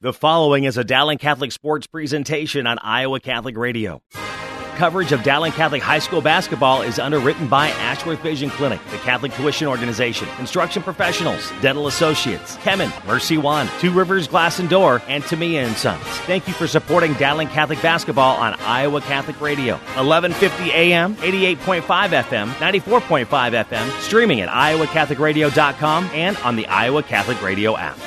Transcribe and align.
The 0.00 0.12
following 0.12 0.62
is 0.62 0.78
a 0.78 0.84
Dowling 0.84 1.18
Catholic 1.18 1.50
Sports 1.50 1.88
presentation 1.88 2.68
on 2.68 2.78
Iowa 2.78 3.18
Catholic 3.18 3.56
Radio. 3.56 4.00
Coverage 4.76 5.10
of 5.10 5.24
Dowling 5.24 5.50
Catholic 5.50 5.82
High 5.82 5.98
School 5.98 6.20
basketball 6.20 6.82
is 6.82 7.00
underwritten 7.00 7.48
by 7.48 7.70
Ashworth 7.70 8.20
Vision 8.20 8.48
Clinic, 8.48 8.78
the 8.92 8.98
Catholic 8.98 9.32
Tuition 9.32 9.66
Organization, 9.66 10.28
Construction 10.36 10.84
Professionals, 10.84 11.50
Dental 11.60 11.88
Associates, 11.88 12.56
Kemin, 12.58 12.92
Mercy 13.08 13.38
One, 13.38 13.68
Two 13.80 13.90
Rivers 13.90 14.28
Glass 14.28 14.60
and 14.60 14.70
Door, 14.70 15.02
and 15.08 15.24
Tamia 15.24 15.66
and 15.66 15.76
Sons. 15.76 16.00
Thank 16.28 16.46
you 16.46 16.54
for 16.54 16.68
supporting 16.68 17.14
Dowling 17.14 17.48
Catholic 17.48 17.82
basketball 17.82 18.36
on 18.36 18.54
Iowa 18.60 19.00
Catholic 19.00 19.40
Radio. 19.40 19.78
1150 19.96 20.70
AM, 20.70 21.16
88.5 21.16 21.82
FM, 21.82 22.48
94.5 22.52 23.64
FM, 23.64 24.00
streaming 24.00 24.42
at 24.42 24.48
iowacatholicradio.com 24.48 26.04
and 26.14 26.36
on 26.36 26.54
the 26.54 26.68
Iowa 26.68 27.02
Catholic 27.02 27.42
Radio 27.42 27.76
app. 27.76 27.98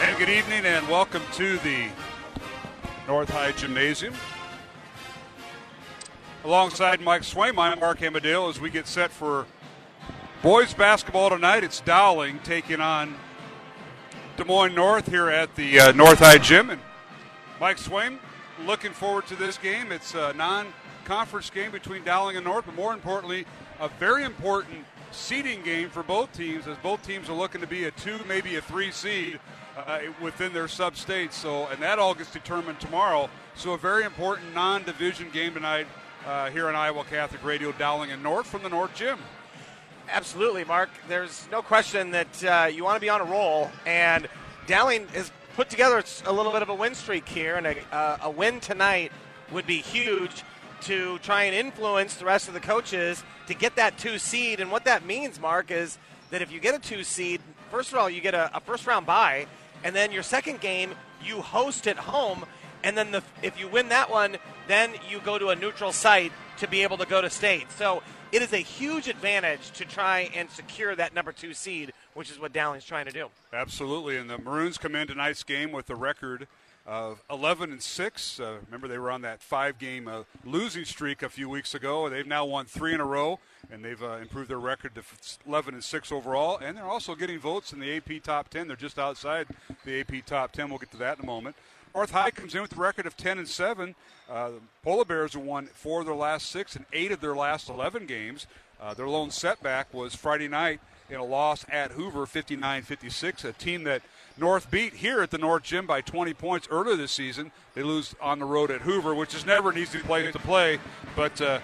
And 0.00 0.16
good 0.16 0.28
evening 0.28 0.64
and 0.64 0.86
welcome 0.88 1.22
to 1.32 1.58
the 1.58 1.88
North 3.08 3.30
High 3.30 3.50
Gymnasium. 3.50 4.14
Alongside 6.44 7.00
Mike 7.00 7.22
Swaim, 7.22 7.58
I'm 7.58 7.80
Mark 7.80 8.00
Amadale 8.00 8.48
as 8.48 8.60
we 8.60 8.70
get 8.70 8.86
set 8.86 9.10
for 9.10 9.44
boys 10.40 10.72
basketball 10.72 11.30
tonight. 11.30 11.64
It's 11.64 11.80
Dowling 11.80 12.38
taking 12.44 12.80
on 12.80 13.16
Des 14.36 14.44
Moines 14.44 14.76
North 14.76 15.10
here 15.10 15.28
at 15.28 15.56
the 15.56 15.80
uh, 15.80 15.92
North 15.92 16.20
High 16.20 16.38
Gym. 16.38 16.70
And 16.70 16.80
Mike 17.60 17.78
Swaim, 17.78 18.20
looking 18.64 18.92
forward 18.92 19.26
to 19.26 19.34
this 19.34 19.58
game. 19.58 19.90
It's 19.90 20.14
a 20.14 20.32
non 20.34 20.68
conference 21.06 21.50
game 21.50 21.72
between 21.72 22.04
Dowling 22.04 22.36
and 22.36 22.44
North, 22.44 22.66
but 22.66 22.76
more 22.76 22.94
importantly, 22.94 23.46
a 23.80 23.88
very 23.88 24.22
important 24.22 24.84
seeding 25.10 25.60
game 25.62 25.90
for 25.90 26.04
both 26.04 26.32
teams 26.32 26.68
as 26.68 26.76
both 26.78 27.04
teams 27.04 27.28
are 27.28 27.36
looking 27.36 27.60
to 27.60 27.66
be 27.66 27.84
a 27.84 27.90
two, 27.90 28.20
maybe 28.28 28.54
a 28.54 28.60
three 28.60 28.92
seed 28.92 29.40
uh, 29.86 30.00
within 30.20 30.52
their 30.52 30.68
sub 30.68 30.96
states. 30.96 31.36
So, 31.36 31.66
and 31.66 31.80
that 31.82 31.98
all 31.98 32.14
gets 32.14 32.32
determined 32.32 32.80
tomorrow. 32.80 33.30
So, 33.54 33.72
a 33.72 33.78
very 33.78 34.04
important 34.04 34.54
non-division 34.54 35.30
game 35.30 35.54
tonight 35.54 35.86
uh, 36.26 36.50
here 36.50 36.68
on 36.68 36.74
Iowa 36.74 37.04
Catholic 37.04 37.44
Radio, 37.44 37.72
Dowling 37.72 38.10
and 38.10 38.22
North 38.22 38.46
from 38.46 38.62
the 38.62 38.68
North 38.68 38.94
Gym. 38.94 39.18
Absolutely, 40.10 40.64
Mark. 40.64 40.88
There's 41.06 41.46
no 41.50 41.60
question 41.60 42.10
that 42.12 42.44
uh, 42.44 42.68
you 42.72 42.82
want 42.82 42.96
to 42.96 43.00
be 43.00 43.10
on 43.10 43.20
a 43.20 43.24
roll, 43.24 43.70
and 43.86 44.28
Dowling 44.66 45.06
has 45.08 45.30
put 45.54 45.68
together 45.68 46.02
a 46.24 46.32
little 46.32 46.52
bit 46.52 46.62
of 46.62 46.68
a 46.68 46.74
win 46.74 46.94
streak 46.94 47.28
here, 47.28 47.56
and 47.56 47.66
a, 47.66 47.94
uh, 47.94 48.18
a 48.22 48.30
win 48.30 48.60
tonight 48.60 49.12
would 49.52 49.66
be 49.66 49.78
huge 49.78 50.44
to 50.82 51.18
try 51.18 51.44
and 51.44 51.54
influence 51.54 52.14
the 52.14 52.24
rest 52.24 52.48
of 52.48 52.54
the 52.54 52.60
coaches 52.60 53.22
to 53.48 53.54
get 53.54 53.76
that 53.76 53.98
two 53.98 54.18
seed. 54.18 54.60
And 54.60 54.70
what 54.70 54.84
that 54.84 55.04
means, 55.04 55.40
Mark, 55.40 55.70
is 55.70 55.98
that 56.30 56.42
if 56.42 56.52
you 56.52 56.60
get 56.60 56.74
a 56.74 56.78
two 56.78 57.02
seed, 57.02 57.40
first 57.70 57.92
of 57.92 57.98
all, 57.98 58.08
you 58.08 58.20
get 58.20 58.34
a, 58.34 58.56
a 58.56 58.60
first 58.60 58.86
round 58.86 59.06
bye, 59.06 59.46
and 59.84 59.94
then 59.94 60.12
your 60.12 60.22
second 60.22 60.60
game 60.60 60.94
you 61.24 61.40
host 61.40 61.86
at 61.86 61.96
home, 61.96 62.44
and 62.84 62.96
then 62.96 63.10
the, 63.10 63.22
if 63.42 63.58
you 63.58 63.68
win 63.68 63.88
that 63.88 64.10
one, 64.10 64.36
then 64.66 64.92
you 65.10 65.20
go 65.20 65.38
to 65.38 65.48
a 65.48 65.56
neutral 65.56 65.92
site 65.92 66.32
to 66.58 66.68
be 66.68 66.82
able 66.82 66.96
to 66.98 67.06
go 67.06 67.20
to 67.20 67.30
state. 67.30 67.70
So 67.72 68.02
it 68.30 68.42
is 68.42 68.52
a 68.52 68.58
huge 68.58 69.08
advantage 69.08 69.70
to 69.72 69.84
try 69.84 70.30
and 70.34 70.50
secure 70.50 70.94
that 70.94 71.14
number 71.14 71.32
two 71.32 71.54
seed, 71.54 71.92
which 72.14 72.30
is 72.30 72.38
what 72.38 72.52
Dowling's 72.52 72.84
trying 72.84 73.06
to 73.06 73.12
do. 73.12 73.28
Absolutely, 73.52 74.16
and 74.16 74.28
the 74.28 74.38
Maroons 74.38 74.78
come 74.78 74.94
in 74.94 75.06
tonight's 75.06 75.42
game 75.42 75.72
with 75.72 75.88
a 75.90 75.96
record 75.96 76.46
of 76.88 77.22
11 77.30 77.70
and 77.70 77.82
six. 77.82 78.40
Uh, 78.40 78.56
remember, 78.64 78.88
they 78.88 78.96
were 78.96 79.10
on 79.10 79.20
that 79.20 79.42
five-game 79.42 80.08
uh, 80.08 80.22
losing 80.42 80.86
streak 80.86 81.22
a 81.22 81.28
few 81.28 81.46
weeks 81.46 81.74
ago. 81.74 82.08
They've 82.08 82.26
now 82.26 82.46
won 82.46 82.64
three 82.64 82.94
in 82.94 83.00
a 83.00 83.04
row, 83.04 83.40
and 83.70 83.84
they've 83.84 84.02
uh, 84.02 84.16
improved 84.16 84.48
their 84.48 84.58
record 84.58 84.94
to 84.94 85.02
11 85.46 85.74
and 85.74 85.84
six 85.84 86.10
overall. 86.10 86.56
And 86.56 86.78
they're 86.78 86.84
also 86.84 87.14
getting 87.14 87.38
votes 87.38 87.74
in 87.74 87.80
the 87.80 87.94
AP 87.94 88.22
top 88.22 88.48
10. 88.48 88.68
They're 88.68 88.76
just 88.76 88.98
outside 88.98 89.48
the 89.84 90.00
AP 90.00 90.24
top 90.24 90.52
10. 90.52 90.70
We'll 90.70 90.78
get 90.78 90.90
to 90.92 90.96
that 90.96 91.18
in 91.18 91.24
a 91.24 91.26
moment. 91.26 91.56
North 91.94 92.10
High 92.10 92.30
comes 92.30 92.54
in 92.54 92.62
with 92.62 92.72
a 92.72 92.80
record 92.80 93.06
of 93.06 93.18
10 93.18 93.38
and 93.38 93.48
7. 93.48 93.94
Uh, 94.30 94.48
the 94.50 94.60
Polar 94.82 95.04
Bears 95.04 95.34
have 95.34 95.42
won 95.42 95.66
four 95.66 96.00
of 96.00 96.06
their 96.06 96.14
last 96.14 96.48
six 96.48 96.74
and 96.74 96.86
eight 96.94 97.12
of 97.12 97.20
their 97.20 97.36
last 97.36 97.68
11 97.68 98.06
games. 98.06 98.46
Uh, 98.80 98.94
their 98.94 99.08
lone 99.08 99.30
setback 99.30 99.92
was 99.92 100.14
Friday 100.14 100.48
night 100.48 100.80
in 101.10 101.16
a 101.16 101.24
loss 101.24 101.66
at 101.70 101.92
Hoover, 101.92 102.24
59 102.24 102.82
56, 102.82 103.44
a 103.44 103.52
team 103.52 103.84
that 103.84 104.02
North 104.38 104.70
beat 104.70 104.94
here 104.94 105.20
at 105.20 105.30
the 105.30 105.38
North 105.38 105.64
Gym 105.64 105.86
by 105.86 106.00
20 106.00 106.34
points 106.34 106.68
earlier 106.70 106.96
this 106.96 107.12
season. 107.12 107.50
They 107.74 107.82
lose 107.82 108.14
on 108.20 108.38
the 108.38 108.44
road 108.44 108.70
at 108.70 108.82
Hoover, 108.82 109.14
which 109.14 109.34
is 109.34 109.44
never 109.44 109.70
an 109.70 109.78
easy 109.78 109.98
place 109.98 110.32
to 110.32 110.38
play. 110.38 110.78
But 111.16 111.40
uh, 111.40 111.60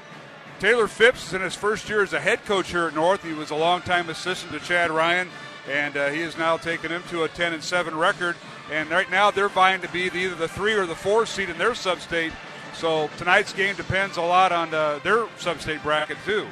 Taylor 0.61 0.89
Phipps 0.89 1.29
is 1.29 1.35
in 1.35 1.43
his 1.43 1.55
first 1.55 1.89
year 1.89 2.03
as 2.03 2.13
a 2.13 2.21
head 2.21 2.45
coach 2.45 2.71
here 2.71 2.87
at 2.87 2.95
North. 2.95 3.23
He 3.23 3.33
was 3.33 3.51
a 3.51 3.57
longtime 3.57 4.09
assistant 4.09 4.53
to 4.53 4.61
Chad 4.61 4.91
Ryan, 4.91 5.29
and 5.71 5.97
uh, 5.97 6.09
he 6.11 6.21
has 6.21 6.37
now 6.39 6.57
taken 6.57 6.91
him 6.91 7.03
to 7.11 7.25
a 7.25 7.29
10 7.29 7.53
and 7.53 7.63
7 7.63 7.97
record. 7.97 8.37
And 8.71 8.91
right 8.91 9.11
now 9.11 9.31
they're 9.31 9.49
vying 9.49 9.81
to 9.83 9.89
be 9.89 10.09
the, 10.09 10.19
either 10.19 10.35
the 10.35 10.49
three 10.49 10.75
or 10.75 10.87
the 10.87 10.95
four 10.95 11.27
seed 11.27 11.51
in 11.51 11.59
their 11.59 11.75
sub-state. 11.75 12.33
So 12.75 13.09
tonight's 13.19 13.53
game 13.53 13.77
depends 13.77 14.17
a 14.17 14.23
lot 14.23 14.53
on 14.53 14.73
uh, 14.75 14.99
their 15.05 15.27
sub-state 15.39 15.83
bracket 15.83 16.19
too. 16.25 16.47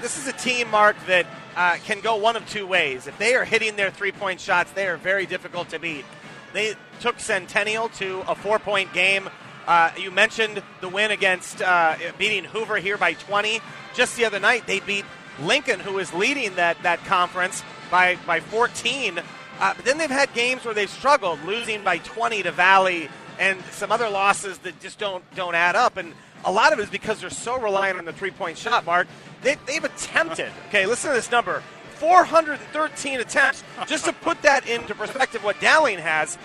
This 0.00 0.16
is 0.16 0.28
a 0.28 0.32
team, 0.32 0.70
Mark, 0.70 0.96
that 1.06 1.26
uh, 1.56 1.76
can 1.84 2.00
go 2.00 2.16
one 2.16 2.36
of 2.36 2.48
two 2.48 2.66
ways. 2.66 3.08
If 3.08 3.18
they 3.18 3.34
are 3.34 3.44
hitting 3.44 3.74
their 3.74 3.90
three 3.90 4.12
point 4.12 4.40
shots, 4.40 4.70
they 4.72 4.86
are 4.86 4.96
very 4.96 5.26
difficult 5.26 5.70
to 5.70 5.80
beat. 5.80 6.04
They 6.52 6.74
took 7.00 7.18
Centennial 7.18 7.88
to 7.90 8.20
a 8.28 8.34
four 8.36 8.60
point 8.60 8.92
game. 8.92 9.28
Uh, 9.66 9.90
you 9.98 10.10
mentioned 10.10 10.62
the 10.80 10.88
win 10.88 11.10
against 11.10 11.60
uh, 11.60 11.96
beating 12.16 12.44
Hoover 12.44 12.76
here 12.76 12.96
by 12.96 13.14
20. 13.14 13.60
Just 13.92 14.16
the 14.16 14.24
other 14.24 14.38
night, 14.38 14.66
they 14.66 14.80
beat 14.80 15.04
Lincoln, 15.42 15.80
who 15.80 15.98
is 15.98 16.14
leading 16.14 16.54
that, 16.54 16.80
that 16.84 17.04
conference 17.04 17.62
by, 17.90 18.16
by 18.26 18.40
14. 18.40 19.18
Uh, 19.18 19.74
but 19.74 19.84
then 19.84 19.98
they've 19.98 20.08
had 20.08 20.32
games 20.32 20.64
where 20.64 20.74
they've 20.74 20.88
struggled, 20.88 21.42
losing 21.44 21.82
by 21.82 21.98
20 21.98 22.44
to 22.44 22.52
Valley 22.52 23.08
and 23.38 23.62
some 23.70 23.92
other 23.92 24.08
losses 24.08 24.58
that 24.58 24.80
just 24.80 24.98
don't 24.98 25.24
don't 25.34 25.54
add 25.54 25.76
up. 25.76 25.96
And 25.96 26.14
a 26.44 26.52
lot 26.52 26.72
of 26.72 26.78
it 26.78 26.82
is 26.82 26.90
because 26.90 27.20
they're 27.20 27.30
so 27.30 27.60
reliant 27.60 27.98
on 27.98 28.04
the 28.04 28.12
three 28.12 28.30
point 28.30 28.58
shot, 28.58 28.86
Mark, 28.86 29.06
they, 29.42 29.56
they've 29.66 29.84
attempted, 29.84 30.50
okay, 30.68 30.86
listen 30.86 31.10
to 31.10 31.16
this 31.16 31.30
number 31.30 31.62
413 31.98 33.20
attempts. 33.20 33.64
Just 33.86 34.04
to 34.04 34.12
put 34.12 34.40
that 34.42 34.68
into 34.68 34.94
perspective, 34.94 35.42
what 35.42 35.60
Dowling 35.60 35.98
has 35.98 36.38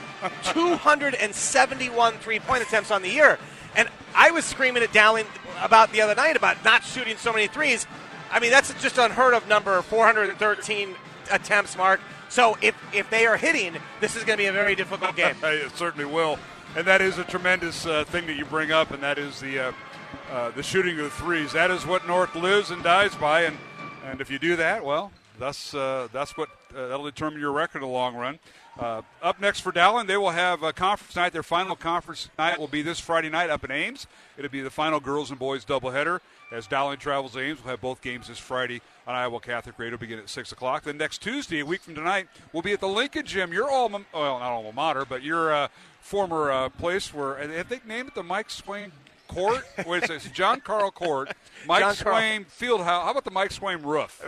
271 0.43 2.13
three 2.13 2.39
point 2.39 2.63
attempts 2.63 2.91
on 2.91 3.01
the 3.01 3.09
year. 3.09 3.37
And 3.75 3.87
I 4.15 4.31
was 4.31 4.45
screaming 4.45 4.83
at 4.83 4.91
Dowling 4.93 5.25
about 5.61 5.91
the 5.91 6.01
other 6.01 6.15
night 6.15 6.35
about 6.35 6.63
not 6.63 6.83
shooting 6.83 7.17
so 7.17 7.31
many 7.31 7.47
threes. 7.47 7.85
I 8.31 8.39
mean, 8.39 8.51
that's 8.51 8.73
just 8.81 8.97
unheard 8.97 9.33
of 9.33 9.47
number 9.47 9.81
413 9.81 10.95
attempts, 11.31 11.77
Mark. 11.77 12.01
So 12.29 12.57
if, 12.61 12.75
if 12.93 13.09
they 13.11 13.27
are 13.27 13.37
hitting, 13.37 13.75
this 14.01 14.15
is 14.15 14.23
going 14.23 14.37
to 14.37 14.43
be 14.43 14.47
a 14.47 14.53
very 14.53 14.75
difficult 14.75 15.15
game. 15.15 15.35
it 15.43 15.75
certainly 15.77 16.05
will. 16.05 16.39
And 16.75 16.87
that 16.87 17.01
is 17.01 17.19
a 17.19 17.23
tremendous 17.23 17.85
uh, 17.85 18.03
thing 18.05 18.25
that 18.25 18.35
you 18.35 18.45
bring 18.45 18.71
up, 18.71 18.89
and 18.91 19.03
that 19.03 19.19
is 19.19 19.39
the. 19.39 19.67
Uh, 19.67 19.71
uh, 20.31 20.51
the 20.51 20.63
shooting 20.63 20.97
of 20.99 21.05
the 21.05 21.09
threes. 21.11 21.53
That 21.53 21.71
is 21.71 21.85
what 21.85 22.07
North 22.07 22.35
lives 22.35 22.71
and 22.71 22.83
dies 22.83 23.15
by, 23.15 23.41
and 23.41 23.57
and 24.05 24.21
if 24.21 24.29
you 24.29 24.39
do 24.39 24.55
that, 24.57 24.83
well, 24.83 25.11
that's 25.39 25.73
uh, 25.73 26.07
that's 26.11 26.37
what 26.37 26.49
uh, 26.75 26.87
that'll 26.87 27.05
determine 27.05 27.39
your 27.39 27.51
record 27.51 27.81
in 27.81 27.87
the 27.87 27.93
long 27.93 28.15
run. 28.15 28.39
Uh, 28.77 29.03
up 29.21 29.39
next 29.39 29.59
for 29.59 29.71
Dowling, 29.71 30.07
they 30.07 30.17
will 30.17 30.31
have 30.31 30.63
a 30.63 30.73
conference 30.73 31.15
night. 31.15 31.31
Their 31.31 31.43
final 31.43 31.75
conference 31.75 32.29
night 32.39 32.59
will 32.59 32.67
be 32.67 32.81
this 32.81 32.99
Friday 32.99 33.29
night 33.29 33.51
up 33.51 33.63
in 33.63 33.69
Ames. 33.69 34.07
It'll 34.35 34.49
be 34.49 34.61
the 34.61 34.71
final 34.71 34.99
girls 34.99 35.29
and 35.29 35.37
boys 35.37 35.63
doubleheader 35.63 36.21
as 36.51 36.65
Dowling 36.65 36.97
travels 36.97 37.33
to 37.33 37.39
Ames. 37.39 37.59
We'll 37.63 37.71
have 37.71 37.81
both 37.81 38.01
games 38.01 38.29
this 38.29 38.39
Friday 38.39 38.81
on 39.05 39.13
Iowa 39.13 39.39
Catholic 39.39 39.77
Radio, 39.77 39.97
begin 39.97 40.17
at 40.17 40.27
six 40.27 40.51
o'clock. 40.51 40.83
Then 40.83 40.97
next 40.97 41.21
Tuesday, 41.21 41.59
a 41.59 41.65
week 41.65 41.81
from 41.81 41.93
tonight, 41.93 42.27
we'll 42.51 42.63
be 42.63 42.73
at 42.73 42.79
the 42.79 42.87
Lincoln 42.87 43.25
Gym. 43.27 43.53
Your 43.53 43.69
alma, 43.69 44.01
well, 44.11 44.39
not 44.39 44.51
alma 44.51 44.71
mater, 44.71 45.05
but 45.05 45.21
your 45.21 45.53
uh, 45.53 45.67
former 46.01 46.51
uh, 46.51 46.69
place 46.69 47.13
where 47.13 47.37
I 47.37 47.63
think 47.63 47.85
named 47.85 48.09
it 48.09 48.15
the 48.15 48.23
Mike 48.23 48.49
Swaim 48.49 48.91
Court. 49.33 49.63
Wait 49.85 50.03
a 50.03 50.07
second. 50.07 50.33
John 50.33 50.61
Carl 50.61 50.91
Court. 50.91 51.33
Mike 51.67 51.81
John 51.81 51.95
Swaim 51.95 52.45
Field 52.45 52.81
House. 52.81 53.05
How 53.05 53.11
about 53.11 53.23
the 53.23 53.31
Mike 53.31 53.51
Swaim 53.51 53.83
roof? 53.83 54.21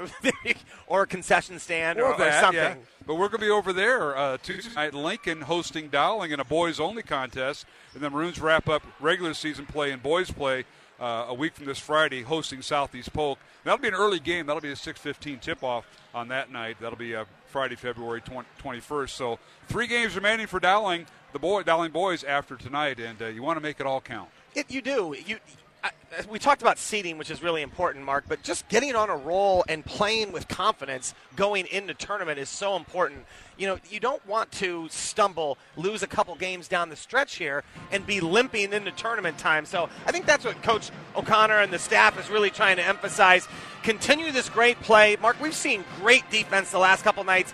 or 0.88 1.04
a 1.04 1.08
concession 1.08 1.60
stand 1.60 2.00
or, 2.00 2.14
or, 2.14 2.18
that, 2.18 2.28
or 2.28 2.42
something. 2.42 2.60
Yeah. 2.60 2.76
But 3.06 3.16
we're 3.16 3.28
going 3.28 3.42
to 3.42 3.46
be 3.46 3.52
over 3.52 3.74
there 3.74 4.18
uh, 4.18 4.38
Tuesday 4.42 4.74
night, 4.74 4.94
Lincoln 4.94 5.42
hosting 5.42 5.90
Dowling 5.90 6.32
in 6.32 6.40
a 6.40 6.46
boys 6.46 6.80
only 6.80 7.04
contest. 7.04 7.66
And 7.94 8.02
then 8.02 8.12
Maroons 8.12 8.40
wrap 8.40 8.68
up 8.68 8.84
regular 9.00 9.34
season 9.34 9.66
play 9.66 9.92
and 9.92 10.02
boys 10.02 10.32
play 10.32 10.66
uh, 11.00 11.26
a 11.28 11.34
week 11.34 11.54
from 11.54 11.66
this 11.66 11.80
Friday, 11.80 12.24
hosting 12.24 12.62
Southeast 12.62 13.14
Polk. 13.14 13.40
That'll 13.64 13.80
be 13.80 13.88
an 13.88 13.94
early 13.94 14.20
game. 14.20 14.46
That'll 14.46 14.62
be 14.62 14.72
a 14.72 14.76
6:15 14.76 15.42
tip-off 15.42 15.86
on 16.14 16.28
that 16.30 16.52
night. 16.52 16.78
That'll 16.80 16.98
be 16.98 17.16
uh, 17.16 17.26
Friday, 17.48 17.76
February 17.76 18.22
20, 18.22 18.48
21st. 18.62 19.10
So 19.10 19.40
three 19.68 19.88
games 19.88 20.16
remaining 20.16 20.48
for 20.48 20.60
Dowling, 20.60 21.06
the 21.34 21.40
boy 21.40 21.64
Dowling 21.64 21.92
boys 21.92 22.24
after 22.24 22.56
tonight, 22.56 23.00
and 23.00 23.22
uh, 23.22 23.28
you 23.28 23.44
want 23.44 23.58
to 23.58 23.62
make 23.62 23.80
it 23.80 23.86
all 23.86 24.02
count. 24.02 24.30
It, 24.56 24.72
you 24.72 24.82
do. 24.82 25.16
You. 25.26 25.38
I, 25.84 25.90
uh, 26.18 26.24
we 26.30 26.40
talked 26.40 26.62
about 26.62 26.80
seeding, 26.80 27.18
which 27.18 27.30
is 27.30 27.44
really 27.44 27.62
important, 27.62 28.06
Mark, 28.06 28.24
but 28.28 28.42
just 28.42 28.68
getting 28.70 28.96
on 28.96 29.10
a 29.10 29.16
roll 29.18 29.66
and 29.68 29.86
playing 29.86 30.32
with 30.32 30.48
confidence 30.48 31.14
going 31.36 31.68
into 31.68 31.94
tournament 31.94 32.40
is 32.40 32.50
so 32.50 32.76
important. 32.78 33.26
You 33.58 33.68
know, 33.68 33.78
you 33.92 34.00
don't 34.00 34.26
want 34.26 34.52
to 34.54 34.88
stumble, 34.90 35.58
lose 35.76 36.02
a 36.04 36.08
couple 36.08 36.34
games 36.36 36.68
down 36.68 36.90
the 36.90 36.96
stretch 36.96 37.36
here, 37.36 37.64
and 37.92 38.08
be 38.08 38.22
limping 38.22 38.74
into 38.74 38.92
tournament 38.92 39.38
time. 39.38 39.66
So 39.66 39.90
I 40.08 40.12
think 40.12 40.26
that's 40.26 40.46
what 40.46 40.62
Coach 40.64 40.90
O'Connor 41.16 41.60
and 41.60 41.72
the 41.72 41.80
staff 41.80 42.18
is 42.20 42.30
really 42.30 42.50
trying 42.50 42.78
to 42.78 42.84
emphasize. 42.84 43.48
Continue 43.84 44.32
this 44.32 44.50
great 44.50 44.80
play. 44.82 45.18
Mark, 45.22 45.40
we've 45.42 45.54
seen 45.54 45.84
great 46.00 46.28
defense 46.32 46.72
the 46.72 46.80
last 46.80 47.04
couple 47.04 47.24
nights. 47.26 47.54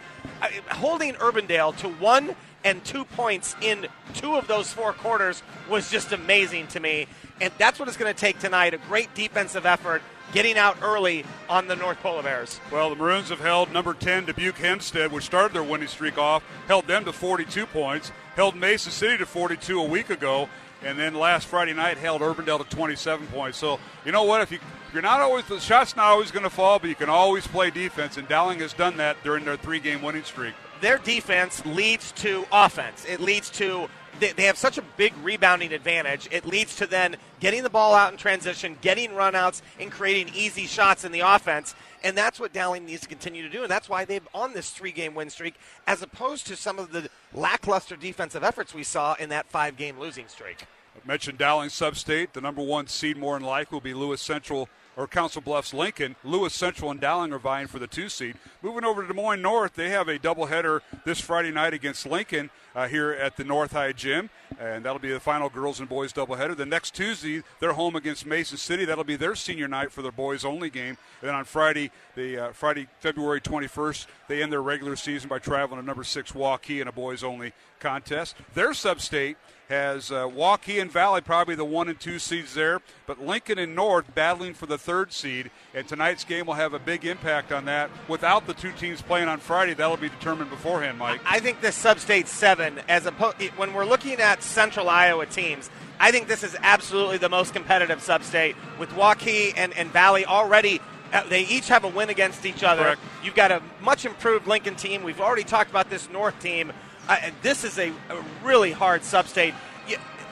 Holding 0.70 1.16
Urbandale 1.16 1.76
to 1.78 1.90
one 1.90 2.36
and 2.64 2.84
two 2.84 3.06
points 3.06 3.56
in 3.62 3.88
two 4.14 4.36
of 4.36 4.48
those 4.48 4.72
four 4.72 4.94
quarters 4.94 5.42
was 5.70 5.90
just 5.90 6.12
amazing 6.12 6.68
to 6.68 6.80
me. 6.80 7.08
And 7.40 7.52
that's 7.58 7.80
what 7.80 7.88
it's 7.88 7.98
going 7.98 8.14
to 8.14 8.20
take 8.20 8.40
tonight 8.40 8.74
a 8.74 8.78
great 8.78 9.14
defensive 9.16 9.66
effort 9.66 10.02
getting 10.34 10.58
out 10.58 10.78
early 10.82 11.26
on 11.50 11.68
the 11.68 11.76
North 11.76 12.00
Polar 12.00 12.24
Bears. 12.24 12.60
Well, 12.72 12.90
the 12.90 12.96
Maroons 12.96 13.30
have 13.30 13.40
held 13.40 13.72
number 13.72 13.94
10 13.94 14.26
Dubuque 14.26 14.58
Hempstead, 14.58 15.12
which 15.12 15.26
started 15.26 15.54
their 15.54 15.64
winning 15.64 15.88
streak 15.88 16.18
off, 16.18 16.44
held 16.68 16.88
them 16.88 17.06
to 17.06 17.14
42 17.14 17.66
points, 17.66 18.12
held 18.36 18.56
Mason 18.56 18.92
City 18.92 19.18
to 19.18 19.26
42 19.26 19.80
a 19.80 19.84
week 19.84 20.10
ago, 20.10 20.48
and 20.84 20.98
then 20.98 21.14
last 21.14 21.48
Friday 21.48 21.74
night 21.74 21.98
held 21.98 22.22
Urbandale 22.22 22.58
to 22.60 22.76
27 22.76 23.28
points. 23.28 23.58
So 23.58 23.80
you 24.06 24.12
know 24.12 24.24
what? 24.24 24.42
If 24.42 24.52
you 24.52 24.60
you're 24.94 25.02
not 25.02 25.22
always 25.22 25.46
the 25.46 25.60
shot's 25.60 25.96
not 25.96 26.08
always 26.08 26.32
going 26.32 26.44
to 26.44 26.50
fall, 26.50 26.80
but 26.80 26.90
you 26.90 26.96
can 26.96 27.10
always 27.10 27.48
play 27.48 27.70
defense, 27.70 28.18
and 28.18 28.28
Dowling 28.28 28.60
has 28.60 28.74
done 28.74 28.98
that 28.98 29.18
during 29.24 29.46
their 29.46 29.58
three-game 29.58 30.02
winning 30.02 30.24
streak. 30.24 30.54
Their 30.82 30.98
defense 30.98 31.64
leads 31.66 32.12
to 32.14 32.46
offense. 32.52 33.06
It 33.06 33.20
leads 33.20 33.50
to 33.52 33.88
they, 34.20 34.44
have 34.44 34.58
such 34.58 34.78
a 34.78 34.84
big 34.98 35.14
rebounding 35.24 35.74
advantage. 35.74 36.28
It 36.32 36.46
leads 36.46 36.76
to 36.78 36.86
then 36.86 37.16
getting 37.40 37.64
the 37.64 37.70
ball 37.70 37.96
out 37.96 38.12
in 38.12 38.18
transition, 38.18 38.78
getting 38.82 39.12
runouts, 39.12 39.62
and 39.80 39.92
creating 39.92 40.34
easy 40.36 40.68
shots 40.68 41.04
in 41.04 41.12
the 41.12 41.22
offense. 41.22 41.76
And 42.04 42.18
that's 42.18 42.40
what 42.40 42.54
Dowling 42.54 42.86
needs 42.86 43.02
to 43.02 43.08
continue 43.08 43.44
to 43.44 43.50
do. 43.50 43.64
And 43.64 43.72
that's 43.72 43.90
why 43.90 44.06
they've 44.06 44.28
on 44.34 44.54
this 44.54 44.70
three 44.72 44.92
game 44.92 45.16
win 45.16 45.30
streak, 45.30 45.56
as 45.88 46.02
opposed 46.02 46.48
to 46.48 46.56
some 46.56 46.80
of 46.80 46.92
the 46.92 47.10
lackluster 47.34 47.96
defensive 47.96 48.44
efforts 48.44 48.74
we 48.74 48.84
saw 48.84 49.16
in 49.16 49.30
that 49.30 49.48
five 49.48 49.78
game 49.78 50.00
losing 50.00 50.28
streak. 50.28 50.66
I 50.96 51.08
mentioned 51.08 51.38
Dowling 51.38 51.70
Substate. 51.70 52.34
The 52.34 52.42
number 52.42 52.62
one 52.62 52.88
seed, 52.88 53.18
more 53.18 53.38
than 53.38 53.48
likely, 53.48 53.76
will 53.76 53.82
be 53.82 53.94
Lewis 53.94 54.22
Central 54.22 54.68
or 54.98 55.08
Council 55.08 55.42
Bluffs 55.42 55.74
Lincoln. 55.74 56.16
Lewis 56.24 56.54
Central 56.54 56.92
and 56.92 57.00
Dowling 57.00 57.34
are 57.34 57.40
vying 57.40 57.68
for 57.68 57.80
the 57.80 57.88
two 57.88 58.10
seed. 58.10 58.36
Moving 58.62 58.84
over 58.84 59.02
to 59.02 59.08
Des 59.08 59.14
Moines 59.14 59.42
North, 59.42 59.76
they 59.76 59.90
have 59.90 60.08
a 60.08 60.20
doubleheader 60.20 60.82
this 61.06 61.20
Friday 61.20 61.52
night 61.52 61.74
against 61.74 62.06
Lincoln 62.06 62.50
uh, 62.76 62.88
here 62.88 63.12
at 63.12 63.38
the 63.38 63.44
North 63.44 63.72
High 63.72 63.92
Gym, 63.92 64.30
and 64.60 64.86
that'll 64.86 65.00
be 65.00 65.12
the 65.12 65.20
final 65.20 65.50
girls 65.50 65.80
and 65.80 65.90
boys 65.90 66.14
doubleheader. 66.14 66.56
The 66.56 66.66
next 66.66 66.94
Tuesday, 66.94 67.44
they're 67.60 67.74
home 67.74 67.96
against 67.96 68.26
Mason 68.26 68.58
City. 68.58 68.86
That'll 68.86 69.04
be 69.04 69.16
their 69.16 69.36
senior 69.36 69.68
night 69.68 69.92
for 69.92 70.02
their 70.02 70.12
boys 70.12 70.46
only 70.46 70.70
game. 70.70 70.98
And 71.22 71.30
then 71.30 71.36
on 71.36 71.46
Friday, 71.46 71.92
the 72.16 72.38
uh, 72.38 72.52
Friday, 72.52 72.88
February 73.00 73.42
21st, 73.42 74.08
they 74.28 74.42
end 74.42 74.52
their 74.52 74.62
regular 74.62 74.96
season 74.96 75.30
by 75.30 75.40
traveling 75.40 75.82
to 75.82 75.86
number 75.86 76.04
six 76.04 76.32
Waukee 76.32 76.82
in 76.82 76.88
a 76.88 76.92
boys 76.92 77.24
only 77.24 77.54
contest. 77.80 78.36
Their 78.54 78.74
sub-state 78.74 79.38
has 79.72 80.12
uh, 80.12 80.28
Waukee 80.28 80.82
and 80.82 80.92
Valley 80.92 81.22
probably 81.22 81.56
the 81.56 81.66
one 81.66 81.88
and 81.88 82.00
two 82.00 82.20
seeds 82.20 82.54
there, 82.54 82.82
but 83.08 83.26
Lincoln 83.26 83.58
and 83.58 83.76
North 83.76 84.14
battling 84.14 84.54
for 84.54 84.66
the 84.66 84.78
third 84.78 85.12
seed. 85.14 85.50
And 85.74 85.88
tonight's 85.88 86.24
game 86.24 86.46
will 86.46 86.56
have 86.56 86.74
a 86.74 86.80
big 86.80 87.06
impact 87.06 87.52
on 87.52 87.66
that. 87.66 87.90
Without 88.08 88.46
the 88.46 88.54
two 88.54 88.72
teams 88.74 89.02
playing 89.02 89.28
on 89.28 89.40
Friday, 89.40 89.74
that'll 89.74 89.98
be 89.98 90.10
determined 90.10 90.50
beforehand, 90.50 91.00
Mike. 91.00 91.22
I 91.26 91.40
think 91.40 91.62
this 91.62 91.76
sub-state 91.76 92.28
seven, 92.28 92.80
as 92.88 93.06
a 93.06 93.12
when 93.12 93.74
we're 93.74 93.86
looking 93.86 94.20
at 94.20 94.44
Central 94.44 94.90
Iowa 94.90 95.26
teams, 95.26 95.70
I 96.00 96.12
think 96.12 96.28
this 96.28 96.44
is 96.44 96.56
absolutely 96.62 97.18
the 97.18 97.30
most 97.30 97.54
competitive 97.54 98.02
sub-state 98.02 98.56
with 98.78 98.90
Waukee 98.90 99.54
and, 99.56 99.74
and 99.78 99.90
Valley 99.92 100.26
already 100.26 100.82
uh, 101.14 101.24
they 101.28 101.42
each 101.42 101.68
have 101.68 101.84
a 101.84 101.90
win 101.90 102.10
against 102.10 102.46
each 102.46 102.64
other. 102.64 102.84
Correct. 102.84 103.02
You've 103.24 103.36
got 103.36 103.52
a 103.52 103.62
much 103.82 104.06
improved 104.06 104.48
Lincoln 104.48 104.76
team. 104.76 105.04
We've 105.04 105.20
already 105.20 105.44
talked 105.44 105.70
about 105.70 105.90
this 105.90 106.10
North 106.10 106.40
team. 106.40 106.72
Uh, 107.12 107.30
this 107.42 107.66
is 107.66 107.78
a, 107.78 107.90
a 107.90 108.24
really 108.42 108.72
hard 108.72 109.04
sub-state. 109.04 109.54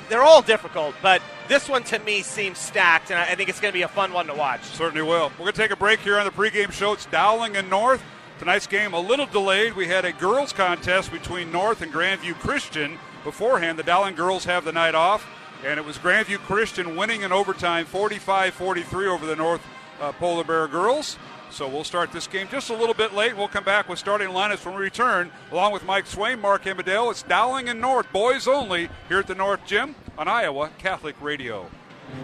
they're 0.08 0.24
all 0.24 0.42
difficult, 0.42 0.96
but 1.02 1.22
this 1.50 1.68
one 1.68 1.84
to 1.84 2.00
me 2.00 2.22
seems 2.22 2.58
stacked, 2.58 3.12
and 3.12 3.20
I, 3.20 3.24
I 3.24 3.36
think 3.36 3.50
it's 3.50 3.60
going 3.60 3.74
to 3.74 3.78
be 3.78 3.82
a 3.82 3.90
fun 3.90 4.14
one 4.14 4.28
to 4.28 4.34
watch. 4.34 4.64
Certainly 4.64 5.02
will. 5.02 5.30
We're 5.32 5.40
going 5.40 5.52
to 5.52 5.58
take 5.58 5.72
a 5.72 5.76
break 5.76 6.00
here 6.00 6.18
on 6.18 6.24
the 6.24 6.32
pregame 6.32 6.72
show. 6.72 6.94
It's 6.94 7.06
Dowling 7.08 7.58
and 7.58 7.70
North. 7.70 8.02
Tonight's 8.40 8.66
game 8.66 8.94
a 8.94 9.00
little 9.00 9.26
delayed. 9.26 9.76
We 9.76 9.88
had 9.88 10.06
a 10.06 10.14
girls 10.14 10.54
contest 10.54 11.12
between 11.12 11.52
North 11.52 11.82
and 11.82 11.92
Grandview 11.92 12.36
Christian 12.36 12.98
beforehand. 13.26 13.78
The 13.78 13.84
Dowling 13.84 14.16
girls 14.16 14.46
have 14.46 14.64
the 14.64 14.72
night 14.72 14.96
off, 14.96 15.28
and 15.66 15.78
it 15.78 15.86
was 15.86 15.98
Grandview 15.98 16.38
Christian 16.38 16.96
winning 16.96 17.24
in 17.24 17.34
overtime 17.34 17.88
45-43 17.88 19.08
over 19.08 19.26
the 19.26 19.36
North 19.36 19.62
uh, 20.00 20.14
Polar 20.14 20.46
Bear 20.46 20.70
girls. 20.70 21.18
So 21.52 21.68
we'll 21.68 21.84
start 21.84 22.12
this 22.12 22.28
game 22.28 22.48
just 22.52 22.70
a 22.70 22.76
little 22.76 22.94
bit 22.94 23.14
late. 23.14 23.36
We'll 23.36 23.48
come 23.48 23.64
back 23.64 23.90
with 23.90 24.00
starting 24.00 24.30
lineups 24.30 24.66
when 24.66 24.76
we 24.76 24.82
return, 24.82 25.32
along 25.52 25.74
with 25.74 25.84
Mike 25.84 26.06
Swaim, 26.06 26.40
Mark 26.40 26.66
Amadale. 26.68 27.10
It's 27.10 27.24
Dowling 27.24 27.70
and 27.70 27.82
North, 27.82 28.12
boys 28.14 28.48
only, 28.48 28.90
here 29.08 29.20
at 29.20 29.28
the 29.28 29.36
North 29.36 29.66
Gym 29.66 29.96
on 30.18 30.28
Iowa 30.28 30.70
Catholic 30.78 31.16
Radio. 31.22 31.70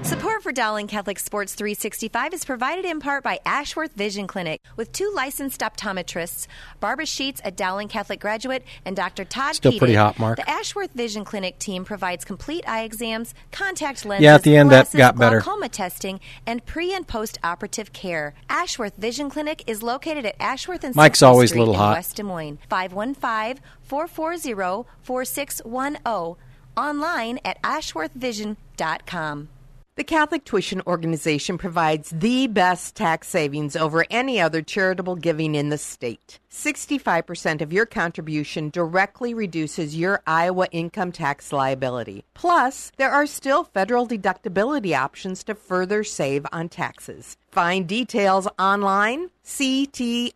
Support 0.06 0.44
for 0.44 0.52
Dowling 0.52 0.86
Catholic 0.88 1.18
Sports 1.18 1.56
365 1.56 2.34
is 2.36 2.46
provided 2.46 2.86
in 2.86 3.00
part 3.00 3.24
by 3.24 3.40
Ashworth 3.44 3.94
Vision 3.94 4.28
Clinic 4.28 4.62
with 4.76 4.92
two 4.92 5.12
licensed 5.16 5.62
optometrists, 5.62 6.46
Barbara 6.80 7.08
Sheets, 7.08 7.42
a 7.44 7.50
Dowling 7.50 7.88
Catholic 7.88 8.20
graduate, 8.20 8.64
and 8.86 8.96
Dr. 8.96 9.26
Todd 9.26 9.56
Still 9.56 9.78
pretty 9.78 9.96
hot, 9.96 10.20
Mark. 10.20 10.38
The 10.38 10.48
Ashworth 10.48 10.92
Vision 10.94 11.26
Clinic 11.26 11.58
team 11.58 11.86
provides 11.86 12.24
complete 12.24 12.64
eye 12.70 12.84
exams, 12.84 13.34
contact 13.52 14.06
lenses, 14.06 14.24
yeah, 14.24 14.36
at 14.36 14.44
the 14.44 14.56
end 14.56 14.70
glasses, 14.70 14.92
that 14.94 14.98
got 15.00 15.18
better. 15.18 15.40
glaucoma 15.42 15.70
testing, 15.70 16.20
and 16.46 16.64
pre 16.66 16.94
and 16.94 17.08
post 17.08 17.40
operative 17.44 17.92
care. 17.92 18.36
Ashworth 18.48 18.98
Vision 18.98 19.32
Clinic 19.32 19.64
is 19.66 19.82
located 19.82 20.26
at 20.26 20.36
Ashworth 20.40 20.84
and 20.84 20.96
Mike's 20.96 21.18
Central 21.20 21.34
always 21.34 21.50
Street 21.50 21.62
little 21.62 21.74
hot. 21.74 21.96
West 21.96 22.16
Des 22.16 22.24
Moines. 22.24 22.60
515 22.70 23.64
440 23.82 24.88
4610. 25.02 26.36
Online 26.78 27.40
at 27.44 27.60
ashworthvision.com. 27.64 29.50
The 29.98 30.04
Catholic 30.04 30.44
Tuition 30.44 30.82
Organization 30.86 31.58
provides 31.58 32.10
the 32.10 32.48
best 32.48 32.98
tax 32.98 33.30
savings 33.30 33.78
over 33.78 34.06
any 34.10 34.42
other 34.42 34.62
charitable 34.62 35.16
giving 35.16 35.56
in 35.56 35.70
the 35.70 35.78
state. 35.78 36.38
65% 36.52 37.62
of 37.62 37.72
your 37.72 37.86
contribution 37.86 38.70
directly 38.72 39.34
reduces 39.34 39.96
your 39.96 40.22
Iowa 40.28 40.68
income 40.74 41.14
tax 41.14 41.54
liability. 41.54 42.26
Plus, 42.34 42.92
there 42.98 43.12
are 43.12 43.26
still 43.26 43.64
federal 43.64 44.06
deductibility 44.06 44.94
options 44.94 45.46
to 45.46 45.56
further 45.56 46.04
save 46.04 46.46
on 46.52 46.68
taxes. 46.68 47.38
Find 47.52 47.88
details 47.88 48.50
online, 48.60 49.30
ctoiowa.org. 49.46 50.36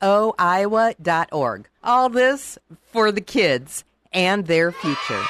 All 1.84 2.08
this 2.08 2.58
for 2.94 3.12
the 3.12 3.20
kids 3.20 3.84
and 4.14 4.48
their 4.48 4.72
future. 4.72 5.26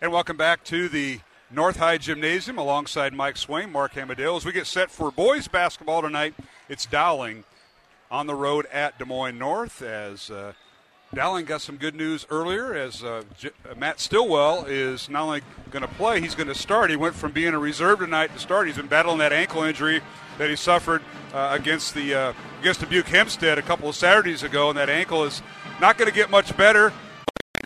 And 0.00 0.12
welcome 0.12 0.36
back 0.36 0.62
to 0.66 0.88
the 0.88 1.18
North 1.50 1.78
High 1.78 1.98
Gymnasium 1.98 2.56
alongside 2.56 3.12
Mike 3.12 3.34
Swaim, 3.34 3.72
Mark 3.72 3.96
Amadale. 3.96 4.36
As 4.36 4.44
we 4.44 4.52
get 4.52 4.68
set 4.68 4.92
for 4.92 5.10
boys 5.10 5.48
basketball 5.48 6.02
tonight, 6.02 6.34
it's 6.68 6.86
Dowling 6.86 7.42
on 8.08 8.28
the 8.28 8.34
road 8.36 8.66
at 8.66 8.96
Des 9.00 9.04
Moines 9.04 9.36
North 9.36 9.82
as 9.82 10.30
uh, 10.30 10.52
Dowling 11.12 11.46
got 11.46 11.62
some 11.62 11.78
good 11.78 11.96
news 11.96 12.28
earlier 12.30 12.74
as 12.74 13.02
uh, 13.02 13.24
J- 13.40 13.50
uh, 13.68 13.74
Matt 13.74 13.98
Stillwell 13.98 14.66
is 14.66 15.10
not 15.10 15.22
only 15.22 15.42
going 15.72 15.82
to 15.82 15.88
play, 15.94 16.20
he's 16.20 16.36
going 16.36 16.46
to 16.46 16.54
start. 16.54 16.90
He 16.90 16.96
went 16.96 17.16
from 17.16 17.32
being 17.32 17.52
a 17.52 17.58
reserve 17.58 17.98
tonight 17.98 18.32
to 18.34 18.38
start. 18.38 18.68
He's 18.68 18.76
been 18.76 18.86
battling 18.86 19.18
that 19.18 19.32
ankle 19.32 19.64
injury 19.64 20.00
that 20.38 20.48
he 20.48 20.54
suffered 20.54 21.02
uh, 21.34 21.56
against 21.58 21.94
the 21.94 22.14
uh, 22.14 22.32
against 22.60 22.78
Dubuque 22.78 23.08
Hempstead 23.08 23.58
a 23.58 23.62
couple 23.62 23.88
of 23.88 23.96
Saturdays 23.96 24.44
ago, 24.44 24.68
and 24.68 24.78
that 24.78 24.88
ankle 24.88 25.24
is 25.24 25.42
not 25.80 25.98
going 25.98 26.08
to 26.08 26.14
get 26.14 26.30
much 26.30 26.56
better, 26.56 26.92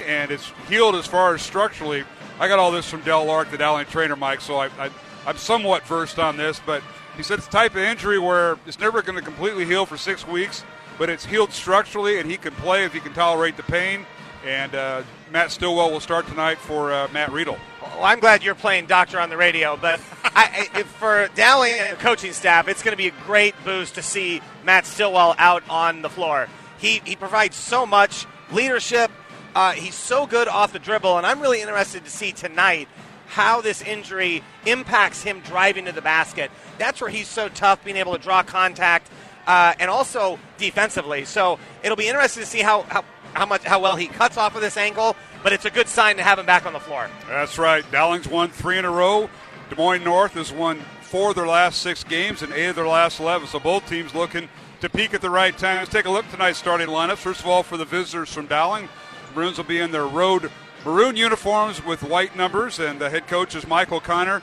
and 0.02 0.30
it's 0.30 0.50
healed 0.66 0.94
as 0.94 1.06
far 1.06 1.34
as 1.34 1.42
structurally. 1.42 2.04
I 2.38 2.48
got 2.48 2.58
all 2.58 2.72
this 2.72 2.88
from 2.88 3.02
Del 3.02 3.24
Lark, 3.24 3.50
the 3.50 3.58
Dowling 3.58 3.86
trainer, 3.86 4.16
Mike, 4.16 4.40
so 4.40 4.56
I, 4.56 4.66
I, 4.78 4.90
I'm 5.26 5.36
somewhat 5.36 5.86
versed 5.86 6.18
on 6.18 6.36
this, 6.36 6.60
but 6.64 6.82
he 7.16 7.22
said 7.22 7.38
it's 7.38 7.46
the 7.46 7.52
type 7.52 7.72
of 7.72 7.82
injury 7.82 8.18
where 8.18 8.58
it's 8.66 8.80
never 8.80 9.02
going 9.02 9.18
to 9.18 9.24
completely 9.24 9.64
heal 9.64 9.86
for 9.86 9.96
six 9.96 10.26
weeks, 10.26 10.64
but 10.98 11.08
it's 11.08 11.24
healed 11.24 11.52
structurally, 11.52 12.18
and 12.18 12.30
he 12.30 12.36
can 12.36 12.52
play 12.54 12.84
if 12.84 12.92
he 12.92 13.00
can 13.00 13.12
tolerate 13.12 13.56
the 13.56 13.62
pain. 13.62 14.06
And 14.44 14.74
uh, 14.74 15.02
Matt 15.30 15.52
Stillwell 15.52 15.92
will 15.92 16.00
start 16.00 16.26
tonight 16.26 16.58
for 16.58 16.92
uh, 16.92 17.08
Matt 17.12 17.30
Riedel. 17.30 17.56
Well, 17.80 18.04
I'm 18.04 18.18
glad 18.18 18.42
you're 18.42 18.56
playing 18.56 18.86
doctor 18.86 19.20
on 19.20 19.30
the 19.30 19.36
radio, 19.36 19.76
but 19.76 20.00
I, 20.24 20.68
I, 20.74 20.82
for 20.82 21.28
Dowling 21.36 21.74
and 21.74 21.96
the 21.96 22.02
coaching 22.02 22.32
staff, 22.32 22.66
it's 22.66 22.82
going 22.82 22.92
to 22.92 22.96
be 22.96 23.08
a 23.08 23.24
great 23.24 23.54
boost 23.64 23.94
to 23.94 24.02
see 24.02 24.40
Matt 24.64 24.84
Stillwell 24.84 25.36
out 25.38 25.62
on 25.70 26.02
the 26.02 26.10
floor. 26.10 26.48
He, 26.78 27.00
he 27.04 27.14
provides 27.14 27.54
so 27.54 27.86
much 27.86 28.26
leadership. 28.50 29.10
Uh, 29.54 29.72
he's 29.72 29.94
so 29.94 30.26
good 30.26 30.48
off 30.48 30.72
the 30.72 30.78
dribble, 30.78 31.18
and 31.18 31.26
I'm 31.26 31.40
really 31.40 31.60
interested 31.60 32.04
to 32.04 32.10
see 32.10 32.32
tonight 32.32 32.88
how 33.26 33.60
this 33.60 33.82
injury 33.82 34.42
impacts 34.66 35.22
him 35.22 35.40
driving 35.40 35.86
to 35.86 35.92
the 35.92 36.02
basket. 36.02 36.50
That's 36.78 37.00
where 37.00 37.10
he's 37.10 37.28
so 37.28 37.48
tough, 37.48 37.84
being 37.84 37.96
able 37.96 38.12
to 38.12 38.18
draw 38.18 38.42
contact, 38.42 39.10
uh, 39.46 39.74
and 39.78 39.90
also 39.90 40.38
defensively. 40.58 41.24
So 41.24 41.58
it'll 41.82 41.96
be 41.96 42.08
interesting 42.08 42.42
to 42.42 42.48
see 42.48 42.60
how, 42.60 42.82
how 42.82 43.04
how 43.34 43.46
much 43.46 43.64
how 43.64 43.80
well 43.80 43.96
he 43.96 44.06
cuts 44.06 44.36
off 44.36 44.54
of 44.54 44.60
this 44.60 44.76
ankle. 44.76 45.16
But 45.42 45.52
it's 45.52 45.64
a 45.64 45.70
good 45.70 45.88
sign 45.88 46.16
to 46.16 46.22
have 46.22 46.38
him 46.38 46.46
back 46.46 46.66
on 46.66 46.72
the 46.72 46.80
floor. 46.80 47.08
That's 47.28 47.58
right. 47.58 47.84
Dowling's 47.90 48.28
won 48.28 48.50
three 48.50 48.78
in 48.78 48.84
a 48.84 48.90
row. 48.90 49.28
Des 49.70 49.76
Moines 49.76 50.04
North 50.04 50.32
has 50.34 50.52
won 50.52 50.80
four 51.00 51.30
of 51.30 51.36
their 51.36 51.46
last 51.46 51.82
six 51.82 52.04
games 52.04 52.42
and 52.42 52.52
eight 52.52 52.66
of 52.66 52.76
their 52.76 52.86
last 52.86 53.18
11. 53.18 53.48
So 53.48 53.58
both 53.58 53.88
teams 53.88 54.14
looking 54.14 54.48
to 54.80 54.88
peak 54.88 55.14
at 55.14 55.20
the 55.20 55.30
right 55.30 55.56
time. 55.56 55.78
Let's 55.78 55.90
take 55.90 56.04
a 56.04 56.10
look 56.10 56.26
at 56.26 56.30
tonight's 56.30 56.58
starting 56.58 56.88
lineup. 56.88 57.16
First 57.16 57.40
of 57.40 57.46
all, 57.46 57.62
for 57.62 57.76
the 57.76 57.84
visitors 57.84 58.32
from 58.32 58.46
Dowling, 58.46 58.88
Maroons 59.34 59.56
will 59.56 59.64
be 59.64 59.78
in 59.78 59.90
their 59.90 60.06
road 60.06 60.50
maroon 60.84 61.16
uniforms 61.16 61.84
with 61.84 62.02
white 62.02 62.36
numbers, 62.36 62.78
and 62.78 63.00
the 63.00 63.10
head 63.10 63.26
coach 63.26 63.54
is 63.54 63.66
Michael 63.66 63.98
O'Connor. 63.98 64.42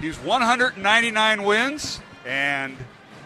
He's 0.00 0.18
199 0.18 1.42
wins 1.44 2.00
and 2.26 2.76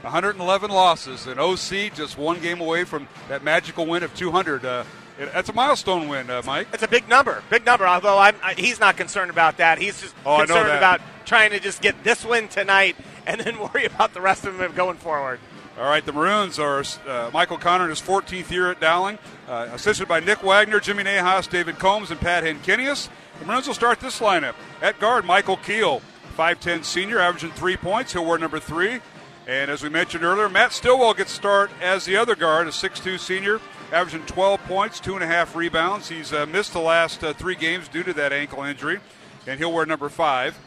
111 0.03 0.71
losses. 0.71 1.27
And 1.27 1.41
OC 1.41 1.95
just 1.95 2.19
one 2.19 2.41
game 2.41 2.61
away 2.61 2.85
from 2.85 3.09
that 3.29 3.43
magical 3.43 3.87
win 3.87 4.03
of 4.03 4.15
200. 4.15 4.65
Uh, 4.65 4.85
that's 5.19 5.49
a 5.49 5.53
milestone 5.53 6.09
win, 6.09 6.29
uh, 6.29 6.43
Mike. 6.45 6.69
It's 6.75 6.83
a 6.83 6.89
big 6.89 7.09
number, 7.09 7.43
big 7.49 7.65
number. 7.65 7.87
Although 7.87 8.19
I, 8.19 8.33
he's 8.57 8.79
not 8.79 8.97
concerned 8.97 9.31
about 9.31 9.57
that. 9.57 9.79
He's 9.79 10.01
just 10.01 10.15
oh, 10.27 10.39
concerned 10.39 10.69
about 10.69 11.01
trying 11.25 11.51
to 11.51 11.61
just 11.61 11.81
get 11.81 12.05
this 12.05 12.25
win 12.25 12.49
tonight 12.49 12.97
and 13.27 13.41
then 13.41 13.59
worry 13.75 13.87
about 13.87 14.13
the 14.13 14.21
rest 14.21 14.45
of 14.45 14.59
them 14.59 14.75
going 14.75 14.99
forward. 14.99 15.41
All 15.79 15.85
right, 15.85 16.05
the 16.05 16.13
Maroons 16.13 16.59
are 16.59 16.83
uh, 17.07 17.31
Michael 17.35 17.57
O'Connor 17.57 17.85
in 17.85 17.91
his 17.91 18.01
14th 18.01 18.51
year 18.51 18.71
at 18.71 18.81
Dowling, 18.81 19.19
uh, 19.49 19.69
assisted 19.73 20.09
by 20.09 20.21
Nick 20.21 20.43
Wagner, 20.43 20.81
Jimmy 20.81 21.05
Nahas, 21.05 21.49
David 21.49 21.79
Combs, 21.79 22.11
and 22.11 22.21
Pat 22.21 22.45
Henkinius. 22.45 23.09
The 23.39 23.45
Maroons 23.45 23.67
will 23.67 23.75
start 23.75 24.01
this 24.01 24.21
lineup. 24.21 24.55
At 24.83 24.99
guard, 24.99 25.25
Michael 25.25 25.57
Keel, 25.59 26.03
5'10 26.37 26.85
senior, 26.85 27.19
averaging 27.19 27.53
three 27.53 27.77
points. 27.77 28.13
He'll 28.13 28.25
wear 28.25 28.39
number 28.39 28.59
three. 28.59 29.01
And 29.47 29.71
as 29.71 29.83
we 29.83 29.89
mentioned 29.89 30.25
earlier, 30.25 30.49
Matt 30.49 30.73
Stillwell 30.73 31.15
gets 31.15 31.31
start 31.31 31.71
as 31.81 32.05
the 32.05 32.17
other 32.17 32.35
guard, 32.35 32.67
a 32.67 32.71
6'2 32.71 33.19
senior, 33.19 33.61
averaging 33.93 34.27
12 34.27 34.61
points, 34.65 34.99
two 34.99 35.15
and 35.15 35.23
a 35.23 35.27
half 35.27 35.55
rebounds. 35.55 36.09
He's 36.09 36.33
uh, 36.33 36.47
missed 36.47 36.73
the 36.73 36.81
last 36.81 37.23
uh, 37.23 37.33
three 37.33 37.55
games 37.55 37.87
due 37.87 38.03
to 38.03 38.13
that 38.15 38.33
ankle 38.33 38.65
injury, 38.65 38.99
and 39.47 39.61
he'll 39.61 39.73
wear 39.73 39.87
number 39.87 40.09
five. 40.09 40.59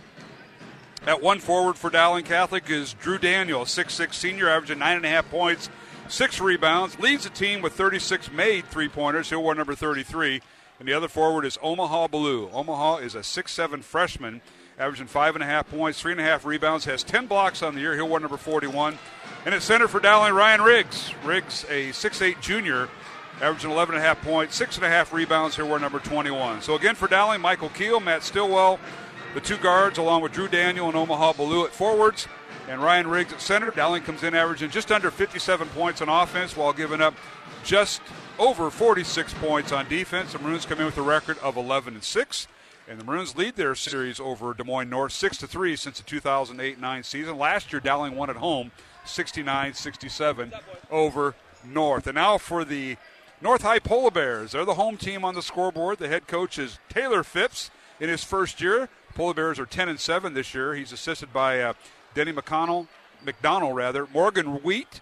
At 1.06 1.22
one 1.22 1.40
forward 1.40 1.76
for 1.76 1.90
Dowling 1.90 2.24
Catholic 2.24 2.70
is 2.70 2.94
Drew 2.94 3.18
Daniel, 3.18 3.62
6'6 3.62 4.14
senior, 4.14 4.48
averaging 4.48 4.80
9.5 4.80 5.30
points, 5.30 5.70
six 6.10 6.42
rebounds, 6.42 7.00
leads 7.00 7.24
the 7.24 7.30
team 7.30 7.62
with 7.62 7.74
36 7.74 8.32
made 8.32 8.66
three 8.66 8.89
pointers. 8.89 9.30
He'll 9.30 9.44
wear 9.44 9.56
number 9.56 9.75
33. 9.75 10.42
And 10.80 10.88
the 10.88 10.94
other 10.94 11.08
forward 11.08 11.46
is 11.46 11.58
Omaha 11.62 12.08
Biliew. 12.08 12.54
Omaha 12.54 12.98
is 12.98 13.13
a 13.13 13.20
6'7 13.20 13.84
freshman, 13.84 14.42
averaging 14.78 15.08
5.5 15.08 15.68
points, 15.68 16.01
3.5 16.01 16.46
rebounds, 16.46 16.86
has 16.86 17.04
10 17.04 17.28
blocks 17.28 17.62
on 17.62 17.75
the 17.75 17.82
year. 17.82 17.96
He'll 17.96 18.08
wear 18.08 18.20
number 18.20 18.38
41. 18.38 18.98
And 19.46 19.54
at 19.54 19.62
center 19.62 19.88
for 19.88 20.00
Dowling, 20.00 20.34
Ryan 20.34 20.62
Riggs. 20.62 21.13
Riggs, 21.24 21.66
a 21.70 21.89
6'8 21.89 22.39
junior, 22.42 22.88
averaging 23.42 23.72
11.5 23.72 24.22
points, 24.22 24.60
6.5 24.60 25.12
rebounds. 25.12 25.58
He'll 25.58 25.68
wear 25.68 25.80
number 25.80 26.00
21. 26.00 26.62
So 26.62 26.75
again 26.75 26.96
for 26.96 27.08
Dowling, 27.08 27.42
Michael 27.42 27.70
Keel, 27.70 28.00
Matt 28.00 28.24
Stillwell, 28.24 28.80
the 29.34 29.42
two 29.42 29.58
guards, 29.58 29.98
along 29.98 30.22
with 30.22 30.32
Drew 30.32 30.48
Daniel 30.48 30.88
and 30.88 30.96
Omaha 30.96 31.34
Biliew 31.34 31.66
at 31.66 31.72
forwards, 31.72 32.28
and 32.70 32.84
Ryan 32.84 33.08
Riggs 33.08 33.34
at 33.34 33.42
center. 33.42 33.72
Dowling 33.72 34.04
comes 34.04 34.24
in 34.24 34.36
averaging 34.36 34.70
just 34.70 34.92
under 34.92 35.10
57 35.10 35.68
points 35.70 36.02
on 36.02 36.08
offense 36.08 36.56
while 36.56 36.72
giving 36.72 37.02
up 37.02 37.16
just 37.64 38.00
over 38.38 38.70
46 38.70 39.34
points 39.34 39.72
on 39.72 39.90
defense. 39.90 40.34
The 40.34 40.40
Maroons 40.40 40.68
come 40.68 40.80
in 40.80 40.86
with 40.86 40.98
a 40.98 41.02
record 41.02 41.40
of 41.40 41.58
11 41.58 41.96
and 41.96 42.04
6. 42.04 42.48
And 42.88 43.00
the 43.00 43.04
Maroons 43.04 43.36
lead 43.36 43.56
their 43.56 43.74
series 43.74 44.20
over 44.20 44.54
Des 44.54 44.64
Moines 44.64 44.90
North 44.90 45.14
6 45.14 45.38
to 45.38 45.48
3 45.48 45.76
since 45.76 46.00
the 46.00 46.20
2008-9 46.20 47.06
season. 47.06 47.38
Last 47.38 47.74
year 47.74 47.80
Dowling 47.80 48.16
won 48.16 48.30
at 48.30 48.36
home 48.36 48.72
69-67 49.06 50.54
over 50.92 51.36
North. 51.66 52.06
And 52.06 52.16
now 52.16 52.38
for 52.38 52.64
the 52.64 52.98
North 53.42 53.64
High 53.64 53.80
Polar 53.80 54.12
Bears. 54.12 54.52
They're 54.52 54.66
the 54.66 54.76
home 54.76 54.98
team 54.98 55.26
on 55.26 55.34
the 55.34 55.42
scoreboard. 55.42 55.98
The 55.98 56.08
head 56.08 56.28
coach 56.28 56.60
is 56.60 56.78
Taylor 56.88 57.24
Phipps 57.24 57.72
in 58.00 58.10
his 58.10 58.24
first 58.24 58.62
year. 58.62 58.90
Polar 59.16 59.34
Bears 59.34 59.60
are 59.60 59.66
10 59.66 59.90
and 59.90 60.00
7 60.00 60.34
this 60.34 60.54
year. 60.54 60.76
He's 60.76 60.92
assisted 60.92 61.34
by 61.34 61.62
uh, 61.62 61.74
Denny 62.13 62.34
McConnell, 62.34 62.88
McDonald 63.24 63.75
rather, 63.75 64.08
Morgan 64.13 64.62
Wheat, 64.63 65.01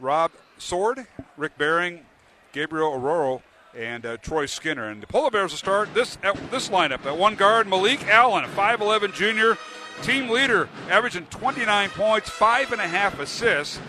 Rob 0.00 0.32
Sword, 0.58 1.06
Rick 1.36 1.56
Baring, 1.58 2.04
Gabriel 2.52 2.94
Aurora, 2.94 3.40
and 3.76 4.06
uh, 4.06 4.16
Troy 4.18 4.46
Skinner. 4.46 4.88
And 4.88 5.02
the 5.02 5.06
Polar 5.06 5.30
Bears 5.30 5.52
will 5.52 5.58
start 5.58 5.92
this 5.94 6.18
at 6.22 6.36
this 6.50 6.68
lineup 6.68 7.04
at 7.06 7.16
one 7.16 7.34
guard 7.34 7.66
Malik 7.66 8.06
Allen, 8.06 8.44
a 8.44 8.48
5'11 8.48 9.14
junior, 9.14 9.58
team 10.02 10.28
leader, 10.28 10.68
averaging 10.88 11.26
29 11.26 11.90
points, 11.90 12.28
five 12.28 12.72
and 12.72 12.80
a 12.80 12.88
half 12.88 13.18
assists. 13.18 13.80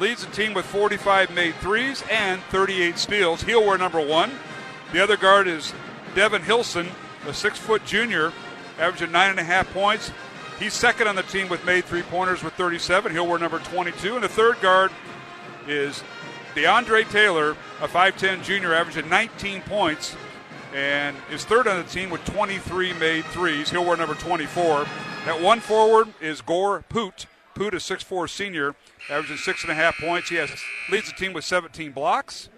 Leads 0.00 0.26
the 0.26 0.32
team 0.32 0.54
with 0.54 0.64
45 0.66 1.32
made 1.34 1.54
threes 1.56 2.02
and 2.10 2.42
38 2.44 2.98
steals. 2.98 3.42
He'll 3.42 3.64
wear 3.64 3.78
number 3.78 4.04
one. 4.04 4.32
The 4.92 5.02
other 5.02 5.16
guard 5.16 5.46
is 5.46 5.72
Devin 6.14 6.42
Hilson, 6.42 6.88
a 7.26 7.34
six 7.34 7.58
foot 7.58 7.84
junior, 7.84 8.32
averaging 8.78 9.12
nine 9.12 9.30
and 9.30 9.38
a 9.38 9.44
half 9.44 9.72
points. 9.72 10.10
He's 10.58 10.72
second 10.72 11.08
on 11.08 11.16
the 11.16 11.22
team 11.24 11.48
with 11.48 11.64
made 11.64 11.84
three 11.84 12.02
pointers 12.02 12.44
with 12.44 12.54
37. 12.54 13.12
He'll 13.12 13.26
wear 13.26 13.38
number 13.38 13.58
22. 13.58 14.14
And 14.14 14.22
the 14.22 14.28
third 14.28 14.60
guard 14.60 14.92
is 15.66 16.04
DeAndre 16.54 17.10
Taylor, 17.10 17.56
a 17.80 17.88
5'10 17.88 18.44
junior, 18.44 18.72
averaging 18.72 19.08
19 19.08 19.62
points, 19.62 20.14
and 20.72 21.16
is 21.30 21.44
third 21.44 21.66
on 21.66 21.82
the 21.82 21.88
team 21.88 22.08
with 22.08 22.24
23 22.26 22.92
made 22.94 23.24
threes. 23.26 23.70
He'll 23.70 23.84
wear 23.84 23.96
number 23.96 24.14
24. 24.14 24.86
At 25.26 25.40
one 25.40 25.58
forward 25.58 26.08
is 26.20 26.40
Gore 26.40 26.84
Poot. 26.88 27.26
Poot 27.54 27.74
is 27.74 27.82
6'4 27.82 28.28
senior, 28.28 28.74
averaging 29.08 29.36
six 29.36 29.62
and 29.62 29.72
a 29.72 29.74
half 29.74 29.96
points. 29.98 30.28
He 30.28 30.36
has 30.36 30.50
leads 30.90 31.08
the 31.08 31.16
team 31.16 31.32
with 31.32 31.44
17 31.44 31.92
blocks, 31.92 32.48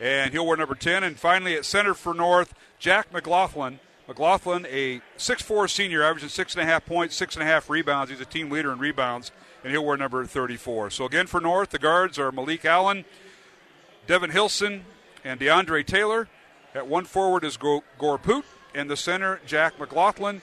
and 0.00 0.32
he'll 0.32 0.46
wear 0.46 0.56
number 0.56 0.74
10. 0.74 1.04
And 1.04 1.18
finally, 1.18 1.54
at 1.54 1.64
center 1.64 1.94
for 1.94 2.12
North, 2.12 2.54
Jack 2.78 3.12
McLaughlin 3.12 3.78
McLaughlin, 4.12 4.66
a 4.68 5.00
6'4 5.16 5.70
senior, 5.70 6.02
averaging 6.02 6.28
six 6.28 6.54
and 6.54 6.60
a 6.60 6.66
half 6.66 6.84
points, 6.84 7.16
six 7.16 7.34
and 7.34 7.42
a 7.42 7.46
half 7.46 7.70
rebounds. 7.70 8.10
He's 8.10 8.20
a 8.20 8.26
team 8.26 8.50
leader 8.50 8.70
in 8.70 8.78
rebounds, 8.78 9.32
and 9.64 9.72
he'll 9.72 9.86
wear 9.86 9.96
number 9.96 10.22
34. 10.26 10.90
So 10.90 11.06
again 11.06 11.26
for 11.26 11.40
North, 11.40 11.70
the 11.70 11.78
guards 11.78 12.18
are 12.18 12.30
Malik 12.30 12.66
Allen, 12.66 13.06
Devin 14.06 14.28
Hilson, 14.28 14.84
and 15.24 15.40
DeAndre 15.40 15.86
Taylor. 15.86 16.28
At 16.74 16.86
one 16.86 17.06
forward 17.06 17.42
is 17.42 17.56
Gore 17.56 18.18
Poot, 18.18 18.44
and 18.74 18.90
the 18.90 18.98
center, 18.98 19.40
Jack 19.46 19.80
McLaughlin. 19.80 20.42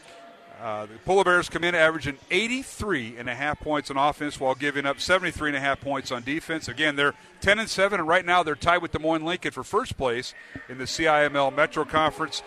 Uh, 0.59 0.87
the 0.87 0.95
Polar 1.05 1.23
Bears 1.23 1.47
come 1.47 1.63
in 1.63 1.75
averaging 1.75 2.17
83 2.31 3.17
and 3.17 3.29
a 3.29 3.35
half 3.35 3.59
points 3.59 3.91
on 3.91 3.97
offense 3.97 4.39
while 4.39 4.55
giving 4.55 4.85
up 4.85 4.99
73 4.99 5.49
and 5.51 5.57
a 5.57 5.59
half 5.59 5.79
points 5.79 6.11
on 6.11 6.23
defense. 6.23 6.67
Again, 6.67 6.95
they're 6.95 7.13
10 7.41 7.59
and 7.59 7.69
7, 7.69 7.99
and 7.99 8.09
right 8.09 8.25
now 8.25 8.41
they're 8.41 8.55
tied 8.55 8.81
with 8.81 8.91
Des 8.91 8.99
Moines 8.99 9.23
Lincoln 9.23 9.51
for 9.51 9.63
first 9.63 9.95
place 9.95 10.33
in 10.67 10.79
the 10.79 10.85
CIML 10.85 11.55
Metro 11.55 11.85
Conference. 11.85 12.41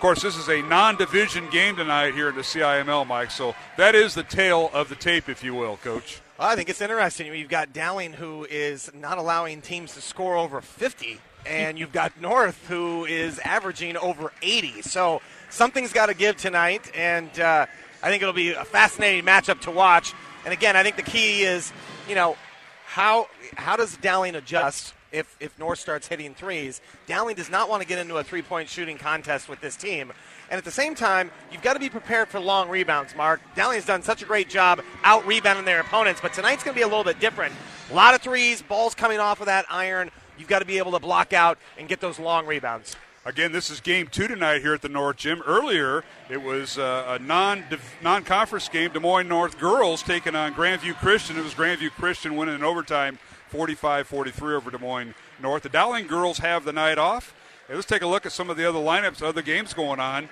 Of 0.00 0.02
course, 0.02 0.22
this 0.22 0.38
is 0.38 0.48
a 0.48 0.62
non 0.62 0.96
division 0.96 1.46
game 1.50 1.76
tonight 1.76 2.14
here 2.14 2.30
in 2.30 2.34
the 2.34 2.40
CIML, 2.40 3.06
Mike. 3.06 3.30
So 3.30 3.54
that 3.76 3.94
is 3.94 4.14
the 4.14 4.22
tale 4.22 4.70
of 4.72 4.88
the 4.88 4.94
tape, 4.94 5.28
if 5.28 5.44
you 5.44 5.54
will, 5.54 5.76
Coach. 5.76 6.22
Well, 6.38 6.48
I 6.48 6.56
think 6.56 6.70
it's 6.70 6.80
interesting. 6.80 7.26
You've 7.34 7.50
got 7.50 7.74
Dowling, 7.74 8.14
who 8.14 8.46
is 8.48 8.90
not 8.94 9.18
allowing 9.18 9.60
teams 9.60 9.92
to 9.96 10.00
score 10.00 10.38
over 10.38 10.62
50, 10.62 11.20
and 11.44 11.78
you've 11.78 11.92
got 11.92 12.18
North, 12.18 12.66
who 12.66 13.04
is 13.04 13.40
averaging 13.40 13.98
over 13.98 14.32
80. 14.40 14.80
So 14.80 15.20
something's 15.50 15.92
got 15.92 16.06
to 16.06 16.14
give 16.14 16.38
tonight, 16.38 16.90
and 16.94 17.38
uh, 17.38 17.66
I 18.02 18.08
think 18.08 18.22
it'll 18.22 18.32
be 18.32 18.52
a 18.52 18.64
fascinating 18.64 19.26
matchup 19.26 19.60
to 19.60 19.70
watch. 19.70 20.14
And 20.46 20.54
again, 20.54 20.76
I 20.76 20.82
think 20.82 20.96
the 20.96 21.02
key 21.02 21.42
is, 21.42 21.74
you 22.08 22.14
know, 22.14 22.38
how 22.86 23.28
how 23.54 23.76
does 23.76 23.98
Dowling 23.98 24.34
adjust 24.34 24.94
if, 25.12 25.36
if 25.40 25.58
North 25.58 25.78
starts 25.78 26.08
hitting 26.08 26.34
threes. 26.34 26.80
Dowling 27.06 27.36
does 27.36 27.50
not 27.50 27.68
want 27.68 27.82
to 27.82 27.88
get 27.88 27.98
into 27.98 28.16
a 28.16 28.24
three 28.24 28.42
point 28.42 28.68
shooting 28.68 28.98
contest 28.98 29.48
with 29.48 29.60
this 29.60 29.76
team. 29.76 30.12
And 30.50 30.58
at 30.58 30.64
the 30.64 30.70
same 30.70 30.94
time, 30.94 31.30
you've 31.52 31.62
got 31.62 31.74
to 31.74 31.80
be 31.80 31.88
prepared 31.88 32.28
for 32.28 32.40
long 32.40 32.68
rebounds, 32.68 33.14
Mark. 33.14 33.40
Dowling's 33.54 33.86
done 33.86 34.02
such 34.02 34.22
a 34.22 34.26
great 34.26 34.48
job 34.48 34.82
out 35.04 35.26
rebounding 35.26 35.64
their 35.64 35.80
opponents, 35.80 36.20
but 36.20 36.32
tonight's 36.32 36.64
going 36.64 36.74
to 36.74 36.78
be 36.78 36.82
a 36.82 36.88
little 36.88 37.04
bit 37.04 37.20
different. 37.20 37.54
A 37.90 37.94
lot 37.94 38.14
of 38.14 38.20
threes, 38.20 38.62
balls 38.62 38.94
coming 38.94 39.20
off 39.20 39.40
of 39.40 39.46
that 39.46 39.64
iron. 39.70 40.10
You've 40.38 40.48
got 40.48 40.60
to 40.60 40.64
be 40.64 40.78
able 40.78 40.92
to 40.92 40.98
block 40.98 41.32
out 41.32 41.58
and 41.78 41.88
get 41.88 42.00
those 42.00 42.18
long 42.18 42.46
rebounds. 42.46 42.96
Again, 43.26 43.52
this 43.52 43.68
is 43.68 43.80
game 43.80 44.06
two 44.06 44.28
tonight 44.28 44.62
here 44.62 44.72
at 44.72 44.80
the 44.80 44.88
North 44.88 45.18
Gym. 45.18 45.42
Earlier, 45.46 46.04
it 46.30 46.40
was 46.40 46.78
uh, 46.78 47.18
a 47.20 47.22
non 47.22 47.64
non 48.02 48.24
conference 48.24 48.70
game. 48.70 48.92
Des 48.92 48.98
Moines 48.98 49.28
North 49.28 49.58
girls 49.58 50.02
taking 50.02 50.34
on 50.34 50.54
Grandview 50.54 50.94
Christian. 50.96 51.36
It 51.36 51.44
was 51.44 51.52
Grandview 51.52 51.90
Christian 51.90 52.34
winning 52.34 52.54
in 52.54 52.64
overtime 52.64 53.18
45 53.50 54.06
43 54.06 54.54
over 54.54 54.70
Des 54.70 54.78
Moines 54.78 55.14
North. 55.40 55.64
The 55.64 55.68
Dowling 55.68 56.06
girls 56.06 56.38
have 56.38 56.64
the 56.64 56.72
night 56.72 56.98
off. 56.98 57.34
Hey, 57.68 57.74
let's 57.74 57.86
take 57.86 58.02
a 58.02 58.06
look 58.06 58.24
at 58.24 58.32
some 58.32 58.48
of 58.48 58.56
the 58.56 58.68
other 58.68 58.78
lineups, 58.78 59.22
other 59.22 59.42
games 59.42 59.74
going 59.74 60.00
on 60.00 60.28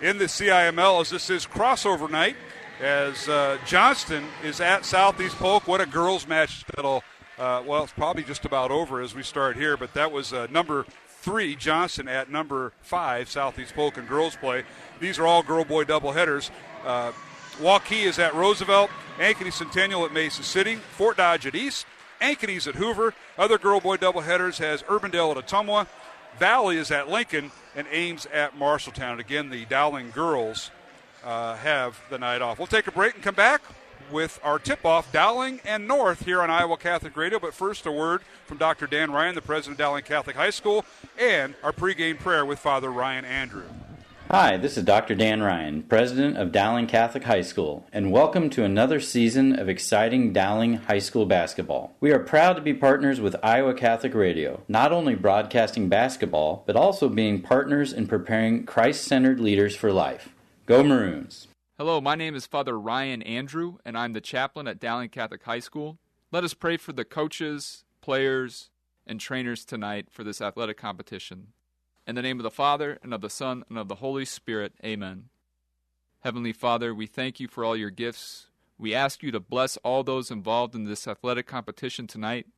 in 0.00 0.18
the 0.18 0.24
CIML 0.24 1.00
as 1.00 1.10
this 1.10 1.30
is 1.30 1.46
crossover 1.46 2.08
night. 2.08 2.36
As 2.80 3.28
uh, 3.28 3.58
Johnston 3.66 4.24
is 4.42 4.60
at 4.60 4.84
Southeast 4.84 5.36
Polk. 5.36 5.68
What 5.68 5.80
a 5.80 5.86
girls' 5.86 6.26
match 6.26 6.64
that'll, 6.74 7.04
uh, 7.38 7.62
well, 7.66 7.84
it's 7.84 7.92
probably 7.92 8.22
just 8.22 8.46
about 8.46 8.70
over 8.70 9.02
as 9.02 9.14
we 9.14 9.22
start 9.22 9.56
here, 9.56 9.76
but 9.76 9.92
that 9.94 10.10
was 10.10 10.32
uh, 10.32 10.46
number 10.50 10.86
three, 11.06 11.54
Johnston 11.56 12.08
at 12.08 12.30
number 12.30 12.72
five, 12.80 13.28
Southeast 13.28 13.74
Polk 13.74 13.98
and 13.98 14.08
girls 14.08 14.36
play. 14.36 14.64
These 14.98 15.18
are 15.18 15.26
all 15.26 15.42
girl 15.42 15.64
boy 15.64 15.84
doubleheaders. 15.84 16.50
Uh, 16.84 17.12
Waukee 17.58 18.04
is 18.04 18.18
at 18.18 18.34
Roosevelt, 18.34 18.90
Ankeny 19.18 19.52
Centennial 19.52 20.06
at 20.06 20.12
Mason 20.14 20.42
City, 20.42 20.76
Fort 20.76 21.18
Dodge 21.18 21.46
at 21.46 21.54
East, 21.54 21.86
Ankeny's 22.20 22.66
at 22.66 22.76
Hoover. 22.76 23.14
Other 23.38 23.58
girl 23.58 23.80
boy 23.80 23.96
doubleheaders 23.96 24.58
has 24.58 24.82
Urbandale 24.84 25.36
at 25.36 25.46
Ottumwa. 25.46 25.86
Valley 26.38 26.76
is 26.76 26.90
at 26.90 27.08
Lincoln 27.08 27.50
and 27.76 27.86
Ames 27.90 28.26
at 28.32 28.58
Marshalltown. 28.58 29.18
Again, 29.18 29.50
the 29.50 29.64
Dowling 29.66 30.10
girls 30.10 30.70
uh, 31.24 31.56
have 31.56 32.00
the 32.10 32.18
night 32.18 32.42
off. 32.42 32.58
We'll 32.58 32.66
take 32.66 32.86
a 32.86 32.92
break 32.92 33.14
and 33.14 33.22
come 33.22 33.34
back 33.34 33.62
with 34.10 34.40
our 34.42 34.58
tip 34.58 34.84
off 34.84 35.12
Dowling 35.12 35.60
and 35.64 35.86
North 35.86 36.24
here 36.24 36.40
on 36.42 36.50
Iowa 36.50 36.76
Catholic 36.76 37.16
Radio. 37.16 37.38
But 37.38 37.54
first, 37.54 37.86
a 37.86 37.92
word 37.92 38.22
from 38.46 38.58
Dr. 38.58 38.86
Dan 38.86 39.10
Ryan, 39.10 39.34
the 39.34 39.42
president 39.42 39.74
of 39.74 39.78
Dowling 39.78 40.04
Catholic 40.04 40.36
High 40.36 40.50
School, 40.50 40.84
and 41.18 41.54
our 41.62 41.72
pregame 41.72 42.18
prayer 42.18 42.44
with 42.44 42.58
Father 42.58 42.90
Ryan 42.90 43.24
Andrew. 43.24 43.64
Hi, 44.32 44.56
this 44.58 44.78
is 44.78 44.84
Dr. 44.84 45.16
Dan 45.16 45.42
Ryan, 45.42 45.82
President 45.82 46.36
of 46.36 46.52
Dowling 46.52 46.86
Catholic 46.86 47.24
High 47.24 47.42
School, 47.42 47.84
and 47.92 48.12
welcome 48.12 48.48
to 48.50 48.62
another 48.62 49.00
season 49.00 49.58
of 49.58 49.68
exciting 49.68 50.32
Dowling 50.32 50.74
High 50.74 51.00
School 51.00 51.26
basketball. 51.26 51.96
We 51.98 52.12
are 52.12 52.20
proud 52.20 52.52
to 52.52 52.62
be 52.62 52.72
partners 52.72 53.20
with 53.20 53.34
Iowa 53.42 53.74
Catholic 53.74 54.14
Radio, 54.14 54.62
not 54.68 54.92
only 54.92 55.16
broadcasting 55.16 55.88
basketball, 55.88 56.62
but 56.64 56.76
also 56.76 57.08
being 57.08 57.42
partners 57.42 57.92
in 57.92 58.06
preparing 58.06 58.66
Christ 58.66 59.02
centered 59.02 59.40
leaders 59.40 59.74
for 59.74 59.92
life. 59.92 60.28
Go 60.64 60.84
Maroons! 60.84 61.48
Hello, 61.76 62.00
my 62.00 62.14
name 62.14 62.36
is 62.36 62.46
Father 62.46 62.78
Ryan 62.78 63.22
Andrew, 63.22 63.78
and 63.84 63.98
I'm 63.98 64.12
the 64.12 64.20
chaplain 64.20 64.68
at 64.68 64.78
Dowling 64.78 65.08
Catholic 65.08 65.42
High 65.42 65.58
School. 65.58 65.98
Let 66.30 66.44
us 66.44 66.54
pray 66.54 66.76
for 66.76 66.92
the 66.92 67.04
coaches, 67.04 67.82
players, 68.00 68.70
and 69.04 69.18
trainers 69.18 69.64
tonight 69.64 70.06
for 70.08 70.22
this 70.22 70.40
athletic 70.40 70.76
competition. 70.76 71.48
In 72.10 72.16
the 72.16 72.22
name 72.22 72.40
of 72.40 72.42
the 72.42 72.50
Father, 72.50 72.98
and 73.04 73.14
of 73.14 73.20
the 73.20 73.30
Son, 73.30 73.62
and 73.68 73.78
of 73.78 73.86
the 73.86 73.94
Holy 73.94 74.24
Spirit, 74.24 74.72
amen. 74.84 75.26
Heavenly 76.24 76.52
Father, 76.52 76.92
we 76.92 77.06
thank 77.06 77.38
you 77.38 77.46
for 77.46 77.64
all 77.64 77.76
your 77.76 77.90
gifts. 77.90 78.48
We 78.76 78.92
ask 78.92 79.22
you 79.22 79.30
to 79.30 79.38
bless 79.38 79.76
all 79.84 80.02
those 80.02 80.28
involved 80.28 80.74
in 80.74 80.86
this 80.86 81.06
athletic 81.06 81.46
competition 81.46 82.08
tonight. 82.08 82.48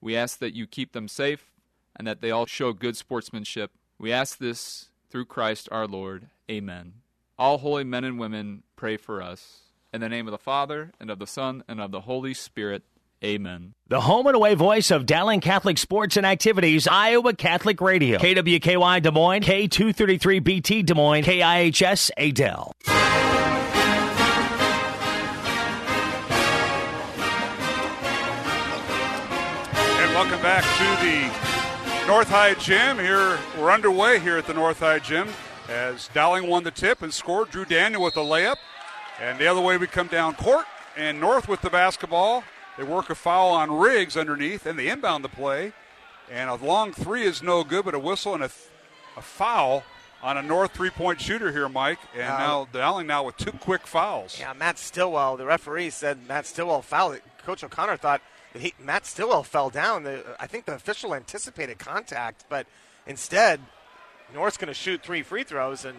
We 0.00 0.16
ask 0.16 0.40
that 0.40 0.56
you 0.56 0.66
keep 0.66 0.92
them 0.92 1.06
safe 1.06 1.52
and 1.94 2.04
that 2.04 2.20
they 2.20 2.32
all 2.32 2.46
show 2.46 2.72
good 2.72 2.96
sportsmanship. 2.96 3.70
We 3.96 4.12
ask 4.12 4.38
this 4.38 4.88
through 5.08 5.26
Christ 5.26 5.68
our 5.70 5.86
Lord. 5.86 6.26
Amen. 6.50 6.94
All 7.38 7.58
holy 7.58 7.84
men 7.84 8.02
and 8.02 8.18
women, 8.18 8.64
pray 8.74 8.96
for 8.96 9.22
us. 9.22 9.70
In 9.94 10.00
the 10.00 10.08
name 10.08 10.26
of 10.26 10.32
the 10.32 10.36
Father, 10.36 10.90
and 10.98 11.12
of 11.12 11.20
the 11.20 11.28
Son, 11.28 11.62
and 11.68 11.80
of 11.80 11.92
the 11.92 12.00
Holy 12.00 12.34
Spirit, 12.34 12.82
Amen. 13.26 13.74
The 13.88 14.00
home 14.00 14.28
and 14.28 14.36
away 14.36 14.54
voice 14.54 14.92
of 14.92 15.04
Dowling 15.04 15.40
Catholic 15.40 15.78
Sports 15.78 16.16
and 16.16 16.24
Activities, 16.24 16.86
Iowa 16.86 17.34
Catholic 17.34 17.80
Radio. 17.80 18.18
KWKY 18.18 19.02
Des 19.02 19.10
Moines, 19.10 19.42
K233BT 19.42 20.86
Des 20.86 20.94
Moines, 20.94 21.24
KIHS 21.24 22.12
Adel. 22.16 22.72
And 29.98 30.14
welcome 30.14 30.40
back 30.40 30.62
to 30.62 30.84
the 31.04 32.06
North 32.06 32.28
High 32.28 32.54
Gym. 32.54 33.00
Here 33.00 33.40
we're 33.58 33.72
underway 33.72 34.20
here 34.20 34.38
at 34.38 34.46
the 34.46 34.54
North 34.54 34.78
High 34.78 35.00
Gym 35.00 35.28
as 35.68 36.08
Dowling 36.14 36.46
won 36.46 36.62
the 36.62 36.70
tip 36.70 37.02
and 37.02 37.12
scored. 37.12 37.50
Drew 37.50 37.64
Daniel 37.64 38.04
with 38.04 38.16
a 38.16 38.20
layup. 38.20 38.58
And 39.20 39.36
the 39.40 39.48
other 39.48 39.60
way 39.60 39.78
we 39.78 39.88
come 39.88 40.06
down 40.06 40.34
court 40.34 40.66
and 40.96 41.18
North 41.20 41.48
with 41.48 41.62
the 41.62 41.70
basketball. 41.70 42.44
They 42.76 42.84
work 42.84 43.10
a 43.10 43.14
foul 43.14 43.50
on 43.50 43.70
Riggs 43.70 44.16
underneath, 44.16 44.66
and 44.66 44.78
they 44.78 44.88
inbound 44.88 45.24
the 45.24 45.28
play. 45.28 45.72
And 46.30 46.50
a 46.50 46.54
long 46.56 46.92
three 46.92 47.22
is 47.22 47.42
no 47.42 47.64
good, 47.64 47.84
but 47.84 47.94
a 47.94 47.98
whistle 47.98 48.34
and 48.34 48.42
a, 48.42 48.50
a 49.16 49.22
foul 49.22 49.84
on 50.22 50.36
a 50.36 50.42
North 50.42 50.72
three-point 50.72 51.20
shooter 51.20 51.52
here, 51.52 51.68
Mike. 51.68 51.98
And 52.14 52.24
uh, 52.24 52.38
now 52.38 52.68
Dowling 52.72 53.06
now 53.06 53.24
with 53.24 53.36
two 53.36 53.52
quick 53.52 53.86
fouls. 53.86 54.38
Yeah, 54.38 54.52
Matt 54.52 54.78
Stillwell. 54.78 55.36
The 55.36 55.46
referee 55.46 55.90
said 55.90 56.26
Matt 56.26 56.46
Stillwell 56.46 56.82
fouled. 56.82 57.20
Coach 57.44 57.62
O'Connor 57.62 57.96
thought 57.96 58.20
he, 58.54 58.74
Matt 58.80 59.06
Stillwell 59.06 59.44
fell 59.44 59.70
down. 59.70 60.02
The, 60.02 60.24
I 60.40 60.46
think 60.46 60.64
the 60.64 60.74
official 60.74 61.14
anticipated 61.14 61.78
contact, 61.78 62.44
but 62.48 62.66
instead, 63.06 63.60
North's 64.34 64.56
going 64.56 64.68
to 64.68 64.74
shoot 64.74 65.02
three 65.02 65.22
free 65.22 65.44
throws. 65.44 65.84
And 65.84 65.96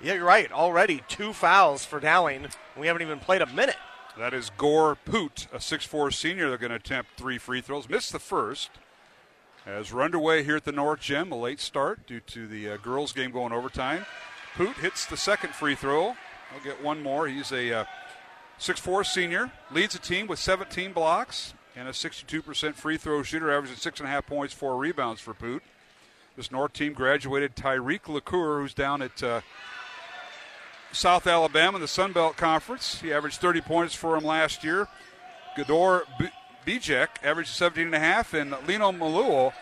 yeah, 0.00 0.14
you're 0.14 0.24
right. 0.24 0.50
Already 0.52 1.02
two 1.08 1.32
fouls 1.32 1.84
for 1.84 1.98
Dowling. 1.98 2.46
We 2.78 2.86
haven't 2.86 3.02
even 3.02 3.18
played 3.18 3.42
a 3.42 3.46
minute. 3.46 3.76
That 4.16 4.32
is 4.32 4.50
Gore 4.56 4.94
Poot, 4.94 5.48
a 5.52 5.56
6'4 5.56 6.14
senior. 6.14 6.48
They're 6.48 6.56
going 6.56 6.70
to 6.70 6.76
attempt 6.76 7.12
three 7.16 7.36
free 7.36 7.60
throws. 7.60 7.88
Missed 7.88 8.12
the 8.12 8.20
first. 8.20 8.70
As 9.66 9.92
we're 9.92 10.02
underway 10.02 10.44
here 10.44 10.56
at 10.56 10.64
the 10.64 10.72
North 10.72 11.00
Gym, 11.00 11.32
a 11.32 11.36
late 11.36 11.58
start 11.58 12.06
due 12.06 12.20
to 12.20 12.46
the 12.46 12.70
uh, 12.70 12.76
girls' 12.76 13.12
game 13.12 13.32
going 13.32 13.52
overtime. 13.52 14.06
Poot 14.54 14.76
hits 14.76 15.04
the 15.04 15.16
second 15.16 15.54
free 15.54 15.74
throw. 15.74 16.14
He'll 16.52 16.62
get 16.62 16.82
one 16.82 17.02
more. 17.02 17.26
He's 17.26 17.50
a 17.50 17.72
uh, 17.80 17.84
6'4 18.60 19.04
senior, 19.04 19.50
leads 19.72 19.94
the 19.94 19.98
team 19.98 20.28
with 20.28 20.38
17 20.38 20.92
blocks 20.92 21.54
and 21.74 21.88
a 21.88 21.92
62% 21.92 22.74
free 22.74 22.96
throw 22.96 23.22
shooter, 23.24 23.50
averaging 23.50 23.76
six 23.76 23.98
and 23.98 24.08
a 24.08 24.12
half 24.12 24.26
points, 24.26 24.54
four 24.54 24.76
rebounds 24.76 25.20
for 25.20 25.34
Poot. 25.34 25.62
This 26.36 26.52
North 26.52 26.72
team 26.72 26.92
graduated 26.92 27.56
Tyreke 27.56 28.02
Locure, 28.04 28.60
who's 28.60 28.74
down 28.74 29.02
at 29.02 29.22
uh, 29.22 29.40
South 30.94 31.26
Alabama 31.26 31.76
in 31.76 31.82
the 31.82 31.88
Sun 31.88 32.12
Belt 32.12 32.36
Conference. 32.36 33.00
He 33.00 33.12
averaged 33.12 33.40
30 33.40 33.60
points 33.60 33.94
for 33.94 34.16
him 34.16 34.24
last 34.24 34.64
year. 34.64 34.88
Gador 35.56 36.02
B- 36.18 36.28
Bijek 36.66 37.08
averaged 37.22 37.50
17 37.50 37.86
and 37.86 37.94
a 37.94 37.98
half, 37.98 38.32
and 38.32 38.54
Lino 38.66 38.92
Maluo 38.92 39.52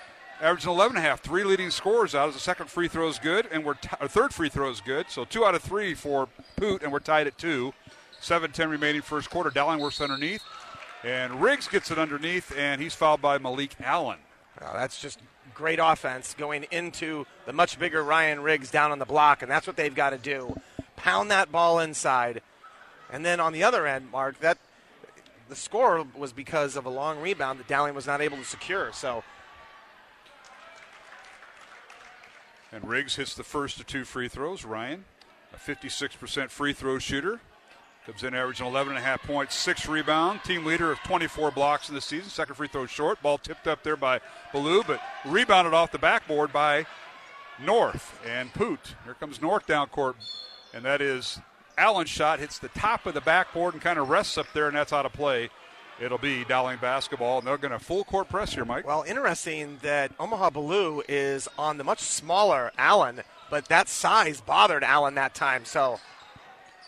averaged 0.41 0.67
11 0.67 0.97
and 0.97 1.05
a 1.05 1.09
half. 1.09 1.21
Three 1.21 1.45
leading 1.45 1.71
scores 1.71 2.15
out. 2.15 2.29
As 2.29 2.35
the 2.35 2.41
second 2.41 2.69
free 2.69 2.89
throw 2.89 3.09
is 3.09 3.19
good, 3.19 3.49
and 3.51 3.65
we're 3.65 3.75
t- 3.75 3.89
our 4.01 4.09
third 4.09 4.35
free 4.35 4.49
throw 4.49 4.71
is 4.71 4.81
good. 4.81 5.07
So 5.11 5.25
two 5.25 5.45
out 5.45 5.55
of 5.55 5.63
three 5.63 5.95
for 5.95 6.29
Poot, 6.57 6.83
and 6.83 6.93
we're 6.93 7.01
tied 7.01 7.27
at 7.27 7.39
two. 7.39 7.73
7-10 8.21 8.71
remaining 8.71 9.03
first 9.03 9.31
quarter. 9.31 9.51
Dowling 9.51 9.81
works 9.81 10.01
underneath, 10.01 10.43
and 11.03 11.43
Riggs 11.43 11.67
gets 11.67 11.91
it 11.91 11.99
underneath, 11.99 12.57
and 12.57 12.81
he's 12.81 12.95
fouled 12.95 13.21
by 13.21 13.39
Malik 13.39 13.75
Allen. 13.83 14.19
That's 14.61 15.01
just 15.01 15.19
great 15.55 15.81
offense 15.83 16.35
going 16.35 16.67
into 16.71 17.27
the 17.47 17.53
much 17.53 17.81
bigger 17.81 18.05
Ryan 18.05 18.41
Riggs 18.41 18.71
down 18.71 18.93
on 18.93 19.01
the 19.01 19.05
block, 19.05 19.43
and 19.43 19.51
that's 19.51 19.67
what 19.67 19.75
they've 19.75 19.95
got 19.95 20.11
to 20.11 20.19
do 20.19 20.55
pound 20.97 21.31
that 21.31 21.51
ball 21.53 21.79
inside. 21.79 22.43
And 23.11 23.25
then 23.25 23.41
on 23.41 23.53
the 23.53 23.63
other 23.63 23.87
end, 23.87 24.11
Mark, 24.11 24.41
that 24.41 24.59
the 25.49 25.57
score 25.57 26.07
was 26.17 26.33
because 26.33 26.77
of 26.77 26.87
a 26.87 26.91
long 26.91 27.21
rebound 27.21 27.59
that 27.59 27.69
Dowling 27.69 27.95
was 27.95 28.07
not 28.07 28.21
able 28.21 28.39
to 28.39 28.45
secure. 28.45 28.91
So. 28.93 29.23
And 32.73 32.89
Riggs 32.89 33.17
hits 33.17 33.35
the 33.35 33.45
first 33.45 33.79
of 33.79 33.87
two 33.87 34.05
free 34.05 34.29
throws. 34.29 34.65
Ryan, 34.65 35.05
a 35.53 35.59
56% 35.59 36.49
free 36.49 36.73
throw 36.73 36.99
shooter. 36.99 37.41
Comes 38.07 38.25
in 38.25 38.35
averaging 38.35 38.67
11 38.67 38.95
and 38.95 38.99
a 38.99 39.07
half 39.07 39.23
points, 39.23 39.55
six 39.55 39.87
rebound. 39.87 40.43
Team 40.43 40.65
leader 40.65 40.91
of 40.91 40.99
24 41.01 41.53
blocks 41.53 41.89
in 41.89 41.95
the 41.95 42.01
season. 42.01 42.31
Second 42.31 42.57
free 42.57 42.67
throw 42.67 42.87
short. 42.87 43.23
Ball 43.23 43.39
tipped 43.39 43.69
up 43.69 43.85
there 43.85 43.97
by 43.97 44.21
Biliew, 44.53 44.85
but 44.87 45.01
rebounded 45.25 45.73
off 45.73 45.93
the 45.93 45.99
backboard 45.99 46.53
by 46.53 46.87
North 47.65 48.19
and 48.27 48.53
Poot. 48.55 48.97
Here 49.05 49.15
comes 49.15 49.41
North 49.41 49.67
down 49.67 49.89
court 49.89 50.17
and 50.75 50.85
that 50.85 51.01
is 51.01 51.41
Allen's 51.79 52.11
shot 52.11 52.39
hits 52.39 52.59
the 52.59 52.69
top 52.69 53.07
of 53.07 53.15
the 53.15 53.21
backboard 53.21 53.75
and 53.75 53.83
kind 53.83 53.99
of 53.99 54.09
rests 54.09 54.39
up 54.39 54.47
there, 54.55 54.69
and 54.69 54.77
that's 54.77 54.93
out 54.93 55.07
of 55.07 55.13
play. 55.13 55.51
It'll 56.01 56.19
be 56.19 56.45
Dowling 56.45 56.79
basketball, 56.81 57.39
and 57.39 57.47
they're 57.47 57.59
going 57.59 57.73
to 57.73 57.79
full 57.79 58.05
court 58.05 58.29
press 58.29 58.55
here, 58.55 58.65
Mike. 58.65 58.87
Well, 58.87 59.05
interesting 59.07 59.79
that 59.83 60.11
Omaha 60.19 60.51
Biliew 60.51 61.03
is 61.09 61.49
on 61.59 61.79
the 61.79 61.85
much 61.85 62.01
smaller 62.01 62.73
Allen, 62.77 63.23
but 63.51 63.67
that 63.67 63.89
size 63.89 64.41
bothered 64.41 64.83
Allen 64.83 65.15
that 65.15 65.35
time. 65.35 65.65
So 65.65 66.01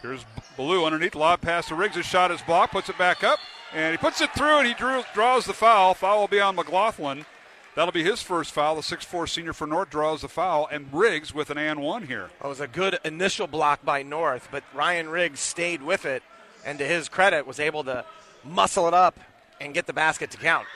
here's 0.02 0.24
Biliew 0.56 0.84
underneath, 0.84 1.14
lob 1.14 1.42
pass 1.42 1.68
to 1.68 1.74
Riggs. 1.74 1.96
His 1.96 2.06
shot 2.06 2.30
is 2.30 2.42
blocked, 2.42 2.72
puts 2.72 2.88
it 2.88 2.98
back 2.98 3.22
up, 3.22 3.38
and 3.72 3.92
he 3.92 3.98
puts 3.98 4.20
it 4.20 4.32
through, 4.34 4.58
and 4.58 4.66
he 4.66 4.74
drew, 4.74 5.02
draws 5.12 5.46
the 5.46 5.52
foul. 5.52 5.94
Foul 5.94 6.20
will 6.20 6.28
be 6.28 6.40
on 6.40 6.56
McLaughlin. 6.56 7.24
That'll 7.74 7.92
be 7.92 8.04
his 8.04 8.22
first 8.22 8.52
foul. 8.52 8.76
The 8.76 8.82
6'4 8.82 9.28
senior 9.28 9.52
for 9.52 9.66
North 9.66 9.90
draws 9.90 10.20
the 10.20 10.28
foul, 10.28 10.68
and 10.70 10.86
Riggs 10.92 11.34
with 11.34 11.50
an 11.50 11.58
and 11.58 11.80
one 11.80 12.06
here. 12.06 12.30
It 12.42 12.46
was 12.46 12.60
a 12.60 12.68
good 12.68 12.98
initial 13.04 13.46
block 13.46 13.84
by 13.84 14.02
North, 14.02 14.48
but 14.52 14.62
Ryan 14.72 15.08
Riggs 15.08 15.40
stayed 15.40 15.82
with 15.82 16.04
it, 16.04 16.22
and 16.64 16.78
to 16.78 16.84
his 16.84 17.08
credit, 17.08 17.46
was 17.46 17.58
able 17.58 17.82
to 17.84 18.04
muscle 18.44 18.86
it 18.86 18.94
up 18.94 19.18
and 19.60 19.74
get 19.74 19.86
the 19.86 19.92
basket 19.92 20.30
to 20.30 20.36
count. 20.36 20.66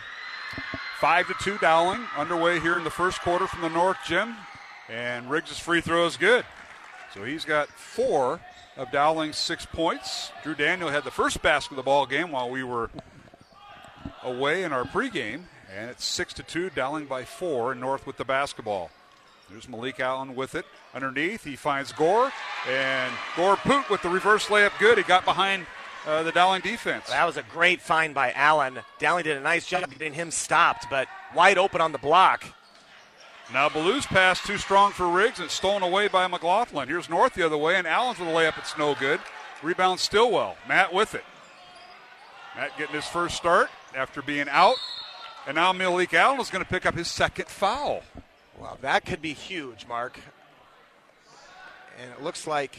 Five 0.98 1.28
to 1.28 1.34
two 1.40 1.58
Dowling 1.58 2.04
underway 2.16 2.58
here 2.58 2.76
in 2.76 2.82
the 2.82 2.90
first 2.90 3.20
quarter 3.20 3.46
from 3.46 3.61
the 3.61 3.68
North 3.68 3.98
Gym, 4.04 4.34
and 4.88 5.30
Riggs' 5.30 5.58
free 5.58 5.80
throw 5.80 6.06
is 6.06 6.16
good. 6.16 6.44
So 7.14 7.22
he's 7.22 7.44
got 7.44 7.68
four 7.68 8.40
of 8.76 8.90
Dowling's 8.90 9.37
six 9.37 9.64
points. 9.64 10.32
Drew 10.42 10.56
Daniel 10.56 10.88
had 10.88 11.04
the 11.04 11.11
first 11.12 11.40
basket 11.42 11.72
of 11.72 11.76
the 11.76 11.82
ball 11.84 12.06
game 12.06 12.32
while 12.32 12.50
we 12.50 12.64
were 12.64 12.90
away 14.24 14.64
in 14.64 14.72
our 14.72 14.84
pregame, 14.84 15.42
and 15.76 15.90
it's 15.90 16.04
six 16.04 16.33
to 16.35 16.42
two, 16.42 16.70
Dowling 16.70 17.07
by 17.07 17.24
four, 17.24 17.74
North 17.74 18.07
with 18.07 18.16
the 18.16 18.24
basketball. 18.24 18.90
There's 19.50 19.68
Malik 19.68 20.00
Allen 20.00 20.35
with 20.35 20.54
it. 20.54 20.66
Underneath, 20.94 21.44
he 21.44 21.57
finds 21.57 21.92
Gore, 21.92 22.33
and 22.68 23.12
Gore 23.37 23.57
Poot 23.57 23.88
with 23.88 24.02
the 24.02 24.09
reverse 24.09 24.46
layup 24.46 24.78
good. 24.78 24.98
He 24.98 25.04
got 25.04 25.24
behind 25.24 25.66
uh, 26.07 26.22
the 26.22 26.33
Dowling 26.33 26.61
defense. 26.61 27.09
That 27.09 27.24
was 27.24 27.37
a 27.37 27.42
great 27.42 27.81
find 27.81 28.14
by 28.14 28.33
Allen. 28.33 28.78
Dowling 28.98 29.24
did 29.24 29.37
a 29.37 29.40
nice 29.40 29.66
job 29.66 29.90
getting 29.90 30.12
him 30.12 30.31
stopped, 30.31 30.87
but 30.90 31.09
wide 31.35 31.59
open 31.59 31.81
on 31.81 31.92
the 31.92 31.98
block. 31.98 32.44
Now 33.52 33.70
Biliew's 33.70 34.07
pass 34.07 34.42
too 34.46 34.59
strong 34.59 34.92
for 34.92 35.09
Riggs 35.09 35.40
and 35.40 35.50
stolen 35.50 35.83
away 35.83 36.09
by 36.09 36.26
McLaughlin. 36.26 36.88
Here's 36.88 37.09
North 37.09 37.33
the 37.33 37.44
other 37.44 37.57
way, 37.57 37.76
and 37.76 37.87
Allen's 37.87 38.18
with 38.18 38.28
a 38.28 38.33
layup. 38.33 38.59
It's 38.59 38.76
no 38.76 38.94
good. 38.94 39.20
Rebound 39.62 40.00
Stillwell. 40.00 40.57
Matt 40.68 40.92
with 40.92 41.14
it. 41.14 41.24
Matt 42.54 42.76
getting 42.76 42.94
his 42.94 43.07
first 43.07 43.37
start 43.37 43.70
after 43.94 44.20
being 44.20 44.48
out. 44.50 44.76
And 45.48 45.54
now 45.54 45.72
Malik 45.72 46.12
Allen 46.12 46.38
is 46.40 46.50
going 46.50 46.62
to 46.62 46.68
pick 46.68 46.84
up 46.84 46.94
his 46.94 47.08
second 47.08 47.48
foul. 47.48 48.02
Wow, 48.61 48.76
that 48.82 49.06
could 49.06 49.22
be 49.22 49.32
huge, 49.32 49.87
Mark. 49.87 50.20
And 51.98 52.12
it 52.12 52.22
looks 52.22 52.46
like, 52.46 52.78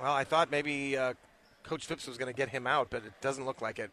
well, 0.00 0.12
I 0.12 0.22
thought 0.22 0.52
maybe 0.52 0.96
uh, 0.96 1.14
Coach 1.64 1.86
Phipps 1.86 2.06
was 2.06 2.16
going 2.16 2.32
to 2.32 2.36
get 2.36 2.48
him 2.48 2.68
out, 2.68 2.90
but 2.90 3.04
it 3.04 3.20
doesn't 3.20 3.44
look 3.44 3.60
like 3.60 3.80
it. 3.80 3.90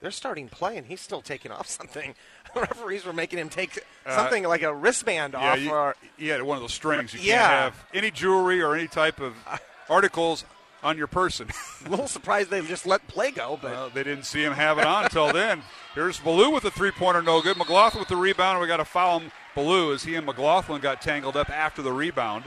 they're 0.00 0.12
starting 0.12 0.48
play 0.48 0.76
and 0.76 0.86
he's 0.86 1.00
still 1.00 1.20
taking 1.20 1.50
off 1.50 1.66
something. 1.68 2.14
The 2.54 2.60
referees 2.60 3.04
were 3.04 3.12
making 3.12 3.40
him 3.40 3.48
take 3.48 3.80
something 4.08 4.46
uh, 4.46 4.48
like 4.48 4.62
a 4.62 4.72
wristband 4.72 5.32
yeah, 5.32 5.52
off. 5.52 5.58
You, 5.58 5.70
or, 5.72 5.96
you 6.16 6.30
had 6.30 6.42
one 6.44 6.56
of 6.56 6.62
those 6.62 6.72
strings. 6.72 7.12
You 7.14 7.20
yeah. 7.20 7.48
can't 7.48 7.74
have 7.74 7.86
any 7.92 8.12
jewelry 8.12 8.62
or 8.62 8.76
any 8.76 8.86
type 8.86 9.20
of 9.20 9.34
articles 9.90 10.44
on 10.84 10.96
your 10.96 11.06
person. 11.06 11.48
a 11.86 11.88
little 11.88 12.06
surprised 12.06 12.50
they 12.50 12.60
just 12.62 12.86
let 12.86 13.06
play 13.08 13.32
go, 13.32 13.58
but 13.60 13.94
they 13.94 14.04
didn't 14.04 14.24
see 14.24 14.44
him 14.44 14.52
have 14.52 14.78
it 14.78 14.86
on 14.86 15.04
until 15.04 15.32
then. 15.32 15.62
Here's 15.94 16.20
Biliew 16.20 16.52
with 16.52 16.64
a 16.64 16.70
three-pointer, 16.70 17.22
no 17.22 17.40
good. 17.40 17.56
McLaughlin 17.56 18.00
with 18.00 18.08
the 18.08 18.16
rebound. 18.16 18.60
We 18.60 18.66
got 18.66 18.76
to 18.76 18.84
foul 18.84 19.20
him. 19.20 19.32
Biliew 19.56 19.94
as 19.94 20.02
he 20.02 20.16
and 20.16 20.26
McLaughlin 20.26 20.80
got 20.80 21.00
tangled 21.00 21.36
up 21.36 21.48
after 21.48 21.80
the 21.80 21.92
rebound. 21.92 22.44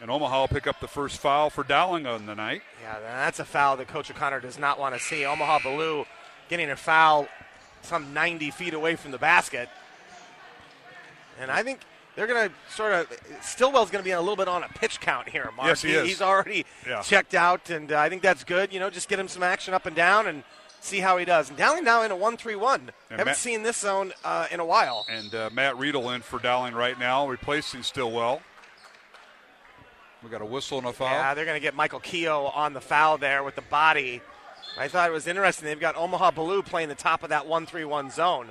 And 0.00 0.10
Omaha 0.10 0.40
will 0.40 0.48
pick 0.48 0.66
up 0.66 0.80
the 0.80 0.88
first 0.88 1.18
foul 1.18 1.50
for 1.50 1.62
Dowling 1.62 2.06
on 2.06 2.26
the 2.26 2.34
night. 2.34 2.62
Yeah, 2.82 2.98
that's 3.00 3.38
a 3.38 3.44
foul 3.44 3.76
that 3.76 3.88
Coach 3.88 4.10
O'Connor 4.10 4.40
does 4.40 4.58
not 4.58 4.78
want 4.78 4.94
to 4.94 5.00
see. 5.00 5.24
Omaha 5.24 5.60
Biliew 5.60 6.06
getting 6.48 6.70
a 6.70 6.76
foul 6.76 7.28
some 7.82 8.12
90 8.12 8.50
feet 8.52 8.74
away 8.74 8.96
from 8.96 9.10
the 9.10 9.18
basket. 9.18 9.68
And 11.40 11.50
I 11.50 11.62
think 11.62 11.80
they're 12.16 12.26
going 12.26 12.48
to 12.48 12.54
sort 12.74 12.92
of 12.92 13.06
Stillwell's 13.40 13.90
going 13.90 14.02
to 14.02 14.06
be 14.06 14.12
a 14.12 14.20
little 14.20 14.36
bit 14.36 14.48
on 14.48 14.62
a 14.62 14.68
pitch 14.68 15.00
count 15.00 15.28
here, 15.28 15.50
Mark. 15.56 15.68
Yes, 15.68 15.82
he, 15.82 15.90
he 15.90 15.94
is. 15.94 16.08
He's 16.08 16.22
already 16.22 16.66
yeah. 16.86 17.02
checked 17.02 17.34
out, 17.34 17.70
and 17.70 17.90
uh, 17.92 17.98
I 17.98 18.08
think 18.08 18.22
that's 18.22 18.44
good. 18.44 18.72
You 18.72 18.80
know, 18.80 18.90
just 18.90 19.08
get 19.08 19.18
him 19.18 19.28
some 19.28 19.42
action 19.42 19.74
up 19.74 19.86
and 19.86 19.96
down 19.96 20.26
and 20.26 20.44
see 20.80 20.98
how 20.98 21.16
he 21.16 21.24
does. 21.24 21.48
And 21.48 21.56
Dowling 21.56 21.84
now 21.84 22.02
in 22.02 22.10
a 22.10 22.16
one-three-one. 22.16 22.90
Haven't 23.10 23.26
Matt, 23.26 23.36
seen 23.36 23.62
this 23.62 23.78
zone 23.78 24.12
uh, 24.24 24.48
in 24.50 24.60
a 24.60 24.64
while. 24.64 25.06
And 25.08 25.34
uh, 25.34 25.50
Matt 25.52 25.78
Riedel 25.78 26.10
in 26.10 26.22
for 26.22 26.38
Dowling 26.38 26.74
right 26.74 26.98
now, 26.98 27.28
replacing 27.28 27.82
Stillwell. 27.82 28.42
We 30.22 30.30
got 30.30 30.42
a 30.42 30.44
whistle 30.46 30.78
and 30.78 30.86
a 30.86 30.92
foul. 30.92 31.08
Yeah, 31.08 31.34
they're 31.34 31.44
going 31.44 31.56
to 31.56 31.62
get 31.62 31.74
Michael 31.74 32.00
Keogh 32.00 32.52
on 32.54 32.74
the 32.74 32.80
foul 32.80 33.18
there 33.18 33.42
with 33.42 33.54
the 33.54 33.62
body. 33.62 34.20
I 34.78 34.88
thought 34.88 35.08
it 35.08 35.12
was 35.12 35.26
interesting. 35.26 35.66
They've 35.66 35.78
got 35.78 35.96
Omaha 35.96 36.30
Biliew 36.32 36.64
playing 36.64 36.88
the 36.88 36.94
top 36.94 37.22
of 37.22 37.30
that 37.30 37.46
one-three-one 37.46 38.10
zone. 38.10 38.48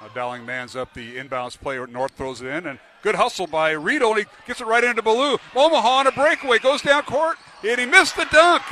Uh, 0.00 0.08
Dowling 0.14 0.46
mans 0.46 0.76
up 0.76 0.94
the 0.94 1.16
inbounds 1.16 1.58
player. 1.58 1.86
North 1.86 2.12
throws 2.12 2.40
it 2.40 2.46
in, 2.46 2.66
and 2.66 2.78
good 3.02 3.14
hustle 3.14 3.46
by 3.46 3.72
Riedel. 3.72 4.14
He 4.14 4.24
gets 4.46 4.60
it 4.60 4.66
right 4.66 4.82
into 4.82 5.02
Biliew. 5.02 5.38
Omaha 5.54 5.88
on 5.88 6.06
a 6.06 6.12
breakaway, 6.12 6.58
goes 6.58 6.80
down 6.80 7.02
court, 7.02 7.36
and 7.62 7.78
he 7.78 7.86
missed 7.86 8.16
the 8.16 8.26
dunk. 8.32 8.62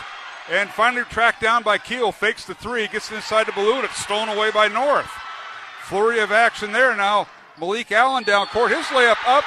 And 0.50 0.70
finally 0.70 1.04
tracked 1.04 1.42
down 1.42 1.62
by 1.62 1.76
Keel, 1.76 2.10
fakes 2.10 2.46
the 2.46 2.54
three, 2.54 2.86
gets 2.88 3.12
inside 3.12 3.46
the 3.46 3.52
Biliew, 3.52 3.76
and 3.76 3.84
it's 3.84 4.02
stolen 4.02 4.30
away 4.30 4.50
by 4.50 4.68
North. 4.68 5.10
Flurry 5.82 6.20
of 6.20 6.32
action 6.32 6.72
there. 6.72 6.96
Now 6.96 7.28
Malik 7.58 7.92
Allen 7.92 8.24
down 8.24 8.46
court. 8.46 8.70
His 8.70 8.86
layup 8.86 9.18
up 9.26 9.44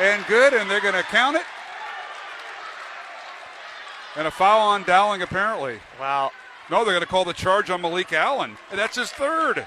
and 0.00 0.24
good, 0.26 0.54
and 0.54 0.70
they're 0.70 0.80
going 0.80 0.94
to 0.94 1.02
count 1.02 1.36
it. 1.36 1.44
And 4.16 4.26
a 4.26 4.30
foul 4.30 4.68
on 4.68 4.84
Dowling, 4.84 5.22
apparently. 5.22 5.80
Wow. 6.00 6.30
No, 6.70 6.84
they're 6.84 6.94
going 6.94 7.00
to 7.00 7.06
call 7.06 7.24
the 7.24 7.32
charge 7.32 7.68
on 7.70 7.82
Malik 7.82 8.12
Allen. 8.12 8.56
And 8.70 8.78
that's 8.78 8.96
his 8.96 9.10
third. 9.10 9.66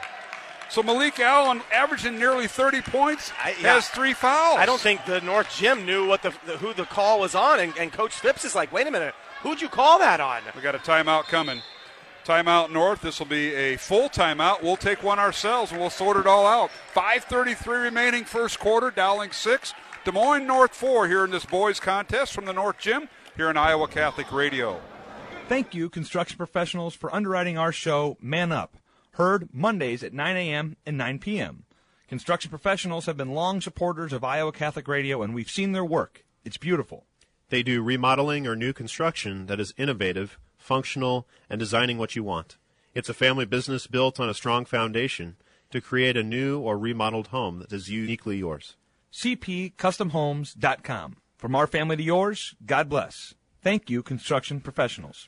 So 0.69 0.84
Malik 0.84 1.19
Allen, 1.19 1.62
averaging 1.73 2.19
nearly 2.19 2.47
30 2.47 2.82
points, 2.82 3.32
I, 3.43 3.55
yeah. 3.60 3.73
has 3.73 3.88
three 3.88 4.13
fouls. 4.13 4.58
I 4.60 4.67
don't 4.67 4.79
think 4.79 5.03
the 5.05 5.19
North 5.21 5.51
Gym 5.55 5.86
knew 5.86 6.08
what 6.08 6.21
the, 6.21 6.32
the 6.45 6.58
who 6.58 6.73
the 6.73 6.86
call 6.86 7.19
was 7.19 7.34
on, 7.34 7.60
and, 7.60 7.73
and 7.77 7.91
Coach 7.91 8.13
Phipps 8.13 8.45
is 8.45 8.53
like, 8.53 8.71
"Wait 8.71 8.86
a 8.86 8.91
minute, 8.91 9.15
who'd 9.41 9.62
you 9.62 9.67
call 9.69 9.97
that 9.99 10.19
on?" 10.19 10.41
We 10.55 10.62
got 10.62 10.75
a 10.75 10.79
timeout 10.79 11.23
coming. 11.23 11.62
Timeout 12.23 12.69
North. 12.69 13.01
This 13.01 13.17
will 13.17 13.25
be 13.25 13.55
a 13.55 13.77
full 13.77 14.10
timeout. 14.10 14.62
We'll 14.62 14.77
take 14.77 15.01
one 15.01 15.17
ourselves 15.17 15.71
and 15.71 15.82
we'll 15.82 15.89
sort 15.89 16.17
it 16.17 16.27
all 16.27 16.45
out. 16.45 16.69
5:33 16.93 17.84
remaining 17.84 18.23
first 18.23 18.60
quarter. 18.60 18.91
Dowling 18.91 19.32
six, 19.32 19.73
Des 20.05 20.12
Moines 20.12 20.45
North 20.45 20.75
four 20.75 21.08
here 21.08 21.25
in 21.25 21.32
this 21.32 21.45
boys 21.45 21.79
contest 21.79 22.34
from 22.34 22.45
the 22.45 22.53
North 22.53 22.77
Gym 22.77 23.10
here 23.36 23.49
on 23.49 23.58
Iowa 23.58 23.88
Catholic 23.88 24.32
Radio. 24.32 24.79
Thank 25.47 25.73
you, 25.73 25.89
construction 25.89 26.38
professionals, 26.38 26.93
for 26.93 27.13
underwriting 27.13 27.58
our 27.58 27.71
show, 27.71 28.17
Man 28.21 28.51
Up, 28.51 28.77
heard 29.19 29.53
Mondays 29.53 30.01
at 30.01 30.13
9 30.13 30.38
a.m. 30.38 30.77
and 30.86 30.97
9 30.97 31.19
p.m. 31.19 31.65
Construction 32.08 32.49
professionals 32.49 33.05
have 33.05 33.17
been 33.17 33.34
long 33.34 33.60
supporters 33.60 34.13
of 34.13 34.23
Iowa 34.23 34.53
Catholic 34.53 34.88
Radio, 34.88 35.21
and 35.21 35.36
we've 35.36 35.51
seen 35.51 35.73
their 35.73 35.84
work. 35.84 36.23
It's 36.45 36.58
beautiful. 36.58 37.05
They 37.49 37.62
do 37.62 37.84
remodeling 37.84 38.47
or 38.47 38.55
new 38.55 38.71
construction 38.71 39.47
that 39.47 39.60
is 39.60 39.73
innovative, 39.77 40.39
functional, 40.58 41.27
and 41.49 41.60
designing 41.60 41.97
what 41.97 42.15
you 42.15 42.23
want. 42.23 42.55
It's 42.95 43.10
a 43.10 43.13
family 43.13 43.45
business 43.45 43.88
built 43.88 44.21
on 44.21 44.29
a 44.29 44.34
strong 44.34 44.63
foundation 44.63 45.36
to 45.71 45.82
create 45.82 46.15
a 46.15 46.23
new 46.23 46.60
or 46.60 46.79
remodeled 46.79 47.27
home 47.27 47.60
that 47.60 47.73
is 47.73 47.89
uniquely 47.89 48.38
yours. 48.38 48.77
CPCustomHomes.com. 49.12 51.17
From 51.38 51.55
our 51.55 51.67
family 51.67 51.97
to 51.97 52.03
yours, 52.03 52.55
God 52.65 52.88
bless. 52.88 53.34
Thank 53.62 53.89
you, 53.89 54.01
construction 54.01 54.62
professionals. 54.62 55.27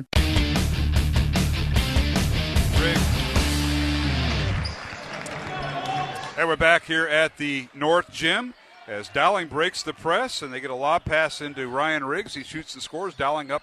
And 6.41 6.49
we're 6.49 6.55
back 6.55 6.85
here 6.85 7.05
at 7.05 7.37
the 7.37 7.67
North 7.71 8.11
Gym 8.11 8.55
as 8.87 9.09
Dowling 9.09 9.47
breaks 9.47 9.83
the 9.83 9.93
press 9.93 10.41
and 10.41 10.51
they 10.51 10.59
get 10.59 10.71
a 10.71 10.75
lob 10.75 11.05
pass 11.05 11.39
into 11.39 11.67
Ryan 11.67 12.03
Riggs. 12.03 12.33
He 12.33 12.41
shoots 12.41 12.73
and 12.73 12.81
scores. 12.81 13.13
Dowling 13.13 13.51
up 13.51 13.61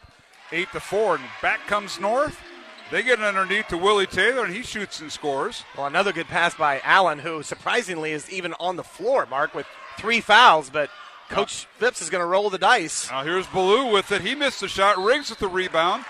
eight 0.53 0.71
to 0.71 0.79
four, 0.79 1.17
and 1.17 1.25
back 1.43 1.67
comes 1.67 1.99
North. 1.99 2.39
They 2.93 3.03
get 3.03 3.19
it 3.19 3.25
underneath 3.25 3.67
to 3.71 3.77
Willie 3.77 4.07
Taylor, 4.07 4.45
and 4.45 4.55
he 4.55 4.63
shoots 4.63 5.01
and 5.01 5.11
scores. 5.11 5.65
Well, 5.77 5.89
another 5.89 6.13
good 6.13 6.29
pass 6.29 6.55
by 6.55 6.81
Allen, 6.85 7.19
who 7.19 7.43
surprisingly 7.43 8.13
is 8.13 8.31
even 8.31 8.55
on 8.61 8.77
the 8.77 8.85
floor, 8.85 9.27
Mark, 9.27 9.57
with 9.57 9.67
three 9.97 10.21
fouls. 10.21 10.71
But 10.71 10.89
Coach 11.31 11.65
uh, 11.65 11.81
Phipps 11.81 12.01
is 12.01 12.11
going 12.11 12.23
to 12.23 12.27
roll 12.27 12.49
the 12.49 12.59
dice. 12.59 13.11
Now 13.11 13.25
here's 13.25 13.47
Biliew 13.47 13.93
with 13.93 14.13
it. 14.13 14.21
He 14.21 14.37
missed 14.37 14.61
the 14.61 14.69
shot. 14.69 14.99
Riggs 14.99 15.31
with 15.31 15.41
the 15.41 15.49
rebound. 15.49 16.05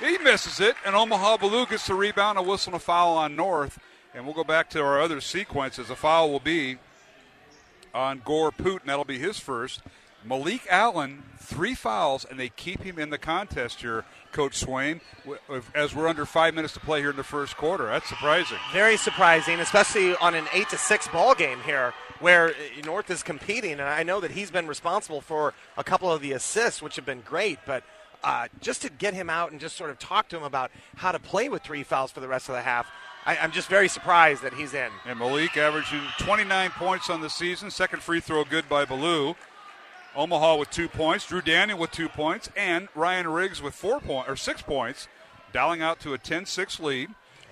He 0.00 0.18
misses 0.18 0.58
it, 0.58 0.74
and 0.84 0.96
Omaha 0.96 1.36
Biliew 1.36 1.70
gets 1.70 1.86
the 1.86 1.94
rebound, 1.94 2.36
a 2.36 2.42
whistle 2.42 2.72
and 2.72 2.82
a 2.82 2.84
foul 2.84 3.16
on 3.16 3.36
North. 3.36 3.78
And 4.14 4.24
we'll 4.24 4.34
go 4.34 4.44
back 4.44 4.70
to 4.70 4.82
our 4.82 5.00
other 5.00 5.20
sequences. 5.20 5.88
The 5.88 5.96
foul 5.96 6.30
will 6.30 6.40
be 6.40 6.78
on 7.94 8.22
Gore 8.24 8.50
Poot, 8.50 8.82
and 8.82 8.90
that'll 8.90 9.04
be 9.04 9.18
his 9.18 9.38
first. 9.38 9.82
Malik 10.24 10.62
Allen, 10.68 11.22
three 11.38 11.74
fouls, 11.74 12.26
and 12.28 12.38
they 12.38 12.50
keep 12.50 12.82
him 12.82 12.98
in 12.98 13.08
the 13.10 13.18
contest 13.18 13.80
here, 13.80 14.04
Coach 14.32 14.64
Swaim, 14.64 15.00
as 15.74 15.94
we're 15.94 16.08
under 16.08 16.26
five 16.26 16.54
minutes 16.54 16.74
to 16.74 16.80
play 16.80 17.00
here 17.00 17.10
in 17.10 17.16
the 17.16 17.24
first 17.24 17.56
quarter. 17.56 17.86
That's 17.86 18.08
surprising. 18.08 18.58
Very 18.72 18.98
surprising, 18.98 19.60
especially 19.60 20.14
on 20.16 20.34
an 20.34 20.44
eight 20.52 20.68
to 20.70 20.78
six 20.78 21.08
ball 21.08 21.34
game 21.34 21.60
here, 21.64 21.94
where 22.18 22.52
North 22.84 23.10
is 23.10 23.22
competing. 23.22 23.72
And 23.72 23.82
I 23.82 24.02
know 24.02 24.20
that 24.20 24.32
he's 24.32 24.50
been 24.50 24.66
responsible 24.66 25.22
for 25.22 25.54
a 25.78 25.84
couple 25.84 26.12
of 26.12 26.20
the 26.20 26.32
assists, 26.32 26.82
which 26.82 26.96
have 26.96 27.06
been 27.06 27.22
great, 27.22 27.58
but 27.64 27.82
uh, 28.22 28.48
just 28.60 28.82
to 28.82 28.90
get 28.90 29.14
him 29.14 29.30
out 29.30 29.52
and 29.52 29.60
just 29.60 29.76
sort 29.76 29.88
of 29.88 29.98
talk 29.98 30.28
to 30.28 30.36
him 30.36 30.42
about 30.42 30.70
how 30.96 31.12
to 31.12 31.18
play 31.18 31.48
with 31.48 31.62
three 31.62 31.82
fouls 31.82 32.10
for 32.10 32.20
the 32.20 32.28
rest 32.28 32.48
of 32.50 32.54
the 32.54 32.60
half. 32.60 32.86
I, 33.26 33.36
am 33.36 33.52
just 33.52 33.68
very 33.68 33.88
surprised 33.88 34.42
that 34.42 34.54
he's 34.54 34.74
in. 34.74 34.90
And 35.06 35.18
Malik 35.18 35.56
averaging 35.56 36.02
29 36.18 36.70
points 36.70 37.10
on 37.10 37.20
the 37.20 37.30
season. 37.30 37.70
Second 37.70 38.02
free 38.02 38.20
throw 38.20 38.44
good 38.44 38.68
by 38.68 38.84
Biliew. 38.84 39.36
Omaha 40.16 40.56
with 40.56 40.70
two 40.70 40.88
points. 40.88 41.26
Drew 41.26 41.40
Daniel 41.40 41.78
with 41.78 41.92
two 41.92 42.08
points, 42.08 42.48
and 42.56 42.88
Ryan 42.94 43.28
Riggs 43.28 43.62
with 43.62 43.74
four 43.74 44.00
points 44.00 44.28
or 44.28 44.36
six 44.36 44.62
points, 44.62 45.06
Dowling 45.52 45.82
out 45.82 45.98
to 46.00 46.14
a 46.14 46.18
10-6 46.18 46.80
lead. 46.80 47.10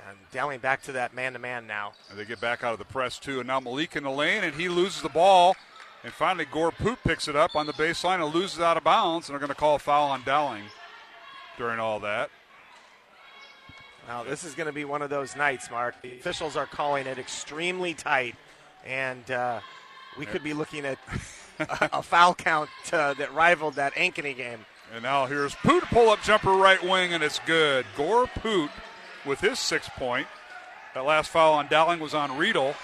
And 0.09 0.17
Dowling 0.33 0.61
back 0.61 0.83
to 0.85 0.93
that 0.93 1.15
man-to-man 1.15 1.67
now. 1.67 1.93
And 2.11 2.19
they 2.19 2.25
get 2.25 2.41
back 2.41 2.63
out 2.65 2.73
of 2.73 2.79
the 2.79 2.85
press 2.85 3.19
too. 3.19 3.41
And 3.41 3.49
now 3.49 3.61
Malik 3.61 3.97
in 3.97 4.05
the 4.05 4.11
lane, 4.11 4.45
and 4.45 4.55
he 4.55 4.69
loses 4.69 5.03
the 5.03 5.09
ball. 5.09 5.57
And 6.05 6.13
finally, 6.13 6.45
Gore 6.45 6.71
Poot 6.71 6.99
picks 7.05 7.27
it 7.29 7.37
up 7.37 7.57
on 7.57 7.67
the 7.67 7.73
baseline 7.73 8.25
and 8.25 8.33
loses 8.33 8.61
out 8.61 8.77
of 8.77 8.85
bounds, 8.85 9.29
and 9.29 9.35
they're 9.35 9.41
going 9.41 9.49
to 9.49 9.55
call 9.55 9.75
a 9.75 9.81
foul 9.81 10.11
on 10.11 10.23
Dowling 10.25 10.65
during 11.57 11.81
all 11.81 11.99
that. 12.01 12.31
Now, 14.09 14.25
this 14.25 14.43
is 14.43 14.55
going 14.55 14.69
to 14.69 14.73
be 14.73 14.87
one 14.87 15.03
of 15.03 15.11
those 15.11 15.37
nights, 15.37 15.71
Mark. 15.71 16.01
The 16.01 16.19
officials 16.19 16.57
are 16.57 16.65
calling 16.65 17.07
it 17.07 17.19
extremely 17.19 17.93
tight, 17.93 18.37
and 18.87 19.31
uh, 19.31 19.61
we 20.19 20.25
could 20.25 20.43
be 20.43 20.55
looking 20.55 20.87
at 20.87 20.99
a, 21.59 21.91
a 21.93 22.03
foul 22.03 22.35
count 22.35 22.71
uh, 22.91 23.13
that 23.15 23.35
rivaled 23.35 23.75
that 23.75 23.93
Ankeny 23.95 24.35
game. 24.35 24.65
And 24.95 25.03
now 25.03 25.27
here's 25.27 25.55
Poot 25.57 25.85
pull 25.85 26.09
up 26.09 26.23
jumper 26.23 26.53
right 26.53 26.83
wing, 26.83 27.13
and 27.13 27.23
it's 27.23 27.39
good. 27.41 27.85
Gore 27.99 28.27
Poot 28.27 28.71
with 29.27 29.41
his 29.41 29.59
six 29.59 29.91
point. 29.91 30.27
That 30.95 31.05
last 31.05 31.29
foul 31.29 31.53
on 31.53 31.69
Dowling 31.69 32.01
was 32.01 32.15
on 32.15 32.39
Riedel. 32.39 32.75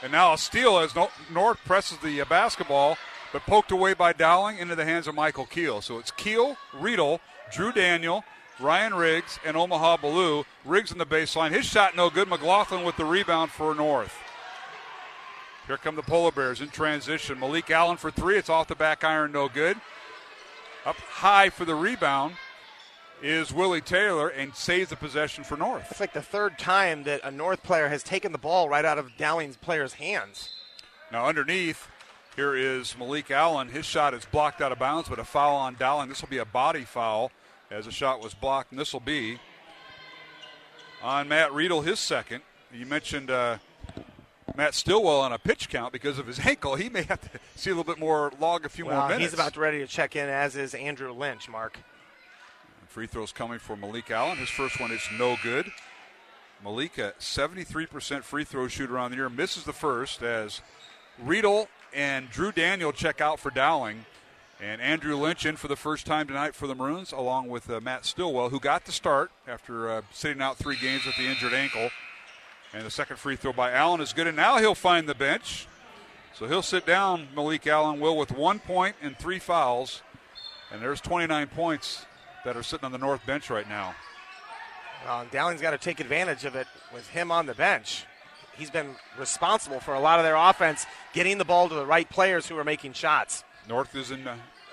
And 0.00 0.12
now 0.12 0.32
a 0.32 0.38
steal 0.38 0.78
as 0.78 0.94
North 1.28 1.58
presses 1.64 1.98
the 1.98 2.20
uh, 2.20 2.24
basketball, 2.24 2.96
but 3.32 3.42
poked 3.42 3.72
away 3.72 3.94
by 3.94 4.12
Dowling 4.12 4.58
into 4.58 4.76
the 4.76 4.84
hands 4.84 5.08
of 5.08 5.16
Michael 5.16 5.46
Keel. 5.46 5.82
So 5.82 5.98
it's 5.98 6.12
Keel, 6.12 6.56
Riedel, 6.72 7.20
Drew 7.50 7.72
Daniel, 7.72 8.22
Ryan 8.60 8.94
Riggs 8.94 9.38
and 9.44 9.56
Omaha 9.56 9.98
Biliew. 9.98 10.44
Riggs 10.64 10.90
in 10.90 10.98
the 10.98 11.06
baseline. 11.06 11.52
His 11.52 11.66
shot 11.66 11.96
no 11.96 12.10
good. 12.10 12.28
McLaughlin 12.28 12.84
with 12.84 12.96
the 12.96 13.04
rebound 13.04 13.50
for 13.50 13.74
North. 13.74 14.16
Here 15.66 15.76
come 15.76 15.96
the 15.96 16.02
Polar 16.02 16.32
Bears 16.32 16.60
in 16.60 16.70
transition. 16.70 17.38
Malik 17.38 17.70
Allen 17.70 17.98
for 17.98 18.10
three. 18.10 18.36
It's 18.36 18.48
off 18.48 18.68
the 18.68 18.74
back 18.74 19.04
iron, 19.04 19.32
no 19.32 19.48
good. 19.48 19.76
Up 20.86 20.96
high 20.96 21.50
for 21.50 21.64
the 21.64 21.74
rebound 21.74 22.36
is 23.22 23.52
Willie 23.52 23.80
Taylor 23.80 24.28
and 24.28 24.54
saves 24.54 24.90
the 24.90 24.96
possession 24.96 25.44
for 25.44 25.56
North. 25.56 25.86
It's 25.90 26.00
like 26.00 26.14
the 26.14 26.22
third 26.22 26.58
time 26.58 27.02
that 27.04 27.20
a 27.24 27.30
North 27.30 27.62
player 27.62 27.88
has 27.88 28.02
taken 28.02 28.32
the 28.32 28.38
ball 28.38 28.68
right 28.68 28.84
out 28.84 28.98
of 28.98 29.16
Dowling's 29.18 29.56
player's 29.56 29.94
hands. 29.94 30.50
Now 31.12 31.26
underneath, 31.26 31.88
here 32.34 32.56
is 32.56 32.96
Malik 32.96 33.30
Allen. 33.30 33.68
His 33.68 33.84
shot 33.84 34.14
is 34.14 34.24
blocked 34.24 34.60
out 34.60 34.72
of 34.72 34.78
bounds, 34.78 35.08
but 35.08 35.18
a 35.18 35.24
foul 35.24 35.56
on 35.56 35.76
Dowling. 35.78 36.08
This 36.08 36.22
will 36.22 36.28
be 36.28 36.38
a 36.38 36.44
body 36.44 36.84
foul 36.84 37.30
as 37.70 37.84
the 37.84 37.92
shot 37.92 38.22
was 38.22 38.34
blocked, 38.34 38.70
and 38.70 38.80
this 38.80 38.92
will 38.92 39.00
be 39.00 39.38
on 41.02 41.28
Matt 41.28 41.52
Riedel, 41.52 41.82
his 41.82 41.98
second. 41.98 42.42
You 42.72 42.86
mentioned 42.86 43.30
uh, 43.30 43.58
Matt 44.56 44.74
Stillwell 44.74 45.20
on 45.20 45.32
a 45.32 45.38
pitch 45.38 45.68
count 45.68 45.92
because 45.92 46.18
of 46.18 46.26
his 46.26 46.38
ankle. 46.46 46.76
He 46.76 46.88
may 46.88 47.02
have 47.02 47.20
to 47.20 47.38
see 47.56 47.70
a 47.70 47.74
little 47.74 47.84
bit 47.84 48.00
more, 48.00 48.32
log 48.40 48.64
a 48.64 48.68
few 48.68 48.86
well, 48.86 49.00
more 49.00 49.08
minutes. 49.08 49.30
He's 49.30 49.34
about 49.34 49.54
to 49.54 49.60
ready 49.60 49.78
to 49.78 49.86
check 49.86 50.16
in, 50.16 50.28
as 50.28 50.56
is 50.56 50.74
Andrew 50.74 51.12
Lynch, 51.12 51.48
Mark. 51.48 51.78
Free 52.88 53.06
throws 53.06 53.32
coming 53.32 53.58
for 53.58 53.76
Malik 53.76 54.10
Allen. 54.10 54.38
His 54.38 54.48
first 54.48 54.80
one 54.80 54.90
is 54.90 55.02
no 55.18 55.36
good. 55.42 55.70
Malik, 56.64 56.98
a 56.98 57.12
73% 57.20 58.22
free 58.22 58.44
throw 58.44 58.66
shooter 58.66 58.98
on 58.98 59.10
the 59.10 59.18
year, 59.18 59.30
misses 59.30 59.64
the 59.64 59.72
first 59.72 60.22
as 60.22 60.60
Riedel 61.22 61.68
and 61.94 62.28
Drew 62.30 62.50
Daniel 62.50 62.92
check 62.92 63.20
out 63.20 63.38
for 63.38 63.50
Dowling. 63.50 64.04
And 64.60 64.80
Andrew 64.82 65.14
Lynch 65.14 65.46
in 65.46 65.56
for 65.56 65.68
the 65.68 65.76
first 65.76 66.04
time 66.04 66.26
tonight 66.26 66.52
for 66.52 66.66
the 66.66 66.74
Maroons, 66.74 67.12
along 67.12 67.48
with 67.48 67.70
uh, 67.70 67.80
Matt 67.80 68.04
Stillwell, 68.04 68.48
who 68.48 68.58
got 68.58 68.86
the 68.86 68.92
start 68.92 69.30
after 69.46 69.88
uh, 69.88 70.02
sitting 70.12 70.42
out 70.42 70.56
three 70.56 70.76
games 70.76 71.06
with 71.06 71.16
the 71.16 71.26
injured 71.26 71.54
ankle. 71.54 71.90
And 72.74 72.84
the 72.84 72.90
second 72.90 73.18
free 73.18 73.36
throw 73.36 73.52
by 73.52 73.70
Allen 73.70 74.00
is 74.00 74.12
good, 74.12 74.26
and 74.26 74.36
now 74.36 74.58
he'll 74.58 74.74
find 74.74 75.08
the 75.08 75.14
bench. 75.14 75.68
So 76.34 76.46
he'll 76.46 76.62
sit 76.62 76.84
down, 76.84 77.28
Malik 77.36 77.66
Allen 77.68 78.00
will, 78.00 78.16
with 78.16 78.32
one 78.32 78.58
point 78.58 78.96
and 79.00 79.16
three 79.16 79.38
fouls. 79.38 80.02
And 80.72 80.82
there's 80.82 81.00
29 81.00 81.46
points 81.48 82.04
that 82.44 82.56
are 82.56 82.62
sitting 82.62 82.84
on 82.84 82.92
the 82.92 82.98
north 82.98 83.24
bench 83.24 83.50
right 83.50 83.68
now. 83.68 83.94
Well, 85.04 85.24
Dowling's 85.30 85.60
got 85.60 85.70
to 85.70 85.78
take 85.78 86.00
advantage 86.00 86.44
of 86.44 86.56
it 86.56 86.66
with 86.92 87.06
him 87.08 87.30
on 87.30 87.46
the 87.46 87.54
bench. 87.54 88.04
He's 88.56 88.70
been 88.70 88.96
responsible 89.16 89.78
for 89.78 89.94
a 89.94 90.00
lot 90.00 90.18
of 90.18 90.24
their 90.24 90.34
offense, 90.34 90.84
getting 91.12 91.38
the 91.38 91.44
ball 91.44 91.68
to 91.68 91.74
the 91.76 91.86
right 91.86 92.10
players 92.10 92.48
who 92.48 92.58
are 92.58 92.64
making 92.64 92.94
shots. 92.94 93.44
North 93.68 93.94
is 93.94 94.10
in 94.10 94.26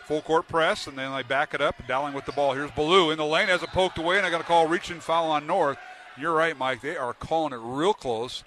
full 0.05 0.21
court 0.21 0.47
press, 0.47 0.87
and 0.87 0.97
then 0.97 1.13
they 1.13 1.23
back 1.23 1.53
it 1.53 1.61
up. 1.61 1.75
Dowling 1.87 2.13
with 2.13 2.25
the 2.25 2.31
ball. 2.31 2.53
Here's 2.53 2.71
Biliew 2.71 3.11
in 3.11 3.17
the 3.17 3.25
lane, 3.25 3.47
has 3.47 3.61
it 3.61 3.69
poked 3.69 3.97
away, 3.97 4.17
and 4.17 4.25
I 4.25 4.29
got 4.29 4.37
to 4.37 4.43
call 4.43 4.67
reaching 4.67 4.99
foul 4.99 5.31
on 5.31 5.45
North. 5.45 5.77
You're 6.17 6.33
right, 6.33 6.57
Mike. 6.57 6.81
They 6.81 6.95
are 6.95 7.13
calling 7.13 7.53
it 7.53 7.59
real 7.61 7.93
close, 7.93 8.43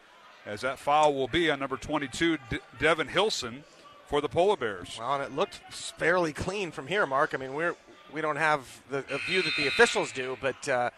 as 0.47 0.63
that 0.63 0.79
foul 0.79 1.15
will 1.15 1.29
be 1.29 1.51
on 1.51 1.61
number 1.61 1.77
22, 1.77 2.39
De- 2.49 2.61
Devin 2.79 3.09
Hilson, 3.09 3.65
for 4.07 4.21
the 4.23 4.29
Polar 4.29 4.57
Bears. 4.57 4.97
Well, 4.99 5.15
and 5.17 5.23
it 5.23 5.37
looked 5.37 5.57
fairly 5.71 6.33
clean 6.33 6.71
from 6.71 6.87
here, 6.87 7.05
Mark. 7.07 7.35
I 7.35 7.37
mean, 7.37 7.53
we're 7.53 7.77
we 8.11 8.23
don't 8.23 8.37
have 8.37 8.81
the 8.89 9.03
view 9.27 9.43
that 9.43 9.53
the 9.59 9.67
officials 9.67 10.13
do, 10.13 10.39
but 10.41 10.67
uh, 10.67 10.89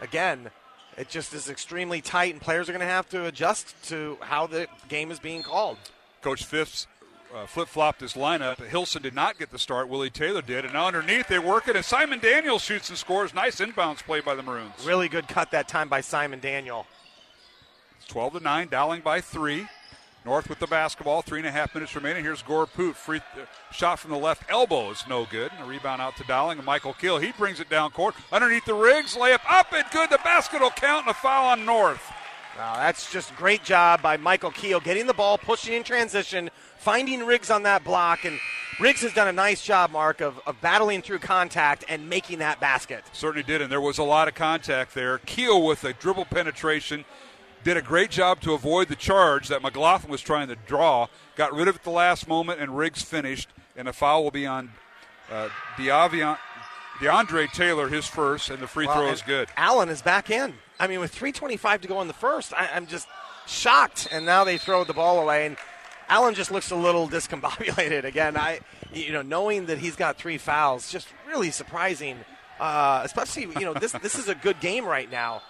again, 0.00 0.50
it 0.96 1.08
just 1.08 1.32
is 1.32 1.48
extremely 1.48 2.00
tight, 2.00 2.32
and 2.32 2.42
players 2.42 2.68
are 2.68 2.72
going 2.72 2.80
to 2.80 2.86
have 2.86 3.08
to 3.10 3.26
adjust 3.26 3.80
to 3.84 4.18
how 4.20 4.48
the 4.48 4.66
game 4.88 5.12
is 5.12 5.20
being 5.20 5.44
called. 5.44 5.78
Coach 6.22 6.44
Phipps 6.44 6.88
uh, 7.36 7.46
flip 7.46 7.68
flopped 7.68 8.00
his 8.00 8.14
lineup. 8.14 8.58
Hilson 8.66 9.02
did 9.02 9.14
not 9.14 9.38
get 9.38 9.50
the 9.50 9.58
start. 9.58 9.88
Willie 9.88 10.10
Taylor 10.10 10.42
did. 10.42 10.64
And 10.64 10.74
now 10.74 10.86
underneath, 10.86 11.28
they 11.28 11.38
work 11.38 11.68
it, 11.68 11.76
and 11.76 11.84
Simon 11.84 12.18
Daniel 12.18 12.58
shoots 12.58 12.88
and 12.88 12.98
scores. 12.98 13.34
Nice 13.34 13.60
inbounds 13.60 14.02
play 14.02 14.20
by 14.20 14.34
the 14.34 14.42
Maroons. 14.42 14.72
Really 14.84 15.08
good 15.08 15.28
cut 15.28 15.50
that 15.50 15.68
time 15.68 15.88
by 15.88 16.00
Simon 16.00 16.40
Daniel. 16.40 16.86
It's 17.98 18.06
12 18.06 18.34
to 18.34 18.40
9, 18.40 18.68
Dowling 18.68 19.02
by 19.02 19.20
three. 19.20 19.68
North 20.24 20.48
with 20.48 20.58
the 20.58 20.66
basketball, 20.66 21.22
three 21.22 21.38
and 21.38 21.46
a 21.46 21.52
half 21.52 21.72
minutes 21.72 21.94
remaining. 21.94 22.24
Here's 22.24 22.42
Gore 22.42 22.66
Poot. 22.66 22.96
Free 22.96 23.18
uh, 23.18 23.44
shot 23.70 24.00
from 24.00 24.10
the 24.10 24.18
left 24.18 24.42
elbow 24.50 24.90
is 24.90 25.04
no 25.08 25.24
good. 25.24 25.52
And 25.52 25.64
a 25.64 25.68
rebound 25.68 26.02
out 26.02 26.16
to 26.16 26.24
Dowling. 26.24 26.58
And 26.58 26.66
Michael 26.66 26.94
Keel, 26.94 27.18
he 27.18 27.30
brings 27.30 27.60
it 27.60 27.70
down 27.70 27.92
court. 27.92 28.16
Underneath 28.32 28.64
the 28.64 28.74
Riggs, 28.74 29.14
layup 29.14 29.42
up 29.48 29.72
and 29.72 29.84
good. 29.92 30.10
The 30.10 30.18
basket 30.24 30.60
will 30.60 30.70
count 30.70 31.06
and 31.06 31.10
a 31.10 31.14
foul 31.14 31.50
on 31.50 31.64
North. 31.64 32.02
Wow, 32.58 32.76
that's 32.76 33.12
just 33.12 33.36
great 33.36 33.62
job 33.64 34.00
by 34.00 34.16
Michael 34.16 34.50
Keel 34.50 34.80
getting 34.80 35.06
the 35.06 35.12
ball, 35.12 35.36
pushing 35.36 35.74
in 35.74 35.84
transition, 35.84 36.48
finding 36.86 37.26
Riggs 37.26 37.50
on 37.50 37.64
that 37.64 37.82
block, 37.82 38.24
and 38.24 38.38
Riggs 38.78 39.02
has 39.02 39.12
done 39.12 39.26
a 39.26 39.32
nice 39.32 39.60
job, 39.60 39.90
Mark, 39.90 40.20
of, 40.20 40.38
of 40.46 40.60
battling 40.60 41.02
through 41.02 41.18
contact 41.18 41.84
and 41.88 42.08
making 42.08 42.38
that 42.38 42.60
basket. 42.60 43.02
Certainly 43.12 43.42
did, 43.42 43.60
and 43.60 43.72
there 43.72 43.80
was 43.80 43.98
a 43.98 44.04
lot 44.04 44.28
of 44.28 44.36
contact 44.36 44.94
there. 44.94 45.18
Keel 45.18 45.66
with 45.66 45.82
a 45.82 45.92
dribble 45.94 46.26
penetration 46.26 47.04
did 47.64 47.76
a 47.76 47.82
great 47.82 48.10
job 48.10 48.40
to 48.42 48.52
avoid 48.52 48.86
the 48.86 48.94
charge 48.94 49.48
that 49.48 49.62
McLaughlin 49.62 50.12
was 50.12 50.20
trying 50.20 50.46
to 50.46 50.54
draw. 50.54 51.08
Got 51.34 51.52
rid 51.52 51.66
of 51.66 51.74
it 51.74 51.78
at 51.78 51.82
the 51.82 51.90
last 51.90 52.28
moment, 52.28 52.60
and 52.60 52.78
Riggs 52.78 53.02
finished. 53.02 53.48
And 53.74 53.88
a 53.88 53.92
foul 53.92 54.22
will 54.22 54.30
be 54.30 54.46
on 54.46 54.70
uh, 55.28 55.48
DeAvian, 55.76 56.38
DeAndre 57.00 57.50
Taylor, 57.50 57.88
his 57.88 58.06
first, 58.06 58.48
and 58.48 58.60
the 58.60 58.68
free 58.68 58.86
Well, 58.86 58.94
throw 58.94 59.08
is 59.08 59.22
good. 59.22 59.48
Allen 59.56 59.88
is 59.88 60.02
back 60.02 60.30
in. 60.30 60.54
I 60.78 60.86
mean, 60.86 61.00
with 61.00 61.12
3:25 61.12 61.80
to 61.80 61.88
go 61.88 62.00
in 62.00 62.06
the 62.06 62.14
first, 62.14 62.54
I, 62.54 62.70
I'm 62.72 62.86
just 62.86 63.08
shocked. 63.48 64.06
And 64.12 64.24
now 64.24 64.44
they 64.44 64.56
throw 64.56 64.84
the 64.84 64.94
ball 64.94 65.20
away, 65.20 65.46
and 65.46 65.56
Allen 66.08 66.34
just 66.34 66.50
looks 66.50 66.70
a 66.70 66.76
little 66.76 67.08
discombobulated 67.08 68.04
again. 68.04 68.36
I, 68.36 68.60
you 68.92 69.12
know, 69.12 69.22
knowing 69.22 69.66
that 69.66 69.78
he's 69.78 69.96
got 69.96 70.16
three 70.16 70.38
fouls, 70.38 70.90
just 70.90 71.08
really 71.26 71.50
surprising. 71.50 72.18
Uh, 72.58 73.02
especially, 73.04 73.42
you 73.42 73.66
know, 73.66 73.74
this 73.74 73.92
this 73.92 74.18
is 74.18 74.28
a 74.28 74.34
good 74.34 74.60
game 74.60 74.86
right 74.86 75.10
now. 75.10 75.42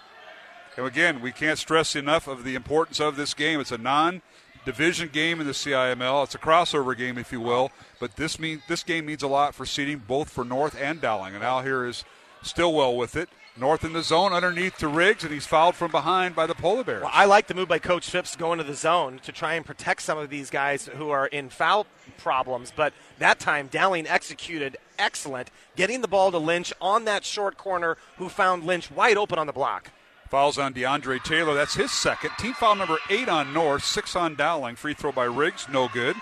And 0.76 0.86
again, 0.86 1.20
we 1.20 1.32
can't 1.32 1.58
stress 1.58 1.94
enough 1.94 2.26
of 2.26 2.44
the 2.44 2.54
importance 2.54 3.00
of 3.00 3.16
this 3.16 3.32
game. 3.32 3.60
It's 3.60 3.70
a 3.70 3.78
non-division 3.78 5.10
game 5.12 5.40
in 5.40 5.46
the 5.46 5.52
CIML. 5.52 6.24
It's 6.24 6.34
a 6.34 6.38
crossover 6.38 6.96
game, 6.96 7.16
if 7.16 7.32
you 7.32 7.40
will. 7.40 7.70
But 8.00 8.16
this 8.16 8.38
mean 8.38 8.62
this 8.68 8.82
game 8.82 9.06
means 9.06 9.22
a 9.22 9.28
lot 9.28 9.54
for 9.54 9.64
seeding, 9.64 9.98
both 9.98 10.30
for 10.30 10.44
North 10.44 10.76
and 10.80 11.00
Dowling. 11.00 11.34
And 11.34 11.44
Al 11.44 11.62
here 11.62 11.86
is 11.86 12.04
Stillwell 12.42 12.96
with 12.96 13.16
it. 13.16 13.28
North 13.58 13.84
in 13.84 13.94
the 13.94 14.02
zone 14.02 14.32
underneath 14.32 14.76
to 14.78 14.88
Riggs, 14.88 15.24
and 15.24 15.32
he's 15.32 15.46
fouled 15.46 15.76
from 15.76 15.90
behind 15.90 16.34
by 16.34 16.46
the 16.46 16.54
Polar 16.54 16.84
Bears. 16.84 17.02
Well, 17.02 17.10
I 17.12 17.24
like 17.24 17.46
the 17.46 17.54
move 17.54 17.68
by 17.68 17.78
Coach 17.78 18.10
Phipps 18.10 18.36
going 18.36 18.58
to 18.58 18.64
the 18.64 18.74
zone 18.74 19.18
to 19.24 19.32
try 19.32 19.54
and 19.54 19.64
protect 19.64 20.02
some 20.02 20.18
of 20.18 20.28
these 20.28 20.50
guys 20.50 20.86
who 20.86 21.08
are 21.08 21.26
in 21.26 21.48
foul 21.48 21.86
problems. 22.18 22.70
But 22.74 22.92
that 23.18 23.38
time, 23.38 23.68
Dowling 23.68 24.06
executed 24.06 24.76
excellent, 24.98 25.50
getting 25.74 26.02
the 26.02 26.08
ball 26.08 26.30
to 26.32 26.38
Lynch 26.38 26.72
on 26.82 27.06
that 27.06 27.24
short 27.24 27.56
corner, 27.56 27.96
who 28.18 28.28
found 28.28 28.64
Lynch 28.64 28.90
wide 28.90 29.16
open 29.16 29.38
on 29.38 29.46
the 29.46 29.52
block. 29.54 29.90
Fouls 30.28 30.58
on 30.58 30.74
DeAndre 30.74 31.22
Taylor. 31.22 31.54
That's 31.54 31.74
his 31.74 31.92
second. 31.92 32.32
Team 32.38 32.52
foul 32.52 32.74
number 32.74 32.98
eight 33.08 33.28
on 33.28 33.54
North, 33.54 33.84
six 33.84 34.16
on 34.16 34.34
Dowling. 34.34 34.76
Free 34.76 34.92
throw 34.92 35.12
by 35.12 35.24
Riggs, 35.24 35.66
no 35.72 35.88
good. 35.88 36.16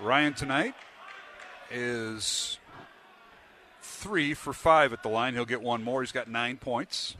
Ryan 0.00 0.34
tonight 0.34 0.74
is 1.70 2.58
three 4.02 4.34
for 4.34 4.52
five 4.52 4.92
at 4.92 5.02
the 5.02 5.08
line. 5.08 5.34
He'll 5.34 5.44
get 5.44 5.62
one 5.62 5.82
more. 5.82 6.02
He's 6.02 6.12
got 6.12 6.28
nine 6.28 6.56
points. 6.56 7.14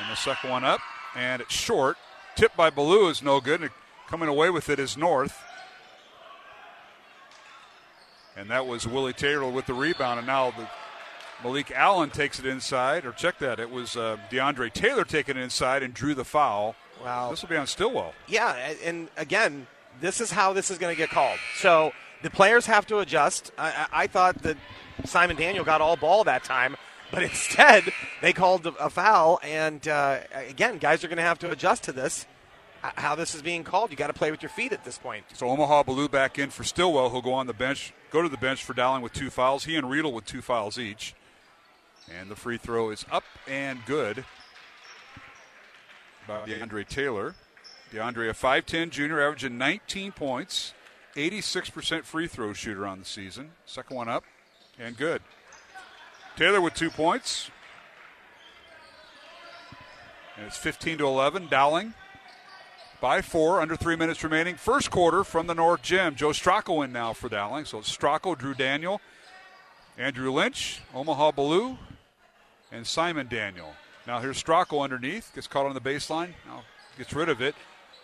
And 0.00 0.10
the 0.10 0.16
second 0.16 0.50
one 0.50 0.64
up, 0.64 0.80
and 1.14 1.42
it's 1.42 1.54
short. 1.54 1.96
Tip 2.36 2.54
by 2.54 2.70
Biliew 2.70 3.10
is 3.10 3.22
no 3.22 3.40
good. 3.40 3.60
And 3.62 3.70
coming 4.08 4.28
away 4.28 4.50
with 4.50 4.68
it 4.68 4.78
is 4.78 4.96
North. 4.96 5.42
And 8.36 8.50
that 8.50 8.66
was 8.66 8.86
Willie 8.86 9.14
Taylor 9.14 9.50
with 9.50 9.66
the 9.66 9.74
rebound. 9.74 10.18
And 10.18 10.26
now 10.26 10.50
the 10.50 10.68
Malik 11.42 11.70
Allen 11.70 12.10
takes 12.10 12.38
it 12.38 12.46
inside, 12.46 13.04
or 13.04 13.12
check 13.12 13.38
that. 13.38 13.58
It 13.58 13.70
was 13.70 13.96
uh, 13.96 14.18
DeAndre 14.30 14.72
Taylor 14.72 15.04
taking 15.04 15.36
it 15.36 15.40
inside 15.42 15.82
and 15.82 15.92
drew 15.92 16.14
the 16.14 16.24
foul. 16.24 16.74
Wow. 17.02 17.30
This 17.30 17.42
will 17.42 17.48
be 17.48 17.56
on 17.56 17.66
Stillwell. 17.66 18.14
Yeah, 18.26 18.54
and 18.84 19.08
again, 19.16 19.66
this 20.00 20.20
is 20.20 20.30
how 20.30 20.52
this 20.52 20.70
is 20.70 20.78
going 20.78 20.94
to 20.94 20.96
get 20.96 21.10
called. 21.10 21.38
So 21.56 21.92
the 22.22 22.30
players 22.30 22.66
have 22.66 22.86
to 22.86 22.98
adjust. 22.98 23.52
I, 23.58 23.68
I 23.68 24.02
I 24.02 24.06
thought 24.06 24.42
that 24.42 24.56
Simon 25.04 25.36
Daniel 25.36 25.64
got 25.64 25.80
all 25.80 25.96
ball 25.96 26.24
that 26.24 26.44
time, 26.44 26.76
but 27.10 27.22
instead 27.22 27.84
they 28.22 28.32
called 28.32 28.66
a 28.66 28.90
foul. 28.90 29.40
And 29.42 29.86
uh, 29.86 30.20
again, 30.34 30.78
guys 30.78 31.04
are 31.04 31.08
going 31.08 31.18
to 31.18 31.22
have 31.22 31.38
to 31.40 31.50
adjust 31.50 31.84
to 31.84 31.92
this. 31.92 32.26
How 32.82 33.16
this 33.16 33.34
is 33.34 33.42
being 33.42 33.64
called, 33.64 33.90
you 33.90 33.96
got 33.96 34.08
to 34.08 34.12
play 34.12 34.30
with 34.30 34.42
your 34.42 34.50
feet 34.50 34.72
at 34.72 34.84
this 34.84 34.96
point. 34.96 35.24
So 35.32 35.48
Omaha 35.48 35.82
Biliew 35.84 36.08
back 36.08 36.38
in 36.38 36.50
for 36.50 36.62
Stillwell, 36.62 37.08
who'll 37.10 37.22
go 37.22 37.32
on 37.32 37.48
the 37.48 37.54
bench, 37.54 37.92
go 38.12 38.22
to 38.22 38.28
the 38.28 38.36
bench 38.36 38.62
for 38.62 38.74
Dowling 38.74 39.02
with 39.02 39.12
two 39.12 39.28
fouls. 39.28 39.64
He 39.64 39.74
and 39.74 39.90
Riedel 39.90 40.12
with 40.12 40.24
two 40.24 40.40
fouls 40.40 40.78
each. 40.78 41.14
And 42.16 42.30
the 42.30 42.36
free 42.36 42.58
throw 42.58 42.90
is 42.90 43.04
up 43.10 43.24
and 43.48 43.84
good 43.86 44.24
by 46.28 46.46
DeAndre 46.46 46.86
Taylor. 46.86 47.34
DeAndre, 47.92 48.30
a 48.30 48.34
5'10 48.34 48.90
junior, 48.90 49.20
averaging 49.20 49.58
19 49.58 50.12
points, 50.12 50.72
86% 51.16 52.04
free 52.04 52.28
throw 52.28 52.52
shooter 52.52 52.86
on 52.86 53.00
the 53.00 53.04
season. 53.04 53.50
Second 53.64 53.96
one 53.96 54.08
up 54.08 54.22
and 54.78 54.96
good. 54.96 55.22
Taylor 56.36 56.60
with 56.60 56.74
two 56.74 56.90
points. 56.90 57.50
And 60.36 60.46
it's 60.46 60.58
15 60.58 60.98
to 60.98 61.06
11. 61.06 61.48
Dowling 61.48 61.94
by 63.00 63.22
four, 63.22 63.60
under 63.60 63.76
three 63.76 63.96
minutes 63.96 64.22
remaining. 64.24 64.56
First 64.56 64.90
quarter 64.90 65.24
from 65.24 65.46
the 65.46 65.54
North 65.54 65.82
Gym. 65.82 66.14
Joe 66.14 66.30
Stracco 66.30 66.84
in 66.84 66.92
now 66.92 67.12
for 67.12 67.28
Dowling. 67.28 67.64
So 67.64 67.78
it's 67.78 67.96
Drew 67.96 68.54
Daniel, 68.54 69.00
Andrew 69.98 70.30
Lynch, 70.32 70.80
Omaha 70.94 71.32
Biliew, 71.32 71.78
and 72.72 72.86
Simon 72.86 73.28
Daniel. 73.28 73.74
Now 74.06 74.20
here's 74.20 74.42
Stracco 74.42 74.82
underneath, 74.82 75.32
gets 75.34 75.46
caught 75.46 75.66
on 75.66 75.74
the 75.74 75.80
baseline, 75.80 76.30
now 76.46 76.62
gets 76.96 77.12
rid 77.12 77.28
of 77.28 77.40
it. 77.40 77.54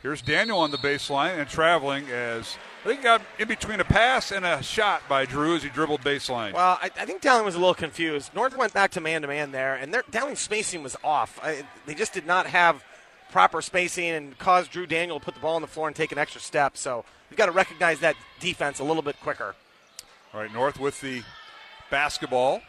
Here's 0.02 0.20
Daniel 0.20 0.58
on 0.58 0.72
the 0.72 0.78
baseline 0.78 1.38
and 1.38 1.48
traveling 1.48 2.10
as 2.10 2.56
I 2.82 2.88
think 2.88 3.00
he 3.00 3.04
got 3.04 3.22
in 3.38 3.46
between 3.46 3.78
a 3.78 3.84
pass 3.84 4.32
and 4.32 4.44
a 4.44 4.60
shot 4.60 5.00
by 5.08 5.24
Drew 5.26 5.54
as 5.54 5.62
he 5.62 5.68
dribbled 5.68 6.00
baseline. 6.00 6.54
Well, 6.54 6.76
I, 6.82 6.90
I 6.98 7.06
think 7.06 7.22
Dowling 7.22 7.44
was 7.44 7.54
a 7.54 7.58
little 7.58 7.72
confused. 7.72 8.34
North 8.34 8.56
went 8.56 8.72
back 8.72 8.90
to 8.92 9.00
man 9.00 9.22
to 9.22 9.28
man 9.28 9.52
there, 9.52 9.76
and 9.76 9.94
their 9.94 10.02
Dowling's 10.10 10.40
spacing 10.40 10.82
was 10.82 10.96
off. 11.04 11.38
I, 11.40 11.64
they 11.86 11.94
just 11.94 12.12
did 12.12 12.26
not 12.26 12.46
have 12.46 12.82
proper 13.30 13.62
spacing 13.62 14.08
and 14.08 14.36
caused 14.38 14.72
Drew 14.72 14.86
Daniel 14.86 15.20
to 15.20 15.24
put 15.24 15.34
the 15.34 15.40
ball 15.40 15.54
on 15.54 15.62
the 15.62 15.68
floor 15.68 15.86
and 15.86 15.94
take 15.94 16.10
an 16.10 16.18
extra 16.18 16.40
step. 16.40 16.76
So 16.76 17.04
we've 17.30 17.36
got 17.36 17.46
to 17.46 17.52
recognize 17.52 18.00
that 18.00 18.16
defense 18.40 18.80
a 18.80 18.84
little 18.84 19.02
bit 19.02 19.20
quicker. 19.20 19.54
All 20.34 20.40
right, 20.40 20.52
North 20.52 20.80
with 20.80 21.00
the 21.00 21.22
basketball. 21.90 22.60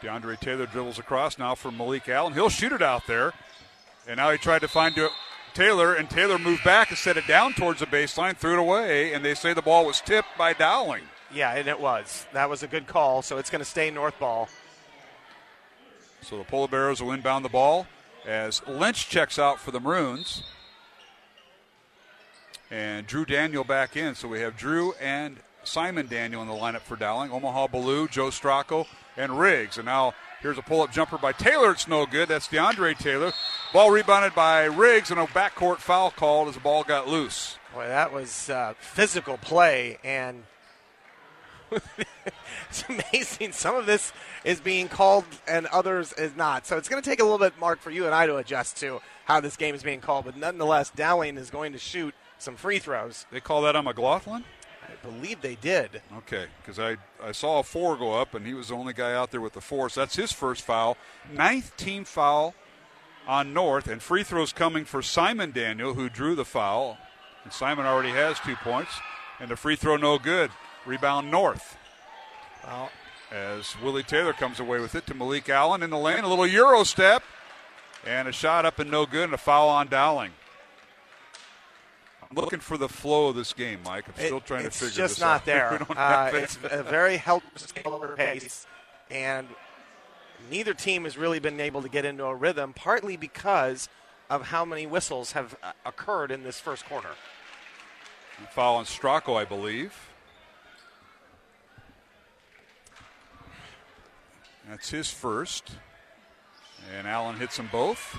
DeAndre 0.00 0.40
Taylor 0.40 0.64
dribbles 0.64 0.98
across 0.98 1.38
now 1.38 1.54
for 1.54 1.70
Malik 1.70 2.08
Allen. 2.08 2.32
He'll 2.32 2.48
shoot 2.48 2.72
it 2.72 2.82
out 2.82 3.06
there. 3.06 3.34
And 4.08 4.16
now 4.16 4.30
he 4.30 4.38
tried 4.38 4.60
to 4.60 4.68
find 4.68 4.96
Taylor, 5.54 5.94
and 5.94 6.08
Taylor 6.08 6.38
moved 6.38 6.64
back 6.64 6.90
and 6.90 6.98
set 6.98 7.16
it 7.16 7.26
down 7.26 7.52
towards 7.52 7.80
the 7.80 7.86
baseline, 7.86 8.36
threw 8.36 8.54
it 8.54 8.58
away, 8.58 9.12
and 9.12 9.24
they 9.24 9.34
say 9.34 9.52
the 9.52 9.62
ball 9.62 9.86
was 9.86 10.00
tipped 10.00 10.36
by 10.38 10.52
Dowling. 10.52 11.04
Yeah, 11.32 11.54
and 11.54 11.68
it 11.68 11.80
was. 11.80 12.26
That 12.32 12.50
was 12.50 12.62
a 12.62 12.66
good 12.66 12.86
call, 12.86 13.22
so 13.22 13.38
it's 13.38 13.50
going 13.50 13.60
to 13.60 13.68
stay 13.68 13.90
North 13.90 14.18
ball. 14.18 14.48
So 16.22 16.38
the 16.38 16.44
Polar 16.44 16.68
Bears 16.68 17.02
will 17.02 17.12
inbound 17.12 17.44
the 17.44 17.48
ball 17.48 17.86
as 18.26 18.66
Lynch 18.66 19.08
checks 19.08 19.38
out 19.38 19.58
for 19.58 19.70
the 19.70 19.80
Maroons. 19.80 20.44
And 22.70 23.06
Drew 23.06 23.24
Daniel 23.24 23.64
back 23.64 23.96
in. 23.96 24.14
So 24.14 24.28
we 24.28 24.40
have 24.40 24.56
Drew 24.56 24.92
and 25.00 25.38
Simon 25.64 26.06
Daniel 26.06 26.40
in 26.42 26.48
the 26.48 26.54
lineup 26.54 26.80
for 26.80 26.96
Dowling. 26.96 27.30
Omaha 27.30 27.66
Ballou, 27.66 28.08
Joe 28.08 28.28
Stracco, 28.28 28.86
and 29.16 29.38
Riggs. 29.38 29.76
And 29.76 29.86
now 29.86 30.14
here's 30.42 30.58
a 30.58 30.62
pull 30.62 30.82
up 30.82 30.92
jumper 30.92 31.16
by 31.16 31.32
Taylor. 31.32 31.70
It's 31.70 31.88
no 31.88 32.04
good. 32.04 32.28
That's 32.28 32.48
DeAndre 32.48 32.98
Taylor. 32.98 33.32
Ball 33.72 33.90
rebounded 33.90 34.34
by 34.34 34.64
Riggs, 34.64 35.10
and 35.10 35.18
a 35.18 35.26
backcourt 35.26 35.78
foul 35.78 36.10
called 36.10 36.48
as 36.48 36.54
the 36.54 36.60
ball 36.60 36.82
got 36.84 37.08
loose. 37.08 37.58
Boy, 37.72 37.86
that 37.86 38.12
was 38.12 38.50
uh, 38.50 38.74
physical 38.78 39.38
play, 39.38 39.98
and 40.04 40.42
it's 42.68 42.84
amazing. 42.88 43.52
Some 43.52 43.76
of 43.76 43.86
this 43.86 44.12
is 44.44 44.60
being 44.60 44.88
called, 44.88 45.24
and 45.46 45.66
others 45.66 46.12
is 46.12 46.36
not. 46.36 46.66
So 46.66 46.76
it's 46.76 46.88
going 46.88 47.02
to 47.02 47.08
take 47.08 47.20
a 47.20 47.24
little 47.24 47.38
bit, 47.38 47.58
Mark, 47.58 47.80
for 47.80 47.90
you 47.90 48.04
and 48.04 48.14
I 48.14 48.26
to 48.26 48.36
adjust 48.36 48.76
to 48.78 49.00
how 49.24 49.40
this 49.40 49.56
game 49.56 49.74
is 49.74 49.82
being 49.82 50.00
called. 50.00 50.26
But 50.26 50.36
nonetheless, 50.36 50.90
Dowling 50.90 51.38
is 51.38 51.50
going 51.50 51.72
to 51.72 51.78
shoot 51.78 52.14
some 52.38 52.56
free 52.56 52.78
throws. 52.78 53.24
They 53.30 53.40
call 53.40 53.62
that 53.62 53.76
on 53.76 53.84
McLaughlin? 53.84 54.44
I 54.92 55.06
believe 55.06 55.40
they 55.40 55.54
did. 55.56 56.02
Okay, 56.18 56.46
because 56.60 56.78
I, 56.78 56.96
I 57.22 57.32
saw 57.32 57.60
a 57.60 57.62
four 57.62 57.96
go 57.96 58.14
up, 58.14 58.34
and 58.34 58.46
he 58.46 58.54
was 58.54 58.68
the 58.68 58.74
only 58.74 58.92
guy 58.92 59.14
out 59.14 59.30
there 59.30 59.40
with 59.40 59.54
the 59.54 59.60
four. 59.60 59.88
So 59.88 60.00
that's 60.00 60.16
his 60.16 60.32
first 60.32 60.62
foul. 60.62 60.96
Ninth 61.32 61.76
team 61.76 62.04
foul 62.04 62.54
on 63.26 63.54
North, 63.54 63.88
and 63.88 64.02
free 64.02 64.22
throws 64.22 64.52
coming 64.52 64.84
for 64.84 65.00
Simon 65.02 65.52
Daniel, 65.52 65.94
who 65.94 66.08
drew 66.08 66.34
the 66.34 66.44
foul. 66.44 66.98
And 67.44 67.52
Simon 67.52 67.86
already 67.86 68.10
has 68.10 68.38
two 68.40 68.56
points, 68.56 68.92
and 69.40 69.50
the 69.50 69.56
free 69.56 69.76
throw 69.76 69.96
no 69.96 70.18
good. 70.18 70.50
Rebound 70.84 71.30
North. 71.30 71.76
Well, 72.64 72.90
as 73.30 73.74
Willie 73.80 74.02
Taylor 74.02 74.32
comes 74.32 74.60
away 74.60 74.80
with 74.80 74.94
it 74.94 75.06
to 75.06 75.14
Malik 75.14 75.48
Allen 75.48 75.82
in 75.82 75.90
the 75.90 75.98
lane, 75.98 76.24
a 76.24 76.28
little 76.28 76.46
Euro 76.46 76.84
step, 76.84 77.22
and 78.06 78.28
a 78.28 78.32
shot 78.32 78.66
up 78.66 78.78
and 78.78 78.90
no 78.90 79.06
good, 79.06 79.24
and 79.24 79.34
a 79.34 79.38
foul 79.38 79.68
on 79.68 79.88
Dowling 79.88 80.32
looking 82.34 82.60
for 82.60 82.76
the 82.76 82.88
flow 82.88 83.28
of 83.28 83.36
this 83.36 83.52
game, 83.52 83.80
Mike. 83.84 84.04
I'm 84.08 84.14
still 84.24 84.38
it, 84.38 84.46
trying 84.46 84.64
to 84.64 84.70
figure 84.70 84.88
this 84.88 84.98
out. 84.98 85.04
It's 85.04 85.14
just 85.14 85.20
not 85.20 85.44
there. 85.44 85.86
Uh, 85.96 86.30
it's 86.34 86.58
a 86.70 86.82
very 86.82 87.16
helpful 87.16 88.14
pace, 88.16 88.66
and 89.10 89.48
neither 90.50 90.74
team 90.74 91.04
has 91.04 91.16
really 91.16 91.38
been 91.38 91.60
able 91.60 91.82
to 91.82 91.88
get 91.88 92.04
into 92.04 92.24
a 92.24 92.34
rhythm, 92.34 92.72
partly 92.72 93.16
because 93.16 93.88
of 94.30 94.46
how 94.46 94.64
many 94.64 94.86
whistles 94.86 95.32
have 95.32 95.56
uh, 95.62 95.72
occurred 95.84 96.30
in 96.30 96.42
this 96.42 96.58
first 96.58 96.86
quarter. 96.86 97.10
Foul 98.52 98.76
on 98.76 98.84
Stracco, 98.84 99.36
I 99.36 99.44
believe. 99.44 99.94
That's 104.68 104.90
his 104.90 105.10
first. 105.10 105.72
And 106.96 107.06
Allen 107.06 107.36
hits 107.36 107.56
them 107.56 107.68
both. 107.70 108.18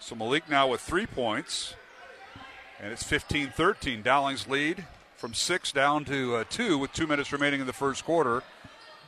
So 0.00 0.16
Malik 0.16 0.48
now 0.48 0.66
with 0.66 0.80
three 0.80 1.06
points. 1.06 1.74
And 2.82 2.90
it's 2.92 3.02
15 3.02 3.50
13. 3.50 4.02
Dowling's 4.02 4.48
lead 4.48 4.86
from 5.16 5.34
six 5.34 5.70
down 5.70 6.06
to 6.06 6.36
uh, 6.36 6.44
two 6.48 6.78
with 6.78 6.92
two 6.94 7.06
minutes 7.06 7.30
remaining 7.30 7.60
in 7.60 7.66
the 7.66 7.74
first 7.74 8.04
quarter. 8.06 8.42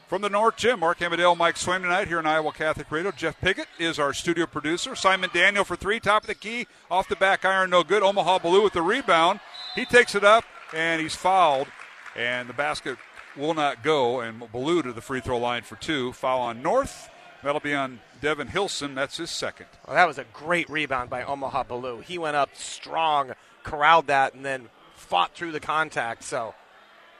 From 0.07 0.20
the 0.20 0.28
North 0.28 0.57
Gym, 0.59 0.81
Mark 0.81 1.00
Amadale, 1.00 1.35
Mike 1.35 1.55
Swaim 1.55 1.81
tonight 1.81 2.07
here 2.07 2.18
in 2.18 2.26
Iowa 2.26 2.52
Catholic 2.52 2.92
Radio. 2.92 3.11
Jeff 3.12 3.40
Piggott 3.40 3.68
is 3.78 3.98
our 3.98 4.12
studio 4.12 4.44
producer. 4.44 4.94
Simon 4.94 5.31
Daniel 5.33 5.64
for 5.64 5.74
three, 5.74 5.98
top 6.00 6.24
of 6.24 6.26
the 6.26 6.35
key, 6.35 6.66
off 6.90 7.09
the 7.09 7.16
back 7.16 7.46
iron, 7.46 7.70
no 7.70 7.83
good. 7.83 8.02
Omaha 8.02 8.40
Ballou 8.40 8.62
with 8.62 8.74
the 8.74 8.83
rebound. 8.83 9.40
He 9.74 9.87
takes 9.87 10.14
it 10.14 10.22
up 10.22 10.44
and 10.74 11.00
he's 11.00 11.14
fouled, 11.14 11.68
and 12.14 12.46
the 12.46 12.52
basket 12.52 12.98
will 13.38 13.55
not 13.55 13.83
go. 13.83 14.20
And 14.20 14.52
Ballou 14.52 14.83
to 14.83 14.92
the 14.92 15.00
free 15.00 15.20
throw 15.20 15.38
line 15.38 15.62
for 15.62 15.76
two. 15.76 16.12
Foul 16.12 16.42
on 16.42 16.61
North. 16.61 17.09
That'll 17.42 17.61
be 17.62 17.74
on 17.74 18.00
Devin 18.22 18.46
Hilson. 18.46 18.94
That's 18.94 19.16
his 19.16 19.30
second. 19.30 19.66
Well, 19.87 19.96
that 19.96 20.06
was 20.06 20.16
a 20.16 20.24
great 20.32 20.70
rebound 20.70 21.11
by 21.11 21.24
Omaha 21.24 21.64
Ballou. 21.64 22.00
He 22.00 22.18
went 22.18 22.37
up 22.37 22.50
strong, 22.54 23.32
corralled 23.64 24.06
that, 24.06 24.32
and 24.32 24.44
then 24.44 24.68
fought 24.94 25.35
through 25.35 25.50
the 25.50 25.61
contact. 25.61 26.22
So 26.22 26.54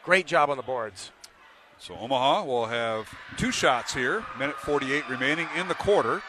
great 0.05 0.27
job 0.27 0.49
on 0.49 0.57
the 0.57 0.63
boards. 0.63 1.11
So 1.79 1.97
Omaha 1.97 2.45
will 2.45 2.67
have 2.67 3.13
two 3.37 3.51
shots 3.51 3.93
here. 3.93 4.25
Minute 4.39 4.57
48 4.57 5.09
remaining 5.09 5.49
in 5.57 5.67
the 5.67 5.75
quarter. 5.75 6.23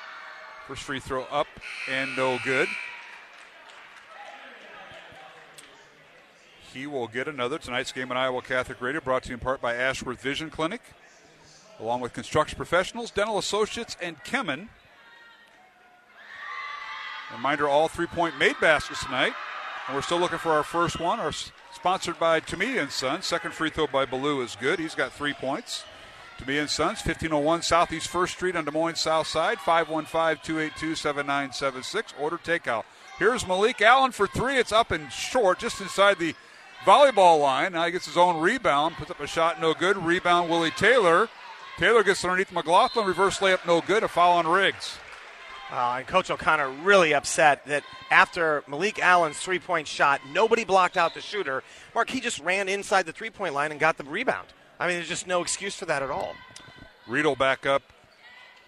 First 0.67 0.81
free 0.81 0.99
throw 0.99 1.23
up 1.25 1.47
and 1.87 2.15
no 2.17 2.39
good. 2.43 2.67
He 6.73 6.87
will 6.87 7.07
get 7.07 7.27
another. 7.27 7.59
Tonight's 7.59 7.91
game 7.91 8.09
on 8.09 8.17
Iowa 8.17 8.41
Catholic 8.41 8.81
Radio 8.81 8.99
brought 8.99 9.21
to 9.23 9.29
you 9.29 9.35
in 9.35 9.39
part 9.39 9.61
by 9.61 9.75
Ashworth 9.75 10.19
Vision 10.19 10.49
Clinic 10.49 10.81
along 11.83 12.01
with 12.01 12.13
construction 12.13 12.57
professionals, 12.57 13.11
dental 13.11 13.37
associates, 13.37 13.95
and 14.01 14.17
Kemin. 14.23 14.69
Reminder 17.31 17.67
all 17.67 17.87
three 17.87 18.07
point 18.07 18.37
made 18.37 18.59
baskets 18.59 19.03
tonight. 19.03 19.33
And 19.87 19.95
we're 19.95 20.01
still 20.01 20.19
looking 20.19 20.37
for 20.37 20.51
our 20.51 20.63
first 20.63 20.99
one. 20.99 21.19
Our 21.19 21.31
sponsored 21.73 22.19
by 22.19 22.39
Tumea 22.39 22.81
and 22.81 22.91
Sons. 22.91 23.25
Second 23.25 23.53
free 23.53 23.69
throw 23.69 23.87
by 23.87 24.05
Ballou 24.05 24.41
is 24.41 24.55
good. 24.55 24.79
He's 24.79 24.95
got 24.95 25.11
three 25.11 25.33
points. 25.33 25.83
Tumea 26.37 26.61
and 26.61 26.69
Sons, 26.69 27.05
1501 27.05 27.63
Southeast 27.63 28.07
First 28.07 28.33
Street 28.33 28.55
on 28.55 28.63
Des 28.65 28.71
Moines 28.71 28.95
South 28.95 29.27
Side, 29.27 29.59
515-282-7976. 29.59 32.13
Order 32.19 32.37
takeout. 32.37 32.85
Here's 33.19 33.47
Malik 33.47 33.79
Allen 33.81 34.11
for 34.11 34.25
three. 34.25 34.57
It's 34.57 34.71
up 34.71 34.89
and 34.91 35.11
short, 35.11 35.59
just 35.59 35.79
inside 35.79 36.17
the 36.17 36.33
volleyball 36.85 37.39
line. 37.39 37.73
Now 37.73 37.85
he 37.85 37.91
gets 37.91 38.07
his 38.07 38.17
own 38.17 38.41
rebound, 38.41 38.95
puts 38.95 39.11
up 39.11 39.19
a 39.19 39.27
shot, 39.27 39.61
no 39.61 39.75
good. 39.75 39.95
Rebound 39.97 40.49
Willie 40.49 40.71
Taylor. 40.71 41.29
Taylor 41.77 42.03
gets 42.03 42.23
underneath 42.23 42.51
McLaughlin. 42.51 43.05
Reverse 43.05 43.39
layup, 43.39 43.65
no 43.65 43.81
good. 43.81 44.03
A 44.03 44.07
foul 44.07 44.37
on 44.37 44.47
Riggs. 44.47 44.97
Uh, 45.71 45.95
and 45.99 46.07
Coach 46.07 46.29
O'Connor 46.29 46.69
really 46.83 47.15
upset 47.15 47.65
that 47.65 47.83
after 48.11 48.63
Malik 48.67 48.99
Allen's 48.99 49.39
three 49.39 49.57
point 49.57 49.87
shot, 49.87 50.21
nobody 50.31 50.63
blocked 50.63 50.97
out 50.97 51.15
the 51.15 51.21
shooter. 51.21 51.63
Mark, 51.95 52.11
he 52.11 52.19
just 52.19 52.39
ran 52.39 52.69
inside 52.69 53.07
the 53.07 53.11
three 53.11 53.31
point 53.31 53.55
line 53.55 53.71
and 53.71 53.79
got 53.79 53.97
the 53.97 54.03
rebound. 54.03 54.47
I 54.79 54.87
mean, 54.87 54.97
there's 54.97 55.09
just 55.09 55.25
no 55.25 55.41
excuse 55.41 55.75
for 55.75 55.85
that 55.85 56.03
at 56.03 56.11
all. 56.11 56.35
Riedel 57.07 57.35
back 57.35 57.65
up, 57.65 57.81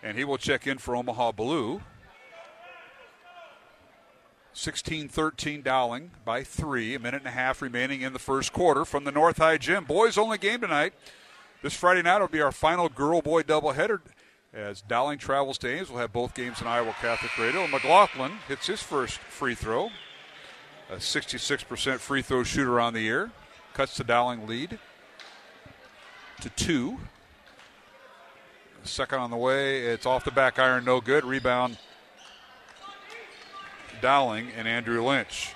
and 0.01 0.17
he 0.17 0.23
will 0.23 0.37
check 0.37 0.65
in 0.65 0.79
for 0.79 0.95
Omaha 0.95 1.33
Ballou. 1.33 1.81
16 4.53 5.09
13 5.09 5.61
Dowling 5.61 6.11
by 6.23 6.43
three. 6.43 6.95
A 6.95 6.99
minute 6.99 7.21
and 7.21 7.27
a 7.27 7.31
half 7.31 7.61
remaining 7.61 8.01
in 8.01 8.13
the 8.13 8.19
first 8.19 8.51
quarter 8.51 8.83
from 8.83 9.03
the 9.03 9.11
North 9.11 9.37
High 9.37 9.57
Gym. 9.57 9.83
Boys 9.83 10.17
only 10.17 10.37
game 10.37 10.61
tonight. 10.61 10.93
This 11.61 11.73
Friday 11.73 12.01
night 12.01 12.19
will 12.19 12.27
be 12.27 12.41
our 12.41 12.51
final 12.51 12.89
girl 12.89 13.21
boy 13.21 13.41
doubleheader. 13.41 14.01
As 14.53 14.81
Dowling 14.81 15.17
travels 15.17 15.57
to 15.59 15.67
Ames, 15.67 15.89
we'll 15.89 15.99
have 15.99 16.13
both 16.13 16.33
games 16.33 16.61
in 16.61 16.67
Iowa 16.67 16.95
Catholic 17.01 17.37
Radio. 17.37 17.67
McLaughlin 17.67 18.33
hits 18.47 18.67
his 18.67 18.81
first 18.81 19.17
free 19.17 19.55
throw. 19.55 19.89
A 20.89 20.97
66% 20.97 21.97
free 21.97 22.21
throw 22.21 22.43
shooter 22.43 22.79
on 22.79 22.93
the 22.93 23.01
year. 23.01 23.31
Cuts 23.73 23.97
the 23.97 24.03
Dowling 24.03 24.47
lead 24.47 24.79
to 26.41 26.49
two. 26.51 26.99
Second 28.83 29.19
on 29.19 29.31
the 29.31 29.37
way. 29.37 29.87
It's 29.87 30.05
off 30.05 30.23
the 30.23 30.31
back 30.31 30.59
iron, 30.59 30.85
no 30.85 31.01
good. 31.01 31.25
Rebound 31.25 31.77
Dowling 34.01 34.49
and 34.55 34.67
Andrew 34.67 35.03
Lynch. 35.03 35.53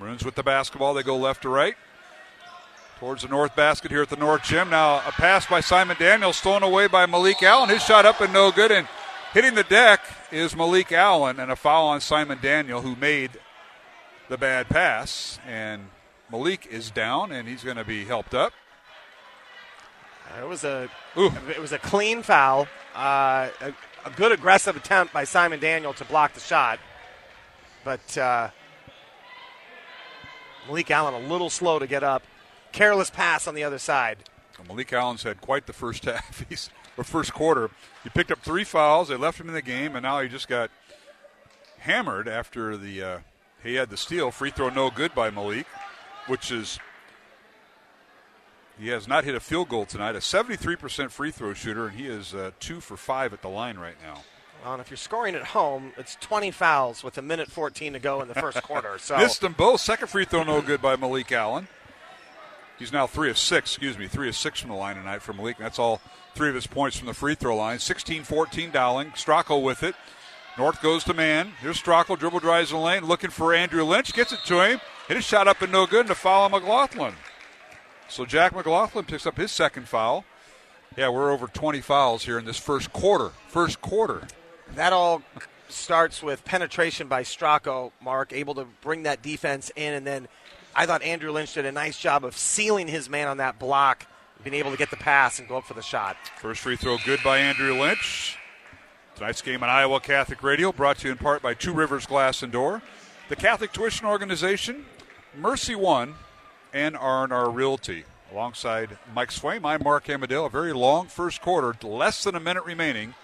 Maroons 0.00 0.24
with 0.24 0.34
the 0.34 0.42
basketball. 0.42 0.94
They 0.94 1.02
go 1.02 1.16
left 1.16 1.42
to 1.42 1.48
right 1.50 1.76
towards 2.98 3.22
the 3.22 3.28
north 3.28 3.54
basket 3.54 3.90
here 3.90 4.02
at 4.02 4.10
the 4.10 4.16
north 4.16 4.42
gym. 4.42 4.70
Now 4.70 4.96
a 5.06 5.12
pass 5.12 5.46
by 5.46 5.60
Simon 5.60 5.96
Daniels, 5.98 6.36
stolen 6.36 6.62
away 6.62 6.88
by 6.88 7.06
Malik 7.06 7.42
Allen. 7.42 7.68
His 7.68 7.82
shot 7.82 8.04
up 8.04 8.20
and 8.20 8.32
no 8.32 8.50
good, 8.50 8.72
and 8.72 8.88
hitting 9.32 9.54
the 9.54 9.64
deck 9.64 10.00
is 10.32 10.56
Malik 10.56 10.90
Allen, 10.90 11.38
and 11.38 11.50
a 11.50 11.56
foul 11.56 11.86
on 11.86 12.00
Simon 12.00 12.38
Daniel, 12.42 12.82
who 12.82 12.96
made 12.96 13.30
the 14.28 14.36
bad 14.36 14.68
pass. 14.68 15.38
And 15.46 15.90
Malik 16.30 16.66
is 16.70 16.90
down, 16.90 17.30
and 17.30 17.46
he's 17.46 17.62
going 17.62 17.76
to 17.76 17.84
be 17.84 18.04
helped 18.04 18.34
up. 18.34 18.52
It 20.40 20.46
was 20.46 20.64
a 20.64 20.90
Ooh. 21.16 21.32
it 21.48 21.60
was 21.60 21.72
a 21.72 21.78
clean 21.78 22.22
foul. 22.22 22.68
Uh, 22.94 23.48
a, 23.60 23.72
a, 24.04 24.10
good 24.16 24.32
aggressive 24.32 24.76
attempt 24.76 25.12
by 25.12 25.24
Simon 25.24 25.58
Daniel 25.60 25.94
to 25.94 26.04
block 26.04 26.34
the 26.34 26.40
shot, 26.40 26.78
but 27.84 28.18
uh, 28.18 28.50
Malik 30.66 30.90
Allen 30.90 31.14
a 31.14 31.28
little 31.28 31.48
slow 31.48 31.78
to 31.78 31.86
get 31.86 32.02
up. 32.02 32.22
Careless 32.78 33.10
pass 33.10 33.48
on 33.48 33.56
the 33.56 33.64
other 33.64 33.78
side. 33.78 34.18
Well, 34.56 34.68
Malik 34.68 34.92
Allen's 34.92 35.24
had 35.24 35.40
quite 35.40 35.66
the 35.66 35.72
first 35.72 36.04
half. 36.04 36.44
He's 36.48 36.70
or 36.96 37.02
first 37.02 37.34
quarter. 37.34 37.70
He 38.04 38.08
picked 38.10 38.30
up 38.30 38.38
three 38.38 38.62
fouls. 38.62 39.08
They 39.08 39.16
left 39.16 39.40
him 39.40 39.48
in 39.48 39.54
the 39.54 39.62
game, 39.62 39.96
and 39.96 40.04
now 40.04 40.20
he 40.20 40.28
just 40.28 40.46
got 40.46 40.70
hammered 41.78 42.28
after 42.28 42.76
the 42.76 43.02
uh, 43.02 43.18
he 43.64 43.74
had 43.74 43.90
the 43.90 43.96
steal. 43.96 44.30
Free 44.30 44.50
throw 44.50 44.68
no 44.68 44.90
good 44.90 45.12
by 45.12 45.28
Malik, 45.28 45.66
which 46.28 46.52
is 46.52 46.78
he 48.78 48.88
has 48.90 49.08
not 49.08 49.24
hit 49.24 49.34
a 49.34 49.40
field 49.40 49.70
goal 49.70 49.84
tonight. 49.84 50.14
A 50.14 50.20
73% 50.20 51.10
free 51.10 51.32
throw 51.32 51.54
shooter, 51.54 51.88
and 51.88 51.98
he 51.98 52.06
is 52.06 52.32
uh, 52.32 52.52
two 52.60 52.80
for 52.80 52.96
five 52.96 53.32
at 53.32 53.42
the 53.42 53.48
line 53.48 53.76
right 53.76 53.96
now. 54.00 54.22
Well, 54.62 54.74
and 54.74 54.80
if 54.80 54.88
you're 54.88 54.96
scoring 54.96 55.34
at 55.34 55.46
home, 55.46 55.94
it's 55.96 56.16
20 56.20 56.52
fouls 56.52 57.02
with 57.02 57.18
a 57.18 57.22
minute 57.22 57.50
14 57.50 57.94
to 57.94 57.98
go 57.98 58.22
in 58.22 58.28
the 58.28 58.34
first 58.34 58.62
quarter. 58.62 58.98
So 59.00 59.16
missed 59.16 59.40
them 59.40 59.54
both. 59.54 59.80
Second 59.80 60.08
free 60.08 60.24
throw 60.24 60.44
no 60.44 60.60
good 60.60 60.80
by 60.80 60.94
Malik 60.94 61.32
Allen. 61.32 61.66
He's 62.78 62.92
now 62.92 63.06
three 63.06 63.30
of 63.30 63.38
six. 63.38 63.70
Excuse 63.70 63.98
me, 63.98 64.06
three 64.06 64.28
of 64.28 64.36
six 64.36 64.60
from 64.60 64.70
the 64.70 64.76
line 64.76 64.96
tonight 64.96 65.22
for 65.22 65.32
Malik. 65.32 65.58
That's 65.58 65.78
all 65.78 66.00
three 66.34 66.48
of 66.48 66.54
his 66.54 66.66
points 66.66 66.96
from 66.96 67.06
the 67.06 67.14
free 67.14 67.34
throw 67.34 67.56
line. 67.56 67.78
16-14 67.78 68.72
Dowling. 68.72 69.10
Stracco 69.10 69.62
with 69.62 69.82
it. 69.82 69.94
North 70.56 70.82
goes 70.82 71.04
to 71.04 71.14
man. 71.14 71.52
Here's 71.60 71.80
Stracco, 71.80 72.18
dribble 72.18 72.40
drives 72.40 72.70
the 72.70 72.78
lane, 72.78 73.04
looking 73.04 73.30
for 73.30 73.54
Andrew 73.54 73.84
Lynch. 73.84 74.12
Gets 74.12 74.32
it 74.32 74.40
to 74.46 74.64
him. 74.64 74.80
Hit 75.06 75.16
a 75.16 75.22
shot 75.22 75.46
up 75.46 75.62
and 75.62 75.70
no 75.70 75.86
good, 75.86 76.02
and 76.02 76.10
a 76.10 76.16
foul 76.16 76.42
on 76.42 76.50
McLaughlin. 76.50 77.14
So 78.08 78.24
Jack 78.24 78.54
McLaughlin 78.54 79.04
picks 79.04 79.26
up 79.26 79.36
his 79.36 79.52
second 79.52 79.86
foul. 79.86 80.24
Yeah, 80.96 81.10
we're 81.10 81.30
over 81.30 81.46
20 81.46 81.80
fouls 81.80 82.24
here 82.24 82.38
in 82.38 82.44
this 82.44 82.58
first 82.58 82.92
quarter. 82.92 83.30
First 83.46 83.80
quarter. 83.80 84.26
That 84.74 84.92
all 84.92 85.22
starts 85.68 86.22
with 86.22 86.44
penetration 86.44 87.06
by 87.06 87.22
Stracco, 87.22 87.92
Mark, 88.00 88.32
able 88.32 88.54
to 88.56 88.66
bring 88.80 89.04
that 89.04 89.22
defense 89.22 89.70
in. 89.76 89.94
And 89.94 90.06
then 90.06 90.28
I 90.78 90.86
thought 90.86 91.02
Andrew 91.02 91.32
Lynch 91.32 91.54
did 91.54 91.66
a 91.66 91.72
nice 91.72 91.98
job 91.98 92.24
of 92.24 92.36
sealing 92.36 92.86
his 92.86 93.10
man 93.10 93.26
on 93.26 93.38
that 93.38 93.58
block, 93.58 94.06
being 94.44 94.54
able 94.54 94.70
to 94.70 94.76
get 94.76 94.90
the 94.90 94.96
pass 94.96 95.40
and 95.40 95.48
go 95.48 95.56
up 95.56 95.64
for 95.64 95.74
the 95.74 95.82
shot. 95.82 96.16
First 96.40 96.60
free 96.60 96.76
throw 96.76 96.98
good 97.04 97.18
by 97.24 97.38
Andrew 97.38 97.74
Lynch. 97.74 98.38
Tonight's 99.16 99.42
game 99.42 99.64
on 99.64 99.68
Iowa 99.68 99.98
Catholic 99.98 100.40
Radio, 100.40 100.70
brought 100.70 100.98
to 100.98 101.08
you 101.08 101.12
in 101.12 101.18
part 101.18 101.42
by 101.42 101.52
Two 101.52 101.72
Rivers 101.72 102.06
Glass 102.06 102.44
and 102.44 102.52
Door, 102.52 102.82
the 103.28 103.34
Catholic 103.34 103.72
Tuition 103.72 104.06
Organization, 104.06 104.86
Mercy 105.36 105.74
One, 105.74 106.14
and 106.72 106.96
R&R 106.96 107.50
Realty. 107.50 108.04
Alongside 108.30 108.98
Mike 109.12 109.30
Swaim, 109.30 109.64
I'm 109.64 109.82
Mark 109.82 110.08
Amadale. 110.08 110.46
A 110.46 110.50
very 110.50 110.72
long 110.72 111.08
first 111.08 111.42
quarter, 111.42 111.74
less 111.84 112.22
than 112.22 112.36
a 112.36 112.40
minute 112.40 112.64
remaining. 112.64 113.14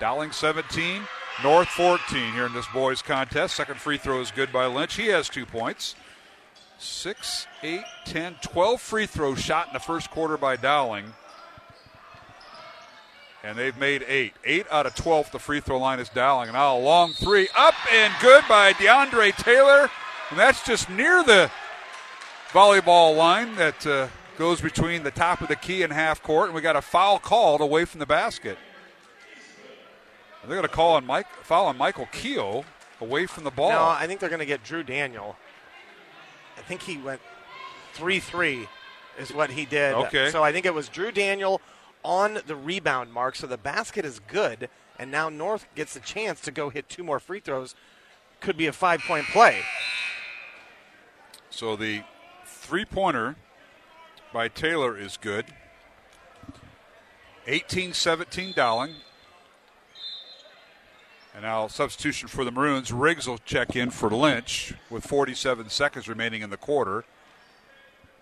Dowling 0.00 0.32
17, 0.32 1.02
North 1.44 1.68
14 1.68 2.32
here 2.32 2.46
in 2.46 2.54
this 2.54 2.66
boys 2.74 3.02
contest. 3.02 3.54
Second 3.54 3.78
free 3.78 3.98
throw 3.98 4.20
is 4.20 4.32
good 4.32 4.52
by 4.52 4.66
Lynch. 4.66 4.96
He 4.96 5.06
has 5.06 5.28
two 5.28 5.46
points. 5.46 5.94
6, 6.84 7.46
8, 7.62 7.80
10, 8.04 8.36
12 8.42 8.80
free 8.80 9.06
throws 9.06 9.40
shot 9.40 9.68
in 9.68 9.72
the 9.72 9.80
first 9.80 10.10
quarter 10.10 10.36
by 10.36 10.56
Dowling 10.56 11.12
and 13.44 13.58
they've 13.58 13.76
made 13.76 14.02
eight. 14.08 14.32
Eight 14.44 14.66
out 14.70 14.86
of 14.86 14.94
12 14.94 15.30
the 15.30 15.38
free 15.38 15.60
throw 15.60 15.78
line 15.78 16.00
is 16.00 16.08
Dowling. 16.08 16.48
And 16.48 16.54
now 16.54 16.76
a 16.76 16.80
long 16.80 17.12
three 17.12 17.48
up 17.56 17.74
and 17.92 18.12
good 18.20 18.42
by 18.48 18.72
DeAndre 18.72 19.36
Taylor. 19.36 19.90
And 20.30 20.38
that's 20.38 20.64
just 20.64 20.88
near 20.88 21.22
the 21.22 21.50
volleyball 22.52 23.14
line 23.14 23.54
that 23.56 23.86
uh, 23.86 24.08
goes 24.38 24.62
between 24.62 25.02
the 25.02 25.10
top 25.10 25.42
of 25.42 25.48
the 25.48 25.56
key 25.56 25.82
and 25.82 25.92
half 25.92 26.22
court. 26.22 26.46
And 26.46 26.54
we 26.54 26.62
got 26.62 26.74
a 26.74 26.80
foul 26.82 27.18
called 27.18 27.60
away 27.60 27.84
from 27.84 28.00
the 28.00 28.06
basket. 28.06 28.56
And 30.40 30.50
they're 30.50 30.58
going 30.58 30.68
to 30.68 30.74
call 30.74 30.94
on 30.94 31.04
Mike 31.04 31.26
foul 31.42 31.66
on 31.66 31.76
Michael 31.76 32.08
Keogh 32.12 32.64
away 33.00 33.26
from 33.26 33.44
the 33.44 33.50
ball. 33.50 33.70
No, 33.70 33.84
I 33.84 34.06
think 34.06 34.20
they're 34.20 34.30
going 34.30 34.40
to 34.40 34.46
get 34.46 34.64
Drew 34.64 34.82
Daniel. 34.82 35.36
I 36.56 36.62
think 36.62 36.82
he 36.82 36.96
went 36.96 37.20
3 37.94 38.20
3 38.20 38.68
is 39.18 39.32
what 39.32 39.50
he 39.50 39.64
did. 39.64 39.94
Okay. 39.94 40.30
So 40.30 40.42
I 40.42 40.52
think 40.52 40.66
it 40.66 40.74
was 40.74 40.88
Drew 40.88 41.12
Daniel 41.12 41.60
on 42.02 42.40
the 42.46 42.56
rebound 42.56 43.12
mark, 43.12 43.36
so 43.36 43.46
the 43.46 43.56
basket 43.56 44.04
is 44.04 44.20
good. 44.20 44.68
And 44.98 45.10
now 45.10 45.28
North 45.28 45.66
gets 45.74 45.96
a 45.96 46.00
chance 46.00 46.40
to 46.42 46.50
go 46.50 46.70
hit 46.70 46.88
two 46.88 47.02
more 47.02 47.18
free 47.18 47.40
throws. 47.40 47.74
Could 48.40 48.56
be 48.56 48.66
a 48.66 48.72
five 48.72 49.00
point 49.00 49.26
play. 49.26 49.62
So 51.50 51.76
the 51.76 52.02
three 52.44 52.84
pointer 52.84 53.36
by 54.32 54.48
Taylor 54.48 54.96
is 54.96 55.16
good. 55.16 55.46
18 57.46 57.92
17 57.92 58.52
Dowling. 58.54 58.94
And 61.34 61.42
now 61.42 61.66
substitution 61.66 62.28
for 62.28 62.44
the 62.44 62.52
Maroons. 62.52 62.92
Riggs 62.92 63.26
will 63.26 63.38
check 63.38 63.74
in 63.74 63.90
for 63.90 64.08
Lynch 64.08 64.72
with 64.88 65.04
47 65.04 65.68
seconds 65.68 66.08
remaining 66.08 66.42
in 66.42 66.50
the 66.50 66.56
quarter 66.56 67.04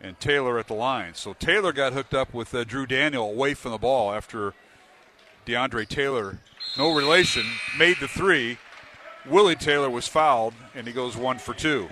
and 0.00 0.18
Taylor 0.18 0.58
at 0.58 0.66
the 0.66 0.74
line. 0.74 1.14
So 1.14 1.32
Taylor 1.34 1.72
got 1.72 1.92
hooked 1.92 2.14
up 2.14 2.34
with 2.34 2.54
uh, 2.54 2.64
Drew 2.64 2.86
Daniel 2.86 3.30
away 3.30 3.54
from 3.54 3.70
the 3.70 3.78
ball 3.78 4.12
after 4.12 4.54
DeAndre 5.46 5.88
Taylor, 5.88 6.38
no 6.76 6.94
relation, 6.94 7.44
made 7.78 7.96
the 8.00 8.08
three. 8.08 8.58
Willie 9.26 9.56
Taylor 9.56 9.90
was 9.90 10.08
fouled, 10.08 10.54
and 10.74 10.86
he 10.86 10.92
goes 10.92 11.16
one 11.16 11.38
for 11.38 11.54
two. 11.54 11.88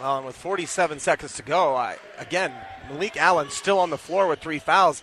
Well, 0.00 0.18
and 0.18 0.26
with 0.26 0.36
47 0.36 0.98
seconds 0.98 1.34
to 1.34 1.42
go, 1.42 1.74
I, 1.76 1.96
again, 2.18 2.52
Malik 2.88 3.16
Allen 3.16 3.50
still 3.50 3.78
on 3.78 3.90
the 3.90 3.98
floor 3.98 4.26
with 4.26 4.40
three 4.40 4.58
fouls. 4.58 5.02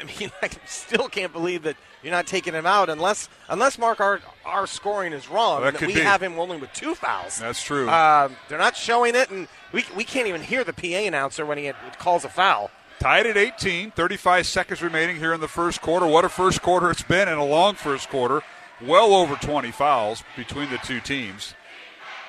I 0.00 0.04
mean, 0.18 0.30
I 0.42 0.50
still 0.66 1.08
can't 1.08 1.32
believe 1.32 1.62
that 1.62 1.76
you're 2.02 2.12
not 2.12 2.26
taking 2.26 2.54
him 2.54 2.66
out 2.66 2.88
unless 2.88 3.28
unless 3.48 3.78
Mark 3.78 4.00
our 4.00 4.20
our 4.44 4.66
scoring 4.66 5.12
is 5.12 5.28
wrong. 5.28 5.62
Well, 5.62 5.72
that 5.72 5.80
we 5.80 5.94
be. 5.94 6.00
have 6.00 6.22
him 6.22 6.38
only 6.38 6.56
with 6.56 6.72
two 6.72 6.94
fouls. 6.94 7.38
That's 7.38 7.62
true. 7.62 7.88
Uh, 7.88 8.28
they're 8.48 8.58
not 8.58 8.76
showing 8.76 9.14
it, 9.14 9.30
and 9.30 9.48
we, 9.72 9.84
we 9.96 10.04
can't 10.04 10.26
even 10.26 10.42
hear 10.42 10.64
the 10.64 10.72
PA 10.72 10.86
announcer 11.06 11.46
when 11.46 11.58
he 11.58 11.72
calls 11.98 12.24
a 12.24 12.28
foul. 12.28 12.70
Tied 12.98 13.26
at 13.26 13.36
18, 13.36 13.90
35 13.90 14.46
seconds 14.46 14.80
remaining 14.82 15.16
here 15.16 15.32
in 15.32 15.40
the 15.40 15.48
first 15.48 15.80
quarter. 15.80 16.06
What 16.06 16.24
a 16.24 16.28
first 16.28 16.62
quarter 16.62 16.90
it's 16.90 17.02
been, 17.02 17.28
and 17.28 17.38
a 17.38 17.44
long 17.44 17.74
first 17.74 18.08
quarter. 18.08 18.42
Well 18.80 19.14
over 19.14 19.36
20 19.36 19.70
fouls 19.72 20.22
between 20.36 20.70
the 20.70 20.78
two 20.78 21.00
teams. 21.00 21.54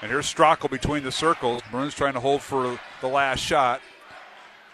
And 0.02 0.12
here's 0.12 0.32
Stracco 0.32 0.70
between 0.70 1.04
the 1.04 1.12
circles. 1.12 1.62
Maroons 1.72 1.94
trying 1.96 2.14
to 2.14 2.20
hold 2.20 2.42
for 2.42 2.80
the 3.02 3.08
last 3.08 3.40
shot. 3.40 3.82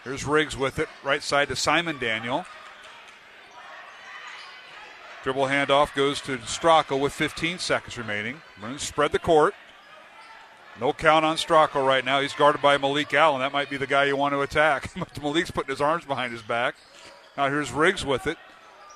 Here's 0.04 0.24
Riggs 0.24 0.56
with 0.56 0.78
it, 0.78 0.88
right 1.04 1.22
side 1.22 1.48
to 1.48 1.56
Simon 1.56 1.98
Daniel. 1.98 2.46
Dribble 5.22 5.46
handoff 5.46 5.94
goes 5.94 6.20
to 6.22 6.38
Stracco 6.38 6.98
with 6.98 7.12
15 7.12 7.58
seconds 7.58 7.98
remaining. 7.98 8.40
Maroons 8.60 8.82
spread 8.82 9.12
the 9.12 9.18
court. 9.18 9.54
No 10.80 10.94
count 10.94 11.26
on 11.26 11.36
Stracco 11.36 11.86
right 11.86 12.04
now. 12.04 12.20
He's 12.20 12.32
guarded 12.32 12.62
by 12.62 12.78
Malik 12.78 13.12
Allen. 13.12 13.40
That 13.40 13.52
might 13.52 13.68
be 13.68 13.76
the 13.76 13.86
guy 13.86 14.04
you 14.04 14.16
want 14.16 14.32
to 14.32 14.40
attack. 14.40 14.90
Malik's 15.22 15.50
putting 15.50 15.70
his 15.70 15.80
arms 15.80 16.06
behind 16.06 16.32
his 16.32 16.42
back. 16.42 16.74
Now 17.36 17.48
here's 17.48 17.70
Riggs 17.70 18.04
with 18.04 18.26
it 18.26 18.38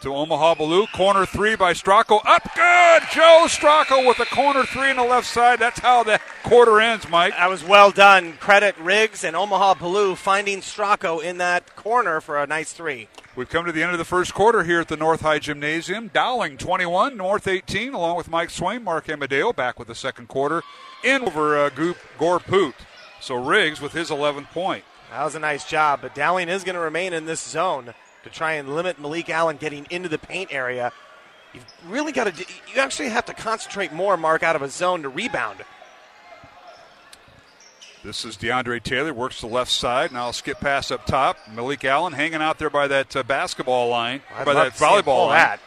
to 0.01 0.15
Omaha 0.15 0.55
Ballou. 0.55 0.87
Corner 0.89 1.27
three 1.27 1.57
by 1.57 1.73
Stracco. 1.73 2.21
Up 2.25 2.43
good. 2.55 3.03
Joe 3.13 3.47
Stracco 3.49 4.07
with 4.07 4.21
a 4.21 4.27
corner 4.27 4.65
three 4.65 4.91
on 4.91 4.97
the 4.97 5.05
left 5.05 5.27
side. 5.27 5.59
That's 5.59 5.81
how 5.81 6.03
the 6.03 6.21
quarter 6.43 6.81
ends, 6.81 7.09
Mike. 7.09 7.33
That 7.33 7.49
was 7.49 7.65
well 7.65 7.91
done. 7.91 8.35
Credit 8.35 8.77
Riggs 8.79 9.25
and 9.25 9.35
Omaha 9.35 9.75
Ballou 9.75 10.15
finding 10.15 10.61
Stracco 10.61 11.23
in 11.23 11.39
that 11.39 11.75
corner 11.77 12.21
for 12.21 12.43
a 12.43 12.47
nice 12.47 12.73
three. 12.73 13.09
We've 13.37 13.49
come 13.49 13.67
to 13.67 13.73
the 13.73 13.83
end 13.83 13.93
of 13.93 13.99
the 13.99 14.05
first 14.05 14.33
quarter 14.33 14.63
here 14.63 14.81
at 14.81 14.89
the 14.89 14.97
North 14.97 15.23
High 15.23 15.41
Gymnasium. 15.41 16.09
Dowling 16.09 16.57
21, 16.57 17.17
North 17.17 17.49
18, 17.49 17.93
along 17.93 18.17
with 18.17 18.31
Mike 18.31 18.51
Swaim, 18.51 18.85
Mark 18.85 19.09
Amadale 19.09 19.53
back 19.53 19.79
with 19.79 19.89
the 19.89 19.95
second 19.95 20.29
quarter 20.29 20.63
in 21.03 21.23
over 21.23 21.59
uh, 21.59 21.69
Goop 21.71 21.97
Gore 22.19 22.39
Poot. 22.39 22.75
So 23.21 23.35
Riggs 23.35 23.81
with 23.81 23.93
his 23.93 24.11
11th 24.11 24.51
point. 24.51 24.85
That 25.11 25.25
was 25.25 25.35
a 25.35 25.41
nice 25.41 25.65
job, 25.65 26.01
but 26.03 26.15
Dowling 26.15 26.49
is 26.49 26.65
going 26.65 26.75
to 26.75 26.81
remain 26.81 27.13
in 27.13 27.27
this 27.27 27.41
zone 27.41 27.95
to 28.25 28.31
try 28.31 28.55
and 28.55 28.75
limit 28.75 28.99
Malik 28.99 29.31
Allen 29.31 29.57
getting 29.57 29.87
into 29.91 30.09
the 30.09 30.19
paint 30.19 30.53
area. 30.53 30.93
You've 31.53 31.65
really 31.87 32.11
got 32.11 32.35
to, 32.35 32.45
you 32.75 32.81
actually 32.81 33.11
have 33.11 33.27
to 33.27 33.35
concentrate 33.35 33.93
more, 33.93 34.17
Mark, 34.17 34.43
out 34.43 34.57
of 34.57 34.63
a 34.63 34.69
zone 34.69 35.03
to 35.03 35.09
rebound. 35.09 35.61
This 38.03 38.25
is 38.25 38.37
DeAndre 38.37 38.83
Taylor, 38.83 39.15
works 39.15 39.41
the 39.41 39.47
left 39.47 39.71
side. 39.71 40.13
Now 40.13 40.31
skip 40.31 40.61
pass 40.61 40.91
up 40.91 41.07
top. 41.07 41.39
Malik 41.51 41.85
Allen 41.85 42.13
hanging 42.13 42.43
out 42.43 42.59
there 42.59 42.69
by 42.69 42.87
that 42.89 43.15
uh, 43.17 43.23
basketball 43.23 43.89
line, 43.89 44.21
I'd 44.35 44.45
by 44.45 44.53
that 44.53 44.73
volleyball 44.73 45.29
line. 45.29 45.39
that. 45.39 45.61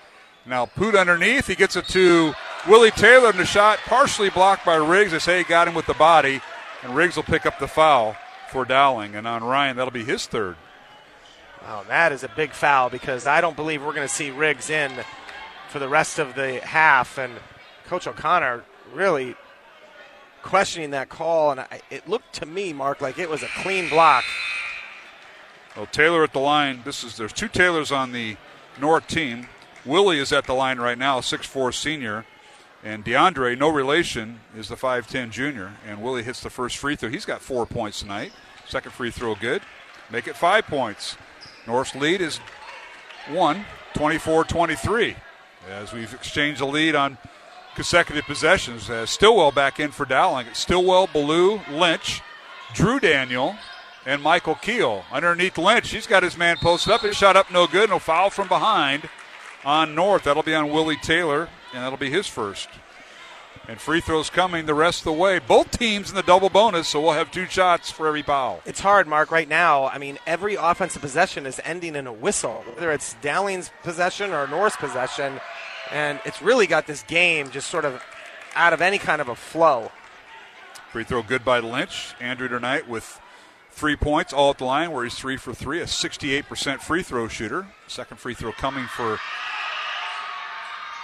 Now 0.46 0.66
Poot 0.66 0.94
underneath. 0.94 1.48
He 1.48 1.56
gets 1.56 1.76
it 1.76 1.88
to 1.90 2.34
Willie 2.68 2.92
Taylor, 2.92 3.30
and 3.30 3.40
the 3.40 3.46
shot 3.46 3.80
partially 3.86 4.30
blocked 4.30 4.66
by 4.66 4.76
Riggs. 4.76 5.14
They 5.14 5.20
say 5.20 5.40
he 5.40 5.44
got 5.46 5.68
him 5.68 5.74
with 5.74 5.88
the 5.88 5.96
body, 5.96 6.42
and 6.84 6.96
Riggs 6.96 7.16
will 7.16 7.24
pick 7.24 7.46
up 7.46 7.60
the 7.60 7.68
foul 7.68 8.16
for 8.52 8.66
Dowling. 8.66 9.16
And 9.16 9.28
on 9.28 9.44
Ryan, 9.44 9.78
that'll 9.78 9.92
be 9.92 10.04
his 10.04 10.28
third. 10.28 10.58
Oh, 11.70 11.84
that 11.90 12.14
is 12.14 12.24
a 12.24 12.30
big 12.30 12.54
foul 12.54 12.90
because 12.90 13.28
I 13.28 13.42
don't 13.42 13.58
believe 13.58 13.84
we're 13.84 13.94
going 13.94 14.08
to 14.08 14.14
see 14.14 14.32
Riggs 14.32 14.70
in 14.70 14.90
for 15.68 15.80
the 15.80 15.90
rest 15.90 16.18
of 16.18 16.34
the 16.34 16.62
half. 16.62 17.18
And 17.18 17.34
Coach 17.88 18.08
O'Connor 18.08 18.64
really 18.94 19.36
questioning 20.44 20.92
that 20.92 21.10
call, 21.10 21.52
and 21.52 21.60
I, 21.60 21.82
it 21.90 22.08
looked 22.08 22.32
to 22.36 22.46
me, 22.46 22.72
Mark, 22.72 23.02
like 23.02 23.20
it 23.20 23.30
was 23.30 23.44
a 23.44 23.50
clean 23.58 23.90
block. 23.90 24.24
Well, 25.76 25.88
Taylor 25.88 26.24
at 26.24 26.32
the 26.32 26.40
line. 26.40 26.84
This 26.86 27.04
is 27.04 27.18
there's 27.18 27.34
two 27.34 27.50
Taylors 27.50 27.92
on 27.92 28.14
the 28.14 28.38
North 28.80 29.08
team. 29.08 29.50
Willie 29.86 30.20
is 30.20 30.32
at 30.32 30.46
the 30.46 30.54
line 30.54 30.80
right 30.80 30.98
now, 30.98 31.20
6'4 31.20 31.74
senior. 31.74 32.26
And 32.82 33.04
DeAndre, 33.04 33.58
no 33.58 33.68
relation, 33.68 34.40
is 34.56 34.70
the 34.70 34.76
5'10 34.76 35.32
junior. 35.32 35.74
And 35.86 36.02
Willie 36.02 36.24
hits 36.24 36.40
the 36.40 36.50
first 36.50 36.78
free 36.78 36.96
throw. 36.96 37.10
He's 37.10 37.26
got 37.26 37.42
four 37.42 37.66
points 37.66 38.00
tonight. 38.00 38.32
Second 38.68 38.94
free 38.94 39.12
throw, 39.12 39.36
good. 39.36 39.62
Make 40.10 40.28
it 40.28 40.38
five 40.38 40.66
points. 40.66 41.18
North's 41.68 41.94
lead 41.94 42.22
is 42.22 42.40
one, 43.30 43.66
24 43.94 44.46
23. 44.46 45.16
As 45.70 45.92
we've 45.92 46.14
exchanged 46.14 46.62
the 46.62 46.66
lead 46.66 46.96
on 46.96 47.18
consecutive 47.76 48.26
possessions. 48.26 48.90
Uh, 48.90 49.06
Stillwell 49.06 49.52
back 49.52 49.80
in 49.80 49.92
for 49.92 50.06
Dowling. 50.06 50.48
Stillwell, 50.54 51.08
Ballou, 51.08 51.60
Lynch, 51.70 52.22
Drew 52.74 53.00
Daniel, 53.00 53.56
and 54.06 54.22
Michael 54.22 54.56
Keel. 54.56 55.04
Underneath 55.12 55.58
Lynch, 55.58 55.92
he's 55.92 56.08
got 56.08 56.24
his 56.24 56.38
man 56.38 56.58
posted 56.58 56.94
up. 56.94 57.02
His 57.02 57.18
shot 57.18 57.36
up, 57.36 57.52
no 57.52 57.68
good. 57.68 57.90
No 57.90 58.00
foul 58.00 58.30
from 58.30 58.48
behind 58.48 59.10
on 59.66 59.94
North. 59.94 60.24
That'll 60.24 60.44
be 60.44 60.56
on 60.56 60.72
Willie 60.72 60.96
Taylor, 60.96 61.50
and 61.74 61.84
that'll 61.84 61.98
be 61.98 62.10
his 62.10 62.28
first. 62.28 62.70
And 63.68 63.82
free 63.82 64.00
throws 64.00 64.30
coming 64.30 64.66
the 64.66 64.74
rest 64.74 65.02
of 65.02 65.06
the 65.06 65.14
way. 65.14 65.40
Both 65.40 65.78
teams 65.78 66.10
in 66.10 66.16
the 66.16 66.24
double 66.24 66.50
bonus, 66.50 66.88
so 66.88 67.02
we'll 67.02 67.12
have 67.12 67.32
two 67.32 67.48
shots 67.48 67.92
for 67.92 68.08
every 68.08 68.22
foul. 68.22 68.62
It's 68.66 68.80
hard, 68.80 69.08
Mark, 69.08 69.30
right 69.30 69.48
now. 69.48 69.88
I 69.88 69.98
mean, 69.98 70.18
every 70.26 70.56
offensive 70.56 71.02
possession 71.02 71.46
is 71.46 71.60
ending 71.66 71.96
in 71.96 72.08
a 72.08 72.14
whistle, 72.14 72.64
whether 72.74 72.94
it's 72.94 73.16
Dowling's 73.16 73.70
possession 73.84 74.32
or 74.32 74.48
North's 74.48 74.78
possession. 74.78 75.42
And 75.92 76.22
it's 76.24 76.42
really 76.42 76.66
got 76.66 76.88
this 76.88 77.04
game 77.04 77.50
just 77.50 77.70
sort 77.70 77.84
of 77.84 78.02
out 78.56 78.72
of 78.72 78.82
any 78.82 78.98
kind 78.98 79.20
of 79.20 79.28
a 79.28 79.36
flow. 79.36 79.92
Free 80.92 81.04
throw 81.04 81.22
good 81.22 81.44
by 81.44 81.60
Lynch. 81.60 82.16
Andrew 82.22 82.48
tonight 82.48 82.88
with 82.88 83.20
three 83.72 83.98
points, 83.98 84.32
all 84.32 84.50
at 84.50 84.60
the 84.60 84.66
line 84.66 84.92
where 84.92 85.04
he's 85.04 85.16
three 85.16 85.36
for 85.36 85.54
three, 85.54 85.82
a 85.82 85.86
68% 85.86 86.80
free 86.80 87.04
throw 87.04 87.28
shooter. 87.28 87.68
Second 87.88 88.18
free 88.18 88.34
throw 88.34 88.54
coming 88.54 88.86
for 88.86 89.20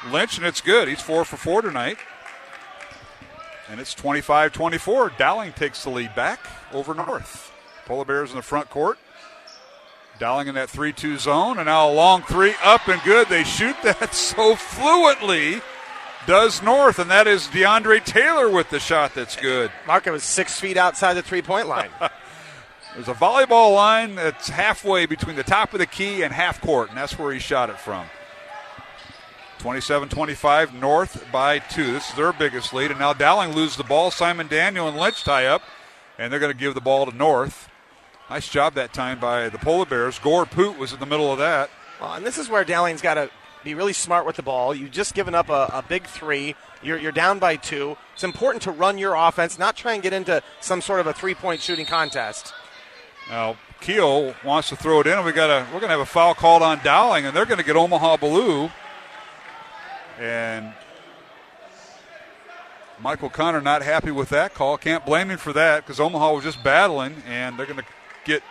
Lynch, 0.09 0.37
and 0.37 0.47
it's 0.47 0.61
good. 0.61 0.87
He's 0.87 1.01
four 1.01 1.25
for 1.25 1.35
four 1.35 1.61
tonight. 1.61 1.97
And 3.69 3.79
it's 3.79 3.93
25 3.93 4.51
24. 4.51 5.13
Dowling 5.17 5.53
takes 5.53 5.83
the 5.83 5.89
lead 5.89 6.13
back 6.15 6.39
over 6.73 6.93
North. 6.93 7.51
Polar 7.85 8.05
Bears 8.05 8.31
in 8.31 8.35
the 8.35 8.41
front 8.41 8.69
court. 8.69 8.97
Dowling 10.19 10.47
in 10.47 10.55
that 10.55 10.69
3 10.69 10.93
2 10.93 11.17
zone. 11.17 11.57
And 11.57 11.65
now 11.65 11.89
a 11.89 11.93
long 11.93 12.23
three 12.23 12.55
up 12.63 12.87
and 12.87 13.01
good. 13.03 13.29
They 13.29 13.43
shoot 13.43 13.75
that 13.83 14.13
so 14.13 14.55
fluently. 14.55 15.61
Does 16.25 16.61
North, 16.61 16.99
and 16.99 17.11
that 17.11 17.27
is 17.27 17.47
DeAndre 17.47 18.03
Taylor 18.05 18.49
with 18.49 18.69
the 18.69 18.79
shot 18.79 19.13
that's 19.13 19.35
good. 19.35 19.71
Mark, 19.85 20.07
it 20.07 20.11
was 20.11 20.23
six 20.23 20.57
feet 20.57 20.77
outside 20.77 21.15
the 21.15 21.21
three 21.21 21.41
point 21.41 21.67
line. 21.67 21.89
There's 22.93 23.09
a 23.09 23.13
volleyball 23.13 23.73
line 23.75 24.15
that's 24.15 24.47
halfway 24.47 25.05
between 25.05 25.35
the 25.35 25.43
top 25.43 25.73
of 25.73 25.79
the 25.79 25.85
key 25.85 26.21
and 26.21 26.31
half 26.31 26.61
court, 26.61 26.89
and 26.89 26.97
that's 26.97 27.17
where 27.17 27.33
he 27.33 27.39
shot 27.39 27.69
it 27.69 27.79
from. 27.79 28.05
27 29.59 30.09
25, 30.09 30.73
North 30.73 31.25
by 31.31 31.59
two. 31.59 31.93
This 31.93 32.09
is 32.09 32.15
their 32.15 32.33
biggest 32.33 32.73
lead, 32.73 32.91
and 32.91 32.99
now 32.99 33.13
Dowling 33.13 33.53
loses 33.53 33.77
the 33.77 33.83
ball. 33.83 34.11
Simon 34.11 34.47
Daniel 34.47 34.87
and 34.87 34.97
Lynch 34.97 35.23
tie 35.23 35.45
up, 35.45 35.61
and 36.17 36.31
they're 36.31 36.39
going 36.39 36.51
to 36.51 36.57
give 36.57 36.73
the 36.73 36.81
ball 36.81 37.05
to 37.05 37.15
North. 37.15 37.69
Nice 38.29 38.49
job 38.49 38.73
that 38.75 38.93
time 38.93 39.19
by 39.19 39.49
the 39.49 39.57
Polar 39.57 39.85
Bears. 39.85 40.19
Gore 40.19 40.45
Poot 40.45 40.77
was 40.77 40.93
in 40.93 40.99
the 40.99 41.05
middle 41.05 41.31
of 41.31 41.39
that. 41.39 41.69
Well, 41.99 42.13
and 42.13 42.25
this 42.25 42.37
is 42.37 42.49
where 42.49 42.63
Dowling's 42.63 43.01
got 43.01 43.15
to 43.15 43.29
be 43.63 43.73
really 43.73 43.93
smart 43.93 44.25
with 44.25 44.35
the 44.35 44.43
ball. 44.43 44.75
You've 44.75 44.91
just 44.91 45.13
given 45.13 45.35
up 45.35 45.49
a, 45.49 45.69
a 45.73 45.83
big 45.87 46.05
three. 46.05 46.55
You're, 46.81 46.97
you're 46.97 47.11
down 47.11 47.39
by 47.39 47.55
two. 47.55 47.97
It's 48.13 48.23
important 48.23 48.61
to 48.63 48.71
run 48.71 48.97
your 48.97 49.15
offense, 49.15 49.57
not 49.57 49.75
try 49.75 49.93
and 49.93 50.03
get 50.03 50.13
into 50.13 50.41
some 50.59 50.81
sort 50.81 50.99
of 50.99 51.07
a 51.07 51.13
three 51.13 51.33
point 51.33 51.61
shooting 51.61 51.85
contest. 51.85 52.53
Now 53.29 53.57
Keel 53.79 54.33
wants 54.43 54.69
to 54.69 54.75
throw 54.75 55.01
it 55.01 55.07
in, 55.07 55.13
and 55.13 55.25
we 55.25 55.31
got 55.31 55.49
a 55.49 55.65
we're 55.65 55.79
going 55.79 55.89
to 55.89 55.97
have 55.97 55.99
a 55.99 56.05
foul 56.05 56.33
called 56.33 56.61
on 56.61 56.79
Dowling, 56.83 57.25
and 57.25 57.35
they're 57.35 57.45
going 57.45 57.57
to 57.57 57.65
get 57.65 57.75
Omaha 57.75 58.17
Ballou. 58.17 58.69
And 60.19 60.73
Michael 62.99 63.27
O'Connor 63.27 63.61
not 63.61 63.81
happy 63.81 64.11
with 64.11 64.29
that 64.29 64.53
call. 64.53 64.77
Can't 64.77 65.05
blame 65.05 65.29
him 65.29 65.37
for 65.37 65.53
that 65.53 65.83
because 65.83 65.99
Omaha 65.99 66.33
was 66.33 66.43
just 66.43 66.63
battling, 66.63 67.21
and 67.27 67.57
they're 67.57 67.65
going 67.65 67.79
to 67.79 67.85
get 68.25 68.43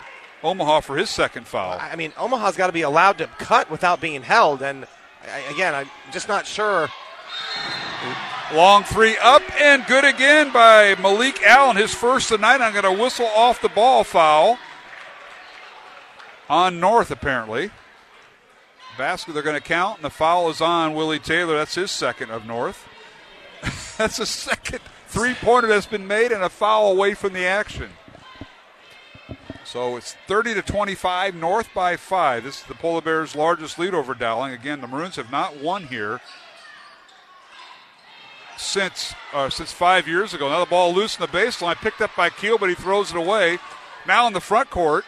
Omaha 0.42 0.80
for 0.80 0.96
his 0.96 1.08
second 1.08 1.46
foul. 1.46 1.78
I 1.80 1.96
mean, 1.96 2.12
Omaha's 2.18 2.56
got 2.56 2.66
to 2.66 2.72
be 2.72 2.82
allowed 2.82 3.18
to 3.18 3.26
cut 3.38 3.70
without 3.70 4.00
being 4.00 4.22
held, 4.22 4.62
and 4.62 4.86
I, 5.32 5.38
again, 5.52 5.74
I'm 5.74 5.88
just 6.12 6.28
not 6.28 6.46
sure. 6.46 6.88
Long 8.52 8.84
three 8.84 9.16
up 9.22 9.42
and 9.60 9.86
good 9.86 10.04
again 10.04 10.52
by 10.52 10.94
Malik 10.96 11.42
Allen, 11.42 11.76
his 11.76 11.94
first 11.94 12.28
tonight. 12.28 12.60
I'm 12.60 12.72
going 12.72 12.84
to 12.96 13.02
whistle 13.02 13.26
off 13.26 13.62
the 13.62 13.70
ball 13.70 14.04
foul 14.04 14.58
on 16.50 16.78
North, 16.80 17.10
apparently. 17.10 17.70
Basket 18.98 19.32
they're 19.32 19.42
going 19.42 19.60
to 19.60 19.60
count, 19.60 19.98
and 19.98 20.04
the 20.04 20.10
foul 20.10 20.50
is 20.50 20.60
on 20.60 20.94
Willie 20.94 21.18
Taylor. 21.18 21.56
That's 21.56 21.74
his 21.74 21.90
second 21.90 22.30
of 22.30 22.46
North. 22.46 22.86
that's 23.98 24.18
a 24.18 24.26
second 24.26 24.80
three 25.08 25.34
pointer 25.34 25.68
that's 25.68 25.86
been 25.86 26.06
made, 26.06 26.32
and 26.32 26.42
a 26.42 26.48
foul 26.48 26.92
away 26.92 27.14
from 27.14 27.32
the 27.32 27.44
action. 27.44 27.90
So 29.64 29.96
it's 29.96 30.16
30 30.26 30.54
to 30.54 30.62
25, 30.62 31.34
North 31.34 31.68
by 31.72 31.96
five. 31.96 32.44
This 32.44 32.60
is 32.60 32.66
the 32.66 32.74
Polar 32.74 33.00
Bears' 33.00 33.34
largest 33.34 33.78
lead 33.78 33.94
over 33.94 34.12
Dowling. 34.12 34.52
Again, 34.52 34.80
the 34.80 34.86
Maroons 34.86 35.16
have 35.16 35.30
not 35.30 35.56
won 35.56 35.86
here 35.86 36.20
since 38.58 39.14
uh, 39.32 39.48
since 39.48 39.72
five 39.72 40.06
years 40.06 40.34
ago. 40.34 40.48
Now 40.48 40.60
the 40.60 40.70
ball 40.70 40.92
loose 40.92 41.16
in 41.16 41.22
the 41.22 41.28
baseline, 41.28 41.76
picked 41.76 42.00
up 42.00 42.10
by 42.16 42.30
Keel, 42.30 42.58
but 42.58 42.68
he 42.68 42.74
throws 42.74 43.10
it 43.10 43.16
away. 43.16 43.58
Now 44.06 44.26
in 44.26 44.32
the 44.32 44.40
front 44.40 44.70
court, 44.70 45.04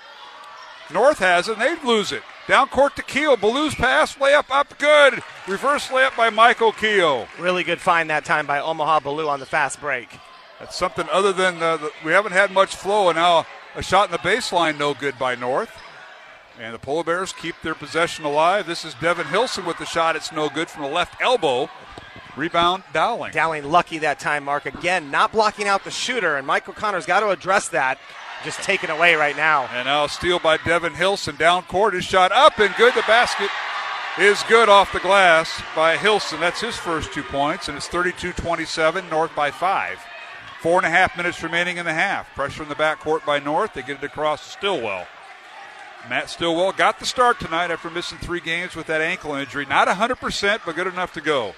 North 0.92 1.18
has 1.18 1.48
it, 1.48 1.58
and 1.58 1.62
they 1.62 1.82
lose 1.86 2.12
it. 2.12 2.22
Down 2.46 2.68
court 2.68 2.94
to 2.96 3.02
Keel. 3.02 3.36
Ballou's 3.36 3.74
pass, 3.74 4.16
layup 4.16 4.50
up, 4.50 4.78
good. 4.78 5.22
Reverse 5.48 5.88
layup 5.88 6.14
by 6.16 6.28
Michael 6.28 6.72
Keel. 6.72 7.26
Really 7.38 7.64
good 7.64 7.80
find 7.80 8.10
that 8.10 8.26
time 8.26 8.46
by 8.46 8.60
Omaha 8.60 9.00
Ballou 9.00 9.28
on 9.28 9.40
the 9.40 9.46
fast 9.46 9.80
break. 9.80 10.18
That's 10.60 10.76
something 10.76 11.08
other 11.10 11.32
than 11.32 11.62
uh, 11.62 11.78
the, 11.78 11.90
we 12.04 12.12
haven't 12.12 12.32
had 12.32 12.52
much 12.52 12.76
flow, 12.76 13.08
and 13.08 13.16
now 13.16 13.46
a 13.74 13.82
shot 13.82 14.08
in 14.08 14.12
the 14.12 14.18
baseline, 14.18 14.78
no 14.78 14.92
good 14.92 15.18
by 15.18 15.34
North. 15.34 15.72
And 16.60 16.74
the 16.74 16.78
Polar 16.78 17.02
Bears 17.02 17.32
keep 17.32 17.56
their 17.62 17.74
possession 17.74 18.24
alive. 18.24 18.66
This 18.66 18.84
is 18.84 18.94
Devin 18.94 19.26
Hilson 19.26 19.64
with 19.64 19.78
the 19.78 19.86
shot. 19.86 20.14
It's 20.14 20.30
no 20.30 20.48
good 20.48 20.68
from 20.68 20.82
the 20.82 20.88
left 20.88 21.20
elbow. 21.20 21.68
Rebound, 22.36 22.82
Dowling. 22.92 23.32
Dowling 23.32 23.64
lucky 23.64 23.98
that 23.98 24.18
time, 24.18 24.44
Mark. 24.44 24.66
Again, 24.66 25.10
not 25.10 25.32
blocking 25.32 25.66
out 25.66 25.84
the 25.84 25.90
shooter, 25.90 26.36
and 26.36 26.46
Michael 26.46 26.72
O'Connor's 26.72 27.06
got 27.06 27.20
to 27.20 27.30
address 27.30 27.68
that. 27.68 27.98
Just 28.44 28.62
taken 28.62 28.90
away 28.90 29.14
right 29.14 29.36
now. 29.36 29.68
And 29.72 29.86
now 29.86 30.06
steal 30.06 30.38
by 30.38 30.58
Devin 30.58 30.94
Hilson. 30.94 31.36
Down 31.36 31.62
court, 31.62 31.94
his 31.94 32.04
shot 32.04 32.30
up 32.30 32.58
and 32.58 32.74
good. 32.76 32.94
The 32.94 33.02
basket 33.02 33.48
is 34.18 34.42
good 34.48 34.68
off 34.68 34.92
the 34.92 35.00
glass 35.00 35.62
by 35.74 35.96
Hilson. 35.96 36.40
That's 36.40 36.60
his 36.60 36.76
first 36.76 37.12
two 37.12 37.22
points, 37.22 37.68
and 37.68 37.76
it's 37.76 37.88
32 37.88 38.32
27, 38.32 39.08
North 39.08 39.34
by 39.34 39.50
five. 39.50 39.98
Four 40.60 40.78
and 40.78 40.86
a 40.86 40.90
half 40.90 41.16
minutes 41.16 41.42
remaining 41.42 41.78
in 41.78 41.86
the 41.86 41.94
half. 41.94 42.34
Pressure 42.34 42.62
in 42.62 42.68
the 42.68 42.74
backcourt 42.74 43.24
by 43.24 43.38
North. 43.38 43.74
They 43.74 43.82
get 43.82 44.02
it 44.02 44.04
across 44.04 44.44
to 44.44 44.50
Stillwell. 44.50 45.06
Matt 46.08 46.28
Stillwell 46.28 46.72
got 46.72 46.98
the 46.98 47.06
start 47.06 47.40
tonight 47.40 47.70
after 47.70 47.88
missing 47.88 48.18
three 48.18 48.40
games 48.40 48.76
with 48.76 48.86
that 48.86 49.00
ankle 49.00 49.34
injury. 49.34 49.64
Not 49.64 49.88
100%, 49.88 50.60
but 50.66 50.76
good 50.76 50.86
enough 50.86 51.14
to 51.14 51.22
go. 51.22 51.54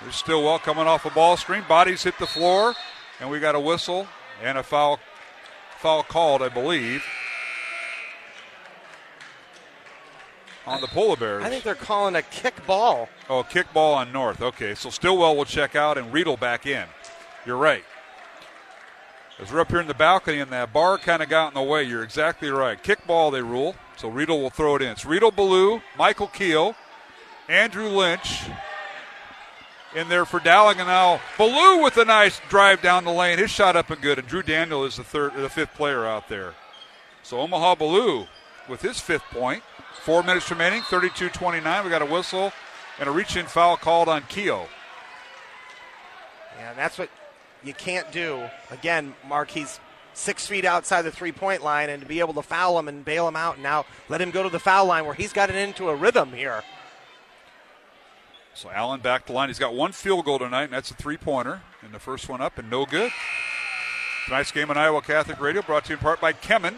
There's 0.00 0.16
Stillwell 0.16 0.60
coming 0.60 0.86
off 0.86 1.04
a 1.04 1.10
ball 1.10 1.36
screen. 1.36 1.64
Bodies 1.68 2.04
hit 2.04 2.18
the 2.18 2.26
floor, 2.26 2.74
and 3.20 3.30
we 3.30 3.40
got 3.40 3.54
a 3.54 3.60
whistle 3.60 4.06
and 4.42 4.58
a 4.58 4.62
foul, 4.62 5.00
foul 5.78 6.02
called, 6.02 6.42
I 6.42 6.48
believe, 6.48 7.04
on 10.66 10.80
the 10.80 10.86
Polar 10.86 11.16
Bears. 11.16 11.44
I 11.44 11.48
think 11.48 11.64
they're 11.64 11.74
calling 11.74 12.14
a 12.14 12.22
kick 12.22 12.66
ball. 12.66 13.08
Oh, 13.28 13.42
kick 13.42 13.72
ball 13.72 13.94
on 13.94 14.12
North. 14.12 14.42
Okay, 14.42 14.74
so 14.74 14.90
Stillwell 14.90 15.36
will 15.36 15.44
check 15.44 15.74
out 15.74 15.98
and 15.98 16.12
Riedel 16.12 16.36
back 16.36 16.66
in. 16.66 16.86
You're 17.46 17.56
right. 17.56 17.84
As 19.40 19.52
we're 19.52 19.60
up 19.60 19.70
here 19.70 19.80
in 19.80 19.86
the 19.86 19.94
balcony 19.94 20.40
and 20.40 20.50
that 20.50 20.72
bar 20.72 20.98
kind 20.98 21.22
of 21.22 21.28
got 21.28 21.48
in 21.48 21.54
the 21.54 21.62
way, 21.62 21.84
you're 21.84 22.02
exactly 22.02 22.50
right. 22.50 22.82
Kick 22.82 23.06
ball, 23.06 23.30
they 23.30 23.40
rule. 23.40 23.76
So 23.96 24.08
Riedel 24.08 24.40
will 24.40 24.50
throw 24.50 24.76
it 24.76 24.82
in. 24.82 24.88
It's 24.88 25.04
Riedel 25.04 25.30
Ballou, 25.30 25.80
Michael 25.96 26.26
Keel, 26.26 26.74
Andrew 27.48 27.88
Lynch 27.88 28.42
in 29.94 30.08
there 30.08 30.24
for 30.24 30.40
Dowling, 30.40 30.78
and 30.78 30.88
now 30.88 31.20
Ballou 31.36 31.82
with 31.82 31.96
a 31.96 32.04
nice 32.04 32.40
drive 32.48 32.82
down 32.82 33.04
the 33.04 33.12
lane. 33.12 33.38
His 33.38 33.50
shot 33.50 33.76
up 33.76 33.90
and 33.90 34.00
good, 34.00 34.18
and 34.18 34.28
Drew 34.28 34.42
Daniel 34.42 34.84
is 34.84 34.96
the 34.96 35.04
third, 35.04 35.34
the 35.34 35.48
fifth 35.48 35.74
player 35.74 36.06
out 36.06 36.28
there. 36.28 36.54
So 37.22 37.40
Omaha 37.40 37.76
Ballou 37.76 38.26
with 38.68 38.82
his 38.82 39.00
fifth 39.00 39.24
point. 39.30 39.62
Four 40.02 40.22
minutes 40.22 40.50
remaining, 40.50 40.82
32-29. 40.82 41.84
We 41.84 41.90
got 41.90 42.02
a 42.02 42.06
whistle 42.06 42.52
and 42.98 43.08
a 43.08 43.12
reach-in 43.12 43.46
foul 43.46 43.76
called 43.76 44.08
on 44.08 44.22
Keo. 44.28 44.66
Yeah, 46.58 46.74
that's 46.74 46.98
what 46.98 47.10
you 47.62 47.74
can't 47.74 48.10
do. 48.12 48.48
Again, 48.70 49.14
Mark, 49.26 49.50
he's 49.50 49.80
six 50.14 50.46
feet 50.46 50.64
outside 50.64 51.02
the 51.02 51.10
three 51.10 51.32
point 51.32 51.62
line, 51.62 51.90
and 51.90 52.02
to 52.02 52.08
be 52.08 52.20
able 52.20 52.34
to 52.34 52.42
foul 52.42 52.78
him 52.78 52.88
and 52.88 53.04
bail 53.04 53.28
him 53.28 53.36
out, 53.36 53.54
and 53.54 53.62
now 53.62 53.86
let 54.08 54.20
him 54.20 54.30
go 54.30 54.42
to 54.42 54.48
the 54.48 54.58
foul 54.58 54.86
line 54.86 55.04
where 55.04 55.14
he's 55.14 55.32
gotten 55.32 55.56
into 55.56 55.88
a 55.88 55.94
rhythm 55.94 56.32
here. 56.32 56.62
So 58.58 58.68
Allen 58.70 58.98
back 58.98 59.24
to 59.26 59.32
line. 59.32 59.48
He's 59.48 59.60
got 59.60 59.72
one 59.72 59.92
field 59.92 60.24
goal 60.24 60.40
tonight, 60.40 60.64
and 60.64 60.72
that's 60.72 60.90
a 60.90 60.94
three 60.94 61.16
pointer. 61.16 61.62
And 61.80 61.94
the 61.94 62.00
first 62.00 62.28
one 62.28 62.40
up 62.40 62.58
and 62.58 62.68
no 62.68 62.86
good. 62.86 63.12
Tonight's 64.26 64.50
game 64.50 64.68
on 64.68 64.76
Iowa 64.76 65.00
Catholic 65.00 65.40
Radio 65.40 65.62
brought 65.62 65.84
to 65.84 65.90
you 65.90 65.94
in 65.94 66.00
part 66.00 66.20
by 66.20 66.32
Kemin, 66.32 66.74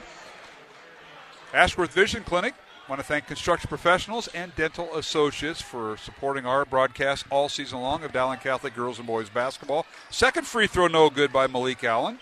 Ashworth 1.54 1.94
Vision 1.94 2.22
Clinic. 2.22 2.52
Want 2.86 3.00
to 3.00 3.06
thank 3.06 3.26
construction 3.26 3.68
professionals 3.68 4.28
and 4.28 4.54
dental 4.56 4.94
associates 4.94 5.62
for 5.62 5.96
supporting 5.96 6.44
our 6.44 6.66
broadcast 6.66 7.24
all 7.30 7.48
season 7.48 7.80
long 7.80 8.04
of 8.04 8.12
Dowling 8.12 8.40
Catholic 8.40 8.74
girls 8.74 8.98
and 8.98 9.06
boys 9.06 9.30
basketball. 9.30 9.86
Second 10.10 10.46
free 10.46 10.66
throw, 10.66 10.86
no 10.86 11.08
good 11.08 11.32
by 11.32 11.46
Malik 11.46 11.82
Allen. 11.82 12.18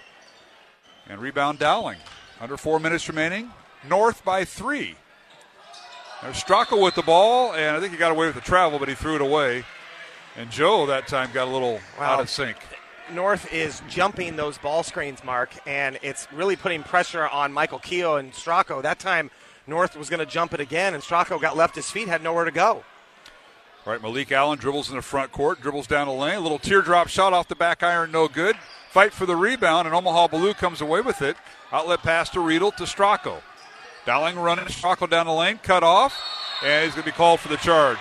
And 1.09 1.20
rebound 1.20 1.59
Dowling. 1.59 1.98
Under 2.40 2.56
four 2.56 2.78
minutes 2.78 3.09
remaining. 3.09 3.50
North 3.88 4.24
by 4.24 4.44
three. 4.44 4.94
There's 6.23 6.43
Stracco 6.43 6.83
with 6.83 6.97
the 6.97 7.03
ball, 7.03 7.53
and 7.55 7.77
I 7.77 7.81
think 7.81 7.93
he 7.93 7.99
got 7.99 8.11
away 8.11 8.27
with 8.27 8.35
the 8.35 8.41
travel, 8.41 8.79
but 8.79 8.89
he 8.89 8.95
threw 8.95 9.14
it 9.14 9.21
away. 9.21 9.64
And 10.37 10.51
Joe 10.51 10.87
that 10.87 11.07
time 11.07 11.31
got 11.33 11.47
a 11.47 11.51
little 11.51 11.81
Wow. 11.99 12.14
out 12.14 12.21
of 12.21 12.29
sync. 12.29 12.57
North 13.11 13.53
is 13.53 13.83
jumping 13.89 14.37
those 14.37 14.59
ball 14.59 14.83
screens, 14.83 15.23
Mark, 15.25 15.51
and 15.66 15.99
it's 16.03 16.27
really 16.33 16.57
putting 16.57 16.83
pressure 16.83 17.27
on 17.29 17.53
Michael 17.53 17.79
Keogh 17.79 18.16
and 18.16 18.33
Stracco. 18.33 18.83
That 18.83 18.99
time, 18.99 19.31
North 19.66 19.97
was 19.97 20.11
going 20.11 20.21
to 20.21 20.27
jump 20.27 20.53
it 20.53 20.61
again, 20.61 20.93
and 20.95 21.03
Stracco 21.03 21.41
got 21.41 21.57
left 21.57 21.75
his 21.75 21.91
feet, 21.91 22.09
had 22.09 22.23
nowhere 22.23 22.45
to 22.45 22.51
go. 22.51 22.85
All 23.87 23.93
right, 23.93 24.03
Malik 24.03 24.33
Allen 24.33 24.59
dribbles 24.59 24.91
in 24.91 24.97
the 24.97 25.03
front 25.03 25.33
court, 25.33 25.62
dribbles 25.62 25.87
down 25.87 26.09
the 26.09 26.12
lane, 26.12 26.35
a 26.37 26.41
little 26.41 26.59
teardrop 26.59 27.09
shot 27.09 27.33
off 27.33 27.49
the 27.49 27.55
back 27.55 27.83
iron, 27.83 28.11
no 28.12 28.29
good. 28.29 28.57
Fight 28.91 29.12
for 29.12 29.25
the 29.25 29.37
rebound, 29.37 29.87
and 29.87 29.95
Omaha 29.95 30.29
Ballou 30.29 30.53
comes 30.53 30.81
away 30.81 31.01
with 31.01 31.23
it. 31.23 31.37
Outlet 31.73 32.03
pass 32.03 32.29
to 32.31 32.41
Riedel 32.41 32.73
to 32.73 32.85
Stracco. 32.85 33.41
Dowling 34.09 34.38
running 34.38 34.64
Stracco 34.64 35.06
down 35.11 35.26
the 35.26 35.34
lane, 35.34 35.61
cut 35.62 35.82
off, 35.82 36.18
and 36.64 36.82
he's 36.82 36.94
going 36.94 37.04
to 37.04 37.11
be 37.11 37.14
called 37.14 37.40
for 37.40 37.48
the 37.48 37.59
charge. 37.59 37.98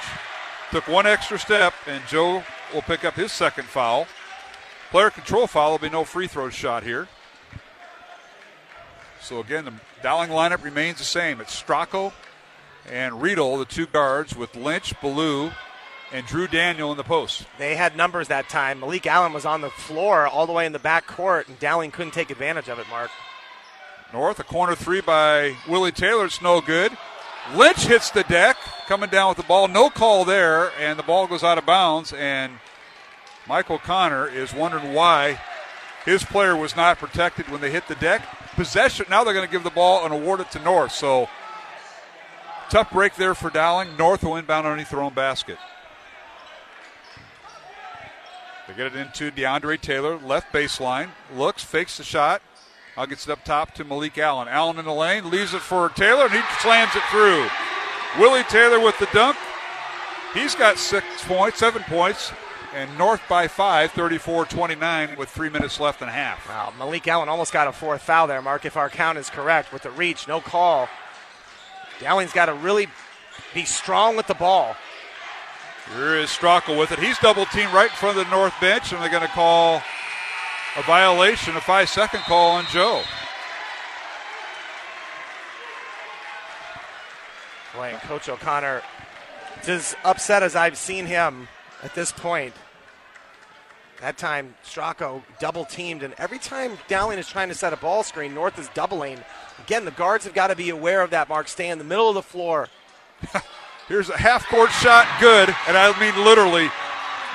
Took 0.72 0.88
one 0.88 1.06
extra 1.06 1.38
step, 1.38 1.74
and 1.86 2.02
Joe 2.08 2.46
will 2.74 2.82
pick 2.82 3.04
up 3.04 3.16
his 3.16 3.34
second 3.34 3.66
foul. 3.66 4.08
Player 4.90 5.10
control 5.10 5.48
foul 5.48 5.72
will 5.72 5.80
be 5.80 5.90
no 5.90 6.06
free 6.06 6.28
throw 6.28 6.50
shot 6.50 6.84
here. 6.84 7.10
So 9.20 9.42
again, 9.42 9.66
the 9.66 9.74
Dowling 10.02 10.30
lineup 10.30 10.64
remains 10.64 11.00
the 11.00 11.04
same. 11.04 11.42
It's 11.42 11.62
Stracco 11.62 12.14
and 12.90 13.22
Riedel, 13.22 13.58
the 13.58 13.66
two 13.66 13.86
guards, 13.86 14.34
with 14.34 14.56
Lynch, 14.56 14.94
Ballou, 15.02 15.52
and 16.14 16.26
Drew 16.26 16.48
Daniel 16.48 16.90
in 16.92 16.96
the 16.96 17.04
post. 17.04 17.44
They 17.60 17.76
had 17.76 17.98
numbers 17.98 18.30
that 18.30 18.48
time. 18.48 18.80
Malik 18.80 19.06
Allen 19.08 19.34
was 19.34 19.44
on 19.44 19.60
the 19.60 19.70
floor 19.70 20.26
all 20.26 20.48
the 20.48 20.54
way 20.54 20.66
in 20.66 20.72
the 20.72 20.80
back 20.80 21.06
court, 21.06 21.50
and 21.50 21.60
Dowling 21.60 21.92
couldn't 21.92 22.14
take 22.14 22.30
advantage 22.30 22.70
of 22.70 22.80
it, 22.80 22.88
Mark. 22.90 23.12
North, 24.14 24.40
a 24.40 24.44
corner 24.44 24.74
three 24.74 25.02
by 25.02 25.56
Willie 25.68 25.92
Taylor. 25.92 26.26
It's 26.26 26.42
no 26.42 26.62
good. 26.62 26.96
Lynch 27.56 27.86
hits 27.86 28.10
the 28.10 28.24
deck, 28.24 28.58
coming 28.88 29.10
down 29.10 29.30
with 29.30 29.38
the 29.38 29.44
ball. 29.44 29.68
No 29.68 29.90
call 29.90 30.24
there, 30.24 30.72
and 30.80 30.98
the 30.98 31.04
ball 31.04 31.28
goes 31.28 31.44
out 31.44 31.58
of 31.58 31.66
bounds. 31.66 32.14
And 32.14 32.54
Michael 33.48 33.76
O'Connor 33.76 34.30
is 34.30 34.54
wondering 34.54 34.94
why 34.94 35.40
his 36.06 36.24
player 36.24 36.56
was 36.56 36.76
not 36.76 37.00
protected 37.00 37.50
when 37.50 37.60
they 37.60 37.70
hit 37.70 37.88
the 37.88 37.96
deck. 37.96 38.26
Possession. 38.56 39.06
Now 39.10 39.24
they're 39.24 39.34
going 39.34 39.46
to 39.46 39.52
give 39.52 39.64
the 39.64 39.70
ball 39.70 40.06
and 40.06 40.14
award 40.14 40.40
it 40.40 40.52
to 40.52 40.60
North. 40.60 40.94
So 40.94 41.28
tough 42.70 42.92
break 42.92 43.16
there 43.16 43.36
for 43.36 43.50
Dowling. 43.50 43.98
North 43.98 44.24
will 44.24 44.38
inbound 44.38 44.66
underneath 44.66 44.90
their 44.90 45.02
own 45.02 45.14
basket. 45.14 45.58
They 48.68 48.74
get 48.74 48.88
it 48.88 48.96
into 48.96 49.32
DeAndre 49.32 49.80
Taylor, 49.80 50.18
left 50.18 50.52
baseline. 50.54 51.10
Looks, 51.34 51.64
fakes 51.64 51.98
the 51.98 52.04
shot. 52.04 52.42
Now 52.98 53.06
gets 53.06 53.28
it 53.28 53.32
up 53.32 53.44
top 53.44 53.76
to 53.76 53.84
Malik 53.84 54.18
Allen. 54.18 54.48
Allen 54.48 54.80
in 54.80 54.86
the 54.86 54.92
lane, 54.92 55.30
leaves 55.30 55.54
it 55.54 55.62
for 55.62 55.90
Taylor, 55.90 56.26
and 56.26 56.34
he 56.34 56.42
slams 56.60 56.96
it 56.96 57.04
through. 57.12 57.48
Willie 58.20 58.44
Taylor 58.46 58.80
with 58.80 58.98
the 58.98 59.08
dunk. 59.14 59.38
He's 60.34 60.56
got 60.56 60.80
six 60.80 61.06
points, 61.26 61.60
seven 61.60 61.84
points, 61.84 62.32
and 62.74 62.98
North 62.98 63.22
by 63.30 63.48
five, 63.48 63.92
34 63.92 64.46
29, 64.46 65.16
with 65.16 65.30
three 65.30 65.50
minutes 65.50 65.80
left 65.80 66.02
and 66.02 66.10
a 66.10 66.14
half. 66.14 66.50
Wow, 66.50 66.74
Malik 66.80 67.08
Allen 67.08 67.30
almost 67.30 67.54
got 67.54 67.68
a 67.68 67.72
fourth 67.72 68.02
foul 68.02 68.26
there, 68.26 68.42
Mark, 68.42 68.66
if 68.66 68.76
our 68.76 68.90
count 68.90 69.20
is 69.20 69.30
correct, 69.30 69.72
with 69.72 69.84
the 69.84 69.92
reach, 69.92 70.28
no 70.28 70.42
call. 70.42 70.90
Dowling's 72.00 72.34
got 72.34 72.48
to 72.48 72.54
really 72.56 72.88
be 73.54 73.64
strong 73.64 74.18
with 74.18 74.26
the 74.26 74.36
ball. 74.36 74.76
Here 75.96 76.16
is 76.16 76.30
Stracco 76.30 76.78
with 76.78 76.92
it. 76.92 77.00
He's 77.00 77.18
double 77.20 77.46
teamed 77.46 77.74
right 77.74 77.90
in 77.90 77.96
front 77.96 78.18
of 78.18 78.26
the 78.26 78.36
North 78.36 78.54
bench, 78.60 78.92
and 78.92 79.02
they're 79.02 79.10
going 79.10 79.22
to 79.22 79.30
call 79.30 79.84
a 80.76 80.82
violation, 80.84 81.56
a 81.56 81.62
five 81.62 81.90
second 81.90 82.22
call 82.22 82.52
on 82.52 82.66
Joe. 82.72 83.04
Boy, 87.76 87.90
and 87.94 88.02
Coach 88.02 88.28
O'Connor 88.28 88.82
is 89.64 89.70
as 89.70 89.96
upset 90.04 90.44
as 90.44 90.56
I've 90.56 90.78
seen 90.78 91.06
him 91.06 91.48
at 91.84 91.94
this 91.94 92.12
point. 92.12 92.54
That 94.02 94.18
time, 94.18 94.56
Stracco 94.64 95.24
double 95.40 95.66
teamed, 95.66 96.04
and 96.04 96.14
every 96.20 96.38
time 96.38 96.78
Dowling 96.88 97.18
is 97.18 97.28
trying 97.28 97.50
to 97.50 97.56
set 97.56 97.74
a 97.74 97.78
ball 97.78 98.04
screen, 98.04 98.36
North 98.36 98.60
is 98.60 98.70
doubling. 98.70 99.20
Again, 99.60 99.86
the 99.86 99.92
guards 99.92 100.26
have 100.26 100.36
got 100.36 100.48
to 100.48 100.56
be 100.56 100.70
aware 100.70 101.02
of 101.02 101.10
that, 101.10 101.30
Mark. 101.30 101.48
Stay 101.48 101.70
in 101.70 101.80
the 101.80 101.84
middle 101.84 102.08
of 102.08 102.14
the 102.16 102.22
floor. 102.22 102.68
Here's 103.88 104.10
a 104.10 104.18
half 104.18 104.46
court 104.48 104.70
shot, 104.70 105.08
good, 105.20 105.50
and 105.68 105.78
I 105.78 105.98
mean 106.00 106.24
literally, 106.24 106.70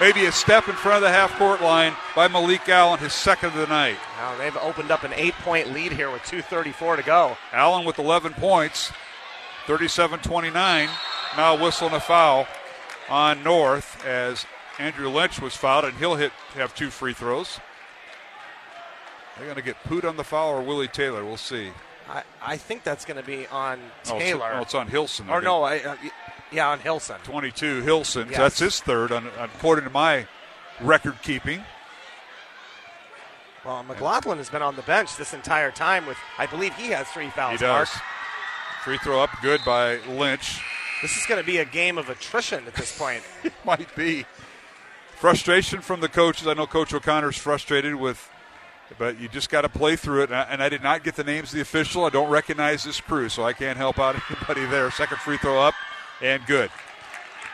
maybe 0.00 0.24
a 0.26 0.32
step 0.32 0.68
in 0.68 0.74
front 0.74 0.96
of 0.96 1.02
the 1.02 1.10
half 1.10 1.36
court 1.38 1.60
line 1.62 1.94
by 2.16 2.28
Malik 2.28 2.68
Allen, 2.68 2.98
his 2.98 3.12
second 3.12 3.50
of 3.50 3.54
the 3.56 3.66
night. 3.66 3.96
Now 4.18 4.36
they've 4.36 4.56
opened 4.58 4.90
up 4.90 5.04
an 5.04 5.12
eight 5.14 5.34
point 5.34 5.72
lead 5.72 5.92
here 5.92 6.10
with 6.10 6.22
2.34 6.22 6.96
to 6.96 7.02
go. 7.02 7.36
Allen 7.52 7.84
with 7.84 7.98
11 7.98 8.34
points, 8.34 8.92
37 9.66 10.20
29. 10.20 10.88
Now 11.36 11.62
whistling 11.62 11.92
a 11.94 12.00
foul 12.00 12.46
on 13.08 13.42
North 13.42 14.04
as 14.04 14.44
Andrew 14.78 15.08
Lynch 15.08 15.40
was 15.40 15.54
fouled, 15.56 15.84
and 15.84 15.96
he'll 15.98 16.16
hit 16.16 16.32
have 16.54 16.74
two 16.74 16.90
free 16.90 17.12
throws. 17.12 17.58
They're 19.36 19.46
going 19.46 19.56
to 19.56 19.62
get 19.62 19.82
Poot 19.84 20.04
on 20.04 20.16
the 20.16 20.24
foul 20.24 20.50
or 20.50 20.60
Willie 20.62 20.88
Taylor. 20.88 21.24
We'll 21.24 21.36
see. 21.38 21.70
I, 22.08 22.22
I 22.42 22.56
think 22.56 22.82
that's 22.84 23.04
going 23.04 23.16
to 23.18 23.22
be 23.26 23.46
on 23.46 23.78
Oh, 24.10 24.16
it's- 24.16 24.22
Taylor. 24.22 24.52
oh, 24.54 24.60
it's 24.60 24.74
on 24.74 24.88
Hilson. 24.88 25.30
Or 25.30 25.40
no, 25.40 25.62
I, 25.62 25.78
uh, 25.80 25.96
yeah, 26.52 26.68
on 26.68 26.80
Hilson. 26.80 27.16
22 27.24 27.82
Hilson. 27.82 28.28
Yes. 28.28 28.38
That's 28.38 28.58
his 28.58 28.80
third, 28.80 29.12
on, 29.12 29.28
according 29.38 29.84
to 29.84 29.90
my 29.90 30.26
record 30.80 31.16
keeping. 31.22 31.62
Well, 33.64 33.82
McLaughlin 33.84 34.38
has 34.38 34.50
been 34.50 34.62
on 34.62 34.74
the 34.74 34.82
bench 34.82 35.16
this 35.16 35.32
entire 35.34 35.70
time 35.70 36.06
with, 36.06 36.16
I 36.36 36.46
believe 36.46 36.74
he 36.74 36.88
has 36.88 37.06
three 37.08 37.30
fouls. 37.30 37.60
He 37.60 37.66
Mark. 37.66 37.88
does. 37.88 38.00
Free 38.84 38.98
throw 38.98 39.20
up, 39.22 39.30
good 39.40 39.60
by 39.64 39.98
Lynch. 40.08 40.60
This 41.00 41.16
is 41.16 41.26
going 41.26 41.40
to 41.40 41.46
be 41.46 41.58
a 41.58 41.64
game 41.64 41.98
of 41.98 42.08
attrition 42.08 42.66
at 42.66 42.74
this 42.74 42.96
point. 42.96 43.22
It 43.44 43.52
might 43.64 43.94
be. 43.94 44.24
Frustration 45.16 45.80
from 45.80 46.00
the 46.00 46.08
coaches. 46.08 46.48
I 46.48 46.54
know 46.54 46.66
Coach 46.66 46.92
O'Connor's 46.92 47.36
frustrated 47.36 47.94
with, 47.94 48.28
but 48.98 49.20
you 49.20 49.28
just 49.28 49.50
got 49.50 49.60
to 49.60 49.68
play 49.68 49.94
through 49.94 50.22
it. 50.22 50.30
And 50.30 50.36
I, 50.36 50.42
and 50.42 50.62
I 50.62 50.68
did 50.68 50.82
not 50.82 51.04
get 51.04 51.14
the 51.14 51.22
names 51.22 51.50
of 51.50 51.54
the 51.54 51.60
official. 51.60 52.04
I 52.04 52.10
don't 52.10 52.28
recognize 52.28 52.82
this 52.82 53.00
crew, 53.00 53.28
so 53.28 53.44
I 53.44 53.52
can't 53.52 53.76
help 53.78 54.00
out 54.00 54.16
anybody 54.30 54.66
there. 54.66 54.90
Second 54.90 55.18
free 55.18 55.36
throw 55.38 55.60
up, 55.60 55.74
and 56.22 56.46
good. 56.46 56.70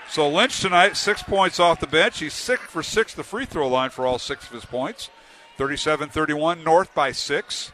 So 0.09 0.29
Lynch 0.29 0.61
tonight, 0.61 0.97
six 0.97 1.23
points 1.23 1.61
off 1.61 1.81
the 1.81 1.87
bench. 1.87 2.21
He's 2.21 2.33
six 2.33 2.63
for 2.63 2.83
six 2.83 3.15
the 3.15 3.23
free 3.23 3.45
throw 3.45 3.69
line 3.69 3.91
for 3.91 4.07
all 4.07 4.19
six 4.19 4.47
of 4.47 4.53
his 4.53 4.65
points. 4.65 5.11
37 5.57 6.09
31, 6.09 6.63
North 6.63 6.95
by 6.95 7.13
six. 7.13 7.73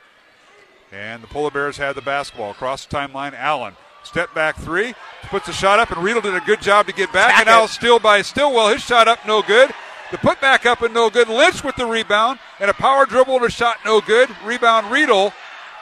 And 0.91 1.23
the 1.23 1.27
Polar 1.27 1.51
Bears 1.51 1.77
had 1.77 1.95
the 1.95 2.03
basketball 2.03 2.51
across 2.51 2.87
the 2.87 2.97
timeline. 2.97 3.35
Allen, 3.35 3.75
step 4.05 4.33
back 4.35 4.57
three, 4.57 4.95
puts 5.25 5.49
a 5.49 5.53
shot 5.53 5.81
up, 5.81 5.91
and 5.91 6.03
Riedel 6.03 6.23
did 6.23 6.35
a 6.35 6.41
good 6.41 6.63
job 6.63 6.87
to 6.87 6.93
get 6.93 7.13
back. 7.13 7.31
Back 7.31 7.41
and 7.41 7.47
now 7.47 7.67
still 7.67 7.99
by 7.99 8.23
Stillwell. 8.23 8.69
His 8.69 8.83
shot 8.83 9.07
up, 9.09 9.27
no 9.27 9.43
good. 9.43 9.71
The 10.11 10.19
put 10.19 10.41
back 10.41 10.67
up 10.67 10.83
and 10.83 10.95
no 10.95 11.11
good. 11.11 11.29
Lynch 11.29 11.65
with 11.65 11.77
the 11.77 11.87
rebound 11.87 12.39
and 12.61 12.71
a 12.71 12.75
power 12.75 13.07
dribble 13.07 13.37
and 13.37 13.45
a 13.45 13.51
shot, 13.51 13.79
no 13.85 14.01
good. 14.01 14.29
Rebound 14.45 14.91
Riedel, 14.91 15.33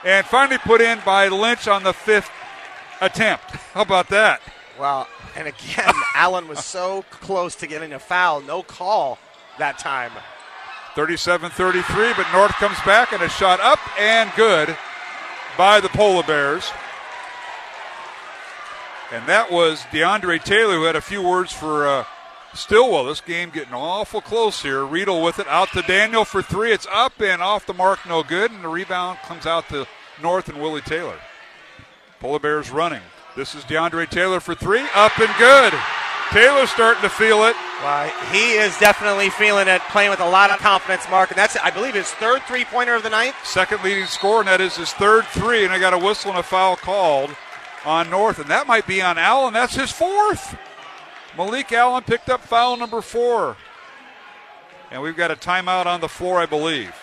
and 0.04 0.26
finally 0.26 0.58
put 0.58 0.80
in 0.80 0.98
by 1.04 1.28
Lynch 1.28 1.68
on 1.68 1.82
the 1.82 1.92
fifth 1.92 2.30
attempt. 3.00 3.50
How 3.74 3.82
about 3.82 4.08
that? 4.08 4.40
Well, 4.82 5.06
and 5.36 5.46
again, 5.46 5.94
Allen 6.16 6.48
was 6.48 6.64
so 6.64 7.04
close 7.08 7.54
to 7.54 7.68
getting 7.68 7.92
a 7.92 8.00
foul, 8.00 8.40
no 8.40 8.64
call 8.64 9.16
that 9.60 9.78
time. 9.78 10.10
37 10.96 11.52
33, 11.52 12.14
but 12.16 12.26
North 12.32 12.50
comes 12.54 12.76
back 12.84 13.12
and 13.12 13.22
a 13.22 13.28
shot 13.28 13.60
up 13.60 13.78
and 13.96 14.32
good 14.34 14.76
by 15.56 15.78
the 15.78 15.88
Polar 15.90 16.24
Bears. 16.24 16.68
And 19.12 19.24
that 19.28 19.52
was 19.52 19.82
DeAndre 19.92 20.42
Taylor 20.42 20.74
who 20.74 20.82
had 20.82 20.96
a 20.96 21.00
few 21.00 21.22
words 21.22 21.52
for 21.52 21.86
uh, 21.86 22.04
Stillwell. 22.52 23.04
This 23.04 23.20
game 23.20 23.50
getting 23.50 23.74
awful 23.74 24.20
close 24.20 24.62
here. 24.62 24.84
Riedel 24.84 25.22
with 25.22 25.38
it 25.38 25.46
out 25.46 25.68
to 25.74 25.82
Daniel 25.82 26.24
for 26.24 26.42
three. 26.42 26.72
It's 26.72 26.88
up 26.90 27.20
and 27.20 27.40
off 27.40 27.66
the 27.66 27.72
mark, 27.72 28.00
no 28.08 28.24
good. 28.24 28.50
And 28.50 28.64
the 28.64 28.68
rebound 28.68 29.20
comes 29.26 29.46
out 29.46 29.68
to 29.68 29.86
North 30.20 30.48
and 30.48 30.60
Willie 30.60 30.80
Taylor. 30.80 31.20
Polar 32.18 32.40
Bears 32.40 32.72
running. 32.72 33.02
This 33.34 33.54
is 33.54 33.64
DeAndre 33.64 34.10
Taylor 34.10 34.40
for 34.40 34.54
three. 34.54 34.84
Up 34.94 35.18
and 35.18 35.30
good. 35.38 35.72
Taylor's 36.32 36.70
starting 36.70 37.02
to 37.02 37.08
feel 37.08 37.44
it. 37.44 37.56
Well, 37.82 38.10
he 38.30 38.52
is 38.52 38.76
definitely 38.78 39.30
feeling 39.30 39.68
it, 39.68 39.80
playing 39.90 40.10
with 40.10 40.20
a 40.20 40.28
lot 40.28 40.50
of 40.50 40.58
confidence, 40.58 41.08
Mark. 41.10 41.30
And 41.30 41.38
that's, 41.38 41.56
I 41.56 41.70
believe, 41.70 41.94
his 41.94 42.10
third 42.10 42.42
three 42.42 42.64
pointer 42.64 42.94
of 42.94 43.02
the 43.02 43.10
night. 43.10 43.34
second 43.42 43.82
leading 43.82 44.04
scorer, 44.04 44.40
and 44.40 44.48
that 44.48 44.60
is 44.60 44.76
his 44.76 44.92
third 44.92 45.24
three. 45.28 45.64
And 45.64 45.72
I 45.72 45.78
got 45.78 45.94
a 45.94 45.98
whistle 45.98 46.30
and 46.30 46.40
a 46.40 46.42
foul 46.42 46.76
called 46.76 47.34
on 47.86 48.10
North, 48.10 48.38
and 48.38 48.50
that 48.50 48.66
might 48.66 48.86
be 48.86 49.00
on 49.00 49.16
Allen. 49.16 49.54
That's 49.54 49.74
his 49.74 49.90
fourth. 49.90 50.56
Malik 51.36 51.72
Allen 51.72 52.04
picked 52.04 52.28
up 52.28 52.42
foul 52.42 52.76
number 52.76 53.00
four. 53.00 53.56
And 54.90 55.00
we've 55.00 55.16
got 55.16 55.30
a 55.30 55.36
timeout 55.36 55.86
on 55.86 56.02
the 56.02 56.08
floor, 56.08 56.38
I 56.38 56.46
believe. 56.46 56.94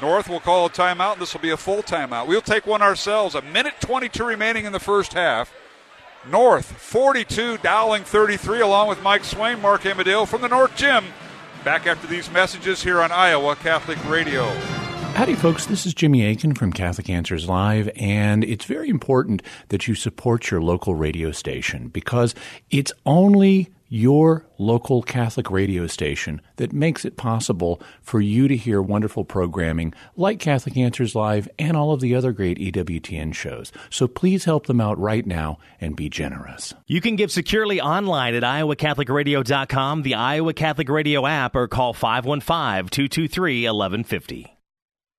North 0.00 0.28
will 0.28 0.40
call 0.40 0.66
a 0.66 0.70
timeout. 0.70 1.14
And 1.14 1.22
this 1.22 1.34
will 1.34 1.40
be 1.40 1.50
a 1.50 1.56
full 1.56 1.82
timeout. 1.82 2.26
We'll 2.26 2.40
take 2.40 2.66
one 2.66 2.82
ourselves. 2.82 3.34
A 3.34 3.42
minute 3.42 3.74
22 3.80 4.24
remaining 4.24 4.64
in 4.64 4.72
the 4.72 4.80
first 4.80 5.12
half. 5.12 5.52
North 6.28 6.66
42, 6.66 7.58
Dowling 7.58 8.04
33, 8.04 8.60
along 8.60 8.88
with 8.88 9.02
Mike 9.02 9.22
Swaim, 9.22 9.60
Mark 9.62 9.86
Amadale 9.86 10.26
from 10.26 10.42
the 10.42 10.48
North 10.48 10.76
Gym. 10.76 11.04
Back 11.64 11.86
after 11.86 12.06
these 12.06 12.30
messages 12.30 12.82
here 12.82 13.00
on 13.00 13.10
Iowa 13.10 13.56
Catholic 13.56 13.98
Radio. 14.06 14.46
Howdy, 15.14 15.34
folks. 15.34 15.66
This 15.66 15.86
is 15.86 15.92
Jimmy 15.92 16.24
Akin 16.24 16.54
from 16.54 16.72
Catholic 16.72 17.10
Answers 17.10 17.48
Live, 17.48 17.90
and 17.96 18.44
it's 18.44 18.64
very 18.64 18.88
important 18.88 19.42
that 19.68 19.88
you 19.88 19.94
support 19.94 20.50
your 20.50 20.62
local 20.62 20.94
radio 20.94 21.32
station 21.32 21.88
because 21.88 22.34
it's 22.70 22.92
only 23.04 23.68
your 23.90 24.46
local 24.56 25.02
Catholic 25.02 25.50
radio 25.50 25.86
station 25.88 26.40
that 26.56 26.72
makes 26.72 27.04
it 27.04 27.16
possible 27.16 27.82
for 28.00 28.20
you 28.20 28.46
to 28.46 28.56
hear 28.56 28.80
wonderful 28.80 29.24
programming 29.24 29.92
like 30.16 30.38
Catholic 30.38 30.76
Answers 30.76 31.16
Live 31.16 31.48
and 31.58 31.76
all 31.76 31.92
of 31.92 32.00
the 32.00 32.14
other 32.14 32.32
great 32.32 32.58
EWTN 32.58 33.34
shows. 33.34 33.72
So 33.90 34.06
please 34.06 34.44
help 34.44 34.66
them 34.66 34.80
out 34.80 34.98
right 34.98 35.26
now 35.26 35.58
and 35.80 35.96
be 35.96 36.08
generous. 36.08 36.72
You 36.86 37.00
can 37.00 37.16
give 37.16 37.32
securely 37.32 37.80
online 37.80 38.34
at 38.34 38.44
iowacatholicradio.com, 38.44 40.02
the 40.02 40.14
Iowa 40.14 40.54
Catholic 40.54 40.88
Radio 40.88 41.26
app, 41.26 41.56
or 41.56 41.66
call 41.66 41.92
515 41.92 42.88
223 42.88 43.64
1150. 43.64 44.56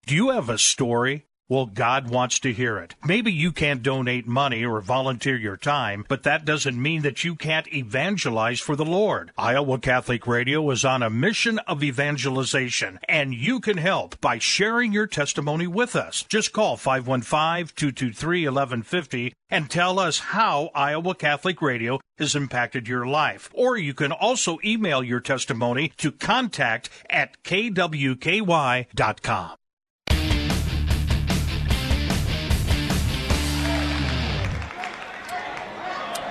Do 0.06 0.16
you 0.16 0.30
have 0.30 0.50
a 0.50 0.58
story? 0.58 1.28
Well, 1.52 1.66
God 1.66 2.10
wants 2.10 2.39
to 2.39 2.54
hear 2.54 2.78
it. 2.78 2.95
Maybe 3.04 3.30
you 3.30 3.52
can't 3.52 3.84
donate 3.84 4.26
money 4.26 4.64
or 4.64 4.80
volunteer 4.80 5.36
your 5.36 5.58
time, 5.58 6.06
but 6.08 6.24
that 6.24 6.45
doesn't 6.45 6.82
mean 6.82 7.02
that 7.02 7.26
you 7.26 7.36
can't 7.36 7.68
evangelize 7.74 8.62
for 8.62 8.78
the 8.78 8.86
Lord. 8.86 9.34
Iowa 9.38 9.78
Catholic 9.78 10.26
Radio 10.26 10.72
is 10.72 10.86
on 10.86 11.04
a 11.04 11.10
mission 11.10 11.60
of 11.68 11.84
evangelization, 11.84 12.99
and 13.10 13.34
you 13.34 13.60
can 13.60 13.76
help 13.76 14.18
by 14.22 14.39
sharing 14.39 14.93
your 14.93 15.08
testimony 15.08 15.68
with 15.68 15.93
us. 15.93 16.24
Just 16.24 16.54
call 16.54 16.78
515-223-1150 16.78 19.34
and 19.49 19.70
tell 19.70 19.99
us 19.99 20.20
how 20.20 20.70
Iowa 20.74 21.16
Catholic 21.16 21.62
Radio 21.62 21.99
has 22.18 22.34
impacted 22.34 22.88
your 22.88 23.06
life. 23.06 23.49
Or 23.54 23.76
you 23.76 23.93
can 23.93 24.14
also 24.14 24.58
email 24.64 25.04
your 25.04 25.20
testimony 25.20 25.91
to 25.97 26.14
contact 26.14 26.89
at 27.10 27.43
kwky.com. 27.43 29.58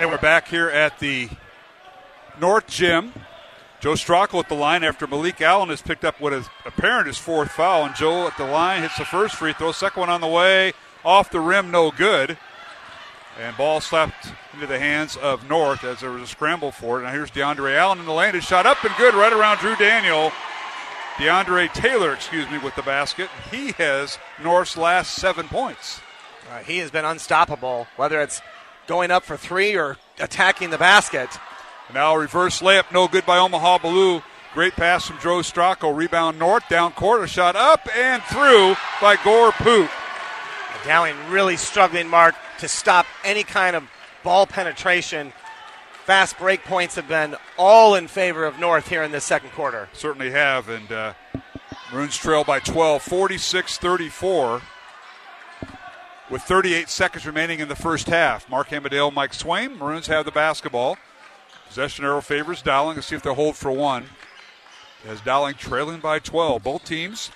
And 0.00 0.08
we're 0.08 0.16
back 0.16 0.48
here 0.48 0.70
at 0.70 0.98
the 0.98 1.28
North 2.40 2.66
Gym. 2.68 3.12
Joe 3.80 3.92
Stracco 3.92 4.38
at 4.38 4.48
the 4.48 4.54
line 4.54 4.82
after 4.82 5.06
Malik 5.06 5.42
Allen 5.42 5.68
has 5.68 5.82
picked 5.82 6.06
up 6.06 6.18
what 6.22 6.32
is 6.32 6.48
apparent 6.64 7.06
his 7.06 7.18
fourth 7.18 7.50
foul. 7.50 7.84
And 7.84 7.94
Joe 7.94 8.26
at 8.26 8.34
the 8.38 8.46
line 8.46 8.80
hits 8.80 8.96
the 8.96 9.04
first 9.04 9.34
free 9.34 9.52
throw. 9.52 9.72
Second 9.72 10.00
one 10.00 10.08
on 10.08 10.22
the 10.22 10.26
way. 10.26 10.72
Off 11.04 11.30
the 11.30 11.38
rim, 11.38 11.70
no 11.70 11.90
good. 11.90 12.38
And 13.38 13.54
ball 13.58 13.82
slapped 13.82 14.32
into 14.54 14.66
the 14.66 14.78
hands 14.78 15.18
of 15.18 15.46
North 15.46 15.84
as 15.84 16.00
there 16.00 16.12
was 16.12 16.22
a 16.22 16.26
scramble 16.26 16.72
for 16.72 16.98
it. 16.98 17.02
Now 17.02 17.12
here's 17.12 17.30
DeAndre 17.30 17.76
Allen 17.76 17.98
in 17.98 18.06
the 18.06 18.14
lane. 18.14 18.32
His 18.32 18.44
shot 18.44 18.64
up 18.64 18.82
and 18.82 18.96
good 18.96 19.12
right 19.12 19.34
around 19.34 19.58
Drew 19.58 19.76
Daniel. 19.76 20.32
DeAndre 21.16 21.70
Taylor, 21.74 22.14
excuse 22.14 22.50
me, 22.50 22.56
with 22.56 22.74
the 22.74 22.82
basket. 22.82 23.28
He 23.50 23.72
has 23.72 24.18
North's 24.42 24.78
last 24.78 25.16
seven 25.16 25.46
points. 25.46 26.00
Uh, 26.50 26.60
he 26.60 26.78
has 26.78 26.90
been 26.90 27.04
unstoppable, 27.04 27.86
whether 27.96 28.18
it's 28.22 28.40
going 28.90 29.12
up 29.12 29.22
for 29.22 29.36
three 29.36 29.76
or 29.76 29.96
attacking 30.18 30.70
the 30.70 30.76
basket. 30.76 31.30
Now 31.94 32.16
a 32.16 32.18
reverse 32.18 32.60
layup, 32.60 32.90
no 32.90 33.06
good 33.06 33.24
by 33.24 33.38
Omaha 33.38 33.78
Ballou. 33.78 34.20
Great 34.52 34.72
pass 34.72 35.06
from 35.06 35.16
Joe 35.20 35.38
Stracco. 35.42 35.96
Rebound 35.96 36.40
north, 36.40 36.68
down 36.68 36.90
quarter 36.90 37.28
shot 37.28 37.54
up 37.54 37.88
and 37.96 38.20
through 38.24 38.74
by 39.00 39.14
Gore 39.22 39.52
Poot. 39.52 39.88
Dowling 40.84 41.14
really 41.30 41.56
struggling, 41.56 42.08
Mark, 42.08 42.34
to 42.58 42.66
stop 42.66 43.06
any 43.22 43.44
kind 43.44 43.76
of 43.76 43.84
ball 44.24 44.44
penetration. 44.44 45.32
Fast 46.04 46.36
break 46.36 46.64
points 46.64 46.96
have 46.96 47.06
been 47.06 47.36
all 47.56 47.94
in 47.94 48.08
favor 48.08 48.44
of 48.44 48.58
North 48.58 48.88
here 48.88 49.04
in 49.04 49.12
this 49.12 49.22
second 49.22 49.50
quarter. 49.50 49.88
Certainly 49.92 50.32
have, 50.32 50.68
and 50.68 50.90
uh, 50.90 51.12
Maroons 51.92 52.16
trail 52.16 52.42
by 52.42 52.58
12, 52.58 53.02
46 53.02 53.78
34 53.78 54.62
with 56.30 56.42
38 56.42 56.88
seconds 56.88 57.26
remaining 57.26 57.60
in 57.60 57.68
the 57.68 57.76
first 57.76 58.06
half. 58.06 58.48
Mark 58.48 58.72
Amadale, 58.72 59.10
Mike 59.10 59.32
Swaim. 59.32 59.76
Maroons 59.76 60.06
have 60.06 60.24
the 60.24 60.30
basketball. 60.30 60.96
Possession 61.68 62.04
arrow 62.04 62.20
favors 62.20 62.62
Dowling. 62.62 62.96
Let's 62.96 63.08
see 63.08 63.16
if 63.16 63.22
they'll 63.22 63.34
hold 63.34 63.56
for 63.56 63.70
one. 63.72 64.06
As 65.06 65.20
Dowling 65.20 65.54
trailing 65.54 66.00
by 66.00 66.20
12. 66.20 66.62
Both 66.62 66.84
teams 66.84 67.30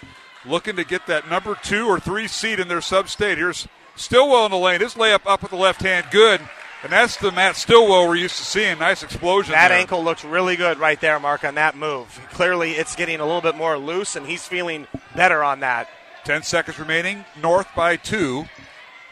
looking 0.46 0.76
to 0.76 0.84
get 0.84 1.06
that 1.06 1.28
number 1.28 1.56
two 1.62 1.86
or 1.86 1.98
three 1.98 2.28
seed 2.28 2.60
in 2.60 2.68
their 2.68 2.80
sub 2.80 3.08
state. 3.08 3.38
Here's 3.38 3.66
Stillwell 3.96 4.46
in 4.46 4.50
the 4.50 4.58
lane. 4.58 4.80
His 4.80 4.94
layup 4.94 5.26
up 5.26 5.42
with 5.42 5.50
the 5.50 5.56
left 5.56 5.82
hand, 5.82 6.06
good. 6.10 6.40
And 6.82 6.92
that's 6.92 7.16
the 7.16 7.32
Matt 7.32 7.56
Stillwell 7.56 8.08
we're 8.08 8.16
used 8.16 8.36
to 8.36 8.44
seeing. 8.44 8.78
Nice 8.78 9.02
explosion. 9.02 9.52
That 9.52 9.68
there. 9.68 9.78
ankle 9.78 10.04
looks 10.04 10.22
really 10.22 10.54
good 10.54 10.78
right 10.78 11.00
there, 11.00 11.18
Mark, 11.18 11.42
on 11.42 11.54
that 11.54 11.76
move. 11.76 12.20
Clearly, 12.32 12.72
it's 12.72 12.94
getting 12.94 13.20
a 13.20 13.24
little 13.24 13.40
bit 13.40 13.56
more 13.56 13.78
loose, 13.78 14.16
and 14.16 14.26
he's 14.26 14.46
feeling 14.46 14.86
better 15.16 15.42
on 15.42 15.60
that. 15.60 15.88
10 16.24 16.42
seconds 16.42 16.78
remaining. 16.78 17.24
North 17.40 17.68
by 17.74 17.96
two. 17.96 18.44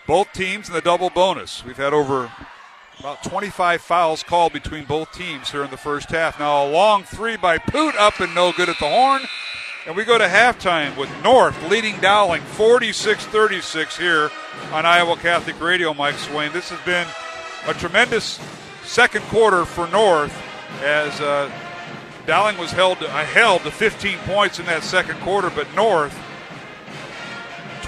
Both 0.07 0.33
teams 0.33 0.69
in 0.69 0.75
the 0.75 0.81
double 0.81 1.11
bonus. 1.11 1.65
We've 1.65 1.77
had 1.77 1.93
over 1.93 2.31
about 2.99 3.23
25 3.23 3.81
fouls 3.81 4.23
called 4.23 4.53
between 4.53 4.85
both 4.85 5.13
teams 5.13 5.51
here 5.51 5.65
in 5.65 5.71
the 5.71 5.77
first 5.77 6.11
half. 6.11 6.39
Now 6.39 6.67
a 6.67 6.69
long 6.71 7.05
three 7.05 7.37
by 7.37 7.59
Poot 7.59 7.95
up 7.97 8.21
and 8.21 8.35
no 8.35 8.53
good 8.53 8.69
at 8.69 8.79
the 8.79 8.89
horn. 8.89 9.23
And 9.87 9.97
we 9.97 10.05
go 10.05 10.19
to 10.19 10.27
halftime 10.27 10.97
with 10.97 11.11
North 11.23 11.61
leading 11.69 11.99
Dowling 12.01 12.43
46 12.43 13.25
36 13.27 13.99
here 13.99 14.31
on 14.73 14.87
Iowa 14.87 15.17
Catholic 15.17 15.61
Radio, 15.61 15.93
Mike 15.95 16.15
Swaim. 16.17 16.53
This 16.53 16.71
has 16.71 16.81
been 16.85 17.07
a 17.67 17.75
tremendous 17.75 18.41
second 18.85 19.23
quarter 19.27 19.65
for 19.65 19.89
North 19.89 20.37
as 20.83 21.21
uh, 21.21 21.51
Dowling 22.27 22.59
was 22.59 22.71
held 22.71 23.03
uh, 23.03 23.25
held 23.25 23.63
to 23.63 23.71
15 23.71 24.19
points 24.19 24.61
in 24.61 24.67
that 24.67 24.85
second 24.85 25.19
quarter, 25.21 25.51
but 25.51 25.73
North 25.75 26.17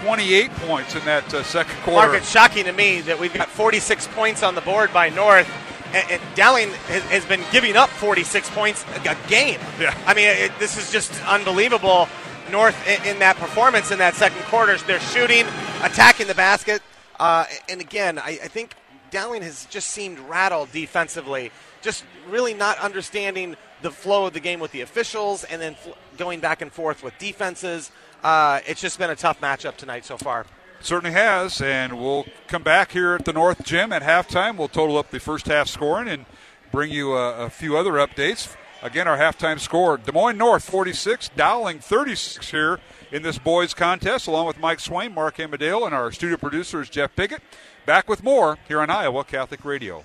28 0.04 0.50
points 0.50 0.94
in 0.94 1.02
that 1.06 1.32
uh, 1.32 1.42
second 1.42 1.74
quarter. 1.82 2.08
Mark, 2.08 2.20
it's 2.20 2.30
shocking 2.30 2.64
to 2.66 2.72
me 2.72 3.00
that 3.00 3.18
we've 3.18 3.32
got 3.32 3.48
46 3.48 4.06
points 4.08 4.42
on 4.42 4.54
the 4.54 4.60
board 4.60 4.92
by 4.92 5.08
North, 5.08 5.50
and, 5.94 6.10
and 6.10 6.22
Dowling 6.34 6.68
has, 6.88 7.02
has, 7.04 7.24
been 7.24 7.40
giving 7.50 7.74
up 7.74 7.88
46 7.88 8.50
points 8.50 8.84
a 8.96 9.16
game. 9.28 9.58
Yeah. 9.80 9.96
I 10.06 10.12
mean, 10.12 10.26
it, 10.26 10.52
this 10.58 10.76
is 10.76 10.92
just 10.92 11.10
unbelievable. 11.24 12.06
North 12.50 12.76
in, 12.86 13.14
in, 13.14 13.18
that 13.20 13.36
performance 13.36 13.92
in 13.92 13.98
that 13.98 14.12
second 14.14 14.42
quarter, 14.42 14.76
they're 14.76 15.00
shooting, 15.00 15.46
attacking 15.82 16.26
the 16.26 16.34
basket, 16.34 16.82
uh, 17.18 17.46
and 17.70 17.80
again, 17.80 18.18
I, 18.18 18.38
I 18.44 18.48
think 18.48 18.74
Dowling 19.10 19.40
has 19.40 19.64
just 19.70 19.88
seemed 19.88 20.18
rattled 20.18 20.70
defensively, 20.70 21.50
just 21.80 22.04
really 22.28 22.52
not 22.52 22.78
understanding 22.78 23.56
the 23.80 23.90
flow 23.90 24.26
of 24.26 24.34
the 24.34 24.40
game 24.40 24.60
with 24.60 24.72
the 24.72 24.82
officials, 24.82 25.44
and 25.44 25.62
then 25.62 25.76
fl- 25.76 25.92
going 26.18 26.40
back 26.40 26.60
and 26.60 26.70
forth 26.70 27.02
with 27.02 27.16
defenses 27.18 27.90
uh, 28.24 28.60
it's 28.66 28.80
just 28.80 28.98
been 28.98 29.10
a 29.10 29.16
tough 29.16 29.40
matchup 29.40 29.76
tonight 29.76 30.04
so 30.04 30.16
far. 30.16 30.46
Certainly 30.80 31.12
has, 31.12 31.60
and 31.60 31.98
we'll 31.98 32.26
come 32.48 32.62
back 32.62 32.92
here 32.92 33.14
at 33.14 33.24
the 33.24 33.32
North 33.32 33.64
Gym 33.64 33.92
at 33.92 34.02
halftime. 34.02 34.56
We'll 34.56 34.68
total 34.68 34.96
up 34.98 35.10
the 35.10 35.20
first 35.20 35.46
half 35.46 35.68
scoring 35.68 36.08
and 36.08 36.26
bring 36.72 36.90
you 36.90 37.14
a, 37.14 37.46
a 37.46 37.50
few 37.50 37.76
other 37.76 37.92
updates. 37.92 38.54
Again, 38.82 39.08
our 39.08 39.16
halftime 39.16 39.58
score 39.58 39.96
Des 39.96 40.12
Moines 40.12 40.36
North 40.36 40.68
46, 40.68 41.30
Dowling 41.36 41.78
36 41.78 42.50
here 42.50 42.80
in 43.12 43.22
this 43.22 43.38
boys 43.38 43.72
contest, 43.72 44.26
along 44.26 44.46
with 44.46 44.58
Mike 44.58 44.78
Swaim, 44.78 45.14
Mark 45.14 45.38
Amadale, 45.38 45.86
and 45.86 45.94
our 45.94 46.12
studio 46.12 46.36
producer 46.36 46.82
is 46.82 46.90
Jeff 46.90 47.14
Piggott. 47.16 47.42
Back 47.86 48.08
with 48.08 48.22
more 48.22 48.58
here 48.68 48.80
on 48.80 48.90
Iowa 48.90 49.24
Catholic 49.24 49.64
Radio. 49.64 50.04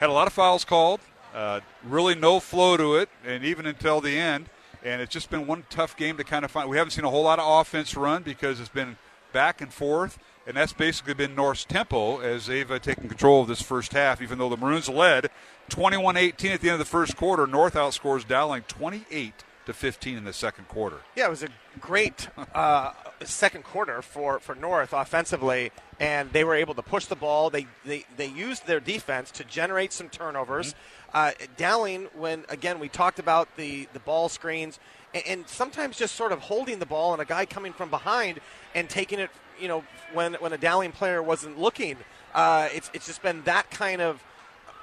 had 0.00 0.10
a 0.10 0.12
lot 0.12 0.26
of 0.26 0.32
fouls 0.32 0.64
called, 0.64 1.00
uh, 1.34 1.60
really 1.84 2.14
no 2.14 2.40
flow 2.40 2.76
to 2.76 2.96
it, 2.96 3.08
and 3.26 3.44
even 3.44 3.66
until 3.66 4.00
the 4.00 4.16
end. 4.18 4.48
And 4.82 5.00
it's 5.00 5.12
just 5.12 5.30
been 5.30 5.46
one 5.46 5.64
tough 5.70 5.96
game 5.96 6.18
to 6.18 6.24
kind 6.24 6.44
of 6.44 6.50
find. 6.50 6.68
We 6.68 6.76
haven't 6.76 6.90
seen 6.90 7.04
a 7.04 7.10
whole 7.10 7.22
lot 7.22 7.38
of 7.38 7.60
offense 7.60 7.96
run 7.96 8.22
because 8.22 8.60
it's 8.60 8.68
been 8.68 8.98
back 9.32 9.60
and 9.62 9.72
forth, 9.72 10.18
and 10.46 10.56
that's 10.56 10.74
basically 10.74 11.14
been 11.14 11.34
North's 11.34 11.64
tempo 11.64 12.20
as 12.20 12.46
they've 12.46 12.70
uh, 12.70 12.78
taken 12.78 13.08
control 13.08 13.42
of 13.42 13.48
this 13.48 13.62
first 13.62 13.94
half. 13.94 14.20
Even 14.20 14.38
though 14.38 14.50
the 14.50 14.58
Maroons 14.58 14.88
led 14.88 15.30
21-18 15.70 16.54
at 16.54 16.60
the 16.60 16.68
end 16.68 16.74
of 16.74 16.78
the 16.78 16.84
first 16.84 17.16
quarter, 17.16 17.46
North 17.46 17.74
outscores 17.74 18.26
Dowling 18.28 18.62
28 18.68 19.32
to 19.66 19.72
15 19.72 20.18
in 20.18 20.24
the 20.24 20.32
second 20.32 20.68
quarter. 20.68 20.98
Yeah, 21.16 21.26
it 21.26 21.30
was 21.30 21.42
a 21.42 21.48
great 21.80 22.28
uh, 22.54 22.92
second 23.26 23.64
quarter 23.64 24.02
for, 24.02 24.38
for 24.40 24.54
North 24.54 24.92
offensively, 24.92 25.72
and 26.00 26.32
they 26.32 26.44
were 26.44 26.54
able 26.54 26.74
to 26.74 26.82
push 26.82 27.06
the 27.06 27.16
ball. 27.16 27.50
They 27.50 27.66
they, 27.84 28.04
they 28.16 28.26
used 28.26 28.66
their 28.66 28.80
defense 28.80 29.30
to 29.32 29.44
generate 29.44 29.92
some 29.92 30.08
turnovers. 30.08 30.74
Mm-hmm. 30.74 31.16
Uh, 31.16 31.30
Dowling, 31.56 32.08
when 32.16 32.44
again 32.48 32.80
we 32.80 32.88
talked 32.88 33.18
about 33.18 33.56
the 33.56 33.88
the 33.92 34.00
ball 34.00 34.28
screens, 34.28 34.78
and, 35.12 35.22
and, 35.26 35.48
sometimes 35.48 35.96
just 35.96 36.16
sort 36.16 36.32
of 36.32 36.40
holding 36.40 36.78
the 36.78 36.86
ball 36.86 37.12
and 37.12 37.22
a 37.22 37.24
guy 37.24 37.46
coming 37.46 37.72
from 37.72 37.88
behind 37.88 38.40
and 38.74 38.88
taking 38.88 39.20
it, 39.20 39.30
you 39.60 39.68
know, 39.68 39.84
when 40.12 40.34
when 40.34 40.52
a 40.52 40.58
Dowling 40.58 40.92
player 40.92 41.22
wasn't 41.22 41.58
looking. 41.58 41.96
Uh, 42.34 42.68
it's 42.72 42.90
it's 42.94 43.06
just 43.06 43.22
been 43.22 43.42
that 43.44 43.70
kind 43.70 44.00
of 44.00 44.22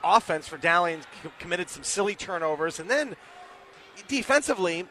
offense 0.03 0.47
for 0.47 0.57
Dowling. 0.57 1.01
Committed 1.39 1.69
some 1.69 1.83
silly 1.83 2.15
turnovers, 2.15 2.79
and 2.79 2.89
then 2.89 3.15
defensively, 4.07 4.87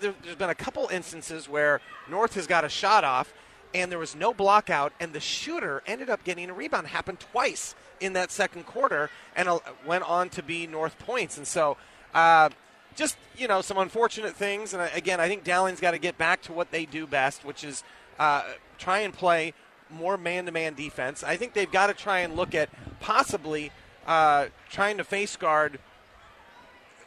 there, 0.00 0.14
has 0.24 0.36
been 0.36 0.50
a 0.50 0.54
couple 0.54 0.88
instances 0.88 1.48
where 1.48 1.80
North 2.08 2.34
has 2.34 2.46
got 2.46 2.64
a 2.64 2.68
shot 2.68 3.04
off, 3.04 3.32
and 3.74 3.90
there 3.90 3.98
was 3.98 4.14
no 4.16 4.34
block 4.34 4.70
out, 4.70 4.92
and 5.00 5.12
the 5.12 5.20
shooter 5.20 5.82
ended 5.86 6.10
up 6.10 6.24
getting 6.24 6.50
a 6.50 6.54
rebound. 6.54 6.88
Happened 6.88 7.20
twice 7.20 7.74
in 8.00 8.14
that 8.14 8.30
second 8.30 8.66
quarter, 8.66 9.10
and 9.36 9.48
went 9.86 10.04
on 10.08 10.28
to 10.30 10.42
be 10.42 10.66
North 10.66 10.98
points. 10.98 11.36
And 11.36 11.46
so, 11.46 11.76
uh, 12.14 12.48
just 12.96 13.16
you 13.36 13.46
know, 13.46 13.60
some 13.60 13.78
unfortunate 13.78 14.34
things. 14.34 14.72
And 14.74 14.82
uh, 14.82 14.88
again, 14.94 15.20
I 15.20 15.28
think 15.28 15.44
Dowling's 15.44 15.80
got 15.80 15.92
to 15.92 15.98
get 15.98 16.18
back 16.18 16.42
to 16.42 16.52
what 16.52 16.70
they 16.70 16.84
do 16.84 17.06
best, 17.06 17.44
which 17.44 17.64
is 17.64 17.84
uh, 18.18 18.42
try 18.78 19.00
and 19.00 19.14
play 19.14 19.54
more 19.90 20.16
man-to-man 20.16 20.74
defense. 20.74 21.24
I 21.24 21.36
think 21.36 21.52
they've 21.52 21.70
got 21.70 21.88
to 21.88 21.94
try 21.94 22.20
and 22.20 22.36
look 22.36 22.54
at 22.54 22.68
possibly 23.00 23.72
uh, 24.06 24.46
trying 24.68 24.96
to 24.98 25.04
face 25.04 25.36
guard 25.36 25.78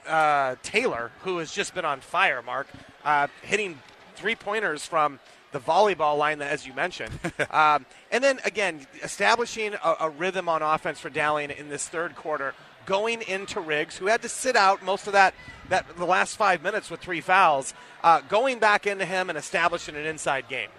uh, 0.08 0.56
Taylor, 0.64 1.12
who 1.22 1.38
has 1.38 1.52
just 1.52 1.74
been 1.74 1.86
on 1.86 2.02
fire, 2.02 2.42
Mark, 2.42 2.68
uh, 3.04 3.28
hitting 3.42 3.80
three 4.16 4.36
pointers 4.36 4.86
from 4.86 5.20
the 5.52 5.60
volleyball 5.60 6.18
line, 6.18 6.42
as 6.42 6.66
you 6.68 6.74
mentioned. 6.74 7.12
um, 7.52 7.86
and 8.12 8.24
then 8.24 8.40
again, 8.44 8.86
establishing 9.04 9.76
a, 9.76 9.96
a, 10.02 10.10
rhythm 10.10 10.50
on 10.50 10.62
offense 10.62 11.00
for 11.00 11.10
Dowling 11.10 11.52
in 11.52 11.70
this 11.70 11.88
third 11.88 12.16
quarter, 12.16 12.54
going 12.86 13.22
into 13.22 13.60
Riggs, 13.60 13.98
who 13.98 14.08
had 14.08 14.22
to 14.24 14.30
sit 14.30 14.56
out 14.56 14.84
most 14.84 15.08
of 15.08 15.14
that, 15.14 15.34
that 15.70 15.86
the 15.98 16.06
last 16.06 16.36
five 16.36 16.62
minutes 16.62 16.90
with 16.90 17.00
three 17.00 17.22
fouls, 17.22 17.74
uh, 18.04 18.22
going 18.22 18.60
back 18.60 18.86
into 18.86 19.06
him 19.06 19.30
and 19.30 19.38
establishing 19.38 19.96
an 19.96 20.06
inside 20.06 20.50
game. 20.50 20.70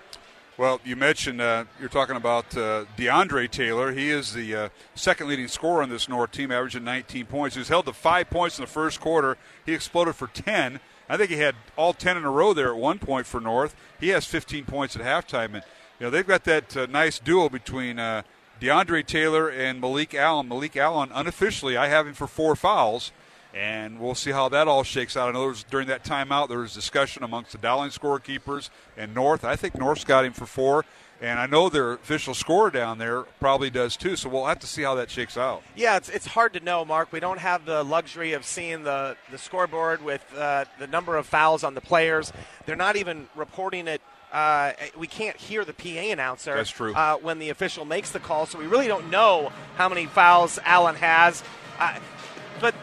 Well, 0.57 0.81
you 0.85 0.95
mentioned 0.95 1.41
uh, 1.41 1.65
you're 1.81 1.89
talking 1.89 2.15
about 2.15 2.57
uh, 2.57 2.85
DeAndre 2.97 3.51
Taylor. 3.51 3.91
He 3.91 4.09
is 4.09 4.35
the 4.35 4.55
uh, 4.55 4.69
second 4.95 5.27
leading 5.27 5.49
scorer 5.49 5.83
on 5.83 5.91
this 5.91 6.09
North 6.09 6.31
team, 6.31 6.53
averaging 6.53 6.85
19 6.85 7.27
points. 7.27 7.57
He 7.57 7.61
was 7.61 7.67
held 7.67 7.87
to 7.87 7.93
five 7.93 8.31
points 8.31 8.57
in 8.57 8.63
the 8.63 8.71
first 8.71 9.01
quarter. 9.01 9.37
He 9.67 9.75
exploded 9.75 10.15
for 10.15 10.29
10. 10.29 10.79
I 11.09 11.17
think 11.17 11.31
he 11.31 11.39
had 11.39 11.57
all 11.77 11.93
10 11.93 12.19
in 12.19 12.25
a 12.25 12.31
row 12.31 12.55
there 12.55 12.71
at 12.71 12.77
one 12.77 13.01
point 13.01 13.27
for 13.27 13.41
North. 13.41 13.75
He 13.99 14.11
has 14.11 14.27
15 14.27 14.65
points 14.65 14.95
at 14.95 15.03
halftime, 15.03 15.55
and 15.55 15.65
you 15.99 16.07
know 16.07 16.11
they've 16.11 16.27
got 16.27 16.45
that 16.45 16.77
uh, 16.77 16.87
nice 16.87 17.19
duo 17.19 17.49
between 17.49 17.99
uh, 17.99 18.23
DeAndre 18.61 19.05
Taylor 19.05 19.49
and 19.51 19.81
Malik 19.81 20.15
Allen. 20.15 20.47
Malik 20.47 20.77
Allen, 20.77 21.11
unofficially, 21.13 21.77
I 21.77 21.89
have 21.89 22.07
him 22.07 22.15
for 22.15 22.29
four 22.29 22.55
fouls 22.55 23.11
and 23.55 24.01
we'll 24.01 24.15
see 24.15 24.33
how 24.33 24.49
that 24.49 24.67
all 24.67 24.83
shakes 24.83 25.17
out. 25.17 25.29
I 25.29 25.33
know 25.33 25.55
during 25.71 25.89
that 25.89 26.05
timeout 26.05 26.49
there 26.49 26.59
was 26.59 26.75
discussion 26.75 27.23
amongst 27.23 27.53
the 27.53 27.59
Dowling 27.59 27.91
scorekeepers 27.91 28.71
and 28.97 29.15
North. 29.15 29.45
I 29.45 29.57
think 29.57 29.77
North's 29.77 30.05
got 30.05 30.25
him 30.25 30.33
for 30.33 30.47
four, 30.47 30.85
and 31.21 31.39
I 31.39 31.47
know 31.47 31.69
their 31.69 31.93
official 31.93 32.35
score 32.35 32.71
down 32.71 32.99
there 32.99 33.23
probably 33.41 33.71
does 33.71 33.97
too. 33.97 34.17
So 34.17 34.29
we'll 34.29 34.47
have 34.47 34.59
to 34.61 34.67
see 34.67 34.83
how 34.83 34.97
that 34.97 35.11
shakes 35.11 35.37
out. 35.37 35.63
Yeah, 35.77 35.97
it's, 35.97 36.09
it's 36.09 36.27
hard 36.27 36.53
to 36.55 36.61
know, 36.61 36.85
Mark. 36.85 37.13
We 37.13 37.21
don't 37.21 37.39
have 37.39 37.65
the 37.65 37.85
luxury 37.85 38.33
of 38.33 38.45
seeing 38.45 38.83
the 38.83 39.17
the 39.31 39.39
scoreboard 39.39 40.05
with 40.05 40.25
uh, 40.37 40.65
the 40.79 40.89
number 40.89 41.17
of 41.17 41.27
fouls 41.27 41.63
on 41.63 41.75
the 41.75 41.81
players. 41.81 42.33
They're 42.67 42.77
not 42.77 42.97
even 42.97 43.29
reporting 43.37 43.87
it 43.87 44.03
uh, 44.35 44.73
we 44.99 45.07
can't 45.07 45.37
hear 45.37 45.65
the 45.65 45.73
PA 45.73 46.11
announcer. 46.11 46.57
That's 46.57 46.69
true. 46.69 46.93
Uh, 46.93 47.17
when 47.19 47.39
the 47.39 47.51
official 47.51 47.85
makes 47.85 48.11
the 48.11 48.19
call, 48.19 48.47
so 48.47 48.59
we 48.59 48.67
really 48.67 48.89
don't 48.89 49.09
know 49.09 49.53
how 49.77 49.89
many 49.89 50.07
fouls 50.07 50.59
Allen 50.65 50.97
has. 50.97 51.45
Uh, 51.79 52.01
but 52.61 52.75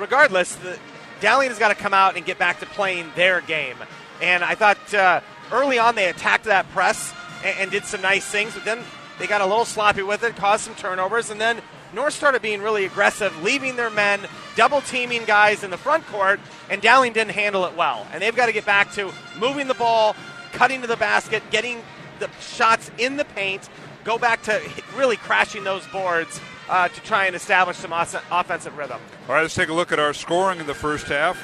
regardless, 0.00 0.54
the 0.56 0.78
Dowling 1.20 1.50
has 1.50 1.58
got 1.58 1.68
to 1.68 1.74
come 1.74 1.92
out 1.92 2.16
and 2.16 2.24
get 2.24 2.38
back 2.38 2.60
to 2.60 2.66
playing 2.66 3.10
their 3.14 3.42
game. 3.42 3.76
And 4.22 4.42
I 4.42 4.54
thought 4.54 4.94
uh, 4.94 5.20
early 5.52 5.78
on 5.78 5.94
they 5.94 6.08
attacked 6.08 6.44
that 6.44 6.68
press 6.70 7.12
and, 7.44 7.58
and, 7.58 7.70
did 7.70 7.84
some 7.84 8.00
nice 8.00 8.24
things, 8.24 8.54
but 8.54 8.64
then 8.64 8.82
they 9.18 9.26
got 9.26 9.40
a 9.42 9.46
little 9.46 9.66
sloppy 9.66 10.02
with 10.02 10.22
it, 10.22 10.36
caused 10.36 10.64
some 10.64 10.74
turnovers, 10.74 11.30
and 11.30 11.40
then 11.40 11.60
North 11.92 12.14
started 12.14 12.40
being 12.40 12.62
really 12.62 12.84
aggressive, 12.86 13.42
leaving 13.42 13.76
their 13.76 13.90
men, 13.90 14.20
double 14.56 14.80
teaming 14.80 15.24
guys 15.24 15.62
in 15.62 15.70
the 15.70 15.76
front 15.76 16.06
court, 16.06 16.40
and 16.70 16.80
Dowling 16.80 17.12
didn't 17.12 17.32
handle 17.32 17.64
it 17.66 17.76
well. 17.76 18.06
And 18.12 18.22
they've 18.22 18.36
got 18.36 18.46
to 18.46 18.52
get 18.52 18.64
back 18.64 18.92
to 18.92 19.12
moving 19.38 19.68
the 19.68 19.74
ball, 19.74 20.16
cutting 20.52 20.80
to 20.80 20.86
the 20.86 20.96
basket, 20.96 21.42
getting 21.50 21.82
the 22.18 22.30
shots 22.40 22.90
in 22.98 23.16
the 23.16 23.24
paint, 23.24 23.68
go 24.04 24.18
back 24.18 24.42
to 24.42 24.60
really 24.96 25.16
crashing 25.16 25.64
those 25.64 25.86
boards 25.88 26.40
uh, 26.70 26.88
to 26.88 27.00
try 27.02 27.26
and 27.26 27.34
establish 27.34 27.76
some 27.76 27.92
offensive 27.92 28.78
rhythm. 28.78 29.00
All 29.28 29.34
right, 29.34 29.42
let's 29.42 29.54
take 29.54 29.68
a 29.68 29.74
look 29.74 29.90
at 29.90 29.98
our 29.98 30.14
scoring 30.14 30.60
in 30.60 30.66
the 30.66 30.74
first 30.74 31.08
half. 31.08 31.36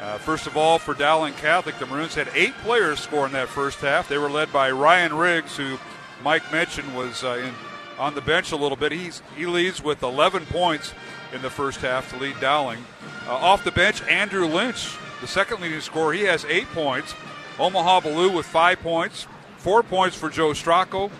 Uh, 0.00 0.18
first 0.18 0.48
of 0.48 0.56
all, 0.56 0.78
for 0.78 0.92
Dowling 0.92 1.32
Catholic, 1.34 1.78
the 1.78 1.86
Maroons 1.86 2.14
had 2.14 2.28
eight 2.34 2.54
players 2.58 2.98
score 2.98 3.24
in 3.24 3.32
that 3.32 3.48
first 3.48 3.78
half. 3.78 4.08
They 4.08 4.18
were 4.18 4.28
led 4.28 4.52
by 4.52 4.72
Ryan 4.72 5.14
Riggs, 5.14 5.56
who 5.56 5.78
Mike 6.22 6.50
mentioned 6.52 6.94
was 6.94 7.22
uh, 7.22 7.40
in, 7.44 7.54
on 7.98 8.16
the 8.16 8.20
bench 8.20 8.50
a 8.50 8.56
little 8.56 8.76
bit. 8.76 8.90
He's, 8.90 9.22
he 9.36 9.46
leads 9.46 9.82
with 9.82 10.02
11 10.02 10.46
points 10.46 10.92
in 11.32 11.40
the 11.40 11.50
first 11.50 11.78
half 11.78 12.10
to 12.10 12.18
lead 12.18 12.38
Dowling. 12.40 12.84
Uh, 13.28 13.34
off 13.34 13.62
the 13.62 13.70
bench, 13.70 14.02
Andrew 14.02 14.46
Lynch, 14.46 14.98
the 15.20 15.28
second 15.28 15.62
leading 15.62 15.80
scorer, 15.80 16.12
he 16.12 16.22
has 16.22 16.44
eight 16.46 16.66
points. 16.72 17.14
Omaha 17.60 18.00
Ballou 18.00 18.32
with 18.32 18.46
five 18.46 18.80
points, 18.80 19.28
four 19.56 19.84
points 19.84 20.16
for 20.16 20.28
Joe 20.28 20.50
Stracco, 20.50 21.12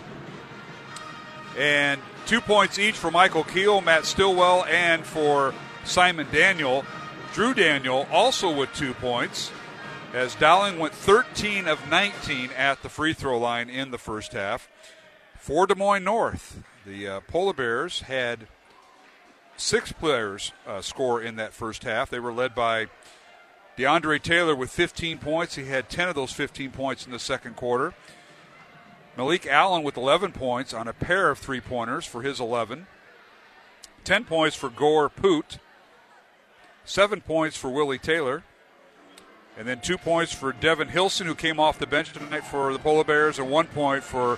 and 1.57 2.01
Two 2.25 2.41
points 2.41 2.79
each 2.79 2.95
for 2.95 3.11
Michael 3.11 3.43
Keel, 3.43 3.81
Matt 3.81 4.03
Stillwell, 4.03 4.65
and 4.65 5.05
for 5.05 5.53
Simon 5.83 6.25
Daniel. 6.31 6.83
Drew 7.33 7.53
Daniel 7.53 8.07
also 8.11 8.51
with 8.51 8.73
two 8.73 8.95
points, 8.95 9.51
as 10.11 10.33
Dowling 10.33 10.79
went 10.79 10.95
13 10.95 11.67
of 11.67 11.87
19 11.87 12.49
at 12.57 12.81
the 12.81 12.89
free 12.89 13.13
throw 13.13 13.37
line 13.37 13.69
in 13.69 13.91
the 13.91 13.99
first 13.99 14.33
half. 14.33 14.67
For 15.37 15.67
Des 15.67 15.75
Moines 15.75 16.03
North, 16.03 16.63
the 16.83 17.07
uh, 17.07 17.19
Polar 17.27 17.53
Bears 17.53 18.01
had 18.01 18.47
six 19.55 19.91
players 19.91 20.51
uh, 20.65 20.81
score 20.81 21.21
in 21.21 21.35
that 21.35 21.53
first 21.53 21.83
half. 21.83 22.09
They 22.09 22.19
were 22.19 22.33
led 22.33 22.55
by 22.55 22.87
DeAndre 23.77 24.19
Taylor 24.19 24.55
with 24.55 24.71
15 24.71 25.19
points. 25.19 25.55
He 25.55 25.65
had 25.65 25.89
10 25.89 26.09
of 26.09 26.15
those 26.15 26.31
15 26.31 26.71
points 26.71 27.05
in 27.05 27.11
the 27.11 27.19
second 27.19 27.55
quarter. 27.55 27.93
Malik 29.17 29.47
Allen 29.47 29.83
with 29.83 29.97
11 29.97 30.31
points 30.33 30.73
on 30.73 30.87
a 30.87 30.93
pair 30.93 31.29
of 31.29 31.39
three 31.39 31.61
pointers 31.61 32.05
for 32.05 32.21
his 32.21 32.39
11. 32.39 32.87
10 34.03 34.23
points 34.25 34.55
for 34.55 34.69
Gore 34.69 35.09
Poot. 35.09 35.57
seven 36.83 37.21
points 37.21 37.57
for 37.57 37.69
Willie 37.69 37.97
Taylor. 37.97 38.43
And 39.57 39.67
then 39.67 39.79
two 39.79 39.97
points 39.97 40.33
for 40.33 40.51
Devin 40.51 40.89
Hilson, 40.89 41.27
who 41.27 41.33
came 41.33 41.59
off 41.59 41.79
the 41.79 41.87
bench 41.87 42.11
tonight 42.11 42.45
for 42.45 42.73
the 42.73 42.79
Polar 42.79 43.05
Bears, 43.05 43.39
and 43.39 43.49
one 43.49 43.67
point 43.67 44.03
for 44.03 44.37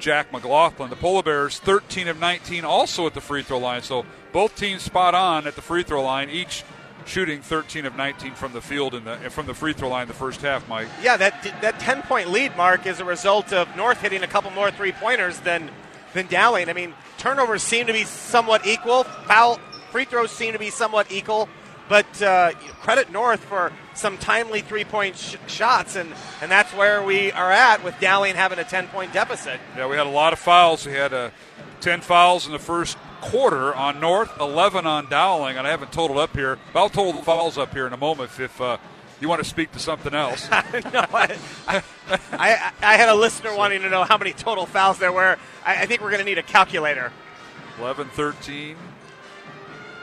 Jack 0.00 0.32
McLaughlin. 0.32 0.90
The 0.90 0.96
Polar 0.96 1.22
Bears, 1.22 1.58
13 1.60 2.08
of 2.08 2.18
19, 2.18 2.64
also 2.64 3.06
at 3.06 3.14
the 3.14 3.20
free 3.20 3.42
throw 3.42 3.58
line. 3.58 3.82
So 3.82 4.04
both 4.32 4.56
teams 4.56 4.82
spot 4.82 5.14
on 5.14 5.46
at 5.46 5.54
the 5.54 5.62
free 5.62 5.84
throw 5.84 6.02
line, 6.02 6.28
each 6.28 6.64
shooting 7.06 7.40
13 7.40 7.86
of 7.86 7.96
19 7.96 8.34
from 8.34 8.52
the 8.52 8.60
field 8.60 8.94
and 8.94 9.32
from 9.32 9.46
the 9.46 9.54
free 9.54 9.72
throw 9.72 9.88
line 9.88 10.08
the 10.08 10.14
first 10.14 10.42
half, 10.42 10.68
Mike. 10.68 10.88
Yeah, 11.02 11.16
that 11.16 11.42
that 11.62 11.78
10 11.80 12.02
point 12.02 12.30
lead, 12.30 12.56
Mark, 12.56 12.86
is 12.86 13.00
a 13.00 13.04
result 13.04 13.52
of 13.52 13.74
North 13.76 14.00
hitting 14.00 14.22
a 14.22 14.26
couple 14.26 14.50
more 14.50 14.70
three 14.70 14.92
pointers 14.92 15.38
than 15.40 15.70
than 16.12 16.26
Dowling. 16.26 16.68
I 16.68 16.72
mean, 16.72 16.94
turnovers 17.18 17.62
seem 17.62 17.86
to 17.86 17.92
be 17.92 18.04
somewhat 18.04 18.66
equal. 18.66 19.04
Foul 19.04 19.58
free 19.90 20.04
throws 20.04 20.30
seem 20.30 20.52
to 20.52 20.58
be 20.58 20.70
somewhat 20.70 21.10
equal. 21.10 21.48
But 21.88 22.20
uh, 22.20 22.52
credit 22.82 23.12
North 23.12 23.40
for 23.40 23.72
some 23.94 24.18
timely 24.18 24.60
three 24.60 24.84
point 24.84 25.16
sh- 25.16 25.36
shots, 25.46 25.94
and, 25.94 26.12
and 26.42 26.50
that's 26.50 26.72
where 26.74 27.02
we 27.02 27.30
are 27.30 27.52
at 27.52 27.84
with 27.84 27.98
Dowling 28.00 28.34
having 28.34 28.58
a 28.58 28.64
10 28.64 28.88
point 28.88 29.12
deficit. 29.12 29.60
Yeah, 29.76 29.86
we 29.86 29.96
had 29.96 30.06
a 30.06 30.10
lot 30.10 30.32
of 30.32 30.38
fouls. 30.40 30.84
We 30.84 30.92
had 30.92 31.14
uh, 31.14 31.30
10 31.80 32.00
fouls 32.00 32.46
in 32.46 32.52
the 32.52 32.58
first 32.58 32.98
quarter 33.30 33.74
on 33.74 34.00
North, 34.00 34.32
11 34.40 34.86
on 34.86 35.08
Dowling, 35.08 35.56
and 35.56 35.66
I 35.66 35.70
haven't 35.70 35.92
totaled 35.92 36.18
up 36.18 36.34
here. 36.34 36.58
I'll 36.74 36.88
total 36.88 37.12
the 37.12 37.22
fouls 37.22 37.58
up 37.58 37.72
here 37.72 37.86
in 37.86 37.92
a 37.92 37.96
moment 37.96 38.30
if 38.38 38.60
uh, 38.60 38.78
you 39.20 39.28
want 39.28 39.42
to 39.42 39.48
speak 39.48 39.72
to 39.72 39.78
something 39.78 40.14
else. 40.14 40.48
no, 40.50 40.58
I, 40.72 41.38
I, 41.66 41.82
I, 42.32 42.72
I, 42.80 42.96
had 42.96 43.08
a 43.08 43.14
listener 43.14 43.54
wanting 43.56 43.82
to 43.82 43.90
know 43.90 44.04
how 44.04 44.18
many 44.18 44.32
total 44.32 44.66
fouls 44.66 44.98
there 44.98 45.12
were. 45.12 45.36
I, 45.64 45.82
I 45.82 45.86
think 45.86 46.00
we're 46.00 46.10
going 46.10 46.20
to 46.20 46.26
need 46.26 46.38
a 46.38 46.42
calculator. 46.42 47.12
11, 47.78 48.08
13, 48.08 48.76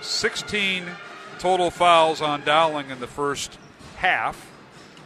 16 0.02 0.86
total 1.40 1.72
fouls 1.72 2.22
on 2.22 2.44
Dowling 2.44 2.90
in 2.90 3.00
the 3.00 3.08
first 3.08 3.58
half. 3.96 4.52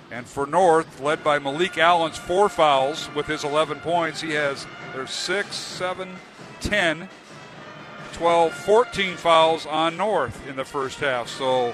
And 0.09 0.26
for 0.26 0.45
North, 0.45 1.01
led 1.01 1.24
by 1.24 1.39
Malik 1.39 1.78
Allen's 1.78 2.18
four 2.18 2.47
fouls 2.47 3.09
with 3.13 3.26
his 3.28 3.43
11 3.43 3.82
points, 3.82 4.22
he 4.22 4.32
has 4.32 4.65
there's 4.93 5.11
6, 5.11 5.53
7, 5.53 6.15
10, 6.61 7.09
12, 8.18 8.53
14 8.53 9.15
fouls 9.15 9.65
on 9.68 9.95
North 9.95 10.47
in 10.47 10.55
the 10.55 10.65
first 10.65 10.99
half. 10.99 11.28
So 11.28 11.74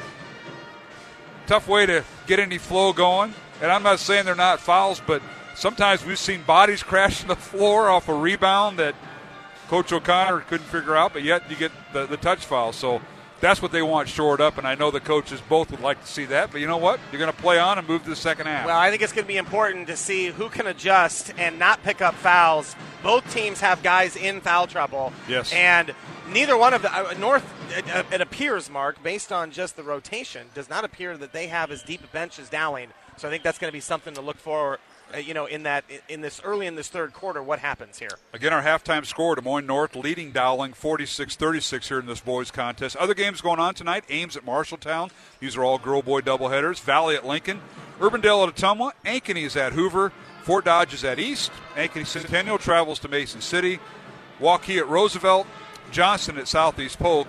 tough 1.48 1.68
way 1.68 1.86
to 1.86 2.04
get 2.28 2.40
any 2.40 2.58
flow 2.58 2.92
going. 2.92 3.34
And 3.62 3.72
I'm 3.72 3.84
not 3.84 4.00
saying 4.00 4.26
they're 4.26 4.36
not 4.36 4.60
fouls, 4.60 5.02
but 5.06 5.22
sometimes 5.56 6.06
we've 6.06 6.20
seen 6.20 6.44
bodies 6.44 6.84
crash 6.84 7.22
on 7.22 7.30
the 7.30 7.36
floor 7.36 7.90
off 7.90 8.10
a 8.10 8.14
rebound 8.14 8.80
that 8.80 8.96
Coach 9.70 9.94
O'Connor 9.94 10.42
couldn't 10.42 10.68
figure 10.68 10.96
out, 10.96 11.14
but 11.14 11.24
yet 11.24 11.50
you 11.50 11.56
get 11.56 11.72
the, 11.94 12.06
the 12.06 12.18
touch 12.18 12.46
foul. 12.46 12.74
So 12.74 13.02
that's 13.40 13.62
what 13.62 13.72
they 13.72 13.82
want 13.82 14.08
shored 14.10 14.42
up, 14.42 14.58
and 14.58 14.68
I 14.68 14.76
know 14.76 14.92
the 14.92 15.00
coaches 15.00 15.42
both 15.50 15.72
would 15.72 15.82
like 15.82 16.02
to 16.02 16.08
see 16.08 16.26
that. 16.26 16.52
But 16.52 16.62
you 16.62 16.68
know 16.68 16.78
what? 16.78 17.00
You're 17.12 17.20
going 17.20 17.32
to 17.32 17.38
play 17.38 17.60
on 17.60 17.78
and 17.78 17.88
move 17.88 18.04
to 18.04 18.10
the 18.10 18.16
second 18.16 18.48
half. 18.48 18.66
Well, 18.66 18.78
I 18.78 18.90
think 18.90 19.02
it's 19.02 19.12
going 19.12 19.26
to 19.26 19.28
be 19.28 19.38
important 19.38 19.88
to 19.88 19.98
see 19.98 20.28
who 20.28 20.50
can 20.50 20.68
adjust 20.68 21.34
and 21.38 21.58
not 21.58 21.84
pick 21.84 22.02
up 22.02 22.16
fouls. 22.16 22.76
Both 23.02 23.34
teams 23.34 23.60
have 23.62 23.82
guys 23.82 24.16
in 24.16 24.42
foul 24.42 24.68
trouble. 24.68 25.12
Yes. 25.28 25.52
And 25.52 25.94
neither 26.32 26.58
one 26.58 26.74
of 26.74 26.82
the 26.82 26.94
uh, 26.94 27.14
North, 27.20 27.46
it, 27.78 27.90
uh, 27.94 28.04
it, 28.12 28.22
appears, 28.22 28.70
Mark, 28.70 29.02
based 29.04 29.32
on 29.32 29.52
just 29.52 29.76
the 29.76 29.84
rotation, 29.84 30.48
does 30.54 30.70
not 30.70 30.84
appear 30.84 31.18
that 31.18 31.34
they 31.34 31.48
have 31.48 31.72
as 31.72 31.84
deep 31.84 32.04
a 32.04 32.08
bench 32.08 32.40
as 32.40 32.50
Dowling. 32.50 32.90
So 33.18 33.28
I 33.28 33.32
think 33.32 33.44
that's 33.44 33.60
going 33.60 33.70
to 33.70 33.76
be 33.76 33.80
something 33.80 34.14
to 34.16 34.22
look 34.22 34.38
for 34.38 34.80
uh, 35.14 35.18
you 35.18 35.34
know, 35.34 35.46
in 35.46 35.64
that 35.64 35.84
in 36.10 36.22
this 36.22 36.42
early 36.44 36.66
in 36.66 36.76
this 36.76 36.88
third 36.88 37.14
quarter, 37.14 37.44
what 37.44 37.60
happens 37.60 38.00
here? 38.00 38.18
Again, 38.32 38.54
our 38.54 38.64
halftime 38.64 39.06
score: 39.06 39.36
Des 39.36 39.42
Moines 39.42 39.68
North 39.68 39.96
leading 39.96 40.32
Dowling 40.32 40.74
46-36 40.74 41.88
here 41.88 42.00
in 42.00 42.06
this 42.06 42.20
boys 42.20 42.50
contest. 42.52 42.96
Other 42.96 43.14
games 43.14 43.42
going 43.42 43.60
on 43.60 43.76
tonight: 43.76 44.06
Ames 44.10 44.36
at 44.36 44.46
Marshalltown. 44.46 45.12
These 45.40 45.56
are 45.56 45.64
all 45.64 45.78
girl-boy 45.78 46.22
doubleheaders. 46.22 46.82
Valley 46.82 47.16
at 47.16 47.26
Lincoln, 47.26 47.62
Urbandale 48.00 48.48
at 48.48 48.56
Ottumwa, 48.56 48.94
Ankeny 49.06 49.44
is 49.44 49.56
at 49.56 49.74
Hoover, 49.74 50.12
Fort 50.44 50.66
Dodge 50.66 50.94
is 50.94 51.04
at 51.04 51.20
East. 51.20 51.52
Ankeny 51.76 52.08
Centennial 52.08 52.58
travels 52.58 52.98
to 53.00 53.08
Mason 53.08 53.42
City, 53.42 53.80
Waukee 54.40 54.80
at 54.80 54.88
Roosevelt, 54.88 55.46
Johnson 55.94 56.40
at 56.40 56.48
Southeast 56.48 56.98
Polk. 56.98 57.28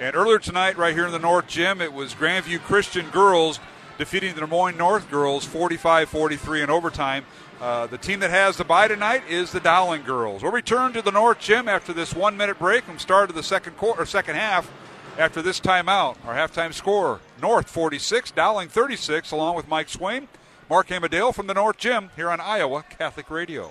And 0.00 0.16
earlier 0.16 0.40
tonight, 0.40 0.76
right 0.76 0.94
here 0.94 1.06
in 1.06 1.12
the 1.12 1.18
North 1.18 1.46
Gym, 1.46 1.80
it 1.80 1.92
was 1.92 2.12
Grandview 2.12 2.60
Christian 2.60 3.08
girls 3.10 3.60
defeating 3.98 4.34
the 4.34 4.40
Des 4.40 4.46
Moines 4.48 4.76
North 4.76 5.08
girls 5.08 5.44
45 5.44 6.08
43 6.08 6.62
in 6.62 6.70
overtime. 6.70 7.24
Uh, 7.60 7.86
the 7.86 7.98
team 7.98 8.18
that 8.20 8.30
has 8.30 8.56
the 8.56 8.64
bye 8.64 8.88
tonight 8.88 9.22
is 9.28 9.52
the 9.52 9.60
Dowling 9.60 10.02
girls. 10.02 10.42
We'll 10.42 10.50
return 10.50 10.92
to 10.94 11.02
the 11.02 11.12
North 11.12 11.38
Gym 11.38 11.68
after 11.68 11.92
this 11.92 12.12
one 12.12 12.36
minute 12.36 12.58
break 12.58 12.82
from 12.82 12.98
start 12.98 13.30
of 13.30 13.36
the 13.36 13.42
second 13.42 13.76
quarter, 13.76 14.04
second 14.04 14.34
half. 14.34 14.70
After 15.16 15.40
this 15.40 15.60
timeout, 15.60 16.16
our 16.26 16.34
halftime 16.34 16.74
score: 16.74 17.20
North 17.40 17.70
46, 17.70 18.32
Dowling 18.32 18.68
36, 18.68 19.30
along 19.30 19.54
with 19.54 19.68
Mike 19.68 19.88
Swaim, 19.88 20.26
Mark 20.68 20.90
Amadale 20.90 21.32
from 21.32 21.46
the 21.46 21.54
North 21.54 21.76
Gym 21.76 22.10
here 22.16 22.30
on 22.30 22.40
Iowa 22.40 22.84
Catholic 22.88 23.30
Radio. 23.30 23.70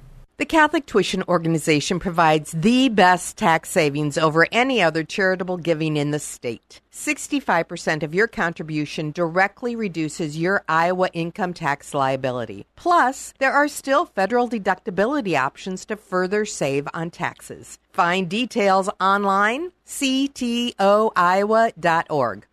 The 0.41 0.45
Catholic 0.47 0.87
Tuition 0.87 1.21
Organization 1.27 1.99
provides 1.99 2.51
the 2.51 2.89
best 2.89 3.37
tax 3.37 3.69
savings 3.69 4.17
over 4.17 4.47
any 4.51 4.81
other 4.81 5.03
charitable 5.03 5.57
giving 5.57 5.95
in 5.95 6.09
the 6.09 6.17
state. 6.17 6.81
65% 6.91 8.01
of 8.01 8.15
your 8.15 8.25
contribution 8.25 9.11
directly 9.11 9.75
reduces 9.75 10.39
your 10.39 10.63
Iowa 10.67 11.09
income 11.13 11.53
tax 11.53 11.93
liability. 11.93 12.65
Plus, 12.75 13.35
there 13.37 13.51
are 13.51 13.67
still 13.67 14.05
federal 14.05 14.49
deductibility 14.49 15.39
options 15.39 15.85
to 15.85 15.95
further 15.95 16.43
save 16.43 16.87
on 16.91 17.11
taxes. 17.11 17.77
Find 17.91 18.27
details 18.27 18.89
online, 18.99 19.73
ctoiowa.org. 19.85 20.75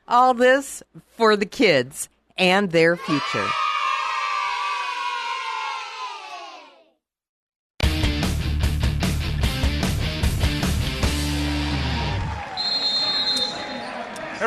All 0.07 0.34
this 0.34 0.82
for 1.16 1.36
the 1.36 1.47
kids 1.47 2.11
and 2.36 2.70
their 2.70 2.97
future. 2.97 3.49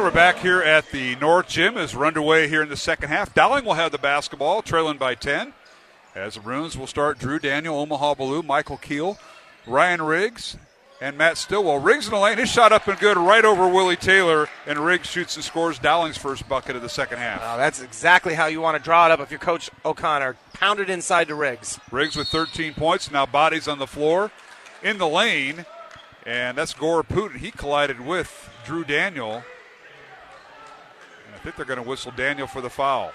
And 0.01 0.07
we're 0.07 0.15
back 0.15 0.39
here 0.39 0.63
at 0.63 0.89
the 0.89 1.15
North 1.17 1.47
Gym 1.47 1.77
as 1.77 1.95
we're 1.95 2.07
underway 2.07 2.47
here 2.47 2.63
in 2.63 2.69
the 2.69 2.75
second 2.75 3.09
half. 3.09 3.35
Dowling 3.35 3.65
will 3.65 3.75
have 3.75 3.91
the 3.91 3.99
basketball, 3.99 4.63
trailing 4.63 4.97
by 4.97 5.13
10. 5.13 5.53
As 6.15 6.33
the 6.33 6.39
Bruins 6.39 6.75
will 6.75 6.87
start 6.87 7.19
Drew 7.19 7.37
Daniel, 7.37 7.77
Omaha 7.77 8.15
Ballou, 8.15 8.41
Michael 8.41 8.77
Keel, 8.77 9.19
Ryan 9.67 10.01
Riggs, 10.01 10.57
and 10.99 11.19
Matt 11.19 11.37
Stillwell. 11.37 11.77
Riggs 11.77 12.07
in 12.07 12.13
the 12.13 12.19
lane. 12.19 12.39
His 12.39 12.49
shot 12.49 12.71
up 12.71 12.87
and 12.87 12.97
good 12.97 13.15
right 13.15 13.45
over 13.45 13.67
Willie 13.67 13.95
Taylor, 13.95 14.49
and 14.65 14.79
Riggs 14.79 15.07
shoots 15.07 15.35
and 15.35 15.45
scores 15.45 15.77
Dowling's 15.77 16.17
first 16.17 16.49
bucket 16.49 16.75
of 16.75 16.81
the 16.81 16.89
second 16.89 17.19
half. 17.19 17.39
Oh, 17.43 17.57
that's 17.59 17.79
exactly 17.79 18.33
how 18.33 18.47
you 18.47 18.59
want 18.59 18.75
to 18.75 18.83
draw 18.83 19.05
it 19.05 19.11
up 19.11 19.19
if 19.19 19.29
you're 19.29 19.39
Coach 19.39 19.69
O'Connor. 19.85 20.35
Pound 20.53 20.79
it 20.79 20.89
inside 20.89 21.27
to 21.27 21.35
Riggs. 21.35 21.79
Riggs 21.91 22.15
with 22.15 22.27
13 22.27 22.73
points. 22.73 23.11
Now 23.11 23.27
bodies 23.27 23.67
on 23.67 23.77
the 23.77 23.85
floor 23.85 24.31
in 24.81 24.97
the 24.97 25.07
lane, 25.07 25.67
and 26.25 26.57
that's 26.57 26.73
Gore 26.73 27.03
Putin. 27.03 27.37
He 27.37 27.51
collided 27.51 28.01
with 28.01 28.49
Drew 28.65 28.83
Daniel. 28.83 29.43
I 31.41 31.43
think 31.43 31.55
they're 31.55 31.65
going 31.65 31.81
to 31.81 31.89
whistle 31.89 32.13
Daniel 32.15 32.45
for 32.45 32.61
the 32.61 32.69
foul. 32.69 33.11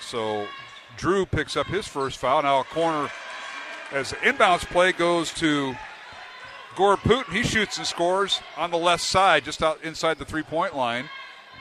So 0.00 0.48
Drew 0.96 1.24
picks 1.24 1.56
up 1.56 1.68
his 1.68 1.86
first 1.86 2.18
foul. 2.18 2.42
Now 2.42 2.58
a 2.58 2.64
corner 2.64 3.08
as 3.92 4.10
the 4.10 4.16
inbounds 4.16 4.66
play 4.66 4.90
goes 4.90 5.32
to 5.34 5.76
Gore 6.74 6.96
Putin. 6.96 7.32
He 7.32 7.44
shoots 7.44 7.78
and 7.78 7.86
scores 7.86 8.40
on 8.56 8.72
the 8.72 8.76
left 8.76 9.04
side, 9.04 9.44
just 9.44 9.62
out 9.62 9.78
inside 9.84 10.18
the 10.18 10.24
three 10.24 10.42
point 10.42 10.74
line. 10.74 11.08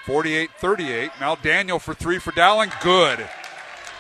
48 0.08 0.50
38. 0.58 1.12
Now 1.20 1.36
Daniel 1.36 1.78
for 1.78 1.94
three 1.94 2.18
for 2.18 2.32
Dowling. 2.32 2.72
Good. 2.82 3.30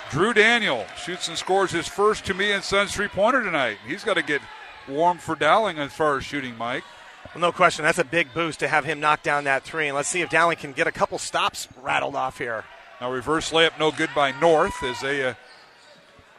Drew 0.09 0.33
Daniel 0.33 0.83
shoots 0.97 1.27
and 1.27 1.37
scores 1.37 1.69
his 1.69 1.87
first 1.87 2.25
Tumea 2.25 2.55
and 2.55 2.63
Sons 2.63 2.91
three 2.91 3.07
pointer 3.07 3.43
tonight. 3.43 3.77
He's 3.87 4.03
got 4.03 4.15
to 4.15 4.23
get 4.23 4.41
warm 4.87 5.19
for 5.19 5.35
Dowling 5.35 5.77
as 5.77 5.93
far 5.93 6.17
as 6.17 6.23
shooting, 6.23 6.57
Mike. 6.57 6.83
Well, 7.33 7.41
no 7.41 7.51
question. 7.51 7.85
That's 7.85 7.99
a 7.99 8.03
big 8.03 8.33
boost 8.33 8.59
to 8.59 8.67
have 8.67 8.85
him 8.85 8.99
knock 8.99 9.21
down 9.21 9.43
that 9.43 9.63
three. 9.63 9.87
And 9.87 9.95
let's 9.95 10.09
see 10.09 10.21
if 10.21 10.29
Dowling 10.29 10.57
can 10.57 10.71
get 10.71 10.87
a 10.87 10.91
couple 10.91 11.17
stops 11.19 11.67
rattled 11.81 12.15
off 12.15 12.39
here. 12.39 12.63
Now, 12.99 13.11
reverse 13.11 13.51
layup 13.51 13.79
no 13.79 13.91
good 13.91 14.09
by 14.15 14.31
North 14.39 14.83
as 14.83 14.99
they 15.01 15.23
uh, 15.23 15.33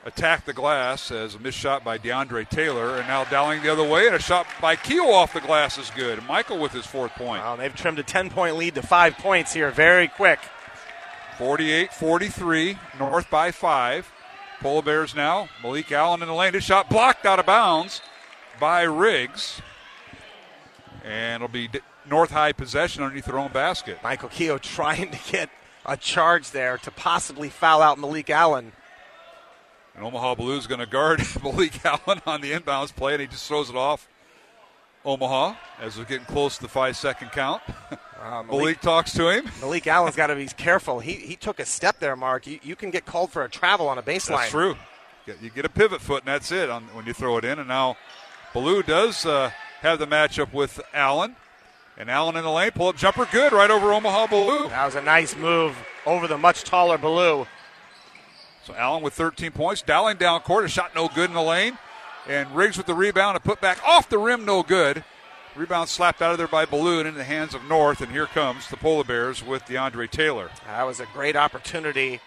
attack 0.04 0.44
the 0.44 0.52
glass 0.52 1.10
as 1.10 1.34
a 1.34 1.38
missed 1.38 1.58
shot 1.58 1.84
by 1.84 1.96
DeAndre 1.96 2.48
Taylor, 2.48 2.96
and 2.96 3.06
now 3.06 3.24
Dowling 3.24 3.62
the 3.62 3.72
other 3.72 3.84
way, 3.84 4.06
and 4.06 4.16
a 4.16 4.18
shot 4.18 4.46
by 4.60 4.76
Keel 4.76 5.06
off 5.06 5.32
the 5.32 5.40
glass 5.40 5.78
is 5.78 5.90
good. 5.90 6.22
Michael 6.26 6.58
with 6.58 6.72
his 6.72 6.86
fourth 6.86 7.12
point. 7.12 7.42
Wow, 7.42 7.56
they've 7.56 7.74
trimmed 7.74 7.98
a 7.98 8.02
10 8.02 8.30
point 8.30 8.56
lead 8.56 8.74
to 8.74 8.82
five 8.82 9.16
points 9.16 9.52
here 9.52 9.70
very 9.70 10.08
quick. 10.08 10.40
48 11.38 11.92
43, 11.94 12.78
North 12.98 13.30
by 13.30 13.50
five. 13.50 14.10
Polar 14.60 14.82
Bears 14.82 15.14
now. 15.14 15.48
Malik 15.62 15.90
Allen 15.90 16.20
in 16.20 16.28
the 16.28 16.34
lane. 16.34 16.52
His 16.52 16.64
shot 16.64 16.90
blocked 16.90 17.24
out 17.24 17.38
of 17.38 17.46
bounds 17.46 18.02
by 18.58 18.82
Riggs. 18.82 19.62
And 21.04 21.42
it'll 21.42 21.52
be 21.52 21.68
North 22.08 22.30
High 22.30 22.52
possession 22.52 23.02
underneath 23.02 23.26
their 23.26 23.38
own 23.38 23.52
basket. 23.52 23.98
Michael 24.02 24.28
Keogh 24.28 24.58
trying 24.62 25.10
to 25.10 25.18
get 25.30 25.50
a 25.86 25.96
charge 25.96 26.50
there 26.50 26.78
to 26.78 26.90
possibly 26.90 27.48
foul 27.48 27.82
out 27.82 27.98
Malik 27.98 28.30
Allen. 28.30 28.72
And 29.94 30.04
Omaha 30.04 30.36
Ballou 30.36 30.56
is 30.56 30.66
going 30.66 30.80
to 30.80 30.86
guard 30.86 31.22
Malik 31.42 31.84
Allen 31.84 32.20
on 32.26 32.40
the 32.40 32.52
inbounds 32.52 32.94
play, 32.94 33.12
and 33.14 33.20
he 33.20 33.26
just 33.26 33.46
throws 33.48 33.70
it 33.70 33.76
off 33.76 34.08
Omaha 35.04 35.54
as 35.80 35.98
we're 35.98 36.04
getting 36.04 36.26
close 36.26 36.56
to 36.56 36.62
the 36.62 36.68
five 36.68 36.96
second 36.96 37.32
count. 37.32 37.62
Uh, 38.20 38.42
Malik, 38.42 38.50
Malik, 38.50 38.80
talks 38.82 39.14
to 39.14 39.30
him. 39.30 39.50
Malik 39.62 39.86
Allen's 39.86 40.14
got 40.14 40.26
to 40.26 40.36
be 40.36 40.46
careful. 40.46 41.00
He, 41.00 41.14
he 41.14 41.36
took 41.36 41.58
a 41.58 41.64
step 41.64 42.00
there, 42.00 42.14
Mark. 42.16 42.46
You, 42.46 42.60
you 42.62 42.76
can 42.76 42.90
get 42.90 43.06
called 43.06 43.32
for 43.32 43.44
a 43.44 43.48
travel 43.48 43.88
on 43.88 43.96
a 43.96 44.02
baseline. 44.02 44.40
That's 44.40 44.50
true. 44.50 44.76
You 45.40 45.48
get 45.48 45.64
a 45.64 45.70
pivot 45.70 46.02
foot, 46.02 46.24
and 46.24 46.28
that's 46.28 46.52
it 46.52 46.68
on, 46.68 46.82
when 46.92 47.06
you 47.06 47.14
throw 47.14 47.38
it 47.38 47.46
in. 47.46 47.58
And 47.58 47.68
now 47.68 47.96
Ballou 48.52 48.82
does 48.82 49.24
uh, 49.24 49.52
have 49.80 49.98
the 49.98 50.06
matchup 50.06 50.52
with 50.52 50.80
Allen. 50.94 51.36
And 51.98 52.10
Allen 52.10 52.36
in 52.36 52.44
the 52.44 52.50
lane, 52.50 52.70
pull 52.70 52.88
up 52.88 52.96
jumper, 52.96 53.26
good, 53.30 53.52
right 53.52 53.70
over 53.70 53.92
Omaha 53.92 54.28
Ballou. 54.28 54.68
That 54.68 54.86
was 54.86 54.94
a 54.94 55.02
nice 55.02 55.36
move 55.36 55.76
over 56.06 56.26
the 56.26 56.38
much 56.38 56.64
taller 56.64 56.96
Ballou. 56.96 57.46
So 58.64 58.74
Allen 58.74 59.02
with 59.02 59.12
13 59.14 59.50
points. 59.52 59.82
Dowling 59.82 60.16
down 60.16 60.40
court, 60.40 60.64
a 60.64 60.68
shot 60.68 60.94
no 60.94 61.08
good 61.08 61.28
in 61.28 61.34
the 61.34 61.42
lane. 61.42 61.76
And 62.28 62.54
Riggs 62.54 62.76
with 62.76 62.86
the 62.86 62.94
rebound, 62.94 63.36
a 63.36 63.40
put 63.40 63.60
back 63.60 63.82
off 63.86 64.08
the 64.08 64.18
rim, 64.18 64.44
no 64.44 64.62
good. 64.62 65.04
Rebound 65.56 65.88
slapped 65.88 66.22
out 66.22 66.32
of 66.32 66.38
there 66.38 66.46
by 66.46 66.64
Ballou 66.64 67.00
into 67.00 67.12
the 67.12 67.24
hands 67.24 67.54
of 67.54 67.64
North, 67.64 68.00
and 68.00 68.12
here 68.12 68.26
comes 68.26 68.68
the 68.68 68.76
Polar 68.76 69.04
Bears 69.04 69.44
with 69.44 69.64
DeAndre 69.64 70.08
Taylor. 70.08 70.50
That 70.64 70.84
was 70.84 71.00
a 71.00 71.06
great 71.12 71.34
opportunity. 71.34 72.20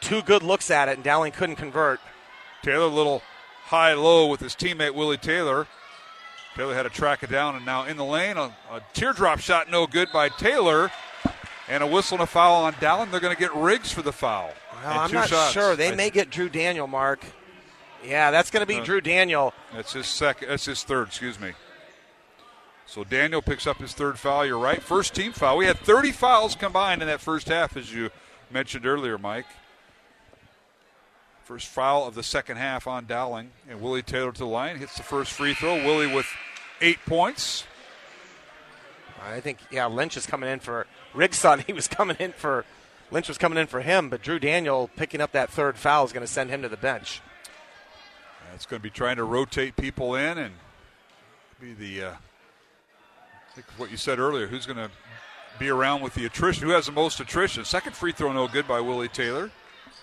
Two 0.00 0.22
good 0.22 0.42
looks 0.42 0.70
at 0.70 0.88
it, 0.88 0.94
and 0.94 1.04
Dowling 1.04 1.32
couldn't 1.32 1.56
convert. 1.56 2.00
Taylor, 2.62 2.86
a 2.86 2.88
little 2.88 3.22
high 3.64 3.92
low 3.94 4.26
with 4.28 4.40
his 4.40 4.54
teammate 4.54 4.94
Willie 4.94 5.16
Taylor. 5.16 5.66
Taylor 6.60 6.74
had 6.74 6.82
to 6.82 6.90
track 6.90 7.22
it 7.22 7.30
down, 7.30 7.56
and 7.56 7.64
now 7.64 7.86
in 7.86 7.96
the 7.96 8.04
lane, 8.04 8.36
a, 8.36 8.54
a 8.70 8.82
teardrop 8.92 9.40
shot 9.40 9.70
no 9.70 9.86
good 9.86 10.12
by 10.12 10.28
Taylor, 10.28 10.90
and 11.70 11.82
a 11.82 11.86
whistle 11.86 12.16
and 12.16 12.22
a 12.22 12.26
foul 12.26 12.64
on 12.64 12.74
Dowling. 12.78 13.10
They're 13.10 13.18
going 13.18 13.34
to 13.34 13.40
get 13.40 13.54
Riggs 13.54 13.90
for 13.90 14.02
the 14.02 14.12
foul. 14.12 14.50
Well, 14.84 14.98
I'm 15.00 15.10
not 15.10 15.30
shots. 15.30 15.52
sure. 15.52 15.74
They 15.74 15.92
I 15.92 15.94
may 15.94 16.10
get 16.10 16.28
Drew 16.28 16.50
Daniel, 16.50 16.86
Mark. 16.86 17.24
Yeah, 18.04 18.30
that's 18.30 18.50
going 18.50 18.60
to 18.60 18.66
be 18.66 18.76
uh, 18.76 18.84
Drew 18.84 19.00
Daniel. 19.00 19.54
That's 19.72 19.94
his 19.94 20.06
second. 20.06 20.48
That's 20.48 20.66
his 20.66 20.84
third. 20.84 21.08
Excuse 21.08 21.40
me. 21.40 21.52
So 22.84 23.04
Daniel 23.04 23.40
picks 23.40 23.66
up 23.66 23.78
his 23.78 23.94
third 23.94 24.18
foul. 24.18 24.44
You're 24.44 24.58
right. 24.58 24.82
First 24.82 25.14
team 25.14 25.32
foul. 25.32 25.56
We 25.56 25.64
had 25.64 25.78
30 25.78 26.12
fouls 26.12 26.56
combined 26.56 27.00
in 27.00 27.08
that 27.08 27.22
first 27.22 27.48
half, 27.48 27.74
as 27.74 27.90
you 27.90 28.10
mentioned 28.50 28.84
earlier, 28.84 29.16
Mike. 29.16 29.46
First 31.42 31.68
foul 31.68 32.06
of 32.06 32.14
the 32.14 32.22
second 32.22 32.58
half 32.58 32.86
on 32.86 33.06
Dowling. 33.06 33.50
And 33.66 33.80
Willie 33.80 34.02
Taylor 34.02 34.30
to 34.30 34.38
the 34.38 34.44
line 34.44 34.76
hits 34.76 34.98
the 34.98 35.02
first 35.02 35.32
free 35.32 35.54
throw. 35.54 35.76
Willie 35.76 36.14
with 36.14 36.26
eight 36.80 36.98
points. 37.06 37.64
I 39.22 39.40
think, 39.40 39.58
yeah, 39.70 39.86
Lynch 39.86 40.16
is 40.16 40.26
coming 40.26 40.48
in 40.48 40.60
for. 40.60 40.86
Thought 41.14 41.60
he 41.66 41.72
was 41.72 41.88
coming 41.88 42.16
in 42.18 42.32
for. 42.32 42.64
Lynch 43.10 43.28
was 43.28 43.38
coming 43.38 43.58
in 43.58 43.66
for 43.66 43.80
him, 43.80 44.08
but 44.08 44.22
Drew 44.22 44.38
Daniel 44.38 44.88
picking 44.96 45.20
up 45.20 45.32
that 45.32 45.50
third 45.50 45.76
foul 45.76 46.04
is 46.04 46.12
going 46.12 46.24
to 46.24 46.32
send 46.32 46.48
him 46.48 46.62
to 46.62 46.68
the 46.68 46.76
bench. 46.76 47.20
It's 48.54 48.66
going 48.66 48.80
to 48.80 48.82
be 48.82 48.90
trying 48.90 49.16
to 49.16 49.24
rotate 49.24 49.76
people 49.76 50.14
in 50.14 50.38
and 50.38 50.54
be 51.60 51.72
the 51.72 52.04
uh, 52.04 52.12
think 53.54 53.66
what 53.78 53.90
you 53.90 53.96
said 53.96 54.18
earlier. 54.18 54.46
Who's 54.46 54.66
going 54.66 54.76
to 54.76 54.90
be 55.58 55.68
around 55.68 56.02
with 56.02 56.14
the 56.14 56.26
attrition? 56.26 56.64
Who 56.64 56.70
has 56.70 56.86
the 56.86 56.92
most 56.92 57.20
attrition? 57.20 57.64
Second 57.64 57.94
free 57.94 58.12
throw, 58.12 58.32
no 58.32 58.48
good 58.48 58.66
by 58.66 58.80
Willie 58.80 59.08
Taylor. 59.08 59.50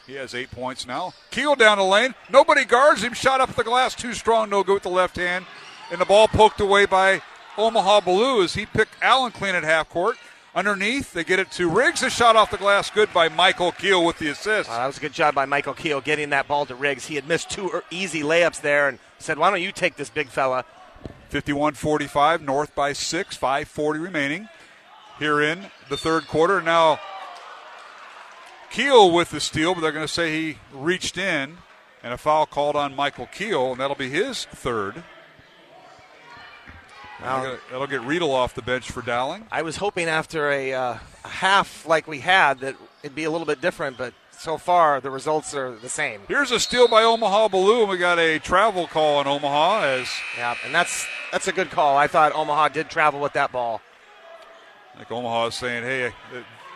He 0.05 0.13
has 0.13 0.33
eight 0.33 0.51
points 0.51 0.87
now. 0.87 1.13
Keel 1.31 1.55
down 1.55 1.77
the 1.77 1.83
lane. 1.83 2.15
Nobody 2.29 2.63
guards 2.63 3.03
him. 3.03 3.13
Shot 3.13 3.41
up 3.41 3.53
the 3.55 3.63
glass. 3.63 3.93
Too 3.93 4.13
strong. 4.13 4.49
No 4.49 4.63
good 4.63 4.75
with 4.75 4.83
the 4.83 4.89
left 4.89 5.17
hand. 5.17 5.45
And 5.91 6.01
the 6.01 6.05
ball 6.05 6.27
poked 6.27 6.59
away 6.59 6.85
by 6.85 7.21
Omaha 7.57 8.01
Ballou 8.01 8.43
as 8.43 8.53
he 8.55 8.65
picked 8.65 8.95
Allen 9.01 9.31
clean 9.31 9.55
at 9.55 9.63
half 9.63 9.89
court. 9.89 10.17
Underneath, 10.53 11.13
they 11.13 11.23
get 11.23 11.39
it 11.39 11.51
to 11.51 11.69
Riggs. 11.69 12.01
A 12.01 12.09
shot 12.09 12.35
off 12.35 12.51
the 12.51 12.57
glass. 12.57 12.89
Good 12.89 13.13
by 13.13 13.29
Michael 13.29 13.71
Keel 13.71 14.03
with 14.03 14.17
the 14.17 14.29
assist. 14.29 14.69
that 14.69 14.87
was 14.87 14.97
a 14.97 15.01
good 15.01 15.13
job 15.13 15.35
by 15.35 15.45
Michael 15.45 15.73
Keel 15.73 16.01
getting 16.01 16.31
that 16.31 16.47
ball 16.47 16.65
to 16.65 16.75
Riggs. 16.75 17.05
He 17.05 17.15
had 17.15 17.27
missed 17.27 17.49
two 17.49 17.69
er, 17.69 17.83
easy 17.91 18.21
layups 18.21 18.61
there 18.61 18.89
and 18.89 18.99
said, 19.19 19.37
Why 19.37 19.49
don't 19.49 19.61
you 19.61 19.71
take 19.71 19.97
this 19.97 20.09
big 20.09 20.29
fella? 20.29 20.65
51 21.29 21.75
45, 21.75 22.41
North 22.41 22.73
by 22.73 22.93
six, 22.93 23.35
540 23.35 23.99
remaining 23.99 24.49
here 25.19 25.41
in 25.41 25.67
the 25.89 25.97
third 25.97 26.27
quarter. 26.27 26.61
Now, 26.61 26.99
Keel 28.71 29.11
with 29.11 29.31
the 29.31 29.39
steal, 29.39 29.73
but 29.73 29.81
they're 29.81 29.91
going 29.91 30.07
to 30.07 30.11
say 30.11 30.31
he 30.31 30.57
reached 30.73 31.17
in, 31.17 31.57
and 32.03 32.13
a 32.13 32.17
foul 32.17 32.45
called 32.45 32.75
on 32.75 32.95
Michael 32.95 33.27
Keel, 33.27 33.71
and 33.71 33.79
that'll 33.79 33.95
be 33.95 34.09
his 34.09 34.45
third. 34.45 35.03
Now, 37.19 37.57
that'll 37.71 37.87
get 37.87 38.01
Riedel 38.01 38.31
off 38.31 38.53
the 38.53 38.61
bench 38.61 38.91
for 38.91 39.01
Dowling. 39.01 39.47
I 39.51 39.63
was 39.63 39.77
hoping 39.77 40.07
after 40.07 40.51
a, 40.51 40.73
uh, 40.73 40.97
a 41.23 41.27
half 41.27 41.85
like 41.87 42.07
we 42.07 42.19
had 42.19 42.59
that 42.59 42.75
it'd 43.01 43.15
be 43.15 43.23
a 43.23 43.31
little 43.31 43.47
bit 43.47 43.59
different, 43.59 43.97
but 43.97 44.13
so 44.31 44.57
far 44.57 45.01
the 45.01 45.09
results 45.09 45.55
are 45.55 45.75
the 45.77 45.89
same. 45.89 46.21
Here's 46.27 46.51
a 46.51 46.59
steal 46.59 46.87
by 46.87 47.03
Omaha 47.03 47.47
Ballou, 47.47 47.81
and 47.81 47.89
we 47.89 47.97
got 47.97 48.19
a 48.19 48.37
travel 48.39 48.85
call 48.85 49.17
on 49.17 49.27
Omaha 49.27 49.83
as 49.83 50.09
yeah, 50.37 50.55
and 50.63 50.73
that's 50.73 51.07
that's 51.31 51.47
a 51.47 51.51
good 51.51 51.71
call. 51.71 51.97
I 51.97 52.07
thought 52.07 52.33
Omaha 52.35 52.69
did 52.69 52.89
travel 52.89 53.19
with 53.19 53.33
that 53.33 53.51
ball. 53.51 53.81
Like 54.95 55.11
Omaha 55.11 55.47
is 55.47 55.55
saying, 55.55 55.83
hey, 55.83 56.11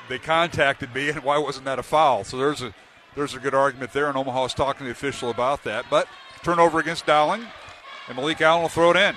they 0.09 0.17
contacted 0.17 0.93
me, 0.93 1.09
and 1.11 1.23
why 1.23 1.37
wasn't 1.37 1.65
that 1.65 1.77
a 1.77 1.83
foul? 1.83 2.23
So 2.23 2.37
there's 2.37 2.63
a 2.63 2.73
there's 3.15 3.35
a 3.35 3.39
good 3.39 3.53
argument 3.53 3.93
there, 3.93 4.07
and 4.07 4.17
Omaha 4.17 4.45
is 4.45 4.53
talking 4.55 4.79
to 4.79 4.85
the 4.85 4.91
official 4.91 5.29
about 5.29 5.63
that. 5.65 5.85
But 5.89 6.07
turnover 6.43 6.79
against 6.79 7.05
Dowling, 7.05 7.45
and 8.07 8.17
Malik 8.17 8.41
Allen 8.41 8.63
will 8.63 8.69
throw 8.69 8.89
it 8.89 8.97
in 8.97 9.15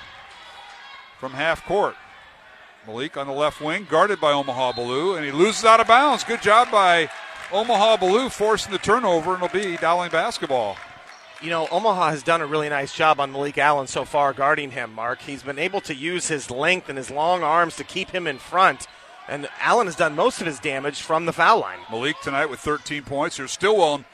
from 1.25 1.33
half 1.33 1.65
court. 1.65 1.97
Malik 2.87 3.17
on 3.17 3.27
the 3.27 3.33
left 3.33 3.59
wing, 3.59 3.87
guarded 3.89 4.21
by 4.21 4.31
Omaha 4.31 4.73
Ballou, 4.73 5.15
and 5.15 5.25
he 5.25 5.33
loses 5.33 5.65
out 5.65 5.81
of 5.81 5.87
bounds. 5.87 6.23
Good 6.23 6.43
job 6.43 6.71
by 6.71 7.09
Omaha 7.51 7.97
Ballou 7.97 8.29
forcing 8.29 8.73
the 8.73 8.79
turnover, 8.79 9.33
and 9.35 9.43
it'll 9.43 9.59
be 9.59 9.79
Dowling 9.79 10.11
basketball. 10.11 10.77
You 11.41 11.49
know, 11.49 11.67
Omaha 11.69 12.11
has 12.11 12.23
done 12.23 12.43
a 12.43 12.47
really 12.47 12.69
nice 12.69 12.93
job 12.93 13.21
on 13.21 13.33
Malik 13.33 13.57
Allen 13.57 13.87
so 13.87 14.05
far 14.05 14.35
guarding 14.35 14.73
him, 14.73 14.93
Mark. 14.93 15.23
He's 15.23 15.43
been 15.43 15.59
able 15.59 15.81
to 15.81 15.95
use 15.95 16.29
his 16.29 16.51
length 16.51 16.91
and 16.91 16.99
his 16.99 17.11
long 17.11 17.43
arms 17.43 17.77
to 17.77 17.85
keep 17.85 18.11
him 18.11 18.27
in 18.27 18.37
front. 18.37 18.87
And 19.27 19.49
Allen 19.61 19.87
has 19.87 19.97
done 19.97 20.15
most 20.15 20.43
of 20.43 20.47
his 20.47 20.59
damage 20.59 21.01
from 21.01 21.25
the 21.25 21.33
foul 21.33 21.61
line. 21.61 21.79
Malik 21.91 22.21
tonight 22.23 22.51
with 22.51 22.61
13 22.61 23.03
points. 23.05 23.39
There's 23.39 23.53
Stillwell 23.53 24.05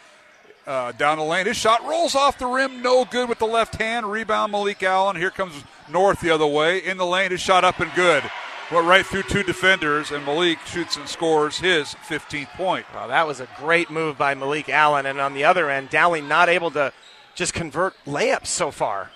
uh, 0.66 0.92
down 0.92 1.18
the 1.18 1.24
lane. 1.24 1.46
His 1.46 1.56
shot 1.56 1.86
rolls 1.86 2.14
off 2.14 2.38
the 2.38 2.46
rim, 2.46 2.82
no 2.82 3.04
good 3.04 3.28
with 3.28 3.38
the 3.38 3.46
left 3.46 3.76
hand. 3.76 4.11
Rebound 4.11 4.52
Malik 4.52 4.82
Allen. 4.82 5.16
Here 5.16 5.30
comes 5.30 5.54
North 5.88 6.20
the 6.20 6.30
other 6.30 6.46
way. 6.46 6.78
In 6.78 6.96
the 6.96 7.06
lane, 7.06 7.30
his 7.30 7.40
shot 7.40 7.64
up 7.64 7.80
and 7.80 7.92
good 7.94 8.22
went 8.70 8.86
right 8.86 9.04
through 9.04 9.24
two 9.24 9.42
defenders, 9.42 10.11
and 10.11 10.24
Malik 10.24 10.58
shoots 10.66 10.96
and 10.96 11.08
scores 11.08 11.58
his 11.58 11.94
15th 12.08 12.50
point. 12.50 12.86
Well, 12.94 13.08
that 13.08 13.26
was 13.26 13.40
a 13.40 13.48
great 13.56 13.90
move 13.90 14.16
by 14.16 14.34
Malik 14.34 14.68
Allen. 14.68 15.06
And 15.06 15.20
on 15.20 15.34
the 15.34 15.44
other 15.44 15.68
end, 15.68 15.90
Dowling 15.90 16.28
not 16.28 16.48
able 16.48 16.70
to 16.72 16.92
just 17.34 17.52
convert 17.52 17.94
layups 18.06 18.46
so 18.46 18.70
far. 18.70 19.11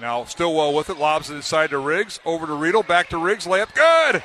Now 0.00 0.24
Stillwell 0.24 0.74
with 0.74 0.90
it, 0.90 0.98
lobs 0.98 1.30
it 1.30 1.36
inside 1.36 1.70
to 1.70 1.78
Riggs, 1.78 2.18
over 2.24 2.46
to 2.46 2.54
Riedel, 2.54 2.82
back 2.82 3.08
to 3.10 3.18
Riggs, 3.18 3.46
layup, 3.46 3.74
good! 3.74 4.24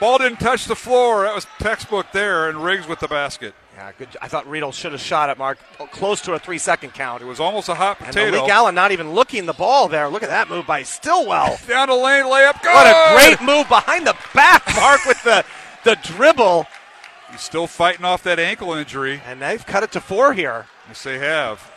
Ball 0.00 0.18
didn't 0.18 0.40
touch 0.40 0.66
the 0.66 0.76
floor. 0.76 1.22
That 1.22 1.34
was 1.34 1.46
textbook 1.58 2.06
there, 2.12 2.48
and 2.48 2.62
Riggs 2.62 2.86
with 2.86 3.00
the 3.00 3.08
basket. 3.08 3.54
Yeah, 3.76 3.92
good. 3.98 4.08
I 4.22 4.28
thought 4.28 4.48
Riedel 4.48 4.72
should 4.72 4.92
have 4.92 5.00
shot 5.02 5.28
it, 5.28 5.36
Mark, 5.36 5.58
oh, 5.78 5.86
close 5.86 6.22
to 6.22 6.32
a 6.32 6.38
three-second 6.38 6.94
count. 6.94 7.20
It 7.20 7.26
was 7.26 7.40
almost 7.40 7.68
a 7.68 7.74
hot 7.74 7.98
potato. 7.98 8.22
And 8.22 8.32
Malik 8.32 8.50
Allen 8.50 8.74
not 8.74 8.90
even 8.90 9.12
looking 9.12 9.44
the 9.44 9.52
ball 9.52 9.88
there. 9.88 10.08
Look 10.08 10.22
at 10.22 10.30
that 10.30 10.48
move 10.48 10.66
by 10.66 10.82
Stillwell. 10.82 11.58
Down 11.68 11.88
the 11.88 11.94
lane, 11.94 12.24
layup, 12.24 12.62
good! 12.62 12.72
What 12.72 12.86
a 12.86 13.14
great 13.14 13.46
move 13.46 13.68
behind 13.68 14.06
the 14.06 14.16
back, 14.32 14.64
Mark, 14.74 15.04
with 15.04 15.22
the, 15.24 15.44
the 15.84 15.98
dribble. 16.02 16.66
He's 17.30 17.42
still 17.42 17.66
fighting 17.66 18.06
off 18.06 18.22
that 18.22 18.38
ankle 18.38 18.72
injury. 18.72 19.20
And 19.26 19.42
they've 19.42 19.64
cut 19.64 19.82
it 19.82 19.92
to 19.92 20.00
four 20.00 20.32
here. 20.32 20.66
Yes, 20.88 21.02
they 21.02 21.18
have. 21.18 21.70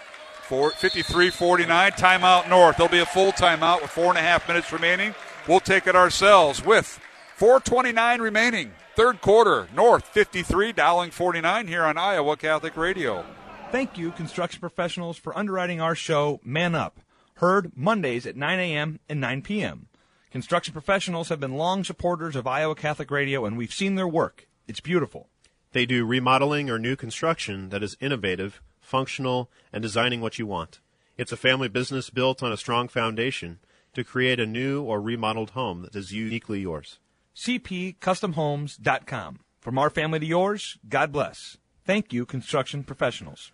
53 0.48 1.30
49, 1.30 1.92
timeout 1.92 2.50
North. 2.50 2.78
There'll 2.78 2.92
be 2.92 3.00
a 3.00 3.06
full 3.06 3.32
timeout 3.34 3.82
with 3.82 3.92
four 3.92 4.06
and 4.06 4.18
a 4.18 4.22
half 4.22 4.48
minutes 4.48 4.72
remaining. 4.72 5.14
We'll 5.48 5.60
take 5.60 5.86
it 5.86 5.96
ourselves 5.96 6.64
with 6.66 7.00
429 7.40 8.20
remaining. 8.20 8.74
Third 8.98 9.22
quarter, 9.22 9.70
North 9.74 10.04
53, 10.10 10.74
Dowling 10.74 11.10
49 11.10 11.68
here 11.70 11.84
on 11.84 11.98
Iowa 11.98 12.36
Catholic 12.36 12.76
Radio. 12.76 13.24
Thank 13.72 13.98
you, 13.98 14.12
construction 14.12 14.60
professionals, 14.60 15.18
for 15.18 15.38
underwriting 15.38 15.80
our 15.80 15.96
show, 15.96 16.42
Man 16.44 16.76
Up, 16.76 17.00
heard 17.36 17.72
Mondays 17.78 18.28
at 18.28 18.36
9 18.36 18.60
a.m. 18.60 19.00
and 19.08 19.22
9 19.22 19.42
p.m. 19.44 19.88
Construction 20.32 20.74
professionals 20.74 21.30
have 21.30 21.40
been 21.40 21.56
long 21.56 21.86
supporters 21.86 22.36
of 22.36 22.46
Iowa 22.46 22.76
Catholic 22.76 23.10
Radio, 23.10 23.46
and 23.46 23.58
we've 23.58 23.74
seen 23.74 23.96
their 23.96 24.06
work. 24.06 24.50
It's 24.68 24.82
beautiful. 24.82 25.30
They 25.72 25.86
do 25.86 26.06
remodeling 26.06 26.70
or 26.70 26.78
new 26.78 26.98
construction 26.98 27.70
that 27.70 27.82
is 27.82 27.96
innovative, 28.02 28.62
functional, 28.82 29.50
and 29.72 29.82
designing 29.82 30.20
what 30.20 30.40
you 30.40 30.46
want. 30.46 30.82
It's 31.16 31.32
a 31.32 31.38
family 31.38 31.70
business 31.70 32.10
built 32.10 32.44
on 32.44 32.52
a 32.52 32.58
strong 32.58 32.90
foundation 32.90 33.60
to 33.94 34.04
create 34.04 34.42
a 34.42 34.46
new 34.46 34.84
or 34.84 35.00
remodeled 35.00 35.52
home 35.52 35.84
that 35.84 35.96
is 35.96 36.12
uniquely 36.12 36.60
yours. 36.60 37.00
CPCustomHomes.com. 37.40 39.40
From 39.62 39.78
our 39.78 39.90
family 39.90 40.20
to 40.20 40.26
yours, 40.26 40.78
God 40.88 41.14
bless. 41.14 41.58
Thank 41.86 42.12
you, 42.12 42.26
construction 42.26 42.84
professionals. 42.84 43.54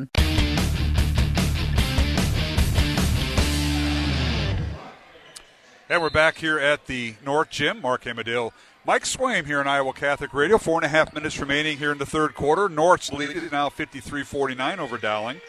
And 5.89 6.01
we're 6.01 6.09
back 6.09 6.37
here 6.37 6.57
at 6.57 6.85
the 6.85 7.15
North 7.25 7.49
Gym. 7.49 7.81
Mark 7.81 8.07
Amadale, 8.07 8.53
Mike 8.85 9.03
Swaim 9.03 9.45
here 9.45 9.59
on 9.59 9.67
Iowa 9.67 9.93
Catholic 9.93 10.33
Radio. 10.33 10.57
Four 10.57 10.77
and 10.77 10.85
a 10.85 10.87
half 10.87 11.13
minutes 11.13 11.37
remaining 11.39 11.77
here 11.77 11.91
in 11.91 11.97
the 11.97 12.05
third 12.05 12.33
quarter. 12.33 12.69
North's 12.69 13.11
lead 13.11 13.31
is 13.31 13.51
now 13.51 13.69
53 13.69 14.23
49 14.23 14.79
over 14.79 14.97
Dowling. 14.97 15.41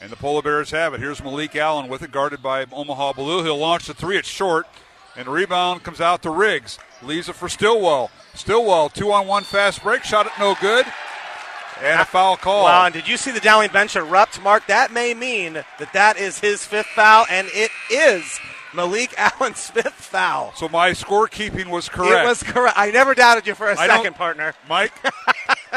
And 0.00 0.10
the 0.10 0.16
Polar 0.16 0.42
Bears 0.42 0.70
have 0.72 0.94
it. 0.94 1.00
Here's 1.00 1.22
Malik 1.22 1.56
Allen 1.56 1.88
with 1.88 2.02
it, 2.02 2.12
guarded 2.12 2.42
by 2.42 2.66
Omaha 2.72 3.14
Ballou. 3.14 3.42
He'll 3.42 3.56
launch 3.56 3.86
the 3.86 3.94
three. 3.94 4.16
It's 4.16 4.28
short. 4.28 4.66
And 5.16 5.26
the 5.26 5.32
rebound 5.32 5.82
comes 5.82 6.00
out 6.00 6.22
to 6.22 6.30
Riggs. 6.30 6.78
Leaves 7.02 7.28
it 7.28 7.34
for 7.34 7.48
Stillwell. 7.48 8.10
Stillwell, 8.34 8.88
two 8.88 9.10
on 9.12 9.26
one 9.26 9.42
fast 9.42 9.82
break. 9.82 10.04
Shot 10.04 10.26
it 10.26 10.32
no 10.38 10.54
good. 10.60 10.86
And 11.82 12.00
a 12.00 12.04
foul 12.04 12.36
call. 12.36 12.64
Wow, 12.64 12.86
and 12.86 12.94
did 12.94 13.06
you 13.06 13.16
see 13.16 13.30
the 13.30 13.40
Dowling 13.40 13.70
bench 13.70 13.96
erupt, 13.96 14.42
Mark? 14.42 14.66
That 14.66 14.92
may 14.92 15.14
mean 15.14 15.54
that 15.54 15.92
that 15.92 16.18
is 16.18 16.38
his 16.40 16.64
fifth 16.64 16.86
foul, 16.86 17.24
and 17.30 17.48
it 17.52 17.70
is 17.90 18.38
Malik 18.74 19.14
Allen's 19.18 19.70
fifth 19.70 19.94
foul. 19.94 20.52
So 20.56 20.68
my 20.68 20.90
scorekeeping 20.90 21.68
was 21.68 21.88
correct. 21.88 22.24
It 22.24 22.28
was 22.28 22.42
correct. 22.42 22.76
I 22.76 22.90
never 22.90 23.14
doubted 23.14 23.46
you 23.46 23.54
for 23.54 23.68
a 23.70 23.78
I 23.78 23.86
second, 23.86 24.14
partner. 24.16 24.54
Mike, 24.68 24.92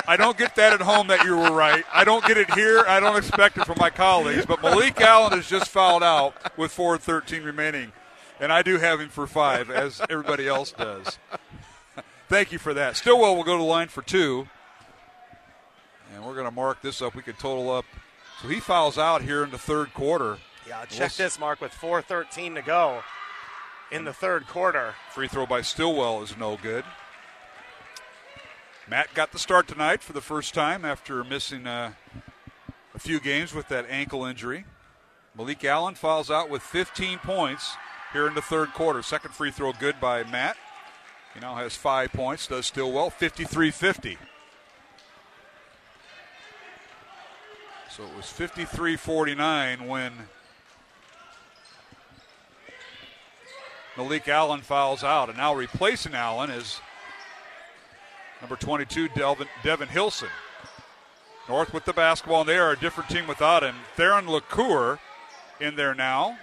I 0.07 0.17
don't 0.17 0.37
get 0.37 0.55
that 0.55 0.73
at 0.73 0.81
home 0.81 1.07
that 1.07 1.23
you 1.23 1.37
were 1.37 1.51
right. 1.51 1.83
I 1.93 2.03
don't 2.03 2.25
get 2.25 2.37
it 2.37 2.51
here. 2.53 2.83
I 2.87 2.99
don't 2.99 3.17
expect 3.17 3.57
it 3.57 3.65
from 3.65 3.77
my 3.79 3.89
colleagues. 3.89 4.45
But 4.45 4.61
Malik 4.61 4.99
Allen 5.01 5.33
has 5.33 5.47
just 5.47 5.69
fouled 5.69 6.03
out 6.03 6.35
with 6.57 6.75
4.13 6.75 7.45
remaining. 7.45 7.91
And 8.39 8.51
I 8.51 8.63
do 8.63 8.79
have 8.79 8.99
him 8.99 9.09
for 9.09 9.27
five, 9.27 9.69
as 9.69 10.01
everybody 10.09 10.47
else 10.47 10.71
does. 10.71 11.19
Thank 12.27 12.51
you 12.51 12.57
for 12.57 12.73
that. 12.73 12.97
Stillwell 12.97 13.35
will 13.35 13.43
go 13.43 13.53
to 13.53 13.61
the 13.61 13.69
line 13.69 13.87
for 13.87 14.01
two. 14.01 14.47
And 16.21 16.29
we're 16.29 16.35
going 16.35 16.47
to 16.47 16.51
mark 16.51 16.83
this 16.83 17.01
up. 17.01 17.15
We 17.15 17.23
can 17.23 17.33
total 17.33 17.71
up. 17.71 17.85
So 18.43 18.47
he 18.47 18.59
fouls 18.59 18.99
out 18.99 19.23
here 19.23 19.43
in 19.43 19.49
the 19.49 19.57
third 19.57 19.91
quarter. 19.95 20.37
Yeah, 20.67 20.77
We'll 20.77 20.99
check 20.99 21.13
this, 21.13 21.39
Mark, 21.39 21.59
with 21.61 21.71
4.13 21.71 22.53
to 22.53 22.61
go 22.61 23.01
in 23.91 24.05
the 24.05 24.13
third 24.13 24.45
quarter. 24.45 24.93
Free 25.15 25.27
throw 25.27 25.47
by 25.47 25.61
Stillwell 25.61 26.21
is 26.21 26.37
no 26.37 26.59
good. 26.61 26.83
Matt 28.87 29.11
got 29.15 29.31
the 29.31 29.39
start 29.39 29.67
tonight 29.67 30.03
for 30.03 30.13
the 30.13 30.21
first 30.21 30.53
time 30.53 30.85
after 30.85 31.23
missing 31.23 31.65
uh, 31.65 31.93
a 32.93 32.99
few 32.99 33.19
games 33.19 33.51
with 33.51 33.67
that 33.69 33.87
ankle 33.89 34.23
injury. 34.23 34.65
Malik 35.35 35.65
Allen 35.65 35.95
fouls 35.95 36.29
out 36.29 36.51
with 36.51 36.61
15 36.61 37.17
points 37.17 37.75
here 38.13 38.27
in 38.27 38.35
the 38.35 38.43
third 38.43 38.73
quarter. 38.73 39.01
Second 39.01 39.33
free 39.33 39.49
throw 39.49 39.73
good 39.73 39.99
by 39.99 40.23
Matt. 40.23 40.55
He 41.33 41.39
now 41.39 41.55
has 41.55 41.75
five 41.75 42.13
points, 42.13 42.45
does 42.45 42.67
Stillwell, 42.67 43.09
53 43.09 43.71
50. 43.71 44.19
So 48.01 48.07
it 48.07 48.17
was 48.17 48.25
53 48.31 48.95
49 48.95 49.85
when 49.87 50.11
Malik 53.95 54.27
Allen 54.27 54.61
fouls 54.61 55.03
out. 55.03 55.29
And 55.29 55.37
now 55.37 55.53
replacing 55.53 56.15
Allen 56.15 56.49
is 56.49 56.79
number 58.41 58.55
22, 58.55 59.09
Delvin, 59.09 59.47
Devin 59.61 59.87
Hilson. 59.87 60.29
North 61.47 61.75
with 61.75 61.85
the 61.85 61.93
basketball, 61.93 62.41
and 62.41 62.49
they 62.49 62.57
are 62.57 62.71
a 62.71 62.79
different 62.79 63.07
team 63.07 63.27
without 63.27 63.61
him. 63.61 63.75
Theron 63.95 64.25
Locure 64.25 64.97
in 65.59 65.75
there 65.75 65.93
now. 65.93 66.39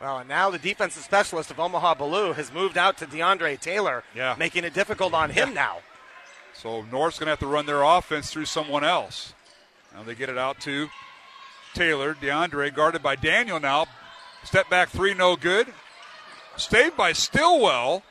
Well, 0.00 0.18
and 0.20 0.28
now 0.30 0.48
the 0.48 0.58
defensive 0.58 1.02
specialist 1.02 1.50
of 1.50 1.60
Omaha 1.60 1.94
Ballou 1.94 2.32
has 2.32 2.50
moved 2.50 2.78
out 2.78 2.96
to 2.98 3.06
DeAndre 3.06 3.60
Taylor, 3.60 4.02
Yeah. 4.14 4.34
making 4.38 4.64
it 4.64 4.72
difficult 4.72 5.12
on 5.12 5.28
him 5.28 5.52
now. 5.52 5.80
So 6.54 6.82
North's 6.90 7.18
going 7.18 7.26
to 7.26 7.32
have 7.32 7.38
to 7.40 7.46
run 7.46 7.66
their 7.66 7.82
offense 7.82 8.30
through 8.30 8.46
someone 8.46 8.82
else. 8.82 9.34
Now 9.96 10.02
they 10.02 10.14
get 10.14 10.28
it 10.28 10.36
out 10.36 10.60
to 10.60 10.88
Taylor. 11.72 12.14
DeAndre 12.14 12.74
guarded 12.74 13.02
by 13.02 13.16
Daniel 13.16 13.58
now. 13.58 13.86
Step 14.44 14.68
back 14.68 14.90
three, 14.90 15.14
no 15.14 15.36
good. 15.36 15.66
Saved 16.58 16.98
by 16.98 17.12
Stillwell 17.12 18.02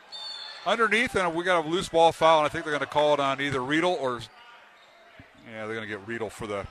underneath, 0.66 1.16
and 1.16 1.36
we 1.36 1.44
got 1.44 1.64
a 1.64 1.68
loose 1.68 1.88
ball 1.88 2.12
foul, 2.12 2.40
and 2.40 2.46
I 2.48 2.50
think 2.50 2.66
they're 2.66 2.74
going 2.74 2.86
to 2.86 2.92
call 2.92 3.14
it 3.14 3.20
on 3.20 3.40
either 3.40 3.64
Riedel 3.64 3.98
or. 4.02 4.20
Yeah, 5.52 5.68
they're 5.68 5.76
going 5.76 5.88
to 5.88 5.98
get 5.98 6.08
Riedel 6.08 6.32
for 6.32 6.48
the, 6.48 6.66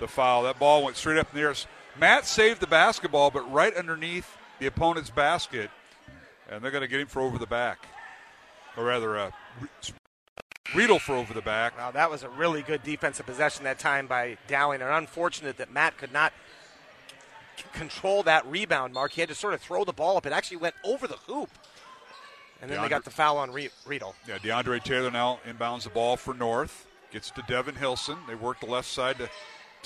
the 0.00 0.08
foul. 0.08 0.42
That 0.42 0.58
ball 0.58 0.82
went 0.82 0.96
straight 0.96 1.18
up 1.18 1.28
in 1.32 1.40
the 1.40 1.46
air. 1.46 1.54
Matt 1.98 2.26
saved 2.26 2.60
the 2.60 2.66
basketball, 2.66 3.30
but 3.30 3.50
right 3.52 3.74
underneath 3.74 4.36
the 4.58 4.66
opponent's 4.66 5.10
basket, 5.10 5.70
and 6.50 6.62
they're 6.62 6.72
going 6.72 6.82
to 6.82 6.88
get 6.88 7.00
him 7.00 7.06
for 7.06 7.22
over 7.22 7.38
the 7.38 7.46
back. 7.46 7.86
Or 8.76 8.84
rather, 8.84 9.16
uh, 9.16 9.30
Riedel 10.76 10.98
for 10.98 11.14
over 11.14 11.32
the 11.34 11.40
back. 11.40 11.76
Wow, 11.78 11.90
that 11.92 12.10
was 12.10 12.22
a 12.22 12.28
really 12.28 12.62
good 12.62 12.82
defensive 12.82 13.26
possession 13.26 13.64
that 13.64 13.78
time 13.78 14.06
by 14.06 14.36
Dowling, 14.48 14.82
and 14.82 14.90
unfortunate 14.90 15.56
that 15.58 15.72
Matt 15.72 15.96
could 15.98 16.12
not 16.12 16.32
c- 17.56 17.64
control 17.72 18.22
that 18.24 18.46
rebound, 18.46 18.92
Mark. 18.94 19.12
He 19.12 19.20
had 19.20 19.28
to 19.28 19.34
sort 19.34 19.54
of 19.54 19.60
throw 19.60 19.84
the 19.84 19.92
ball 19.92 20.16
up. 20.16 20.26
It 20.26 20.32
actually 20.32 20.58
went 20.58 20.74
over 20.84 21.06
the 21.06 21.16
hoop. 21.26 21.50
And 22.62 22.70
then 22.70 22.80
they 22.80 22.88
got 22.88 23.04
the 23.04 23.10
foul 23.10 23.36
on 23.36 23.52
Re- 23.52 23.68
Riedel. 23.84 24.14
Yeah, 24.26 24.38
DeAndre 24.38 24.82
Taylor 24.82 25.10
now 25.10 25.40
inbounds 25.46 25.82
the 25.82 25.90
ball 25.90 26.16
for 26.16 26.32
North. 26.32 26.86
Gets 27.12 27.30
to 27.32 27.42
Devin 27.46 27.74
Hilson. 27.74 28.16
They 28.26 28.34
work 28.34 28.60
the 28.60 28.66
left 28.66 28.88
side 28.88 29.18
to 29.18 29.28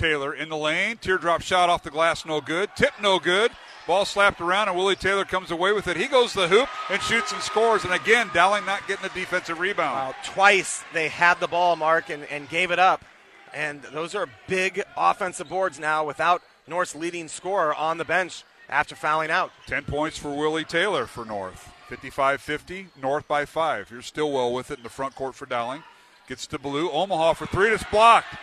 Taylor 0.01 0.32
in 0.32 0.48
the 0.48 0.56
lane. 0.56 0.97
Teardrop 0.97 1.43
shot 1.43 1.68
off 1.68 1.82
the 1.82 1.90
glass, 1.90 2.24
no 2.24 2.40
good. 2.40 2.70
Tip, 2.74 2.94
no 3.02 3.18
good. 3.18 3.52
Ball 3.86 4.06
slapped 4.06 4.40
around, 4.40 4.68
and 4.68 4.77
Willie 4.77 4.97
Taylor 4.97 5.27
comes 5.27 5.51
away 5.51 5.72
with 5.72 5.89
it. 5.89 5.97
He 5.98 6.06
goes 6.06 6.32
to 6.32 6.40
the 6.40 6.48
hoop 6.48 6.68
and 6.89 7.02
shoots 7.02 7.32
and 7.32 7.43
scores. 7.43 7.85
And 7.85 7.93
again, 7.93 8.31
Dowling 8.32 8.64
not 8.64 8.89
getting 8.89 9.02
the 9.02 9.20
defensive 9.20 9.60
rebound. 9.60 9.94
Wow, 9.94 10.14
twice 10.24 10.82
they 10.94 11.09
had 11.09 11.39
the 11.39 11.48
ball, 11.48 11.77
Mark, 11.77 12.09
and, 12.09 12.24
and 12.24 12.48
gave 12.48 12.70
it 12.70 12.78
up. 12.78 13.05
And 13.52 13.82
those 13.93 14.14
are 14.14 14.27
big 14.47 14.82
offensive 14.97 15.51
boards 15.51 15.78
now 15.78 16.06
without 16.06 16.40
North's 16.66 16.94
leading 16.94 17.28
scorer 17.28 17.74
on 17.74 17.98
the 17.98 18.05
bench 18.06 18.44
after 18.70 18.97
fouling 18.97 19.31
out. 19.31 19.52
10 19.66 19.85
points 19.85 20.16
for 20.16 20.35
Willie 20.35 20.64
Taylor 20.64 21.06
for 21.06 21.27
North. 21.27 21.70
55 21.89 22.40
50, 22.40 22.86
North 23.02 23.28
by 23.28 23.44
five. 23.44 23.90
Here's 23.90 24.06
Stillwell 24.06 24.55
with 24.55 24.70
it 24.70 24.78
in 24.78 24.82
the 24.82 24.89
front 24.89 25.14
court 25.14 25.35
for 25.35 25.44
Dowling. 25.44 25.82
Gets 26.27 26.47
to 26.47 26.59
Ballou. 26.59 26.90
Omaha 26.90 27.35
for 27.35 27.47
three. 27.47 27.68
It's 27.68 27.85
blocked. 27.90 28.35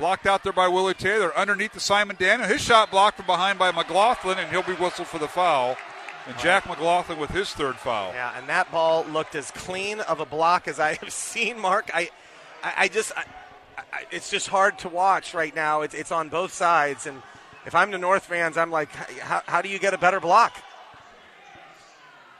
Blocked 0.00 0.26
out 0.26 0.42
there 0.42 0.54
by 0.54 0.66
Willie 0.66 0.94
Taylor. 0.94 1.36
Underneath 1.36 1.74
the 1.74 1.80
Simon 1.80 2.16
Daniel. 2.18 2.48
His 2.48 2.62
shot 2.62 2.90
blocked 2.90 3.18
from 3.18 3.26
behind 3.26 3.58
by 3.58 3.70
McLaughlin, 3.70 4.38
and 4.38 4.50
he'll 4.50 4.62
be 4.62 4.72
whistled 4.72 5.08
for 5.08 5.18
the 5.18 5.28
foul. 5.28 5.76
And 6.26 6.38
Jack 6.38 6.66
McLaughlin 6.66 7.18
with 7.18 7.28
his 7.28 7.52
third 7.52 7.76
foul. 7.76 8.14
Yeah, 8.14 8.32
and 8.34 8.48
that 8.48 8.72
ball 8.72 9.04
looked 9.04 9.34
as 9.34 9.50
clean 9.50 10.00
of 10.00 10.18
a 10.18 10.24
block 10.24 10.68
as 10.68 10.80
I 10.80 10.94
have 11.02 11.12
seen, 11.12 11.60
Mark. 11.60 11.90
I, 11.92 12.08
I, 12.64 12.74
I 12.78 12.88
just, 12.88 13.12
I, 13.14 13.24
I, 13.76 14.04
it's 14.10 14.30
just 14.30 14.48
hard 14.48 14.78
to 14.78 14.88
watch 14.88 15.34
right 15.34 15.54
now. 15.54 15.82
It's, 15.82 15.94
it's 15.94 16.12
on 16.12 16.30
both 16.30 16.54
sides, 16.54 17.06
and 17.06 17.20
if 17.66 17.74
I'm 17.74 17.90
the 17.90 17.98
North 17.98 18.24
fans, 18.24 18.56
I'm 18.56 18.70
like, 18.70 18.90
how, 19.18 19.42
how 19.46 19.60
do 19.60 19.68
you 19.68 19.78
get 19.78 19.92
a 19.92 19.98
better 19.98 20.18
block? 20.18 20.56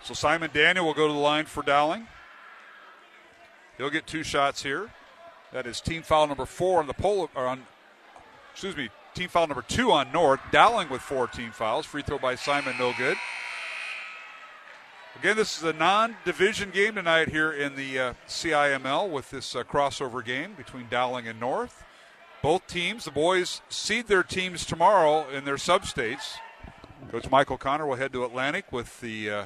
So 0.03 0.15
Simon 0.15 0.49
Daniel 0.51 0.87
will 0.87 0.95
go 0.95 1.07
to 1.07 1.13
the 1.13 1.19
line 1.19 1.45
for 1.45 1.63
Dowling. 1.63 2.07
He'll 3.77 3.91
get 3.91 4.07
two 4.07 4.23
shots 4.23 4.63
here. 4.63 4.89
That 5.53 5.67
is 5.67 5.81
team 5.81 6.03
foul 6.03 6.29
number 6.29 6.47
four 6.47 6.81
on 6.81 6.87
the 6.87 6.95
pole, 6.95 7.29
on, 7.35 7.63
excuse 8.53 8.77
me, 8.77 8.89
team 9.15 9.29
foul 9.29 9.49
number 9.49 9.65
two 9.67 9.91
on 9.91 10.13
North. 10.13 10.41
Dowling 10.53 10.89
with 10.89 11.03
four 11.03 11.27
team 11.27 11.51
fouls. 11.51 11.87
Free 11.87 12.03
throw 12.03 12.19
by 12.19 12.37
Simon, 12.37 12.77
no 12.79 12.93
good. 12.97 13.17
Again, 15.19 15.37
this 15.37 15.59
is 15.59 15.65
a 15.65 15.73
non-division 15.73 16.71
game 16.71 16.95
tonight 16.95 17.29
here 17.29 17.51
in 17.51 17.75
the 17.75 17.99
uh, 17.99 18.15
CIML 18.29 19.11
with 19.11 19.31
this 19.31 19.57
uh, 19.57 19.65
crossover 19.65 20.25
game 20.25 20.55
between 20.55 20.87
Dowling 20.89 21.27
and 21.27 21.41
North. 21.41 21.85
Both 22.43 22.69
teams, 22.69 23.05
the 23.05 23.11
boys, 23.11 23.61
seed 23.69 24.07
their 24.07 24.23
teams 24.23 24.65
tomorrow 24.65 25.29
in 25.29 25.45
their 25.45 25.59
sub-states. 25.59 26.37
Coach 27.11 27.29
Michael 27.29 27.55
O'Connor 27.55 27.87
will 27.87 27.97
head 27.97 28.13
to 28.13 28.25
Atlantic 28.25 28.71
with 28.71 29.01
the 29.01 29.29
uh, 29.29 29.45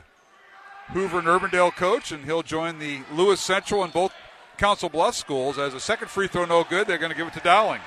Hoover 0.93 1.19
and 1.19 1.27
Urbandale 1.27 1.75
coach, 1.75 2.13
and 2.13 2.25
he'll 2.25 2.43
join 2.43 2.79
the 2.79 3.01
Lewis 3.13 3.41
Central 3.41 3.83
and 3.83 3.93
both 3.93 4.13
Council 4.59 4.89
Bluffs 4.89 5.19
schools. 5.19 5.59
As 5.59 5.75
a 5.75 5.81
second 5.81 6.09
free 6.09 6.29
throw, 6.29 6.45
no 6.45 6.65
good. 6.65 6.87
They're 6.87 6.99
going 6.99 7.11
to 7.13 7.17
give 7.17 7.27
it 7.27 7.35
to 7.35 7.41
Dowling. 7.41 7.81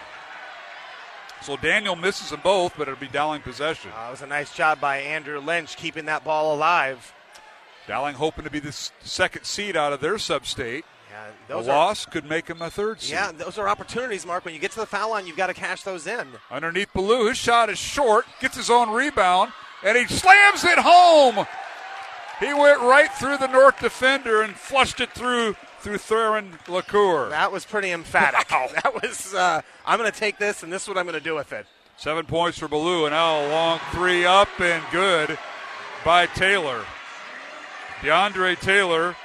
So 1.41 1.55
Daniel 1.55 1.95
misses 1.95 2.31
them 2.31 2.41
both, 2.43 2.73
but 2.77 2.87
it'll 2.87 2.99
be 2.99 3.07
Dowling 3.07 3.41
possession. 3.41 3.91
Uh, 3.95 4.07
it 4.07 4.11
was 4.11 4.21
a 4.21 4.27
nice 4.27 4.53
job 4.53 4.79
by 4.81 4.97
Andrew 4.97 5.39
Lynch 5.39 5.77
keeping 5.77 6.05
that 6.05 6.23
ball 6.23 6.53
alive. 6.55 7.13
Dowling 7.87 8.15
hoping 8.15 8.43
to 8.43 8.49
be 8.49 8.59
the 8.59 8.71
second 9.03 9.45
seed 9.45 9.77
out 9.77 9.93
of 9.93 10.01
their 10.01 10.17
sub-state. 10.17 10.83
Yeah, 11.09 11.27
A 11.27 11.47
those 11.47 11.67
are, 11.67 11.75
loss 11.77 12.05
could 12.05 12.25
make 12.25 12.47
him 12.47 12.61
a 12.61 12.69
third 12.69 13.01
seed. 13.01 13.11
yeah, 13.11 13.31
those 13.31 13.57
are 13.57 13.69
opportunities, 13.69 14.25
Mark. 14.25 14.43
When 14.45 14.53
you 14.53 14.59
get 14.59 14.71
to 14.71 14.79
the 14.79 14.85
foul 14.85 15.11
line, 15.11 15.25
you've 15.25 15.37
got 15.37 15.47
to 15.47 15.53
cash 15.53 15.83
those 15.83 16.05
in. 16.05 16.27
Underneath 16.51 16.91
Ballou, 16.93 17.27
his 17.27 17.37
shot 17.37 17.69
is 17.69 17.77
short, 17.77 18.25
gets 18.41 18.57
his 18.57 18.69
own 18.69 18.89
rebound, 18.89 19.53
and 19.85 19.97
he 19.97 20.05
slams 20.07 20.63
it 20.65 20.79
home. 20.79 21.45
He 22.39 22.53
went 22.53 22.81
right 22.81 23.11
through 23.13 23.37
the 23.37 23.47
North 23.47 23.79
defender 23.79 24.41
and 24.41 24.53
flushed 24.55 24.99
it 24.99 25.11
through 25.11 25.55
through 25.87 25.97
Theron 25.99 26.59
Locure. 26.67 27.29
That 27.29 27.49
was 27.49 27.63
pretty 27.63 27.91
emphatic. 27.91 28.47
That 28.83 29.01
was, 29.01 29.33
uh, 29.33 29.61
I'm 29.85 29.97
going 29.97 30.11
to 30.11 30.17
take 30.17 30.37
this, 30.37 30.61
and 30.61 30.71
this 30.71 30.83
is 30.83 30.87
what 30.89 30.97
I'm 30.97 31.05
going 31.05 31.17
to 31.17 31.23
do 31.23 31.35
with 31.35 31.53
it. 31.53 31.65
Seven 31.95 32.25
points 32.25 32.59
for 32.59 32.67
Ballou, 32.67 33.05
and 33.05 33.13
now 33.13 33.39
a 33.39 33.47
long 33.49 33.79
three 33.91 34.25
up 34.25 34.49
and 34.59 34.83
good 34.91 35.39
by 36.03 36.25
Taylor. 36.25 36.83
DeAndre 38.01 38.59
Taylor 38.59 39.15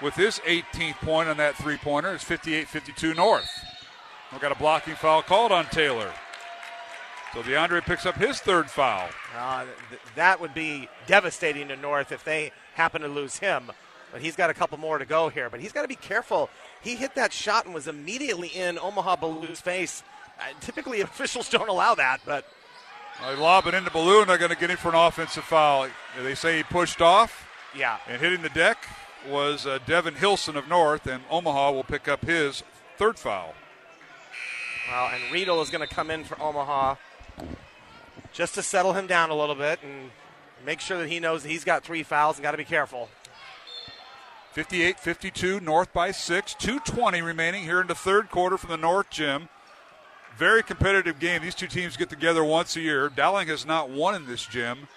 with 0.00 0.14
his 0.14 0.38
18th 0.40 0.94
point 0.96 1.28
on 1.28 1.36
that 1.38 1.56
three 1.56 1.76
pointer 1.76 2.14
is 2.14 2.22
58 2.22 2.68
52 2.68 3.14
North. 3.14 3.50
We've 4.30 4.40
got 4.40 4.52
a 4.52 4.56
blocking 4.56 4.94
foul 4.94 5.22
called 5.22 5.50
on 5.50 5.66
Taylor. 5.66 6.12
So 7.34 7.42
DeAndre 7.42 7.82
picks 7.82 8.06
up 8.06 8.14
his 8.14 8.38
third 8.38 8.70
foul. 8.70 9.08
Uh, 9.36 9.64
th- 9.88 10.00
that 10.14 10.40
would 10.40 10.54
be 10.54 10.88
devastating 11.06 11.68
to 11.68 11.76
North 11.76 12.12
if 12.12 12.22
they 12.22 12.52
happen 12.74 13.02
to 13.02 13.08
lose 13.08 13.38
him. 13.38 13.72
But 14.12 14.20
he's 14.20 14.36
got 14.36 14.50
a 14.50 14.54
couple 14.54 14.78
more 14.78 14.98
to 14.98 15.06
go 15.06 15.28
here. 15.30 15.48
But 15.48 15.60
he's 15.60 15.72
got 15.72 15.82
to 15.82 15.88
be 15.88 15.96
careful. 15.96 16.50
He 16.82 16.94
hit 16.96 17.14
that 17.14 17.32
shot 17.32 17.64
and 17.64 17.74
was 17.74 17.88
immediately 17.88 18.48
in 18.48 18.78
Omaha 18.78 19.16
Ballou's 19.16 19.60
face. 19.60 20.02
Uh, 20.38 20.42
typically, 20.60 21.00
officials 21.02 21.48
don't 21.48 21.68
allow 21.68 21.94
that, 21.94 22.20
but 22.26 22.44
They 23.26 23.34
lob 23.36 23.66
it 23.66 23.74
into 23.74 23.90
Ballou, 23.90 24.20
and 24.20 24.28
they're 24.28 24.38
going 24.38 24.50
to 24.50 24.56
get 24.56 24.70
him 24.70 24.76
for 24.76 24.90
an 24.90 24.94
offensive 24.94 25.44
foul. 25.44 25.88
They 26.22 26.34
say 26.34 26.58
he 26.58 26.62
pushed 26.62 27.00
off, 27.00 27.48
yeah. 27.76 27.98
and 28.08 28.20
hitting 28.20 28.42
the 28.42 28.50
deck 28.50 28.86
was 29.28 29.66
uh, 29.66 29.78
Devin 29.86 30.14
Hilson 30.16 30.56
of 30.56 30.68
North, 30.68 31.06
and 31.06 31.22
Omaha 31.30 31.72
will 31.72 31.84
pick 31.84 32.08
up 32.08 32.24
his 32.24 32.62
third 32.98 33.18
foul. 33.18 33.54
Well, 34.90 35.10
and 35.14 35.32
Riedel 35.32 35.62
is 35.62 35.70
going 35.70 35.86
to 35.86 35.92
come 35.92 36.10
in 36.10 36.24
for 36.24 36.40
Omaha 36.42 36.96
just 38.32 38.54
to 38.54 38.62
settle 38.62 38.94
him 38.94 39.06
down 39.06 39.30
a 39.30 39.34
little 39.34 39.54
bit 39.54 39.78
and 39.82 40.10
make 40.66 40.80
sure 40.80 40.98
that 40.98 41.08
he 41.08 41.20
knows 41.20 41.42
that 41.42 41.50
he's 41.50 41.64
got 41.64 41.84
three 41.84 42.02
fouls 42.02 42.36
and 42.36 42.42
got 42.42 42.52
to 42.52 42.56
be 42.56 42.64
careful. 42.64 43.08
58 44.52 45.00
52, 45.00 45.60
North 45.60 45.92
by 45.94 46.10
six. 46.10 46.54
2.20 46.54 47.24
remaining 47.24 47.64
here 47.64 47.80
in 47.80 47.86
the 47.86 47.94
third 47.94 48.30
quarter 48.30 48.58
from 48.58 48.68
the 48.68 48.76
North 48.76 49.08
Gym. 49.08 49.48
Very 50.36 50.62
competitive 50.62 51.18
game. 51.18 51.40
These 51.40 51.54
two 51.54 51.66
teams 51.66 51.96
get 51.96 52.10
together 52.10 52.44
once 52.44 52.76
a 52.76 52.80
year. 52.80 53.08
Dowling 53.08 53.48
has 53.48 53.64
not 53.64 53.88
won 53.88 54.14
in 54.14 54.26
this 54.26 54.44
gym 54.44 54.88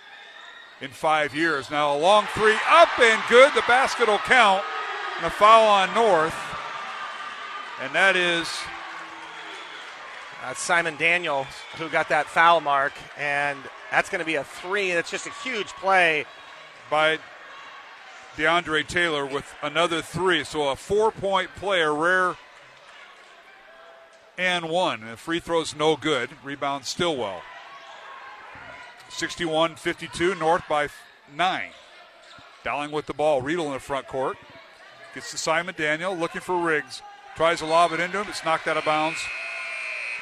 in 0.81 0.89
five 0.89 1.33
years. 1.33 1.71
Now, 1.71 1.95
a 1.95 1.97
long 1.97 2.25
three 2.33 2.57
up 2.69 2.99
and 2.99 3.21
good. 3.29 3.53
The 3.53 3.63
basket 3.65 4.09
will 4.09 4.17
count. 4.19 4.63
And 5.17 5.25
a 5.25 5.29
foul 5.29 5.67
on 5.67 5.93
North. 5.93 6.35
And 7.81 7.93
that 7.95 8.17
is 8.17 8.49
That's 10.41 10.59
Simon 10.59 10.97
Daniel 10.97 11.47
who 11.77 11.87
got 11.87 12.09
that 12.09 12.25
foul 12.25 12.59
mark, 12.59 12.93
and 13.17 13.57
that's 13.89 14.09
going 14.09 14.19
to 14.19 14.25
be 14.25 14.35
a 14.35 14.43
three. 14.43 14.91
That's 14.91 15.09
just 15.09 15.27
a 15.27 15.31
huge 15.43 15.67
play. 15.67 16.25
by 16.89 17.19
DeAndre 18.35 18.85
Taylor 18.87 19.25
with 19.25 19.53
another 19.61 20.01
three. 20.01 20.43
So 20.43 20.69
a 20.69 20.75
four 20.75 21.11
point 21.11 21.49
play, 21.55 21.81
a 21.81 21.91
rare 21.91 22.35
and 24.37 24.69
one. 24.69 25.03
And 25.03 25.17
free 25.17 25.39
throws 25.39 25.75
no 25.75 25.95
good. 25.95 26.29
Rebound 26.43 26.85
Stillwell. 26.85 27.41
61 29.09 29.75
52, 29.75 30.35
North 30.35 30.63
by 30.67 30.89
nine. 31.35 31.69
Dowling 32.63 32.91
with 32.91 33.05
the 33.05 33.13
ball. 33.13 33.41
Riedel 33.41 33.67
in 33.67 33.73
the 33.73 33.79
front 33.79 34.07
court. 34.07 34.37
Gets 35.13 35.31
to 35.31 35.37
Simon 35.37 35.75
Daniel, 35.77 36.15
looking 36.15 36.41
for 36.41 36.59
Riggs. 36.61 37.01
Tries 37.35 37.59
to 37.59 37.65
lob 37.65 37.91
it 37.93 37.99
into 37.99 38.19
him. 38.19 38.27
It's 38.27 38.43
knocked 38.43 38.67
out 38.67 38.77
of 38.77 38.85
bounds 38.85 39.19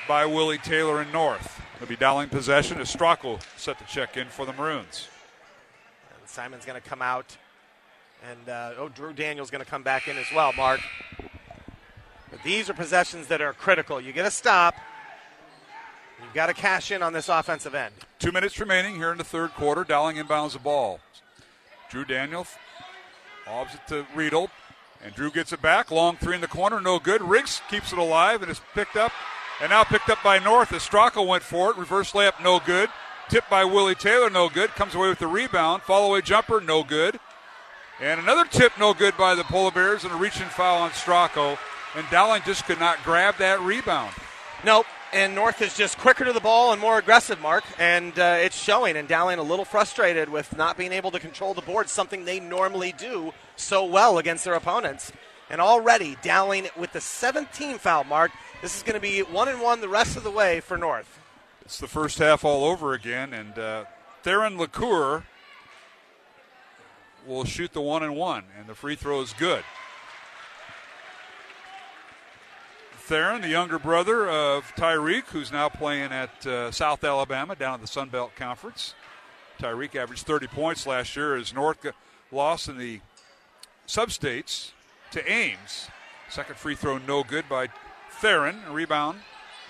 by 0.07 0.25
Willie 0.25 0.57
Taylor 0.57 1.01
in 1.01 1.11
North. 1.11 1.61
It'll 1.75 1.87
be 1.87 1.95
Dowling 1.95 2.29
possession 2.29 2.79
as 2.79 2.93
Stracco 2.93 3.41
set 3.57 3.79
the 3.79 3.85
check 3.85 4.17
in 4.17 4.27
for 4.27 4.45
the 4.45 4.53
Maroons. 4.53 5.07
And 6.19 6.29
Simon's 6.29 6.65
going 6.65 6.79
to 6.79 6.87
come 6.87 7.01
out, 7.01 7.37
and 8.29 8.49
uh, 8.49 8.73
oh, 8.77 8.89
Drew 8.89 9.13
Daniel's 9.13 9.51
going 9.51 9.63
to 9.63 9.69
come 9.69 9.83
back 9.83 10.07
in 10.07 10.17
as 10.17 10.27
well, 10.33 10.53
Mark. 10.53 10.79
But 12.31 12.41
these 12.43 12.69
are 12.69 12.73
possessions 12.73 13.27
that 13.27 13.41
are 13.41 13.53
critical. 13.53 13.99
You 13.99 14.13
get 14.13 14.25
a 14.25 14.31
stop. 14.31 14.75
You've 16.23 16.33
got 16.33 16.47
to 16.47 16.53
cash 16.53 16.91
in 16.91 17.03
on 17.03 17.13
this 17.13 17.29
offensive 17.29 17.75
end. 17.75 17.93
Two 18.19 18.31
minutes 18.31 18.59
remaining 18.59 18.95
here 18.95 19.11
in 19.11 19.17
the 19.17 19.23
third 19.23 19.51
quarter. 19.51 19.83
Dowling 19.83 20.17
inbounds 20.17 20.53
the 20.53 20.59
ball. 20.59 20.99
Drew 21.89 22.05
Daniels 22.05 22.47
lobs 23.45 23.75
it 23.75 23.81
to 23.89 24.05
Riedel, 24.15 24.49
and 25.03 25.13
Drew 25.13 25.29
gets 25.29 25.51
it 25.51 25.61
back. 25.61 25.91
Long 25.91 26.15
three 26.15 26.35
in 26.35 26.41
the 26.41 26.47
corner, 26.47 26.79
no 26.79 26.97
good. 26.97 27.21
Riggs 27.21 27.61
keeps 27.69 27.91
it 27.91 27.99
alive 27.99 28.41
and 28.41 28.49
is 28.49 28.61
picked 28.73 28.95
up, 28.95 29.11
and 29.61 29.69
now 29.69 29.83
picked 29.83 30.09
up 30.09 30.23
by 30.23 30.39
North 30.39 30.71
as 30.71 30.89
went 31.15 31.43
for 31.43 31.71
it. 31.71 31.77
Reverse 31.77 32.13
layup, 32.13 32.41
no 32.41 32.59
good. 32.59 32.89
Tipped 33.29 33.49
by 33.49 33.63
Willie 33.63 33.95
Taylor, 33.95 34.29
no 34.29 34.49
good. 34.49 34.69
Comes 34.71 34.95
away 34.95 35.09
with 35.09 35.19
the 35.19 35.27
rebound. 35.27 35.83
Fall 35.83 36.07
away 36.07 36.21
jumper, 36.21 36.61
no 36.61 36.83
good. 36.83 37.19
And 38.03 38.19
another 38.19 38.43
tip, 38.43 38.73
no 38.77 38.93
good 38.93 39.15
by 39.15 39.33
the 39.33 39.45
Polar 39.45 39.71
Bears, 39.71 40.03
and 40.03 40.11
a 40.11 40.17
reaching 40.17 40.47
foul 40.47 40.81
on 40.81 40.89
Stracco. 40.89 41.57
And 41.95 42.05
Dowling 42.11 42.41
just 42.45 42.65
could 42.65 42.77
not 42.77 43.01
grab 43.05 43.37
that 43.37 43.61
rebound. 43.61 44.13
Nope. 44.65 44.85
And 45.13 45.33
North 45.33 45.61
is 45.61 45.77
just 45.77 45.97
quicker 45.97 46.25
to 46.25 46.33
the 46.33 46.41
ball 46.41 46.73
and 46.73 46.81
more 46.81 46.97
aggressive, 46.97 47.39
Mark. 47.39 47.63
And 47.79 48.11
uh, 48.19 48.39
it's 48.41 48.61
showing. 48.61 48.97
And 48.97 49.07
Dowling 49.07 49.39
a 49.39 49.43
little 49.43 49.63
frustrated 49.63 50.27
with 50.27 50.57
not 50.57 50.77
being 50.77 50.91
able 50.91 51.11
to 51.11 51.19
control 51.19 51.53
the 51.53 51.61
board, 51.61 51.87
something 51.87 52.25
they 52.25 52.41
normally 52.41 52.91
do 52.91 53.31
so 53.55 53.85
well 53.85 54.17
against 54.17 54.43
their 54.43 54.55
opponents. 54.55 55.13
And 55.49 55.61
already 55.61 56.17
Dowling 56.21 56.67
with 56.77 56.91
the 56.91 56.99
17 56.99 57.77
foul 57.77 58.03
mark. 58.03 58.31
This 58.61 58.75
is 58.75 58.83
going 58.83 58.95
to 58.95 58.99
be 58.99 59.21
one 59.21 59.47
and 59.47 59.61
one 59.61 59.79
the 59.79 59.87
rest 59.87 60.17
of 60.17 60.25
the 60.25 60.31
way 60.31 60.59
for 60.59 60.77
North. 60.77 61.19
It's 61.61 61.79
the 61.79 61.87
first 61.87 62.17
half 62.17 62.43
all 62.43 62.65
over 62.65 62.91
again, 62.91 63.33
and 63.33 63.57
uh, 63.57 63.85
Theron 64.23 64.57
Locure 64.57 65.23
will 67.27 67.45
shoot 67.45 67.73
the 67.73 67.81
one 67.81 68.03
and 68.03 68.15
one, 68.15 68.45
and 68.57 68.67
the 68.67 68.75
free 68.75 68.95
throw 68.95 69.21
is 69.21 69.33
good. 69.33 69.63
Theron, 72.97 73.41
the 73.41 73.49
younger 73.49 73.77
brother 73.77 74.29
of 74.29 74.71
Tyreke, 74.75 75.25
who's 75.25 75.51
now 75.51 75.67
playing 75.67 76.11
at 76.11 76.47
uh, 76.47 76.71
South 76.71 77.03
Alabama 77.03 77.55
down 77.55 77.73
at 77.75 77.81
the 77.81 77.87
Sun 77.87 78.09
Belt 78.09 78.31
Conference. 78.35 78.95
Tyreke 79.59 79.95
averaged 79.95 80.25
30 80.25 80.47
points 80.47 80.87
last 80.87 81.15
year 81.15 81.35
as 81.35 81.53
North 81.53 81.85
lost 82.31 82.69
in 82.69 82.77
the 82.77 83.01
substates 83.87 84.71
to 85.11 85.31
Ames. 85.31 85.89
Second 86.29 86.55
free 86.55 86.75
throw 86.75 86.97
no 86.97 87.23
good 87.23 87.47
by 87.49 87.67
Theron. 88.09 88.61
Rebound 88.71 89.19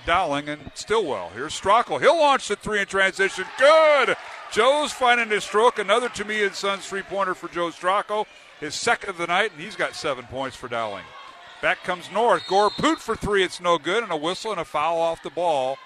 Dowling 0.06 0.50
and 0.50 0.72
Stillwell. 0.74 1.32
Here's 1.36 1.60
Stracco. 1.60 2.00
He'll 2.00 2.18
launch 2.18 2.48
the 2.48 2.56
three 2.56 2.80
in 2.80 2.88
transition. 2.88 3.46
Good. 3.58 4.16
Joe's 4.52 4.92
finding 4.92 5.30
his 5.30 5.44
stroke. 5.44 5.80
Another 5.80 6.10
Tumea 6.10 6.48
and 6.48 6.56
Sons 6.56 6.86
three 6.86 7.02
pointer 7.02 7.34
for 7.34 7.48
Joe 7.48 7.70
Stracco. 7.70 8.26
His 8.60 8.76
second 8.76 9.10
of 9.10 9.18
the 9.18 9.28
night, 9.28 9.52
and 9.52 9.62
he's 9.62 9.76
got 9.76 9.96
seven 9.96 10.26
points 10.26 10.56
for 10.56 10.68
Dowling. 10.68 11.04
Back 11.62 11.84
comes 11.84 12.12
North. 12.12 12.48
Gore 12.48 12.70
Poot 12.70 13.00
for 13.00 13.16
three. 13.16 13.44
It's 13.44 13.62
no 13.62 13.78
good, 13.78 14.04
and 14.04 14.12
a 14.12 14.18
whistle 14.18 14.52
and 14.52 14.60
a 14.60 14.66
foul 14.66 15.00
off 15.00 15.24
the 15.24 15.30
ball 15.30 15.78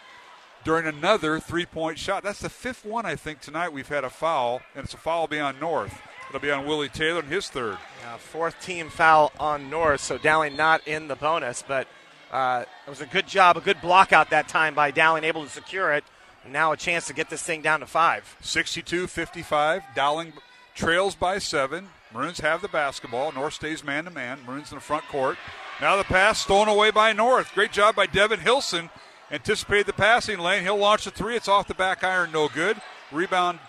during 0.64 0.86
another 0.86 1.40
three 1.40 1.66
point 1.66 1.98
shot. 1.98 2.24
That's 2.24 2.42
the 2.42 2.50
fifth 2.50 2.84
one, 2.84 3.06
I 3.06 3.16
think, 3.16 3.40
tonight 3.40 3.72
we've 3.72 3.88
had 3.88 4.04
a 4.04 4.10
foul, 4.10 4.62
and 4.76 4.84
it's 4.84 4.94
a 4.94 4.98
foul 4.98 5.28
beyond 5.28 5.62
North. 5.62 6.02
It'll 6.30 6.42
be 6.42 6.52
on 6.52 6.66
Willie 6.66 6.90
Taylor 6.90 7.22
and 7.22 7.30
his 7.30 7.48
third. 7.48 7.78
Uh, 8.06 8.18
fourth 8.18 8.60
team 8.62 8.90
foul 8.90 9.32
on 9.40 9.70
North, 9.70 10.02
so 10.02 10.18
Dowling 10.18 10.58
not 10.58 10.86
in 10.86 11.08
the 11.08 11.16
bonus, 11.16 11.64
but 11.66 11.88
uh, 12.32 12.66
it 12.86 12.90
was 12.90 13.02
a 13.02 13.06
good 13.06 13.28
job, 13.28 13.58
a 13.58 13.62
good 13.62 13.82
block 13.82 14.12
out 14.14 14.30
that 14.32 14.48
time 14.48 14.74
by 14.74 14.92
Dowling, 14.92 15.24
able 15.24 15.44
to 15.44 15.50
secure 15.50 15.94
it. 15.94 16.04
And 16.44 16.54
now 16.54 16.72
a 16.72 16.78
chance 16.78 17.08
to 17.08 17.14
get 17.14 17.30
this 17.30 17.44
thing 17.44 17.62
down 17.62 17.82
to 17.82 17.86
five. 17.86 18.38
62 18.42 19.08
55. 19.08 19.84
Dowling 19.96 20.34
trails 20.76 21.16
by 21.16 21.40
seven. 21.40 21.90
Maroons 22.14 22.40
have 22.40 22.62
the 22.62 22.68
basketball. 22.70 23.32
North 23.32 23.56
stays 23.56 23.84
man 23.84 24.06
to 24.06 24.12
man. 24.12 24.40
Maroons 24.46 24.72
in 24.72 24.78
the 24.78 24.82
front 24.82 25.06
court. 25.08 25.38
Now 25.82 25.98
the 25.98 26.04
pass 26.04 26.40
stolen 26.40 26.70
away 26.70 26.92
by 26.92 27.14
North. 27.14 27.54
Great 27.54 27.72
job 27.72 27.96
by 27.96 28.06
Devin 28.06 28.40
Hilson. 28.40 28.90
Anticipated 29.30 29.88
the 29.88 29.94
passing 29.94 30.40
lane. 30.40 30.64
He'll 30.64 30.78
launch 30.78 31.04
the 31.04 31.12
three. 31.12 31.36
It's 31.36 31.50
off 31.50 31.68
the 31.68 31.74
back 31.74 32.04
iron. 32.04 32.32
No 32.32 32.48
good. 32.48 32.78
Rebound 33.12 33.60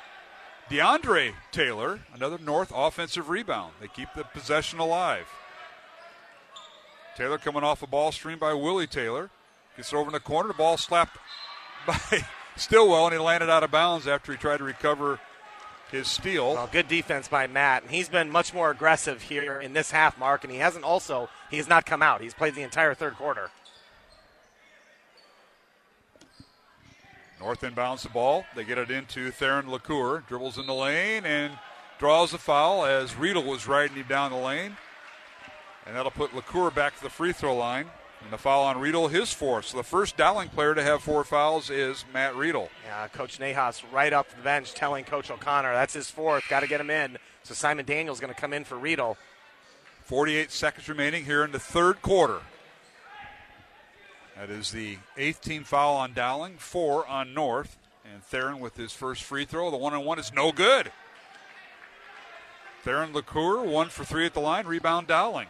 DeAndre 0.71 1.33
Taylor. 1.51 2.01
Another 2.15 2.39
North 2.39 2.73
offensive 2.75 3.29
rebound. 3.29 3.73
They 3.81 3.89
keep 3.89 4.09
the 4.15 4.25
possession 4.25 4.79
alive. 4.79 5.27
Taylor 7.19 7.37
coming 7.37 7.65
off 7.65 7.83
a 7.83 7.87
ball 7.89 8.13
stream 8.13 8.39
by 8.39 8.55
Willie 8.55 8.87
Taylor. 8.87 9.29
Gets 9.77 9.93
over 9.93 10.07
in 10.07 10.13
the 10.13 10.21
corner. 10.21 10.47
The 10.47 10.55
ball 10.55 10.77
slapped 10.77 11.19
by 11.87 12.25
Stillwell, 12.55 13.07
and 13.07 13.13
he 13.13 13.19
landed 13.19 13.51
out 13.51 13.65
of 13.65 13.73
bounds 13.73 14.07
after 14.07 14.31
he 14.31 14.39
tried 14.39 14.59
to 14.59 14.65
recover 14.65 15.19
his 15.91 16.07
steal. 16.07 16.55
Well, 16.55 16.69
good 16.71 16.87
defense 16.87 17.27
by 17.27 17.49
Matt, 17.49 17.83
and 17.83 17.91
he's 17.91 18.09
been 18.09 18.31
much 18.31 18.55
more 18.55 18.71
aggressive 18.71 19.21
here 19.23 19.61
in 19.61 19.73
this 19.73 19.91
half, 19.91 20.17
Mark. 20.17 20.45
And 20.45 20.53
he 20.53 20.61
hasn't 20.61 20.85
also 20.85 21.29
he 21.51 21.57
has 21.57 21.69
not 21.69 21.87
come 21.87 22.03
out. 22.03 22.21
He's 22.21 22.35
played 22.35 22.55
the 22.55 22.63
entire 22.63 22.95
third 22.95 23.17
quarter. 23.17 23.51
North 27.41 27.63
inbounds 27.63 28.03
the 28.03 28.11
ball. 28.11 28.45
They 28.55 28.63
get 28.63 28.79
it 28.79 28.93
into 28.93 29.33
Theron 29.33 29.67
Locure. 29.67 30.23
Dribbles 30.29 30.57
in 30.57 30.67
the 30.69 30.75
lane 30.75 31.25
and 31.25 31.59
draws 31.99 32.33
a 32.33 32.39
foul 32.39 32.85
as 32.85 33.17
Riedel 33.17 33.43
was 33.43 33.67
riding 33.67 33.97
him 33.97 34.07
down 34.07 34.31
the 34.31 34.37
lane. 34.37 34.77
And 35.89 35.97
that'll 35.97 36.13
put 36.13 36.35
Locure 36.35 36.71
back 36.73 36.97
to 36.99 37.03
the 37.03 37.09
free 37.09 37.33
throw 37.33 37.57
line. 37.57 37.87
And 38.23 38.33
the 38.33 38.39
foul 38.39 38.65
on 38.65 38.79
Riedel, 38.79 39.09
his 39.09 39.33
fourth. 39.33 39.67
So 39.67 39.77
the 39.77 39.85
first 39.85 40.17
Dowling 40.17 40.49
player 40.51 40.75
to 40.75 40.83
have 40.83 41.03
four 41.03 41.25
fouls 41.25 41.71
is 41.71 42.05
Matt 42.13 42.37
Riedel. 42.37 42.69
Yeah, 42.85 43.07
Coach 43.09 43.39
Nahas 43.39 43.83
right 43.93 44.13
off 44.13 44.29
the 44.35 44.43
bench 44.43 44.75
telling 44.75 45.05
Coach 45.05 45.31
O'Connor 45.31 45.73
that's 45.73 45.95
his 45.95 46.11
fourth. 46.11 46.45
Got 46.49 46.61
to 46.61 46.67
get 46.67 46.81
him 46.81 46.91
in. 46.91 47.17
So 47.45 47.55
Simon 47.55 47.87
Daniels 47.87 48.21
going 48.21 48.35
to 48.35 48.39
come 48.39 48.53
in 48.53 48.65
for 48.65 48.77
Riedel. 48.77 49.17
48 50.05 50.51
seconds 50.51 50.89
remaining 50.89 51.25
here 51.25 51.45
in 51.45 51.53
the 51.53 51.61
third 51.61 52.03
quarter. 52.03 52.41
That 54.37 54.51
is 54.51 54.73
the 54.73 54.99
eighth 55.17 55.41
team 55.41 55.65
foul 55.65 55.97
on 55.97 56.13
Dowling, 56.13 56.59
four 56.59 57.07
on 57.07 57.33
North. 57.33 57.79
And 58.05 58.23
Theron 58.23 58.59
with 58.59 58.77
his 58.77 58.93
first 58.93 59.23
free 59.23 59.45
throw. 59.45 59.71
The 59.71 59.77
one 59.77 59.95
on 59.95 60.05
one 60.05 60.19
is 60.19 60.33
no 60.33 60.51
good. 60.51 60.91
Theron 62.83 63.13
Locure, 63.13 63.65
one 63.65 63.91
for 63.91 64.05
three 64.05 64.27
at 64.27 64.35
the 64.35 64.41
line. 64.41 64.67
Rebound 64.67 65.07
Dowling. 65.07 65.49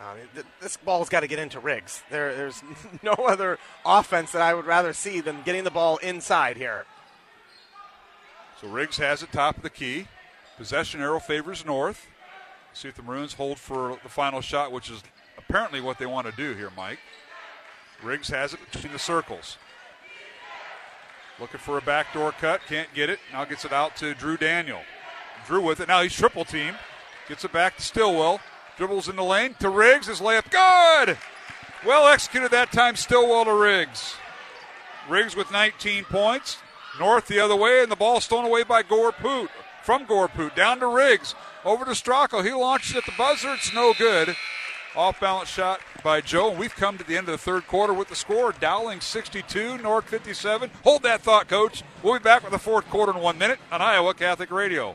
Uh, 0.00 0.14
th- 0.34 0.46
this 0.60 0.76
ball's 0.76 1.08
got 1.08 1.20
to 1.20 1.26
get 1.26 1.38
into 1.38 1.60
Riggs. 1.60 2.02
There, 2.10 2.34
there's 2.34 2.62
no 3.02 3.12
other 3.12 3.58
offense 3.84 4.32
that 4.32 4.42
I 4.42 4.54
would 4.54 4.66
rather 4.66 4.92
see 4.92 5.20
than 5.20 5.42
getting 5.42 5.64
the 5.64 5.70
ball 5.70 5.98
inside 5.98 6.56
here. 6.56 6.84
So 8.60 8.68
Riggs 8.68 8.96
has 8.98 9.22
it 9.22 9.32
top 9.32 9.56
of 9.56 9.62
the 9.62 9.70
key. 9.70 10.08
Possession 10.56 11.00
arrow 11.00 11.20
favors 11.20 11.64
North. 11.64 12.06
See 12.72 12.88
if 12.88 12.94
the 12.94 13.02
Maroons 13.02 13.34
hold 13.34 13.58
for 13.58 13.98
the 14.02 14.08
final 14.08 14.40
shot, 14.40 14.72
which 14.72 14.90
is 14.90 15.02
apparently 15.38 15.80
what 15.80 15.98
they 15.98 16.06
want 16.06 16.26
to 16.26 16.32
do 16.32 16.54
here, 16.54 16.70
Mike. 16.76 16.98
Riggs 18.02 18.28
has 18.28 18.52
it 18.52 18.60
between 18.70 18.92
the 18.92 18.98
circles. 18.98 19.58
Looking 21.40 21.60
for 21.60 21.78
a 21.78 21.82
backdoor 21.82 22.32
cut, 22.32 22.60
can't 22.68 22.92
get 22.94 23.10
it. 23.10 23.18
Now 23.32 23.44
gets 23.44 23.64
it 23.64 23.72
out 23.72 23.96
to 23.96 24.14
Drew 24.14 24.36
Daniel. 24.36 24.80
Drew 25.46 25.60
with 25.60 25.80
it. 25.80 25.88
Now 25.88 26.02
he's 26.02 26.14
triple 26.14 26.44
team. 26.44 26.74
Gets 27.28 27.44
it 27.44 27.52
back 27.52 27.76
to 27.76 27.82
Stillwell. 27.82 28.40
Dribbles 28.76 29.08
in 29.08 29.16
the 29.16 29.24
lane 29.24 29.54
to 29.60 29.68
Riggs. 29.68 30.08
His 30.08 30.20
layup 30.20 30.50
good. 30.50 31.16
Well 31.86 32.08
executed 32.08 32.50
that 32.50 32.72
time. 32.72 32.96
Stillwell 32.96 33.44
to 33.44 33.54
Riggs. 33.54 34.16
Riggs 35.08 35.36
with 35.36 35.52
19 35.52 36.04
points. 36.04 36.58
North 36.98 37.26
the 37.26 37.40
other 37.40 37.56
way, 37.56 37.82
and 37.82 37.90
the 37.90 37.96
ball 37.96 38.20
stolen 38.20 38.46
away 38.46 38.62
by 38.62 38.82
Gorput. 38.82 39.48
From 39.82 40.06
Gorput 40.06 40.54
down 40.56 40.80
to 40.80 40.86
Riggs. 40.86 41.34
Over 41.64 41.84
to 41.84 41.92
Stracco. 41.92 42.44
He 42.44 42.52
launches 42.52 42.96
at 42.96 43.04
the 43.04 43.12
buzzer. 43.16 43.54
It's 43.54 43.74
no 43.74 43.92
good. 43.94 44.36
Off 44.96 45.18
balance 45.20 45.48
shot 45.48 45.80
by 46.04 46.20
Joe. 46.20 46.50
We've 46.50 46.74
come 46.74 46.98
to 46.98 47.04
the 47.04 47.16
end 47.16 47.28
of 47.28 47.32
the 47.32 47.38
third 47.38 47.66
quarter 47.66 47.92
with 47.92 48.08
the 48.08 48.14
score 48.14 48.52
Dowling 48.52 49.00
62, 49.00 49.78
North 49.78 50.08
57. 50.08 50.70
Hold 50.84 51.02
that 51.02 51.20
thought, 51.20 51.48
coach. 51.48 51.82
We'll 52.02 52.14
be 52.14 52.22
back 52.22 52.42
with 52.42 52.52
the 52.52 52.58
fourth 52.58 52.88
quarter 52.90 53.12
in 53.12 53.18
one 53.18 53.36
minute 53.36 53.58
on 53.72 53.82
Iowa 53.82 54.14
Catholic 54.14 54.50
Radio. 54.50 54.94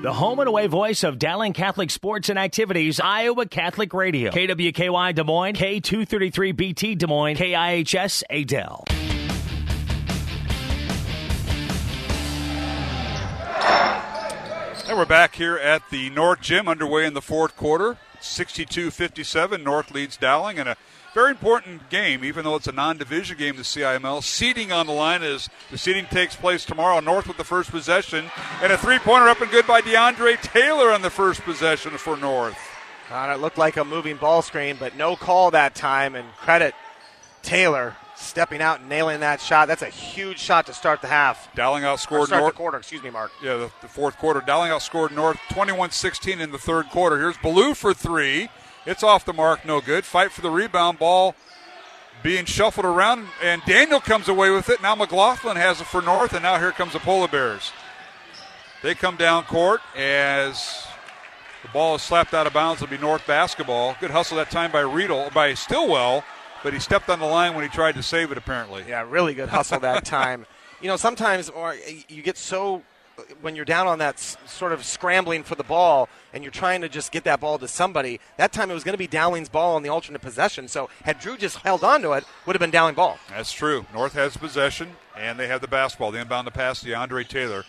The 0.00 0.12
home 0.12 0.38
and 0.38 0.46
away 0.46 0.68
voice 0.68 1.02
of 1.02 1.18
Dowling 1.18 1.54
Catholic 1.54 1.90
sports 1.90 2.28
and 2.28 2.38
activities, 2.38 3.00
Iowa 3.00 3.46
Catholic 3.46 3.92
Radio. 3.92 4.30
KWKY 4.30 5.12
Des 5.12 5.24
Moines, 5.24 5.56
K233BT 5.56 6.96
Des 6.96 7.06
Moines, 7.08 7.36
KIHS 7.36 8.22
Adel. 8.30 8.84
And 14.86 14.96
we're 14.96 15.04
back 15.04 15.34
here 15.34 15.56
at 15.56 15.82
the 15.90 16.10
North 16.10 16.42
Gym, 16.42 16.68
underway 16.68 17.04
in 17.04 17.14
the 17.14 17.20
fourth 17.20 17.56
quarter. 17.56 17.96
62 18.20 18.92
57. 18.92 19.64
North 19.64 19.90
leads 19.90 20.16
Dowling, 20.16 20.60
and 20.60 20.68
a 20.68 20.76
very 21.18 21.30
important 21.32 21.90
game, 21.90 22.24
even 22.24 22.44
though 22.44 22.54
it's 22.54 22.68
a 22.68 22.72
non 22.72 22.96
division 22.96 23.36
game, 23.36 23.56
the 23.56 23.62
CIML. 23.62 24.22
Seeding 24.22 24.70
on 24.70 24.86
the 24.86 24.92
line 24.92 25.24
is 25.24 25.50
the 25.68 25.76
seeding 25.76 26.06
takes 26.06 26.36
place 26.36 26.64
tomorrow. 26.64 27.00
North 27.00 27.26
with 27.26 27.36
the 27.36 27.42
first 27.42 27.72
possession, 27.72 28.30
and 28.62 28.72
a 28.72 28.78
three 28.78 29.00
pointer 29.00 29.26
up 29.28 29.40
and 29.40 29.50
good 29.50 29.66
by 29.66 29.80
DeAndre 29.80 30.40
Taylor 30.40 30.92
on 30.92 31.02
the 31.02 31.10
first 31.10 31.40
possession 31.40 31.98
for 31.98 32.16
North. 32.16 32.56
Uh, 33.10 33.32
it 33.34 33.40
looked 33.40 33.58
like 33.58 33.76
a 33.76 33.84
moving 33.84 34.16
ball 34.16 34.42
screen, 34.42 34.76
but 34.78 34.94
no 34.96 35.16
call 35.16 35.50
that 35.50 35.74
time, 35.74 36.14
and 36.14 36.28
credit 36.36 36.72
Taylor 37.42 37.96
stepping 38.14 38.60
out 38.60 38.78
and 38.78 38.88
nailing 38.88 39.18
that 39.18 39.40
shot. 39.40 39.66
That's 39.66 39.82
a 39.82 39.86
huge 39.86 40.38
shot 40.38 40.66
to 40.66 40.72
start 40.72 41.00
the 41.00 41.08
half. 41.08 41.52
Dowling 41.56 41.82
outscored 41.82 42.30
North. 42.30 42.54
the 42.54 42.56
quarter, 42.56 42.78
excuse 42.78 43.02
me, 43.02 43.10
Mark. 43.10 43.32
Yeah, 43.42 43.56
the, 43.56 43.70
the 43.80 43.88
fourth 43.88 44.18
quarter. 44.18 44.40
Dowling 44.40 44.70
outscored 44.70 45.10
North 45.10 45.40
21 45.50 45.90
16 45.90 46.40
in 46.40 46.52
the 46.52 46.58
third 46.58 46.90
quarter. 46.90 47.18
Here's 47.18 47.36
Ballou 47.38 47.74
for 47.74 47.92
three. 47.92 48.50
It's 48.88 49.02
off 49.02 49.26
the 49.26 49.34
mark, 49.34 49.66
no 49.66 49.82
good. 49.82 50.06
Fight 50.06 50.32
for 50.32 50.40
the 50.40 50.48
rebound. 50.48 50.98
Ball 50.98 51.34
being 52.22 52.46
shuffled 52.46 52.86
around, 52.86 53.26
and 53.42 53.60
Daniel 53.66 54.00
comes 54.00 54.28
away 54.28 54.48
with 54.48 54.70
it. 54.70 54.80
Now 54.80 54.94
McLaughlin 54.94 55.58
has 55.58 55.82
it 55.82 55.86
for 55.86 56.00
North, 56.00 56.32
and 56.32 56.42
now 56.42 56.58
here 56.58 56.72
comes 56.72 56.94
the 56.94 56.98
Polar 56.98 57.28
Bears. 57.28 57.70
They 58.82 58.94
come 58.94 59.16
down 59.16 59.44
court 59.44 59.82
as 59.94 60.86
the 61.62 61.68
ball 61.68 61.96
is 61.96 62.02
slapped 62.02 62.32
out 62.32 62.46
of 62.46 62.54
bounds. 62.54 62.80
It'll 62.80 62.90
be 62.90 62.96
North 62.96 63.26
basketball. 63.26 63.94
Good 64.00 64.10
hustle 64.10 64.38
that 64.38 64.50
time 64.50 64.72
by 64.72 64.80
Riedel, 64.80 65.32
by 65.34 65.52
Stillwell, 65.52 66.24
but 66.62 66.72
he 66.72 66.78
stepped 66.78 67.10
on 67.10 67.18
the 67.18 67.26
line 67.26 67.52
when 67.54 67.64
he 67.64 67.68
tried 67.68 67.94
to 67.96 68.02
save 68.02 68.32
it, 68.32 68.38
apparently. 68.38 68.86
Yeah, 68.88 69.04
really 69.06 69.34
good 69.34 69.50
hustle 69.50 69.80
that 69.80 70.06
time. 70.06 70.46
You 70.80 70.86
know, 70.86 70.96
sometimes 70.96 71.48
or 71.48 71.74
you 72.08 72.22
get 72.22 72.38
so 72.38 72.84
when 73.40 73.56
you're 73.56 73.64
down 73.64 73.86
on 73.86 73.98
that 73.98 74.14
s- 74.14 74.36
sort 74.46 74.72
of 74.72 74.84
scrambling 74.84 75.42
for 75.42 75.54
the 75.54 75.64
ball 75.64 76.08
and 76.32 76.44
you're 76.44 76.50
trying 76.50 76.80
to 76.82 76.88
just 76.88 77.12
get 77.12 77.24
that 77.24 77.40
ball 77.40 77.58
to 77.58 77.68
somebody. 77.68 78.20
That 78.36 78.52
time 78.52 78.70
it 78.70 78.74
was 78.74 78.84
going 78.84 78.94
to 78.94 78.98
be 78.98 79.06
Dowling's 79.06 79.48
ball 79.48 79.76
on 79.76 79.82
the 79.82 79.88
alternate 79.88 80.20
possession. 80.22 80.68
So 80.68 80.88
had 81.04 81.18
Drew 81.18 81.36
just 81.36 81.56
held 81.58 81.82
on 81.84 82.02
to 82.02 82.12
it, 82.12 82.24
would 82.46 82.54
have 82.54 82.60
been 82.60 82.70
Dowling 82.70 82.94
ball. 82.94 83.18
That's 83.30 83.52
true. 83.52 83.86
North 83.92 84.12
has 84.14 84.36
possession, 84.36 84.92
and 85.16 85.38
they 85.38 85.48
have 85.48 85.60
the 85.60 85.68
basketball. 85.68 86.10
The 86.10 86.20
inbound 86.20 86.46
to 86.46 86.52
pass 86.52 86.80
to 86.82 86.92
Andre 86.94 87.24
Taylor. 87.24 87.64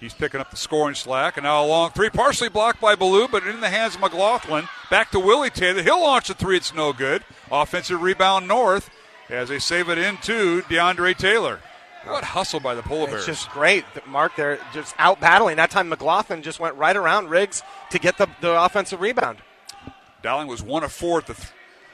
He's 0.00 0.14
picking 0.14 0.40
up 0.40 0.50
the 0.50 0.56
scoring 0.56 0.96
slack, 0.96 1.36
and 1.36 1.44
now 1.44 1.64
a 1.64 1.66
long 1.66 1.90
three, 1.90 2.10
partially 2.10 2.48
blocked 2.48 2.80
by 2.80 2.96
Ballou, 2.96 3.28
but 3.28 3.46
in 3.46 3.60
the 3.60 3.68
hands 3.68 3.94
of 3.94 4.00
McLaughlin. 4.00 4.68
Back 4.90 5.12
to 5.12 5.20
Willie 5.20 5.48
Taylor. 5.50 5.80
He'll 5.82 6.02
launch 6.02 6.28
a 6.28 6.34
three. 6.34 6.56
It's 6.56 6.74
no 6.74 6.92
good. 6.92 7.22
Offensive 7.52 8.02
rebound 8.02 8.48
North 8.48 8.90
as 9.30 9.48
they 9.48 9.60
save 9.60 9.88
it 9.88 9.98
into 9.98 10.62
DeAndre 10.62 11.16
Taylor. 11.16 11.60
What 12.04 12.24
hustle 12.24 12.60
by 12.60 12.74
the 12.74 12.82
Polar 12.82 13.06
Bears. 13.06 13.28
It's 13.28 13.40
just 13.40 13.50
great, 13.50 13.84
Mark. 14.06 14.34
They're 14.36 14.58
just 14.72 14.94
out 14.98 15.20
battling. 15.20 15.56
That 15.56 15.70
time 15.70 15.88
McLaughlin 15.88 16.42
just 16.42 16.58
went 16.58 16.74
right 16.76 16.96
around 16.96 17.30
Riggs 17.30 17.62
to 17.90 17.98
get 17.98 18.18
the, 18.18 18.28
the 18.40 18.60
offensive 18.60 19.00
rebound. 19.00 19.38
Dowling 20.22 20.48
was 20.48 20.62
one 20.62 20.82
of 20.84 20.92
four 20.92 21.18
at 21.18 21.26
the, 21.26 21.34
th- 21.34 21.48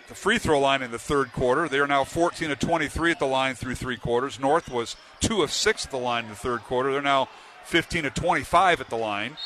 the 0.09 0.15
free 0.15 0.39
throw 0.39 0.61
line 0.61 0.83
in 0.83 0.91
the 0.91 0.99
third 0.99 1.33
quarter. 1.33 1.69
They 1.69 1.79
are 1.79 1.87
now 1.87 2.05
14 2.05 2.51
of 2.51 2.59
23 2.59 3.11
at 3.13 3.19
the 3.19 3.27
line 3.27 3.55
through 3.55 3.75
three 3.75 3.97
quarters. 3.97 4.41
North 4.41 4.71
was 4.71 4.97
two 5.21 5.43
of 5.43 5.53
six 5.53 5.85
at 5.85 5.91
the 5.91 5.99
line 5.99 6.25
in 6.25 6.31
the 6.31 6.37
third 6.37 6.61
quarter. 6.63 6.93
They're 6.93 7.03
now 7.03 7.29
15 7.65 8.07
of 8.07 8.15
25 8.15 8.81
at 8.81 8.89
the 8.89 8.97
line. 8.97 9.37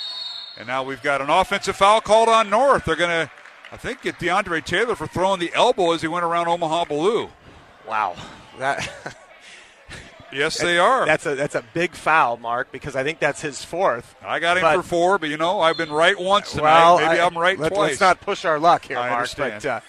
And 0.58 0.66
now 0.66 0.82
we've 0.84 1.02
got 1.02 1.20
an 1.20 1.30
offensive 1.30 1.76
foul 1.76 2.00
called 2.00 2.28
on 2.28 2.50
North. 2.50 2.84
They're 2.84 2.96
going 2.96 3.26
to, 3.26 3.30
I 3.72 3.76
think, 3.76 4.02
get 4.02 4.18
DeAndre 4.18 4.64
Taylor 4.64 4.94
for 4.94 5.06
throwing 5.06 5.40
the 5.40 5.52
elbow 5.54 5.92
as 5.92 6.02
he 6.02 6.08
went 6.08 6.24
around 6.24 6.46
Omaha 6.48 6.84
Ballou. 6.84 7.30
Wow, 7.88 8.16
that. 8.58 9.16
Yes, 10.32 10.58
they 10.58 10.78
are. 10.78 11.04
That's 11.06 11.26
a 11.26 11.34
that's 11.34 11.54
a 11.54 11.62
big 11.74 11.92
foul, 11.92 12.36
Mark, 12.38 12.72
because 12.72 12.96
I 12.96 13.04
think 13.04 13.18
that's 13.18 13.40
his 13.40 13.64
fourth. 13.64 14.14
I 14.24 14.38
got 14.38 14.56
him 14.56 14.62
But- 14.62 14.76
for 14.76 14.82
four, 14.82 15.18
but 15.18 15.28
you 15.28 15.36
know, 15.36 15.60
I've 15.60 15.76
been 15.76 15.92
right 15.92 16.18
once 16.18 16.52
tonight. 16.52 16.62
Well, 16.64 16.96
Maybe 16.98 17.20
I, 17.20 17.26
am 17.26 17.36
right 17.36 17.58
let, 17.58 17.72
twice. 17.72 17.90
Let's 17.90 18.00
not 18.00 18.20
push 18.20 18.44
our 18.44 18.58
luck 18.58 18.84
here, 18.86 18.96
I 18.98 19.08
Mark. 19.10 19.12
understand. 19.18 19.62
But 19.62 19.68
uh, 19.68 19.80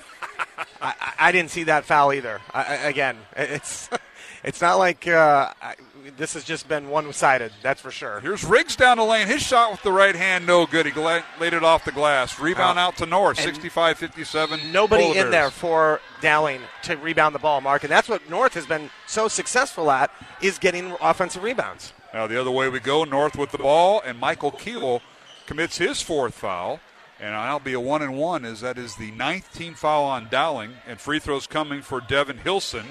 I, 0.82 0.94
I- 1.00 1.14
I 1.28 1.32
didn't 1.32 1.52
see 1.52 1.64
that 1.64 1.86
foul 1.86 2.12
either. 2.14 2.42
I, 2.54 2.64
I, 2.64 2.74
again, 2.90 3.18
it's 3.38 3.90
it's 4.44 4.62
not 4.62 4.78
like 4.78 5.08
uh, 5.08 5.54
I, 5.62 5.76
this 6.18 6.34
has 6.34 6.44
just 6.44 6.68
been 6.68 6.90
one-sided. 6.90 7.52
That's 7.62 7.82
for 7.82 7.92
sure. 7.92 8.20
Here's 8.20 8.44
Riggs 8.44 8.76
down 8.76 8.98
the 8.98 9.04
lane. 9.04 9.28
His 9.28 9.42
shot 9.42 9.72
with 9.72 9.82
the 9.84 9.92
right 9.92 10.16
hand, 10.16 10.46
no 10.46 10.66
good. 10.66 10.86
He 10.86 10.92
gla- 10.92 11.24
laid 11.40 11.54
it 11.54 11.64
off 11.64 11.86
the 11.86 11.92
glass. 11.92 12.40
Rebound 12.40 12.78
out 12.78 12.98
to 12.98 13.06
North, 13.06 13.38
65-57. 13.38 14.72
Nobody 14.72 15.04
Polar 15.04 15.26
in 15.26 15.32
there 15.32 15.50
for 15.50 16.02
Dowling 16.22 16.62
to 16.84 16.96
rebound 16.98 17.34
the 17.36 17.40
ball, 17.40 17.62
Mark, 17.62 17.84
and 17.84 17.92
that's 17.92 18.10
what 18.10 18.30
North 18.30 18.54
has 18.54 18.66
been 18.66 18.90
so 19.08 19.28
successful 19.28 19.90
at 19.92 20.12
is 20.42 20.58
getting 20.60 20.96
offensive 21.02 21.44
rebounds. 21.44 21.94
Now 22.14 22.28
the 22.28 22.40
other 22.40 22.52
way 22.52 22.70
we 22.70 22.80
go, 22.80 23.04
North 23.04 23.38
with 23.38 23.52
the 23.52 23.58
ball, 23.58 24.02
and 24.06 24.20
Michael 24.20 24.52
Keel 24.52 25.02
commits 25.46 25.78
his 25.78 26.02
fourth 26.02 26.34
foul. 26.34 26.80
And 27.20 27.34
I'll 27.36 27.60
be 27.60 27.74
a 27.74 27.80
one 27.80 28.02
and 28.02 28.18
one 28.18 28.44
as 28.44 28.60
that 28.62 28.78
is 28.78 28.96
the 28.96 29.12
ninth 29.12 29.54
team 29.54 29.76
foul 29.76 30.04
on 30.04 30.28
Dowling, 30.30 30.74
and 30.86 31.00
free 31.00 31.20
throws 31.20 31.48
coming 31.48 31.82
for 31.82 32.02
Devin 32.02 32.40
Hilson. 32.40 32.86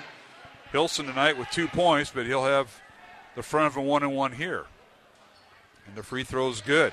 Hilson 0.73 1.07
tonight 1.07 1.37
with 1.37 1.51
two 1.51 1.69
points, 1.69 2.11
but 2.11 2.27
he'll 2.27 2.45
have 2.45 2.81
the 3.37 3.43
front 3.43 3.67
of 3.67 3.77
a 3.77 3.83
one 3.83 4.03
and 4.03 4.17
one 4.17 4.33
here. 4.33 4.65
And 5.87 5.95
the 5.95 6.03
free 6.03 6.25
throw's 6.25 6.61
good. 6.63 6.93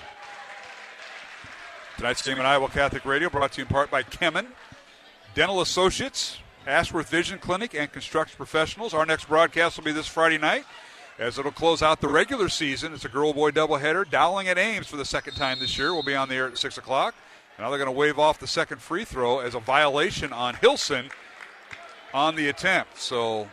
Tonight's 1.97 2.21
game 2.21 2.39
on 2.39 2.45
Iowa 2.45 2.69
Catholic 2.69 3.05
Radio 3.05 3.29
brought 3.29 3.53
to 3.53 3.61
you 3.61 3.63
in 3.65 3.69
part 3.69 3.89
by 3.89 4.03
Kemin, 4.03 4.47
Dental 5.33 5.61
Associates, 5.61 6.37
Ashworth 6.67 7.09
Vision 7.09 7.39
Clinic, 7.39 7.73
and 7.73 7.91
Construction 7.91 8.35
Professionals. 8.37 8.93
Our 8.93 9.05
next 9.05 9.27
broadcast 9.27 9.77
will 9.77 9.85
be 9.85 9.91
this 9.91 10.07
Friday 10.07 10.37
night 10.37 10.65
as 11.17 11.37
it'll 11.37 11.51
close 11.51 11.81
out 11.81 12.01
the 12.01 12.07
regular 12.07 12.49
season. 12.49 12.93
It's 12.93 13.05
a 13.05 13.09
girl 13.09 13.33
boy 13.33 13.51
doubleheader. 13.51 14.09
Dowling 14.09 14.47
at 14.47 14.57
Ames 14.57 14.87
for 14.87 14.97
the 14.97 15.05
second 15.05 15.35
time 15.35 15.59
this 15.59 15.77
year. 15.77 15.93
We'll 15.93 16.03
be 16.03 16.15
on 16.15 16.29
the 16.29 16.35
air 16.35 16.47
at 16.47 16.57
6 16.57 16.77
o'clock. 16.77 17.15
And 17.57 17.63
now 17.63 17.69
they're 17.69 17.79
going 17.79 17.93
to 17.93 17.97
wave 17.97 18.17
off 18.17 18.39
the 18.39 18.47
second 18.47 18.81
free 18.81 19.03
throw 19.03 19.39
as 19.39 19.55
a 19.55 19.59
violation 19.59 20.31
on 20.31 20.55
Hilson 20.55 21.09
on 22.13 22.35
the 22.35 22.47
attempt. 22.47 22.97
So 22.97 23.49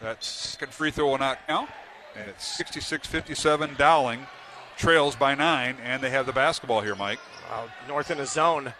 that 0.00 0.22
second 0.24 0.72
free 0.72 0.90
throw 0.90 1.10
will 1.10 1.18
not 1.18 1.46
count. 1.46 1.70
And 2.16 2.28
it's 2.28 2.44
66 2.44 3.06
57. 3.06 3.74
Dowling 3.78 4.26
trails 4.76 5.14
by 5.14 5.34
nine, 5.34 5.76
and 5.84 6.02
they 6.02 6.10
have 6.10 6.26
the 6.26 6.32
basketball 6.32 6.80
here, 6.80 6.94
Mike. 6.94 7.20
Wow, 7.50 7.68
North 7.86 8.10
in 8.10 8.18
a 8.18 8.26
zone. 8.26 8.72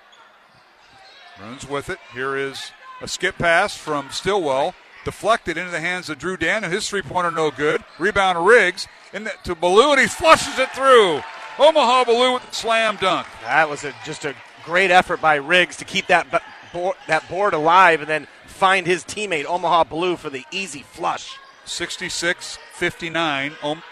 Runs 1.41 1.69
with 1.69 1.91
it. 1.91 1.99
Here 2.13 2.37
is 2.37 2.73
a 3.01 3.09
skip 3.09 3.39
pass 3.39 3.77
from 3.77 4.09
Stillwell. 4.11 4.75
Deflected 5.05 5.57
into 5.57 5.71
the 5.71 5.81
hands 5.81 6.11
of 6.11 6.19
Drew 6.19 6.37
Dan, 6.37 6.63
and 6.63 6.73
his 6.73 6.89
three 6.89 7.01
pointer 7.01 7.31
no 7.31 7.51
good. 7.51 7.83
Rebound 7.99 8.45
Riggs 8.47 8.87
in 9.15 9.25
the, 9.25 9.33
to 9.45 9.55
Ballou, 9.55 9.93
and 9.93 10.01
he 10.01 10.07
flushes 10.07 10.59
it 10.59 10.71
through. 10.73 11.23
Omaha 11.59 12.05
Ballou 12.05 12.35
with 12.35 12.47
the 12.49 12.55
slam 12.55 12.97
dunk. 12.97 13.27
That 13.43 13.69
was 13.69 13.85
a, 13.85 13.95
just 14.05 14.27
a 14.27 14.35
great 14.65 14.91
effort 14.91 15.21
by 15.23 15.37
Riggs 15.37 15.77
to 15.79 15.87
keep 15.87 16.07
that 16.09 16.31
b- 16.31 16.39
board, 16.73 16.97
that 17.07 17.27
board 17.31 17.55
alive, 17.55 18.01
and 18.01 18.11
then 18.11 18.27
find 18.61 18.87
his 18.87 19.03
teammate 19.05 19.47
Omaha 19.47 19.85
Ballou 19.85 20.17
for 20.17 20.29
the 20.29 20.45
easy 20.51 20.83
flush. 20.83 21.39
66 21.65 22.59
59. 22.75 23.53
Om- 23.63 23.83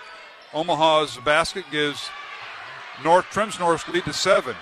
Omaha's 0.52 1.16
basket 1.24 1.64
gives 1.70 2.10
North 3.02 3.24
trims 3.30 3.58
North's 3.58 3.88
lead 3.88 4.04
to 4.04 4.12
seven. 4.12 4.54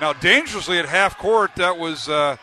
Now, 0.00 0.12
dangerously 0.12 0.78
at 0.78 0.84
half 0.86 1.18
court, 1.18 1.56
that 1.56 1.76
was 1.76 2.08
uh, 2.08 2.36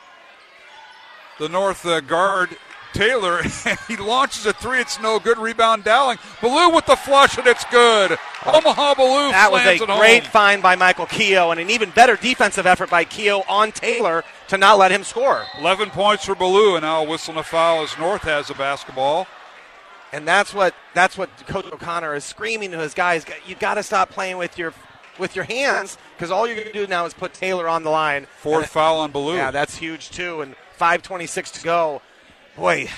the 1.39 1.47
North 1.47 1.85
uh, 1.85 2.01
guard 2.01 2.57
Taylor. 2.95 3.39
and 3.65 3.77
he 3.87 3.97
launches 3.97 4.45
a 4.45 4.53
three. 4.53 4.79
It's 4.79 4.99
no 4.99 5.19
good. 5.19 5.37
Rebound 5.37 5.83
Dowling. 5.83 6.17
Ballou 6.41 6.73
with 6.73 6.85
the 6.87 6.95
flush, 6.95 7.37
and 7.37 7.45
it's 7.45 7.63
good. 7.65 8.17
Omaha 8.45 8.95
Ballou 8.95 9.31
That 9.31 9.51
was 9.51 9.63
a 9.65 9.73
it 9.75 9.81
home. 9.81 9.99
great 9.99 10.25
find 10.25 10.61
by 10.63 10.75
Michael 10.75 11.05
Keogh, 11.05 11.51
and 11.51 11.59
an 11.59 11.69
even 11.69 11.89
better 11.91 12.15
defensive 12.15 12.65
effort 12.65 12.89
by 12.89 13.03
Keogh 13.03 13.43
on 13.49 13.71
Taylor 13.71 14.23
to 14.47 14.57
not 14.57 14.77
let 14.77 14.91
him 14.91 15.03
score. 15.03 15.45
11 15.59 15.89
points 15.91 16.25
for 16.25 16.35
Ballou, 16.35 16.75
and 16.75 16.83
now 16.83 17.03
a 17.03 17.07
whistle 17.07 17.31
and 17.33 17.39
a 17.39 17.43
foul 17.43 17.83
as 17.83 17.97
North 17.97 18.21
has 18.23 18.47
the 18.47 18.53
basketball. 18.53 19.27
And 20.13 20.27
that's 20.27 20.53
what 20.53 20.73
that's 20.93 21.17
what 21.17 21.29
Coach 21.47 21.65
O'Connor 21.65 22.15
is 22.15 22.23
screaming 22.23 22.71
to 22.71 22.77
his 22.77 22.93
guys. 22.93 23.25
You 23.45 23.55
got 23.55 23.73
to 23.73 23.83
stop 23.83 24.09
playing 24.09 24.37
with 24.37 24.57
your 24.57 24.73
with 25.19 25.35
your 25.35 25.45
hands 25.45 25.97
because 26.15 26.31
all 26.31 26.45
you're 26.45 26.55
going 26.55 26.67
to 26.67 26.73
do 26.73 26.87
now 26.87 27.05
is 27.05 27.13
put 27.13 27.33
Taylor 27.33 27.67
on 27.67 27.83
the 27.83 27.89
line. 27.89 28.25
Fourth 28.37 28.63
And- 28.63 28.71
foul 28.71 28.99
on 28.99 29.11
Ballou. 29.11 29.35
Yeah, 29.35 29.51
that's 29.51 29.75
huge 29.75 30.11
too. 30.11 30.41
And 30.41 30.55
5:26 30.79 31.51
to 31.53 31.63
go. 31.63 32.01
Boy, 32.55 32.89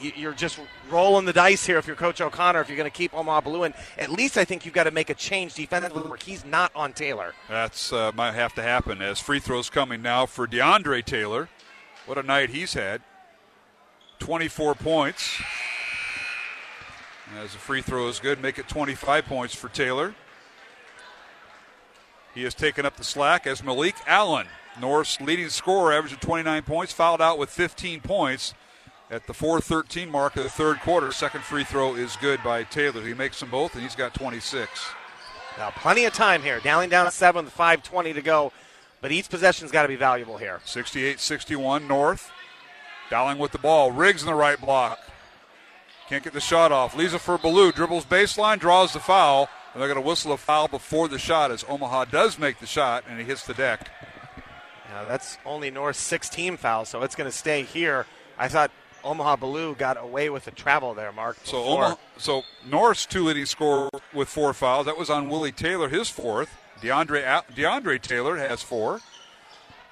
you- 0.00 0.12
you're 0.16 0.32
just 0.32 0.58
rolling 0.88 1.24
the 1.24 1.32
dice 1.32 1.64
here 1.64 1.78
if 1.78 1.86
you're 1.86 1.96
Coach 1.96 2.20
O'Connor. 2.20 2.60
If 2.60 2.68
you're 2.68 2.76
going 2.76 2.90
to 2.90 2.96
keep 2.96 3.14
Omaha 3.14 3.42
Ballou, 3.42 3.62
and 3.64 3.74
at 3.96 4.10
least 4.10 4.36
I 4.36 4.44
think 4.44 4.64
you've 4.64 4.74
got 4.74 4.84
to 4.84 4.90
make 4.90 5.10
a 5.10 5.14
change 5.14 5.54
defensively 5.54 6.02
where 6.02 6.18
he's 6.22 6.44
not 6.44 6.72
on 6.74 6.92
Taylor. 6.92 7.34
That's 7.48 7.92
uh, 7.92 8.12
might 8.14 8.32
have 8.34 8.54
to 8.54 8.62
happen 8.62 9.00
as 9.00 9.20
free 9.20 9.38
throws 9.40 9.70
coming 9.70 10.02
now 10.02 10.26
for 10.26 10.46
DeAndre 10.46 11.04
Taylor. 11.04 11.48
What 12.06 12.18
a 12.18 12.22
night 12.22 12.50
he's 12.50 12.74
had. 12.74 13.02
24 14.18 14.74
points. 14.74 15.40
As 17.38 17.52
the 17.52 17.58
free 17.58 17.82
throw 17.82 18.08
is 18.08 18.20
good, 18.20 18.40
make 18.40 18.58
it 18.58 18.68
25 18.68 19.24
points 19.26 19.54
for 19.54 19.68
Taylor. 19.68 20.14
He 22.34 22.44
has 22.44 22.54
taken 22.54 22.86
up 22.86 22.96
the 22.96 23.04
slack 23.04 23.46
as 23.46 23.62
Malik 23.64 23.96
Allen, 24.06 24.46
North's 24.80 25.20
leading 25.20 25.48
scorer, 25.48 25.92
averaging 25.92 26.18
29 26.18 26.62
points, 26.62 26.92
fouled 26.92 27.20
out 27.22 27.38
with 27.38 27.50
15 27.50 28.00
points 28.02 28.54
at 29.10 29.26
the 29.26 29.32
4:13 29.32 30.10
mark 30.10 30.36
of 30.36 30.42
the 30.42 30.50
third 30.50 30.80
quarter. 30.80 31.12
Second 31.12 31.42
free 31.42 31.64
throw 31.64 31.94
is 31.94 32.16
good 32.16 32.42
by 32.42 32.64
Taylor. 32.64 33.02
He 33.02 33.14
makes 33.14 33.40
them 33.40 33.50
both, 33.50 33.74
and 33.74 33.82
he's 33.82 33.94
got 33.94 34.14
26. 34.14 34.68
Now, 35.58 35.70
plenty 35.70 36.04
of 36.04 36.12
time 36.12 36.42
here. 36.42 36.60
Dowling 36.60 36.90
down 36.90 37.10
seven 37.10 37.44
with 37.44 37.54
5:20 37.54 38.14
to 38.14 38.22
go, 38.22 38.52
but 39.00 39.12
each 39.12 39.28
possession's 39.28 39.70
got 39.70 39.82
to 39.82 39.88
be 39.88 39.96
valuable 39.96 40.36
here. 40.36 40.60
68 40.64 41.20
61 41.20 41.86
North. 41.86 42.30
Dowling 43.10 43.38
with 43.38 43.52
the 43.52 43.58
ball. 43.58 43.92
Riggs 43.92 44.22
in 44.22 44.26
the 44.26 44.34
right 44.34 44.60
block. 44.60 44.98
Can't 46.08 46.24
get 46.24 46.32
the 46.32 46.40
shot 46.40 46.72
off. 46.72 46.94
Lisa 46.94 47.18
for 47.18 47.38
Ballou. 47.38 47.72
Dribbles 47.72 48.04
baseline, 48.04 48.58
draws 48.58 48.92
the 48.92 49.00
foul. 49.00 49.48
And 49.72 49.80
they're 49.80 49.88
going 49.88 50.02
to 50.02 50.08
whistle 50.08 50.32
a 50.32 50.36
foul 50.36 50.68
before 50.68 51.06
the 51.06 51.18
shot 51.18 51.50
as 51.50 51.64
Omaha 51.68 52.06
does 52.06 52.38
make 52.38 52.60
the 52.60 52.66
shot 52.66 53.04
and 53.06 53.18
he 53.18 53.24
hits 53.26 53.44
the 53.44 53.54
deck. 53.54 53.90
Now, 54.90 55.04
that's 55.04 55.36
only 55.44 55.70
North's 55.70 56.00
16 56.00 56.56
foul, 56.56 56.86
so 56.86 57.02
it's 57.02 57.14
going 57.14 57.30
to 57.30 57.36
stay 57.36 57.62
here. 57.62 58.06
I 58.38 58.48
thought 58.48 58.70
Omaha 59.06 59.36
Ballou 59.36 59.76
got 59.76 60.02
away 60.02 60.28
with 60.30 60.46
the 60.46 60.50
travel 60.50 60.92
there, 60.92 61.12
Mark. 61.12 61.36
So 61.44 61.62
before. 61.62 61.84
Omaha, 61.84 61.96
so 62.18 62.42
North's 62.68 63.06
two 63.06 63.24
leading 63.24 63.46
scorer 63.46 63.88
with 64.12 64.28
four 64.28 64.52
fouls. 64.52 64.86
That 64.86 64.98
was 64.98 65.08
on 65.08 65.28
Willie 65.28 65.52
Taylor, 65.52 65.88
his 65.88 66.08
fourth. 66.08 66.50
DeAndre 66.82 67.44
DeAndre 67.54 68.02
Taylor 68.02 68.36
has 68.36 68.62
four. 68.62 69.00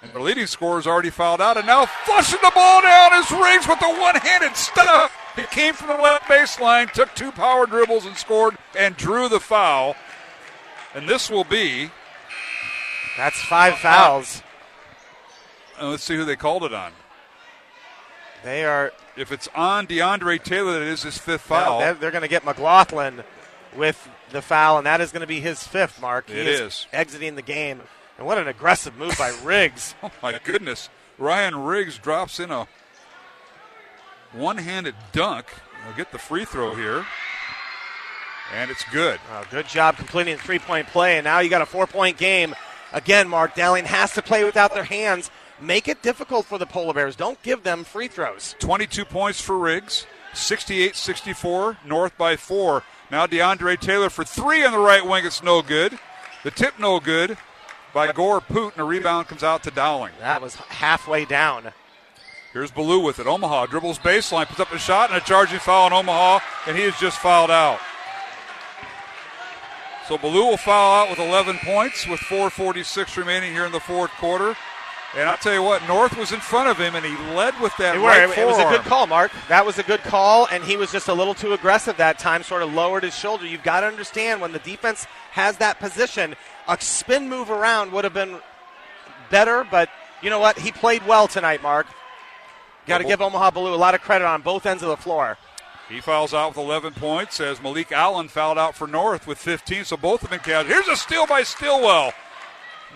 And 0.03 0.12
the 0.12 0.19
leading 0.19 0.47
scorer 0.47 0.78
is 0.78 0.86
already 0.86 1.09
fouled 1.09 1.41
out, 1.41 1.57
and 1.57 1.66
now 1.66 1.86
flushing 1.86 2.41
the 2.43 2.53
ball 2.55 2.82
down 2.82 3.15
is 3.15 3.31
Riggs 3.31 3.66
with 3.66 3.81
the 3.81 3.89
one-handed 3.89 4.55
stuff. 4.55 5.16
He 5.35 5.45
came 5.45 5.73
from 5.73 5.89
the 5.89 6.03
left 6.03 6.24
baseline, 6.24 6.93
took 6.93 7.15
two 7.15 7.32
power 7.32 7.66
dribbles 7.66 8.05
and 8.05 8.16
scored, 8.16 8.59
and 8.77 8.97
drew 8.97 9.31
the 9.31 9.41
foul. 9.41 9.97
And 10.95 11.09
this 11.09 11.31
will 11.31 11.45
be. 11.45 11.91
That's 13.16 13.41
five 13.43 13.78
fouls. 13.78 14.43
Uh, 15.81 15.89
let's 15.89 16.03
see 16.03 16.16
who 16.16 16.24
they 16.24 16.36
called 16.36 16.65
it 16.65 16.74
on. 16.74 16.93
They 18.44 18.64
are. 18.64 18.92
If 19.16 19.32
it's 19.32 19.48
on 19.54 19.86
DeAndre 19.86 20.42
Taylor, 20.42 20.74
that 20.78 20.82
is 20.82 21.02
his 21.02 21.18
fifth 21.18 21.40
foul. 21.42 21.80
they're, 21.80 21.94
they're 21.94 22.10
going 22.10 22.22
to 22.22 22.28
get 22.28 22.44
McLaughlin 22.44 23.24
with 23.76 24.08
the 24.30 24.42
foul, 24.42 24.78
and 24.78 24.86
that 24.86 25.00
is 25.00 25.10
going 25.12 25.22
to 25.22 25.26
be 25.26 25.40
his 25.40 25.62
fifth, 25.66 26.00
Mark. 26.00 26.28
He 26.28 26.34
It 26.38 26.46
is 26.46 26.60
is. 26.60 26.86
exiting 26.92 27.34
the 27.36 27.42
game. 27.42 27.80
And 28.18 28.26
what 28.26 28.38
an 28.38 28.46
aggressive 28.46 28.96
move 28.96 29.16
by 29.18 29.34
Riggs. 29.42 29.94
Oh 30.04 30.10
my 30.22 30.38
goodness. 30.44 30.88
Ryan 31.18 31.56
Riggs 31.64 31.98
drops 31.98 32.38
in 32.38 32.50
a 32.50 32.68
one 34.32 34.58
handed 34.58 34.94
dunk. 35.12 35.46
He'll 35.84 35.96
get 35.96 36.12
the 36.12 36.18
free 36.18 36.44
throw 36.44 36.74
here. 36.74 37.04
And 38.54 38.70
it's 38.70 38.84
good. 38.92 39.18
Oh, 39.32 39.44
good 39.50 39.66
job 39.66 39.96
completing 39.96 40.36
the 40.36 40.42
three 40.42 40.58
point 40.58 40.86
play, 40.88 41.16
and 41.16 41.24
now 41.24 41.38
you 41.40 41.48
got 41.48 41.62
a 41.62 41.66
four 41.66 41.86
point 41.86 42.18
game. 42.18 42.54
Again, 42.92 43.28
Mark 43.28 43.54
Dowling 43.54 43.86
has 43.86 44.12
to 44.14 44.22
play 44.22 44.44
without 44.44 44.74
their 44.74 44.84
hands. 44.84 45.30
Make 45.60 45.89
it 45.89 46.02
difficult 46.02 46.47
for 46.47 46.59
the 46.59 46.66
Polar 46.66 46.94
Bears. 46.94 47.16
Don't 47.16 47.40
give 47.43 47.62
them 47.62 47.85
free 47.85 48.09
throws. 48.09 48.55
22 48.59 49.05
points 49.05 49.40
for 49.40 49.59
Riggs. 49.59 50.06
68 50.32 50.97
64. 50.97 51.78
North 51.86 52.16
by 52.18 52.36
four. 52.36 52.82
Now 53.10 53.26
DeAndre 53.26 53.78
Taylor 53.78 54.10
for 54.10 54.24
three 54.24 54.64
on 54.64 54.72
the 54.72 54.78
right 54.78 55.06
wing. 55.06 55.24
It's 55.24 55.43
no 55.43 55.62
good. 55.62 55.98
The 56.43 56.51
tip 56.51 56.78
no 56.78 57.01
good 57.01 57.39
by 57.94 58.12
Gore 58.12 58.40
Poot, 58.40 58.74
and 58.74 58.82
a 58.82 58.85
rebound 58.85 59.28
comes 59.28 59.44
out 59.44 59.62
to 59.62 59.70
Dowling. 59.70 60.12
That 60.18 60.43
was 60.43 60.56
halfway 60.56 61.24
down. 61.24 61.72
Here's 62.52 62.70
Ballou 62.70 63.01
with 63.01 63.18
it. 63.18 63.26
Omaha 63.26 63.66
dribbles 63.66 63.98
baseline, 63.98 64.47
puts 64.47 64.60
up 64.60 64.72
a 64.72 64.78
shot, 64.78 65.10
and 65.10 65.20
a 65.20 65.24
charging 65.24 65.59
foul 65.59 65.86
on 65.86 65.93
Omaha, 65.93 66.40
and 66.66 66.76
he 66.76 66.82
is 66.82 66.97
just 66.98 67.18
fouled 67.18 67.51
out. 67.51 67.81
So 70.09 70.18
Ballou 70.18 70.51
will 70.51 70.56
foul 70.56 71.02
out 71.02 71.10
with 71.10 71.18
11 71.18 71.59
points 71.64 72.06
with 72.06 72.20
4:46 72.20 73.16
remaining 73.16 73.52
here 73.52 73.64
in 73.64 73.72
the 73.72 73.81
fourth 73.81 74.10
quarter. 74.12 74.56
And 75.16 75.28
I'll 75.28 75.36
tell 75.36 75.55
you 75.55 75.62
what, 75.62 75.86
North 75.86 76.16
was 76.16 76.32
in 76.32 76.41
front 76.41 76.69
of 76.69 76.77
him, 76.77 76.97
and 76.97 77.05
he 77.07 77.16
led 77.35 77.59
with 77.61 77.77
that 77.77 77.95
It, 77.95 78.01
right 78.01 78.27
were- 78.28 78.35
it 78.35 78.47
was 78.47 78.59
a 78.59 78.65
good 78.65 78.81
call, 78.82 79.07
Mark. 79.07 79.31
That 79.49 79.65
was 79.65 79.78
a 79.78 79.85
good 79.85 80.03
call, 80.03 80.47
and 80.51 80.65
he 80.65 80.77
was 80.77 80.91
just 80.91 81.07
a 81.09 81.15
little 81.15 81.35
too 81.35 81.53
aggressive 81.53 81.97
that 81.99 82.19
time, 82.19 82.43
sort 82.43 82.62
of 82.62 82.74
lowered 82.74 83.05
his 83.05 83.16
shoulder. 83.16 83.47
You've 83.47 83.62
got 83.62 83.81
to 83.81 83.86
understand 83.86 84.41
when 84.41 84.51
the 84.53 84.59
defense 84.59 85.07
has 85.31 85.59
that 85.59 85.78
position, 85.78 86.35
a 86.66 86.77
spin 86.81 87.28
move 87.28 87.49
around 87.51 87.93
would 87.93 88.03
have 88.05 88.15
been 88.15 88.39
better, 89.31 89.65
but 89.70 89.89
you 90.20 90.31
know 90.31 90.41
what? 90.41 90.59
He 90.59 90.73
played 90.73 91.07
well 91.07 91.28
tonight, 91.28 91.62
Mark. 91.62 91.86
Got 92.86 92.99
to 92.99 93.05
give 93.05 93.23
Omaha 93.23 93.53
Ballou 93.53 93.73
a 93.73 93.77
lot 93.77 93.95
of 93.95 94.01
credit 94.03 94.27
on 94.27 94.43
both 94.43 94.66
ends 94.66 94.82
of 94.82 94.89
the 94.89 94.97
floor. 94.97 95.39
He 95.89 96.01
fouls 96.01 96.35
out 96.35 96.49
with 96.51 96.59
11 96.59 96.95
points 96.95 97.41
as 97.41 97.62
Malik 97.62 97.93
Allen 97.93 98.28
fouled 98.28 98.59
out 98.59 98.74
for 98.74 98.86
North 98.86 99.27
with 99.27 99.39
15, 99.39 99.85
so 99.85 99.97
both 99.97 100.23
have 100.23 100.31
been 100.31 100.41
counted. 100.41 100.70
Here's 100.70 100.89
a 100.89 100.97
steal 100.97 101.27
by 101.27 101.43
Stillwell. 101.43 102.12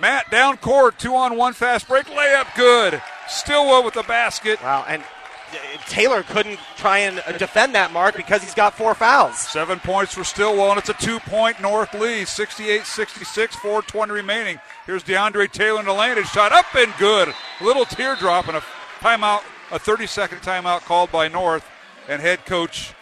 Matt 0.00 0.30
down 0.30 0.56
court, 0.58 0.98
two 0.98 1.14
on 1.14 1.36
one 1.36 1.52
fast 1.52 1.88
break, 1.88 2.06
layup 2.06 2.54
good. 2.56 3.02
Stillwell 3.28 3.84
with 3.84 3.94
the 3.94 4.02
basket. 4.04 4.62
Wow, 4.62 4.84
and 4.86 5.02
uh, 5.02 5.56
Taylor 5.86 6.22
couldn't 6.22 6.58
try 6.76 6.98
and 6.98 7.22
uh, 7.26 7.32
defend 7.32 7.74
that 7.74 7.92
mark 7.92 8.16
because 8.16 8.42
he's 8.42 8.54
got 8.54 8.74
four 8.74 8.94
fouls. 8.94 9.38
Seven 9.38 9.80
points 9.80 10.14
for 10.14 10.24
Stillwell, 10.24 10.70
and 10.70 10.78
it's 10.78 10.88
a 10.88 10.94
two 10.94 11.18
point 11.20 11.60
North 11.60 11.94
lead, 11.94 12.28
68 12.28 12.84
66, 12.84 13.56
420 13.56 14.12
remaining. 14.12 14.60
Here's 14.86 15.02
DeAndre 15.02 15.50
Taylor 15.50 15.80
in 15.80 15.86
the 15.86 15.92
lane. 15.92 16.16
His 16.16 16.28
shot 16.28 16.52
up 16.52 16.66
and 16.74 16.92
good. 16.98 17.34
A 17.60 17.64
little 17.64 17.84
teardrop 17.84 18.48
and 18.48 18.56
a 18.56 18.62
timeout, 19.00 19.42
a 19.72 19.78
30 19.78 20.06
second 20.06 20.38
timeout 20.38 20.80
called 20.80 21.10
by 21.10 21.28
North 21.28 21.66
and 22.08 22.22
head 22.22 22.46
coach 22.46 22.94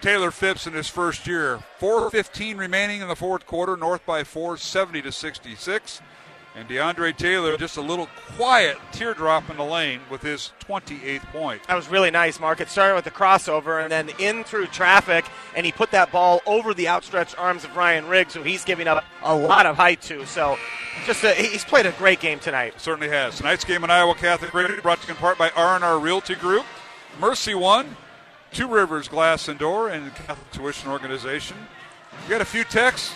Taylor 0.00 0.30
Phipps 0.30 0.66
in 0.66 0.74
his 0.74 0.88
first 0.88 1.26
year. 1.26 1.60
4.15 1.80 2.58
remaining 2.58 3.00
in 3.00 3.08
the 3.08 3.16
fourth 3.16 3.46
quarter, 3.46 3.76
North 3.76 4.04
by 4.04 4.22
4, 4.22 4.56
70 4.58 5.02
to 5.02 5.10
66. 5.10 6.02
And 6.56 6.68
DeAndre 6.68 7.16
Taylor 7.16 7.56
just 7.56 7.76
a 7.76 7.80
little 7.80 8.08
quiet 8.36 8.78
teardrop 8.92 9.50
in 9.50 9.56
the 9.56 9.64
lane 9.64 10.00
with 10.08 10.22
his 10.22 10.52
28th 10.68 11.22
point. 11.32 11.62
That 11.64 11.74
was 11.74 11.88
really 11.88 12.12
nice, 12.12 12.38
Mark. 12.38 12.60
It 12.60 12.68
started 12.68 12.94
with 12.94 13.04
the 13.04 13.10
crossover 13.10 13.82
and 13.82 13.90
then 13.90 14.10
in 14.20 14.44
through 14.44 14.66
traffic, 14.66 15.24
and 15.56 15.66
he 15.66 15.72
put 15.72 15.90
that 15.90 16.12
ball 16.12 16.42
over 16.46 16.72
the 16.72 16.86
outstretched 16.86 17.36
arms 17.38 17.64
of 17.64 17.76
Ryan 17.76 18.06
Riggs, 18.06 18.34
who 18.34 18.42
he's 18.42 18.64
giving 18.64 18.86
up 18.86 19.04
a 19.24 19.34
lot 19.34 19.66
of 19.66 19.74
height 19.74 20.00
to. 20.02 20.24
So 20.26 20.56
just 21.06 21.24
a, 21.24 21.34
he's 21.34 21.64
played 21.64 21.86
a 21.86 21.92
great 21.92 22.20
game 22.20 22.38
tonight. 22.38 22.80
Certainly 22.80 23.08
has. 23.08 23.36
Tonight's 23.38 23.64
game 23.64 23.82
in 23.82 23.90
Iowa 23.90 24.14
Catholic 24.14 24.54
Radio 24.54 24.80
brought 24.80 25.00
to 25.00 25.08
you 25.08 25.14
in 25.14 25.16
part 25.16 25.36
by 25.36 25.50
R&R 25.50 25.98
Realty 25.98 26.36
Group. 26.36 26.64
Mercy 27.18 27.54
One, 27.54 27.96
Two 28.52 28.68
Rivers 28.68 29.08
Glass 29.08 29.48
and 29.48 29.58
Door, 29.58 29.88
and 29.90 30.14
Catholic 30.14 30.50
Tuition 30.52 30.88
Organization. 30.90 31.56
You 32.24 32.30
got 32.30 32.40
a 32.40 32.44
few 32.44 32.62
texts? 32.62 33.12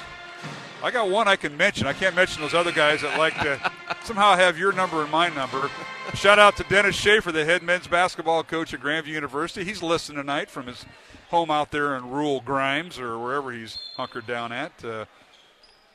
I 0.82 0.92
got 0.92 1.10
one 1.10 1.26
I 1.26 1.34
can 1.34 1.56
mention. 1.56 1.86
I 1.88 1.92
can't 1.92 2.14
mention 2.14 2.40
those 2.40 2.54
other 2.54 2.70
guys 2.70 3.02
that 3.02 3.18
like 3.18 3.34
to 3.40 3.72
somehow 4.04 4.36
have 4.36 4.56
your 4.56 4.72
number 4.72 5.02
and 5.02 5.10
my 5.10 5.28
number. 5.28 5.68
Shout 6.14 6.38
out 6.38 6.56
to 6.56 6.64
Dennis 6.64 6.94
Schaefer, 6.94 7.32
the 7.32 7.44
head 7.44 7.62
men's 7.62 7.88
basketball 7.88 8.44
coach 8.44 8.72
at 8.72 8.80
Grandview 8.80 9.08
University. 9.08 9.64
He's 9.64 9.82
listening 9.82 10.18
tonight 10.18 10.48
from 10.48 10.68
his 10.68 10.84
home 11.30 11.50
out 11.50 11.72
there 11.72 11.96
in 11.96 12.08
rural 12.08 12.40
Grimes 12.40 12.98
or 12.98 13.18
wherever 13.18 13.50
he's 13.50 13.76
hunkered 13.96 14.26
down 14.26 14.52
at. 14.52 14.72
Uh, 14.84 15.04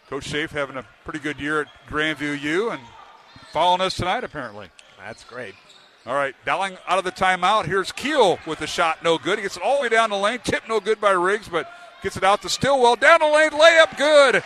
coach 0.10 0.26
Schaefer 0.26 0.57
having 0.57 0.76
a 0.76 0.85
pretty 1.05 1.19
good 1.19 1.39
year 1.39 1.61
at 1.61 1.68
Grandview 1.88 2.39
U 2.41 2.69
and 2.69 2.81
following 3.53 3.81
us 3.81 3.95
tonight, 3.95 4.26
apparently. 4.26 4.68
That's 4.99 5.23
great. 5.23 5.55
All 6.05 6.15
right, 6.15 6.35
Dowling 6.45 6.77
out 6.88 6.97
of 6.97 7.05
the 7.05 7.11
timeout. 7.11 7.65
Here's 7.65 7.93
Keel 7.93 8.38
with 8.45 8.60
the 8.60 8.68
shot, 8.68 9.01
no 9.01 9.18
good. 9.18 9.39
He 9.39 9.43
gets 9.43 9.55
it 9.55 9.64
all 9.64 9.77
the 9.77 9.84
way 9.84 9.89
down 9.89 10.10
the 10.10 10.18
lane. 10.18 10.39
Tip 10.43 10.64
no 10.68 10.81
good 10.81 10.99
by 10.99 11.11
Riggs, 11.11 11.47
but 11.47 11.72
gets 12.01 12.18
it 12.18 12.26
out 12.26 12.41
to 12.41 12.49
Stillwell. 12.49 12.97
Down 12.97 13.22
the 13.22 13.27
lane, 13.27 13.51
layup 13.51 13.97
good. 13.97 14.43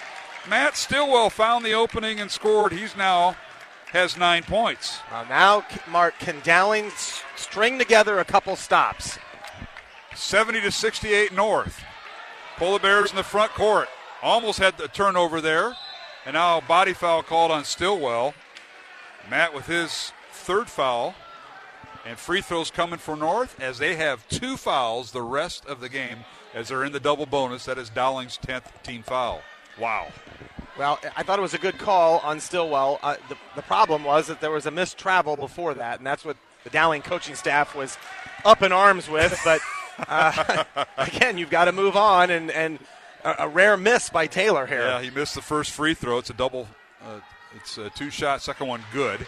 Matt 0.50 0.78
Stillwell 0.78 1.30
found 1.30 1.66
the 1.66 1.74
opening 1.74 2.20
and 2.20 2.32
scored. 2.32 2.72
He's 2.72 2.96
now 2.96 3.36
has 3.88 4.18
nine 4.18 4.44
points. 4.44 5.00
Well, 5.12 5.26
now, 5.30 5.66
Mark, 5.90 6.18
can 6.20 6.38
Dowling 6.44 6.92
string 7.36 7.78
together 7.78 8.20
a 8.20 8.26
couple 8.26 8.56
stops? 8.56 9.18
70 10.16 10.62
to 10.62 10.72
68 10.72 11.34
North. 11.34 11.84
Polar 12.58 12.80
Bears 12.80 13.12
in 13.12 13.18
the 13.18 13.24
front 13.24 13.52
court. 13.54 13.88
Almost 14.22 14.60
had 14.60 14.78
the 14.78 14.88
turnover 14.88 15.42
there. 15.42 15.76
And 16.26 16.34
now 16.34 16.58
a 16.58 16.62
body 16.62 16.94
foul 16.94 17.24
called 17.24 17.52
on 17.52 17.64
Stillwell. 17.64 18.34
Matt 19.30 19.54
with 19.54 19.68
his 19.68 20.12
third 20.32 20.70
foul. 20.70 21.14
And 22.06 22.18
free 22.18 22.42
throws 22.42 22.72
coming 22.72 23.00
for 23.00 23.16
North 23.16 23.60
as 23.60 23.80
they 23.80 23.96
have 23.96 24.28
two 24.30 24.56
fouls 24.58 25.12
the 25.12 25.22
rest 25.22 25.66
of 25.66 25.82
the 25.82 25.90
game 25.90 26.20
as 26.54 26.70
they're 26.70 26.86
in 26.86 26.94
the 26.94 27.00
double 27.00 27.26
bonus. 27.26 27.66
That 27.66 27.78
is 27.78 27.90
Dowling's 27.90 28.38
10th 28.38 28.82
team 28.84 29.04
foul. 29.04 29.42
Wow. 29.80 30.08
Well, 30.78 31.00
I 31.16 31.24
thought 31.24 31.40
it 31.40 31.42
was 31.42 31.56
a 31.56 31.60
good 31.60 31.78
call 31.80 32.20
on 32.20 32.40
Stillwell. 32.40 33.00
Uh, 33.02 33.16
the, 33.30 33.38
the 33.56 33.62
problem 33.64 34.04
was 34.04 34.28
that 34.28 34.42
there 34.42 34.52
was 34.52 34.68
a 34.68 34.72
missed 34.72 34.98
travel 34.98 35.36
before 35.36 35.74
that, 35.74 35.98
and 35.98 36.06
that's 36.06 36.24
what 36.24 36.38
the 36.64 36.70
Dowling 36.70 37.02
coaching 37.02 37.36
staff 37.36 37.76
was 37.76 37.98
up 38.46 38.62
in 38.62 38.72
arms 38.72 39.10
with. 39.10 39.40
But 39.44 39.62
uh, 40.08 40.64
again, 40.98 41.38
you've 41.38 41.50
got 41.50 41.66
to 41.66 41.72
move 41.72 41.96
on, 41.96 42.30
and, 42.30 42.52
and 42.52 42.80
a, 43.24 43.36
a, 43.40 43.48
rare 43.48 43.76
miss 43.76 44.10
by 44.10 44.28
Taylor 44.28 44.68
here. 44.68 44.82
Yeah, 44.82 45.02
he 45.02 45.10
missed 45.10 45.34
the 45.34 45.42
first 45.42 45.72
free 45.72 45.96
throw. 45.96 46.20
It's 46.20 46.30
a 46.30 46.34
double. 46.34 46.68
Uh, 47.04 47.20
it's 47.56 47.78
a 47.80 47.90
two 47.90 48.12
shot. 48.12 48.42
Second 48.44 48.68
one 48.68 48.84
good. 48.94 49.26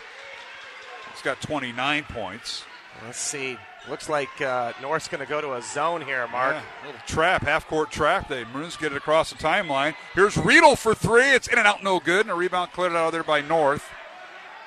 He's 1.14 1.22
got 1.24 1.42
29 1.42 2.04
points. 2.04 2.64
Let's 3.04 3.20
see. 3.20 3.58
Looks 3.90 4.08
like 4.08 4.42
uh, 4.42 4.74
North's 4.82 5.08
going 5.08 5.24
to 5.24 5.30
go 5.30 5.42
to 5.42 5.54
a 5.56 5.62
zone 5.62 6.02
here, 6.02 6.28
Mark. 6.28 6.56
Yeah, 6.56 6.86
little 6.86 7.02
trap, 7.08 7.42
half 7.42 7.68
court 7.68 7.90
trap. 7.92 8.28
The 8.28 8.46
Maroons 8.54 8.78
get 8.78 8.92
it 8.92 8.98
across 8.98 9.32
the 9.32 9.38
timeline. 9.38 9.96
Here's 10.14 10.38
Riedel 10.38 10.76
for 10.76 10.94
three. 10.94 11.32
It's 11.32 11.48
in 11.48 11.58
and 11.58 11.68
out, 11.68 11.84
no 11.84 12.00
good. 12.00 12.22
And 12.22 12.30
a 12.30 12.36
rebound 12.36 12.72
cleared 12.72 12.92
out 12.94 13.08
of 13.08 13.12
there 13.12 13.24
by 13.24 13.42
North 13.42 13.90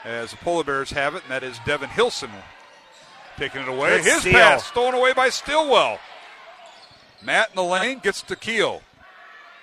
as 0.04 0.32
the 0.32 0.38
Polar 0.38 0.64
Bears 0.64 0.90
have 0.90 1.14
it, 1.14 1.22
and 1.22 1.30
that 1.30 1.44
is 1.44 1.58
Devin 1.64 1.90
Hilson 1.90 2.30
taking 3.36 3.62
it 3.62 3.68
away. 3.68 3.98
Good 3.98 4.04
His 4.04 4.20
steal. 4.22 4.32
pass 4.32 4.66
stolen 4.66 4.94
away 4.94 5.12
by 5.12 5.28
Stillwell. 5.28 6.00
Matt 7.22 7.50
in 7.50 7.56
the 7.56 7.62
lane 7.62 8.00
gets 8.00 8.22
to 8.22 8.34
Keel. 8.34 8.82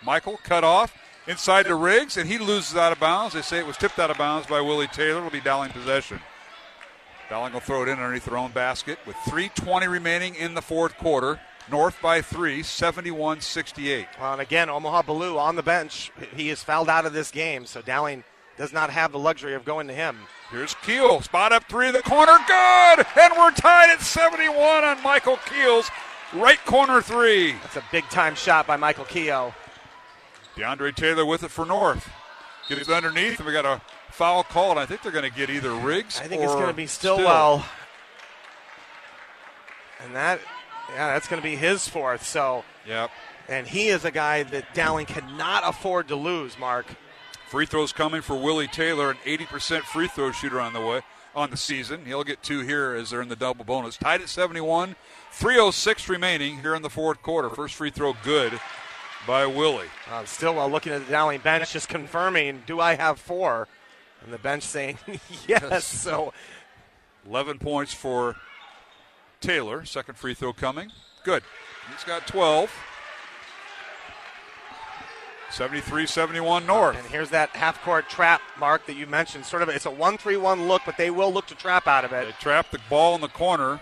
Michael 0.01 0.39
cut 0.43 0.63
off 0.63 0.95
inside 1.27 1.63
to 1.65 1.75
Riggs, 1.75 2.15
and 2.15 2.29
he 2.29 2.37
loses 2.37 2.77
out 2.77 2.93
of 2.93 2.99
bounds. 3.01 3.33
They 3.33 3.41
say 3.41 3.59
it 3.59 3.67
was 3.67 3.75
tipped 3.75 3.99
out 3.99 4.09
of 4.09 4.17
bounds 4.17 4.47
by 4.47 4.61
Willie 4.61 4.87
Taylor. 4.87 5.17
It'll 5.17 5.29
be 5.29 5.41
Dowling 5.41 5.71
possession. 5.71 6.21
Dowling 7.29 7.53
will 7.53 7.59
throw 7.59 7.83
it 7.83 7.89
in 7.89 7.99
underneath 7.99 8.25
their 8.25 8.37
own 8.37 8.51
basket 8.51 8.97
with 9.05 9.15
3.20 9.17 9.87
remaining 9.89 10.35
in 10.35 10.55
the 10.55 10.61
fourth 10.61 10.97
quarter. 10.97 11.39
North 11.69 12.01
by 12.01 12.21
three, 12.21 12.63
71 12.63 13.41
68. 13.41 14.07
Well, 14.19 14.33
and 14.33 14.41
again, 14.41 14.69
Omaha 14.69 15.03
Ballou 15.03 15.37
on 15.37 15.55
the 15.55 15.61
bench. 15.61 16.11
He 16.35 16.49
is 16.49 16.63
fouled 16.63 16.89
out 16.89 17.05
of 17.05 17.13
this 17.13 17.29
game, 17.29 17.67
so 17.67 17.83
Dowling 17.83 18.23
does 18.57 18.73
not 18.73 18.89
have 18.89 19.11
the 19.11 19.19
luxury 19.19 19.53
of 19.53 19.65
going 19.65 19.87
to 19.87 19.93
him. 19.93 20.17
Here's 20.49 20.73
Keel. 20.83 21.21
Spot 21.21 21.53
up 21.53 21.65
three 21.69 21.87
in 21.87 21.93
the 21.93 22.01
corner. 22.01 22.37
Good! 22.47 23.05
And 23.21 23.33
we're 23.37 23.51
tied 23.51 23.91
at 23.91 24.01
71 24.01 24.83
on 24.83 25.03
Michael 25.03 25.37
Keel's 25.45 25.91
right 26.33 26.63
corner 26.65 27.01
three. 27.01 27.53
That's 27.53 27.77
a 27.77 27.83
big 27.91 28.05
time 28.05 28.33
shot 28.33 28.65
by 28.65 28.75
Michael 28.75 29.05
Keogh. 29.05 29.53
DeAndre 30.55 30.95
Taylor 30.95 31.25
with 31.25 31.43
it 31.43 31.51
for 31.51 31.65
North. 31.65 32.09
Gets 32.67 32.89
it 32.89 32.93
underneath, 32.93 33.37
and 33.37 33.47
we 33.47 33.53
got 33.53 33.65
a 33.65 33.81
foul 34.19 34.43
called. 34.43 34.77
I 34.77 34.85
think 34.85 35.01
they're 35.01 35.13
going 35.13 35.23
to 35.29 35.33
get 35.33 35.49
either 35.49 35.71
Riggs 35.71 36.19
I 36.19 36.27
think 36.27 36.41
it's 36.43 36.51
going 36.53 36.67
to 36.67 36.73
be 36.73 36.87
Still. 36.87 37.15
Stillwell. 37.15 37.63
And 40.03 40.13
that, 40.13 40.41
yeah, 40.89 41.13
that's 41.13 41.29
going 41.29 41.41
to 41.41 41.47
be 41.47 41.55
his 41.55 41.87
fourth. 41.87 42.25
So, 42.25 42.65
Yep. 42.85 43.11
and 43.47 43.65
he 43.65 43.87
is 43.87 44.03
a 44.03 44.11
guy 44.11 44.43
that 44.43 44.73
Dowling 44.73 45.05
cannot 45.05 45.63
afford 45.65 46.09
to 46.09 46.17
lose, 46.17 46.59
Mark. 46.59 46.85
Free 47.47 47.65
throws 47.65 47.93
coming 47.93 48.21
for 48.21 48.35
Willie 48.35 48.67
Taylor, 48.67 49.09
an 49.09 49.17
80% 49.25 49.83
free 49.83 50.09
throw 50.09 50.33
shooter 50.33 50.59
on 50.59 50.73
the 50.73 50.81
way 50.81 51.01
on 51.33 51.49
the 51.49 51.57
season. 51.57 52.03
He'll 52.05 52.25
get 52.25 52.43
two 52.43 52.59
here 52.59 52.93
as 52.95 53.11
they're 53.11 53.21
in 53.21 53.29
the 53.29 53.37
double 53.37 53.63
bonus. 53.63 53.95
Tied 53.95 54.19
at 54.21 54.27
71, 54.27 54.97
306 55.31 56.09
remaining 56.09 56.59
here 56.59 56.75
in 56.75 56.81
the 56.81 56.89
fourth 56.89 57.21
quarter. 57.21 57.49
First 57.49 57.75
free 57.75 57.89
throw 57.89 58.13
good 58.25 58.59
by 59.25 59.45
Willie. 59.45 59.87
Uh, 60.11 60.25
Stillwell 60.25 60.69
looking 60.69 60.91
at 60.91 61.05
the 61.05 61.11
Dowling 61.11 61.39
bench, 61.39 61.71
just 61.71 61.87
confirming, 61.87 62.63
do 62.67 62.81
I 62.81 62.95
have 62.95 63.17
four? 63.17 63.69
And 64.23 64.33
the 64.33 64.37
bench 64.37 64.63
saying, 64.63 64.97
yes. 65.47 65.85
So 65.85 66.33
11 67.25 67.59
points 67.59 67.93
for 67.93 68.35
Taylor. 69.41 69.85
Second 69.85 70.17
free 70.17 70.33
throw 70.33 70.53
coming. 70.53 70.91
Good. 71.23 71.43
He's 71.91 72.03
got 72.03 72.27
12. 72.27 72.71
73 75.51 76.05
71 76.05 76.65
North. 76.65 76.97
And 76.97 77.07
here's 77.07 77.31
that 77.31 77.49
half 77.51 77.81
court 77.83 78.07
trap, 78.07 78.41
Mark, 78.59 78.85
that 78.85 78.95
you 78.95 79.07
mentioned. 79.07 79.45
Sort 79.45 79.61
of, 79.61 79.69
it's 79.69 79.85
a 79.85 79.91
1 79.91 80.17
3 80.17 80.37
1 80.37 80.67
look, 80.67 80.83
but 80.85 80.97
they 80.97 81.09
will 81.09 81.33
look 81.33 81.47
to 81.47 81.55
trap 81.55 81.87
out 81.87 82.05
of 82.05 82.13
it. 82.13 82.25
They 82.27 82.31
trap 82.33 82.71
the 82.71 82.79
ball 82.89 83.15
in 83.15 83.21
the 83.21 83.27
corner 83.27 83.79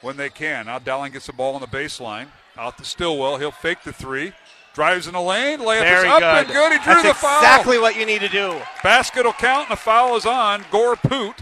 when 0.00 0.16
they 0.16 0.30
can. 0.30 0.66
Now 0.66 0.78
Dowling 0.78 1.12
gets 1.12 1.26
the 1.26 1.32
ball 1.32 1.54
on 1.54 1.60
the 1.60 1.66
baseline. 1.66 2.26
Out 2.56 2.78
to 2.78 2.84
Stillwell. 2.84 3.38
He'll 3.38 3.50
fake 3.50 3.82
the 3.84 3.92
three. 3.92 4.32
Drives 4.74 5.06
in 5.06 5.12
the 5.12 5.20
lane. 5.20 5.60
Layup 5.60 5.82
Very 5.82 6.08
is 6.08 6.12
up 6.12 6.20
good. 6.20 6.24
and 6.24 6.48
good. 6.48 6.72
He 6.72 6.78
drew 6.78 6.94
That's 6.94 7.08
the 7.08 7.14
foul. 7.14 7.38
exactly 7.38 7.78
what 7.78 7.96
you 7.96 8.04
need 8.04 8.20
to 8.20 8.28
do. 8.28 8.60
Basket 8.82 9.24
will 9.24 9.32
count, 9.32 9.68
and 9.70 9.78
the 9.78 9.80
foul 9.80 10.16
is 10.16 10.26
on 10.26 10.64
Gore 10.70 10.96
Poot 10.96 11.36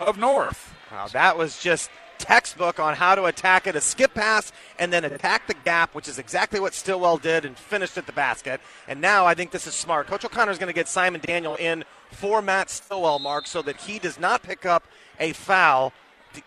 of 0.00 0.18
North. 0.18 0.74
Wow, 0.90 1.06
that 1.12 1.38
was 1.38 1.60
just 1.60 1.90
textbook 2.18 2.78
on 2.78 2.94
how 2.94 3.14
to 3.14 3.24
attack 3.24 3.66
it 3.66 3.74
a 3.74 3.80
skip 3.80 4.14
pass 4.14 4.52
and 4.78 4.92
then 4.92 5.04
attack 5.04 5.46
the 5.46 5.54
gap, 5.54 5.94
which 5.94 6.06
is 6.08 6.18
exactly 6.18 6.60
what 6.60 6.74
Stillwell 6.74 7.18
did 7.18 7.44
and 7.44 7.56
finished 7.56 7.98
at 7.98 8.06
the 8.06 8.12
basket. 8.12 8.60
And 8.86 9.00
now 9.00 9.26
I 9.26 9.34
think 9.34 9.50
this 9.50 9.66
is 9.66 9.74
smart. 9.74 10.06
Coach 10.06 10.24
O'Connor 10.24 10.52
is 10.52 10.58
going 10.58 10.68
to 10.68 10.74
get 10.74 10.86
Simon 10.88 11.20
Daniel 11.20 11.56
in 11.56 11.84
for 12.10 12.42
Matt 12.42 12.70
Stillwell, 12.70 13.18
Mark, 13.18 13.46
so 13.46 13.62
that 13.62 13.76
he 13.76 13.98
does 13.98 14.20
not 14.20 14.42
pick 14.42 14.64
up 14.66 14.84
a 15.18 15.32
foul 15.32 15.92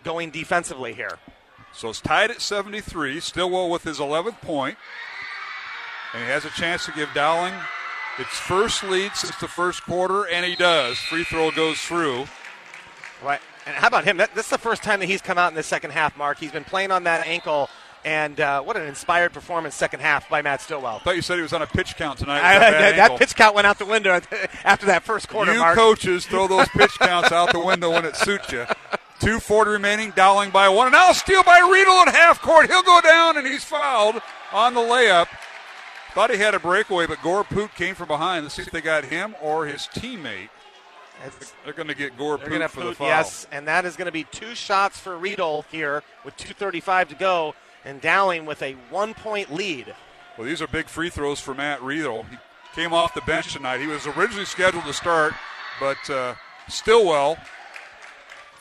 going 0.03 0.31
defensively 0.31 0.93
here. 0.93 1.17
So 1.73 1.89
it's 1.89 1.99
tied 2.01 2.31
at 2.31 2.39
73. 2.41 3.19
Stillwell 3.19 3.69
with 3.69 3.83
his 3.83 3.99
11th 3.99 4.39
point. 4.41 4.77
And 6.15 6.23
he 6.23 6.29
has 6.29 6.45
a 6.45 6.49
chance 6.49 6.85
to 6.85 6.93
give 6.93 7.09
Dowling 7.13 7.53
its 8.17 8.37
first 8.39 8.83
lead 8.85 9.11
since 9.15 9.35
the 9.35 9.49
first 9.49 9.83
quarter, 9.83 10.25
and 10.25 10.45
he 10.45 10.55
does. 10.55 10.97
Free 10.97 11.25
throw 11.25 11.51
goes 11.51 11.77
through. 11.79 12.25
Right. 13.21 13.41
And 13.65 13.75
how 13.75 13.87
about 13.87 14.05
him? 14.05 14.17
That, 14.17 14.33
that's 14.33 14.49
the 14.49 14.57
first 14.57 14.81
time 14.81 15.01
that 15.01 15.07
he's 15.07 15.21
come 15.21 15.37
out 15.37 15.51
in 15.51 15.55
the 15.55 15.63
second 15.63 15.91
half, 15.91 16.17
Mark. 16.17 16.37
He's 16.39 16.53
been 16.53 16.63
playing 16.63 16.91
on 16.91 17.03
that 17.03 17.27
ankle 17.27 17.69
And 18.05 18.39
uh, 18.39 18.61
what 18.61 18.77
an 18.77 18.83
inspired 18.83 19.33
performance 19.33 19.73
second 19.73 19.99
half 19.99 20.29
by 20.29 20.43
Matt 20.43 20.61
Stillwell. 20.61 20.97
I 20.97 20.99
thought 20.99 21.15
you 21.15 21.23
said 21.23 21.37
he 21.37 21.41
was 21.41 21.53
on 21.53 21.63
a 21.63 21.67
pitch 21.67 21.95
count 21.97 22.19
tonight. 22.19 22.39
I, 22.39 22.59
that, 22.59 22.95
that, 22.95 23.19
pitch 23.19 23.35
count 23.35 23.55
went 23.55 23.65
out 23.65 23.79
the 23.79 23.85
window 23.85 24.21
after 24.63 24.85
that 24.85 25.03
first 25.03 25.27
quarter. 25.27 25.53
You 25.53 25.59
Mark. 25.59 25.75
coaches 25.75 26.25
throw 26.27 26.47
those 26.47 26.69
pitch 26.69 26.97
counts 26.99 27.31
out 27.31 27.51
the 27.51 27.59
window 27.59 27.89
when 27.89 28.05
it 28.05 28.15
suits 28.15 28.51
you. 28.51 28.65
240 29.21 29.71
remaining, 29.71 30.11
Dowling 30.11 30.51
by 30.51 30.69
one. 30.69 30.85
And 30.85 30.93
now 30.93 31.09
a 31.09 31.15
steal 31.15 31.41
by 31.41 31.59
Riedel 31.59 32.07
at 32.07 32.09
half 32.09 32.41
court. 32.43 32.67
He'll 32.67 32.83
go 32.83 33.01
down, 33.01 33.37
and 33.37 33.47
he's 33.47 33.63
fouled 33.63 34.21
on 34.53 34.75
the 34.75 34.81
layup. 34.81 35.27
Thought 36.15 36.31
he 36.31 36.37
had 36.37 36.55
a 36.55 36.59
breakaway, 36.59 37.07
but 37.07 37.21
Gore 37.21 37.43
Poot 37.43 37.75
came 37.75 37.93
from 37.93 38.07
behind. 38.07 38.45
Let's 38.45 38.55
see 38.55 38.61
if 38.61 38.71
they 38.71 38.79
got 38.79 39.03
him 39.03 39.35
or 39.41 39.65
his 39.65 39.81
teammate. 39.81 40.47
They're 41.65 41.73
going 41.73 41.89
to 41.89 41.93
get 41.93 42.17
Gore 42.17 42.37
Poot 42.37 42.71
for 42.71 42.79
the 42.79 42.87
put 42.87 42.97
foul. 42.97 43.07
yes, 43.07 43.45
and 43.51 43.67
that 43.67 43.83
is 43.83 43.97
going 43.97 44.05
to 44.05 44.13
be 44.13 44.23
two 44.23 44.55
shots 44.55 44.97
for 44.97 45.17
Riedel 45.17 45.65
here 45.69 46.03
with 46.23 46.37
2:35 46.37 47.09
to 47.09 47.15
go, 47.15 47.53
and 47.83 47.99
Dowling 47.99 48.45
with 48.45 48.61
a 48.61 48.73
one-point 48.89 49.53
lead. 49.53 49.93
Well, 50.37 50.47
these 50.47 50.61
are 50.61 50.67
big 50.67 50.87
free 50.87 51.09
throws 51.09 51.41
for 51.41 51.53
Matt 51.53 51.83
Riedel. 51.83 52.23
He 52.31 52.37
came 52.73 52.93
off 52.93 53.13
the 53.13 53.19
bench 53.21 53.51
tonight. 53.51 53.81
He 53.81 53.87
was 53.87 54.07
originally 54.07 54.45
scheduled 54.45 54.85
to 54.85 54.93
start, 54.93 55.33
but 55.81 56.09
uh, 56.09 56.35
Stillwell 56.69 57.37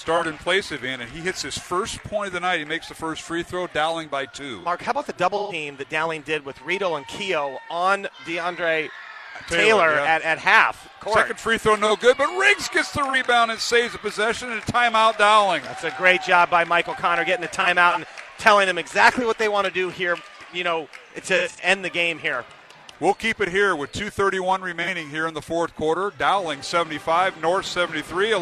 started 0.04 0.28
in 0.28 0.36
place 0.36 0.70
of 0.70 0.82
him, 0.82 1.00
and 1.00 1.10
he 1.10 1.20
hits 1.20 1.40
his 1.40 1.56
first 1.56 2.02
point 2.04 2.26
of 2.26 2.34
the 2.34 2.40
night. 2.40 2.58
He 2.58 2.66
makes 2.66 2.88
the 2.88 2.94
first 2.94 3.22
free 3.22 3.42
throw, 3.42 3.66
Dowling 3.68 4.08
by 4.08 4.26
two. 4.26 4.60
Mark, 4.60 4.82
how 4.82 4.90
about 4.90 5.06
the 5.06 5.14
double 5.14 5.50
team 5.50 5.78
that 5.78 5.88
Dowling 5.88 6.20
did 6.20 6.44
with 6.44 6.60
Riedel 6.60 6.96
and 6.96 7.06
Keogh 7.06 7.56
on 7.70 8.06
DeAndre 8.26 8.90
Taylor, 9.48 9.56
Taylor, 9.56 9.94
yeah. 9.94 10.04
at, 10.04 10.20
at 10.20 10.38
half 10.38 10.90
court? 11.00 11.16
Second 11.16 11.38
free 11.38 11.56
throw, 11.56 11.76
no 11.76 11.96
good, 11.96 12.18
but 12.18 12.28
Riggs 12.38 12.68
gets 12.68 12.92
the 12.92 13.02
rebound 13.02 13.50
and 13.50 13.58
saves 13.58 13.92
the 13.94 13.98
possession 13.98 14.52
and 14.52 14.60
a 14.60 14.64
timeout, 14.66 15.16
Dowling. 15.16 15.62
That's 15.62 15.84
a 15.84 15.94
great 15.96 16.20
job 16.20 16.50
by 16.50 16.64
Michael 16.64 16.94
Connor 16.94 17.24
getting 17.24 17.46
a 17.46 17.48
timeout 17.48 17.94
and 17.94 18.04
telling 18.36 18.66
them 18.66 18.76
exactly 18.76 19.24
what 19.24 19.38
they 19.38 19.48
want 19.48 19.66
to 19.66 19.72
do 19.72 19.88
here. 19.88 20.18
You 20.52 20.64
know, 20.64 20.88
to 21.24 21.48
end 21.62 21.82
the 21.82 21.90
game 21.90 22.18
here. 22.18 22.44
We'll 23.00 23.14
keep 23.14 23.40
it 23.40 23.48
here 23.48 23.74
with 23.74 23.90
2:31 23.92 24.60
remaining 24.60 25.08
here 25.08 25.26
in 25.26 25.32
the 25.32 25.42
fourth 25.42 25.74
quarter. 25.74 26.12
Dowling 26.16 26.60
75, 26.60 27.40
North 27.40 27.64
73. 27.64 28.34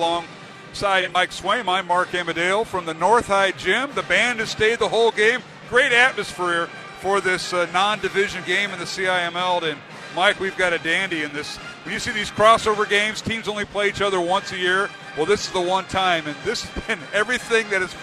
Alongside 0.72 1.12
Mike 1.12 1.32
Swaim, 1.32 1.68
I'm 1.68 1.86
Mark 1.86 2.14
Amadale 2.14 2.64
from 2.64 2.86
the 2.86 2.94
North 2.94 3.26
High 3.26 3.50
Gym. 3.50 3.90
The 3.94 4.04
band 4.04 4.40
has 4.40 4.48
stayed 4.48 4.78
the 4.78 4.88
whole 4.88 5.10
game. 5.10 5.42
Great 5.68 5.92
atmosphere 5.92 6.66
for 7.00 7.20
this 7.20 7.52
uh, 7.52 7.70
non-division 7.74 8.42
game 8.44 8.70
in 8.70 8.78
the 8.78 8.86
CIML. 8.86 9.70
And 9.70 9.78
Mike, 10.16 10.40
we've 10.40 10.56
got 10.56 10.72
a 10.72 10.78
dandy 10.78 11.24
in 11.24 11.32
this. 11.34 11.58
When 11.84 11.92
you 11.92 11.98
see 12.00 12.12
these 12.12 12.30
crossover 12.30 12.88
games, 12.88 13.20
teams 13.20 13.48
only 13.48 13.66
play 13.66 13.90
each 13.90 14.00
other 14.00 14.18
once 14.18 14.50
a 14.52 14.56
year. 14.56 14.88
Well, 15.14 15.26
this 15.26 15.46
is 15.46 15.52
the 15.52 15.60
one 15.60 15.84
time, 15.84 16.26
and 16.26 16.34
this 16.42 16.64
has 16.64 16.86
been 16.86 16.98
everything 17.12 17.68
that 17.68 17.82
is 17.82 17.94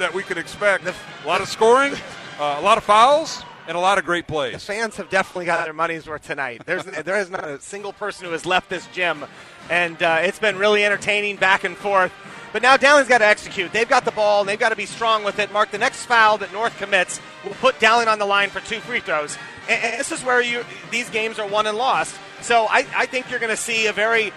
that 0.00 0.12
we 0.12 0.24
could 0.24 0.38
expect. 0.38 0.88
A 0.88 0.94
lot 1.28 1.40
of 1.40 1.46
scoring, 1.46 1.94
uh, 2.40 2.56
a 2.58 2.62
lot 2.62 2.78
of 2.78 2.84
fouls, 2.84 3.44
and 3.68 3.76
a 3.76 3.80
lot 3.80 3.98
of 3.98 4.04
great 4.04 4.26
plays. 4.26 4.54
The 4.54 4.58
fans 4.58 4.96
have 4.96 5.10
definitely 5.10 5.44
got 5.44 5.64
their 5.64 5.74
money's 5.74 6.08
worth 6.08 6.26
tonight. 6.26 6.62
There's 6.66 6.84
there 7.04 7.20
is 7.20 7.30
not 7.30 7.44
a 7.44 7.60
single 7.60 7.92
person 7.92 8.26
who 8.26 8.32
has 8.32 8.44
left 8.44 8.70
this 8.70 8.88
gym, 8.88 9.24
and 9.70 10.02
uh, 10.02 10.18
it's 10.22 10.38
been 10.38 10.56
really 10.56 10.84
entertaining 10.84 11.36
back 11.36 11.64
and 11.64 11.76
forth. 11.76 12.12
But 12.52 12.62
now 12.62 12.76
Dowling's 12.76 13.08
got 13.08 13.18
to 13.18 13.26
execute. 13.26 13.72
They've 13.72 13.88
got 13.88 14.04
the 14.04 14.10
ball, 14.10 14.40
and 14.40 14.48
they've 14.48 14.58
got 14.58 14.70
to 14.70 14.76
be 14.76 14.86
strong 14.86 15.22
with 15.22 15.38
it. 15.38 15.52
Mark, 15.52 15.70
the 15.70 15.78
next 15.78 16.06
foul 16.06 16.38
that 16.38 16.52
North 16.52 16.76
commits 16.78 17.20
will 17.44 17.54
put 17.54 17.78
Dowling 17.78 18.08
on 18.08 18.18
the 18.18 18.24
line 18.24 18.48
for 18.48 18.60
two 18.60 18.80
free 18.80 19.00
throws. 19.00 19.36
And, 19.68 19.82
and 19.82 20.00
this 20.00 20.12
is 20.12 20.24
where 20.24 20.40
you 20.40 20.64
these 20.90 21.10
games 21.10 21.38
are 21.38 21.46
won 21.46 21.66
and 21.66 21.76
lost. 21.76 22.16
So 22.40 22.66
I, 22.70 22.86
I 22.96 23.06
think 23.06 23.30
you're 23.30 23.40
going 23.40 23.54
to 23.54 23.56
see 23.56 23.86
a 23.86 23.92
very 23.92 24.32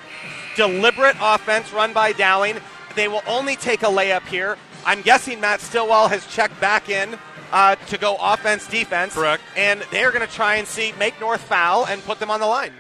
deliberate 0.56 1.16
offense 1.22 1.72
run 1.72 1.94
by 1.94 2.12
Dowling. 2.12 2.58
They 2.96 3.08
will 3.08 3.24
only 3.28 3.56
take 3.56 3.84
a 3.84 3.88
layup 3.88 4.26
here. 4.28 4.58
I'm 4.86 5.02
guessing 5.02 5.40
Matt 5.40 5.62
Stillwell 5.62 6.10
has 6.10 6.26
checked 6.28 6.60
back 6.60 6.90
in 6.90 7.18
uh, 7.52 7.76
to 7.76 7.98
go 7.98 8.18
offense 8.20 8.68
defense. 8.68 9.14
Correct. 9.14 9.44
And 9.56 9.82
they're 9.92 10.12
going 10.12 10.28
to 10.28 10.34
try 10.34 10.56
and 10.56 10.68
see 10.68 10.94
make 11.00 11.20
North 11.20 11.42
foul 11.42 11.86
and 11.86 12.04
put 12.04 12.20
them 12.20 12.32
on 12.32 12.40
the 12.40 12.48
line. 12.48 12.74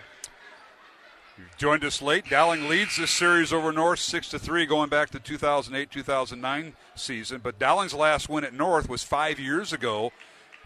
Joined 1.57 1.83
us 1.83 2.01
late. 2.01 2.29
Dowling 2.29 2.67
leads 2.67 2.97
this 2.97 3.11
series 3.11 3.53
over 3.53 3.71
North 3.71 3.99
six 3.99 4.29
to 4.29 4.39
three, 4.39 4.65
going 4.65 4.89
back 4.89 5.09
to 5.11 5.19
2008-2009 5.19 6.73
season. 6.95 7.41
But 7.43 7.59
Dowling's 7.59 7.93
last 7.93 8.29
win 8.29 8.43
at 8.43 8.53
North 8.53 8.89
was 8.89 9.03
five 9.03 9.39
years 9.39 9.73
ago, 9.73 10.11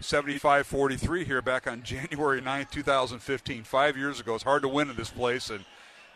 75-43 0.00 1.24
here 1.24 1.42
back 1.42 1.66
on 1.66 1.82
January 1.84 2.40
9th, 2.40 2.70
2015. 2.70 3.64
Five 3.64 3.96
years 3.96 4.20
ago, 4.20 4.34
it's 4.34 4.44
hard 4.44 4.62
to 4.62 4.68
win 4.68 4.90
in 4.90 4.96
this 4.96 5.10
place, 5.10 5.50
and 5.50 5.64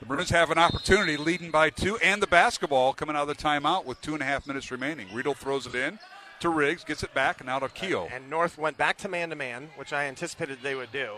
the 0.01 0.07
Maroons 0.07 0.31
have 0.31 0.51
an 0.51 0.59
opportunity, 0.59 1.17
leading 1.17 1.51
by 1.51 1.71
two, 1.71 1.99
and 1.99 2.23
the 2.23 2.27
basketball 2.27 2.93
coming 2.95 3.17
out 3.17 3.29
of 3.29 3.37
the 3.37 3.43
timeout 3.43 3.85
with 3.85 4.01
two 4.01 4.15
and 4.15 4.23
a 4.23 4.27
half 4.27 4.47
minutes 4.47 4.71
remaining. 4.71 5.09
Riedel 5.15 5.35
throws 5.35 5.67
it 5.67 5.75
in 5.75 5.99
to 6.41 6.49
Riggs, 6.49 6.85
gets 6.85 7.03
it 7.03 7.13
back, 7.13 7.41
and 7.41 7.51
out 7.51 7.63
of 7.63 7.75
Keogh. 7.75 8.09
And 8.11 8.31
North 8.31 8.57
went 8.57 8.79
back 8.79 8.97
to 8.99 9.09
man 9.09 9.29
to 9.29 9.37
man, 9.37 9.69
which 9.77 9.93
I 9.93 10.07
anticipated 10.07 10.59
they 10.63 10.75
would 10.75 10.91
do. 10.91 11.17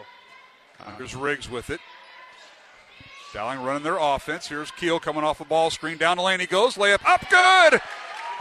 Here's 0.98 1.14
Riggs 1.14 1.48
with 1.48 1.70
it. 1.70 1.80
Dowling 3.32 3.62
running 3.62 3.82
their 3.82 3.98
offense. 3.98 4.46
Here's 4.46 4.70
Keel 4.72 5.00
coming 5.00 5.24
off 5.24 5.40
a 5.40 5.44
ball 5.44 5.70
screen. 5.70 5.96
Down 5.96 6.18
the 6.18 6.22
lane 6.22 6.40
he 6.40 6.46
goes. 6.46 6.74
Layup 6.76 7.00
up 7.06 7.28
good. 7.30 7.80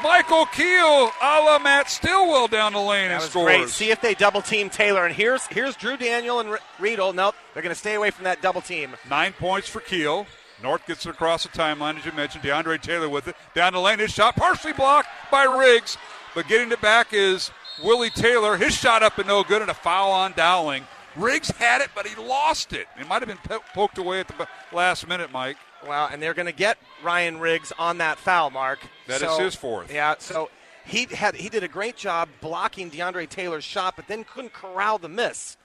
Michael 0.03 0.45
Keel 0.47 1.11
a 1.21 1.41
la 1.45 1.59
Matt 1.59 1.89
Stillwell 1.89 2.47
down 2.47 2.73
the 2.73 2.79
lane 2.79 3.09
That 3.09 3.21
and 3.21 3.29
scores. 3.29 3.45
great. 3.45 3.69
See 3.69 3.91
if 3.91 4.01
they 4.01 4.15
double 4.15 4.41
team 4.41 4.69
Taylor. 4.69 5.05
And 5.05 5.13
here's 5.15 5.45
here's 5.47 5.75
Drew 5.75 5.95
Daniel 5.95 6.39
and 6.39 6.49
R- 6.49 6.59
Riedel. 6.79 7.13
Nope, 7.13 7.35
they're 7.53 7.61
going 7.63 7.73
to 7.73 7.79
stay 7.79 7.93
away 7.93 8.09
from 8.11 8.23
that 8.25 8.41
double 8.41 8.61
team. 8.61 8.91
Nine 9.09 9.33
points 9.33 9.69
for 9.69 9.79
Keel. 9.79 10.25
North 10.61 10.85
gets 10.87 11.05
it 11.05 11.09
across 11.09 11.43
the 11.43 11.49
timeline, 11.49 11.97
as 11.97 12.05
you 12.05 12.11
mentioned. 12.13 12.43
DeAndre 12.43 12.81
Taylor 12.81 13.09
with 13.09 13.27
it. 13.27 13.35
Down 13.55 13.73
the 13.73 13.79
lane. 13.79 13.99
His 13.99 14.11
shot 14.11 14.35
partially 14.35 14.73
blocked 14.73 15.09
by 15.31 15.43
Riggs. 15.43 15.97
But 16.35 16.47
getting 16.47 16.71
it 16.71 16.81
back 16.81 17.13
is 17.13 17.51
Willie 17.83 18.09
Taylor. 18.11 18.57
His 18.57 18.73
shot 18.75 19.03
up 19.03 19.17
and 19.19 19.27
no 19.27 19.43
good, 19.43 19.61
and 19.61 19.71
a 19.71 19.75
foul 19.75 20.11
on 20.11 20.33
Dowling. 20.33 20.83
Riggs 21.15 21.49
had 21.51 21.81
it, 21.81 21.89
but 21.93 22.07
he 22.07 22.15
lost 22.21 22.73
it. 22.73 22.87
It 22.99 23.07
might 23.07 23.21
have 23.21 23.27
been 23.27 23.37
po- 23.37 23.63
poked 23.73 23.97
away 23.97 24.19
at 24.19 24.27
the 24.27 24.47
last 24.71 25.07
minute, 25.07 25.31
Mike. 25.31 25.57
Well, 25.87 26.07
and 26.11 26.21
they're 26.21 26.33
going 26.33 26.45
to 26.45 26.51
get 26.51 26.77
Ryan 27.03 27.39
Riggs 27.39 27.71
on 27.77 27.97
that 27.97 28.17
foul, 28.17 28.49
Mark. 28.49 28.79
That 29.07 29.21
is 29.21 29.31
is 29.31 29.37
his 29.37 29.55
fourth. 29.55 29.91
Yeah, 29.91 30.15
so 30.19 30.49
he 30.85 31.05
had 31.05 31.35
he 31.35 31.49
did 31.49 31.63
a 31.63 31.67
great 31.67 31.97
job 31.97 32.29
blocking 32.39 32.91
DeAndre 32.91 33.27
Taylor's 33.27 33.63
shot, 33.63 33.95
but 33.95 34.07
then 34.07 34.23
couldn't 34.23 34.53
corral 34.53 34.97
the 34.97 35.09
miss. 35.09 35.57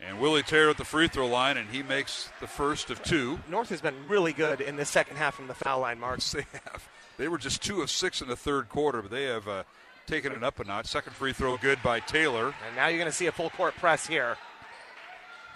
And 0.00 0.20
Willie 0.20 0.42
Taylor 0.42 0.70
at 0.70 0.76
the 0.76 0.84
free 0.84 1.08
throw 1.08 1.26
line, 1.26 1.56
and 1.56 1.70
he 1.70 1.82
makes 1.82 2.28
the 2.40 2.46
first 2.46 2.90
of 2.90 3.02
two. 3.02 3.40
North 3.48 3.70
has 3.70 3.80
been 3.80 3.94
really 4.08 4.32
good 4.34 4.60
in 4.60 4.76
the 4.76 4.84
second 4.84 5.16
half 5.16 5.34
from 5.34 5.46
the 5.46 5.54
foul 5.54 5.80
line, 5.80 5.98
Mark. 5.98 6.20
They 6.32 6.44
have. 6.52 6.88
They 7.16 7.28
were 7.28 7.38
just 7.38 7.62
two 7.62 7.80
of 7.80 7.90
six 7.90 8.20
in 8.20 8.28
the 8.28 8.36
third 8.36 8.68
quarter, 8.68 9.00
but 9.00 9.10
they 9.10 9.24
have 9.24 9.48
uh, 9.48 9.62
taken 10.06 10.32
it 10.32 10.42
up 10.42 10.60
a 10.60 10.64
notch. 10.64 10.86
Second 10.86 11.14
free 11.14 11.32
throw 11.32 11.56
good 11.56 11.82
by 11.82 12.00
Taylor. 12.00 12.54
And 12.66 12.76
now 12.76 12.88
you're 12.88 12.98
going 12.98 13.10
to 13.10 13.16
see 13.16 13.26
a 13.26 13.32
full 13.32 13.50
court 13.50 13.74
press 13.76 14.06
here. 14.06 14.36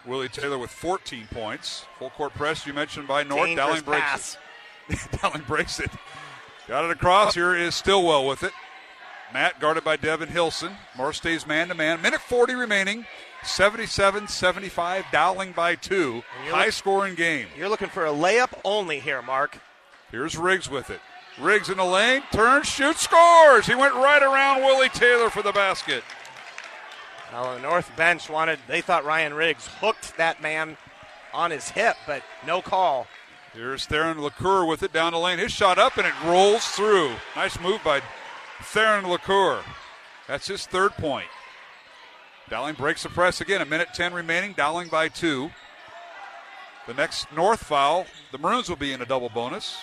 Willie 0.06 0.28
Taylor 0.28 0.58
with 0.58 0.70
14 0.70 1.28
points. 1.30 1.84
Full 1.98 2.10
court 2.10 2.32
press 2.34 2.66
you 2.66 2.72
mentioned 2.72 3.06
by 3.06 3.22
North. 3.22 3.46
Dangerous 3.46 3.66
Dowling 3.66 3.82
breaks 3.84 4.02
pass. 4.02 4.38
it. 4.88 4.98
Dowling 5.22 5.42
breaks 5.46 5.80
it. 5.80 5.90
Got 6.66 6.84
it 6.84 6.90
across. 6.90 7.34
Here 7.34 7.54
is 7.54 7.74
Stillwell 7.74 8.26
with 8.26 8.42
it. 8.42 8.52
Matt 9.32 9.60
guarded 9.60 9.84
by 9.84 9.96
Devin 9.96 10.28
Hilson. 10.28 10.72
Morris 10.96 11.18
stays 11.18 11.46
man 11.46 11.68
to 11.68 11.74
man. 11.74 12.00
Minute 12.02 12.20
40 12.20 12.54
remaining. 12.54 13.06
77 13.44 14.28
75. 14.28 15.04
Dowling 15.12 15.52
by 15.52 15.74
two. 15.74 16.22
High 16.48 16.64
look- 16.66 16.72
scoring 16.74 17.14
game. 17.14 17.46
You're 17.56 17.68
looking 17.68 17.88
for 17.88 18.06
a 18.06 18.10
layup 18.10 18.50
only 18.64 19.00
here, 19.00 19.22
Mark. 19.22 19.58
Here's 20.10 20.36
Riggs 20.36 20.68
with 20.68 20.90
it. 20.90 21.00
Riggs 21.40 21.70
in 21.70 21.78
the 21.78 21.84
lane, 21.84 22.22
turns, 22.32 22.66
shoots, 22.66 23.02
scores. 23.02 23.66
He 23.66 23.74
went 23.74 23.94
right 23.94 24.22
around 24.22 24.60
Willie 24.60 24.90
Taylor 24.90 25.30
for 25.30 25.42
the 25.42 25.52
basket. 25.52 26.04
Well, 27.32 27.54
the 27.54 27.60
North 27.60 27.94
bench 27.96 28.28
wanted, 28.28 28.58
they 28.66 28.80
thought 28.80 29.04
Ryan 29.04 29.34
Riggs 29.34 29.66
hooked 29.66 30.16
that 30.16 30.42
man 30.42 30.76
on 31.32 31.50
his 31.50 31.70
hip, 31.70 31.96
but 32.06 32.22
no 32.46 32.60
call. 32.60 33.06
Here's 33.54 33.86
Theron 33.86 34.18
Locure 34.18 34.66
with 34.66 34.82
it 34.82 34.92
down 34.92 35.12
the 35.12 35.18
lane. 35.18 35.38
His 35.38 35.52
shot 35.52 35.78
up 35.78 35.96
and 35.96 36.06
it 36.06 36.12
rolls 36.24 36.64
through. 36.66 37.12
Nice 37.34 37.58
move 37.60 37.82
by 37.82 38.00
Theron 38.62 39.04
Locure. 39.04 39.62
That's 40.28 40.46
his 40.46 40.66
third 40.66 40.92
point. 40.92 41.26
Dowling 42.48 42.74
breaks 42.74 43.02
the 43.02 43.08
press 43.08 43.40
again. 43.40 43.60
A 43.60 43.64
minute 43.64 43.88
10 43.94 44.12
remaining. 44.12 44.52
Dowling 44.52 44.88
by 44.88 45.08
two. 45.08 45.50
The 46.86 46.94
next 46.94 47.32
North 47.32 47.64
foul, 47.64 48.06
the 48.32 48.38
Maroons 48.38 48.68
will 48.68 48.76
be 48.76 48.92
in 48.92 49.02
a 49.02 49.06
double 49.06 49.28
bonus. 49.28 49.78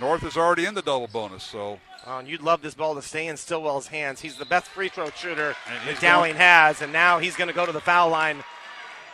North 0.00 0.24
is 0.24 0.36
already 0.36 0.64
in 0.66 0.74
the 0.74 0.82
double 0.82 1.06
bonus, 1.06 1.44
so 1.44 1.78
Oh, 2.06 2.18
and 2.18 2.28
you'd 2.28 2.42
love 2.42 2.60
this 2.60 2.74
ball 2.74 2.94
to 2.96 3.00
stay 3.02 3.28
in 3.28 3.36
Stillwell's 3.38 3.86
hands. 3.86 4.20
He's 4.20 4.36
the 4.36 4.44
best 4.44 4.66
free 4.66 4.90
throw 4.90 5.08
shooter 5.10 5.56
that 5.86 6.00
Dowling 6.00 6.34
has, 6.34 6.82
and 6.82 6.92
now 6.92 7.18
he's 7.18 7.34
going 7.34 7.48
to 7.48 7.54
go 7.54 7.64
to 7.64 7.72
the 7.72 7.80
foul 7.80 8.10
line 8.10 8.44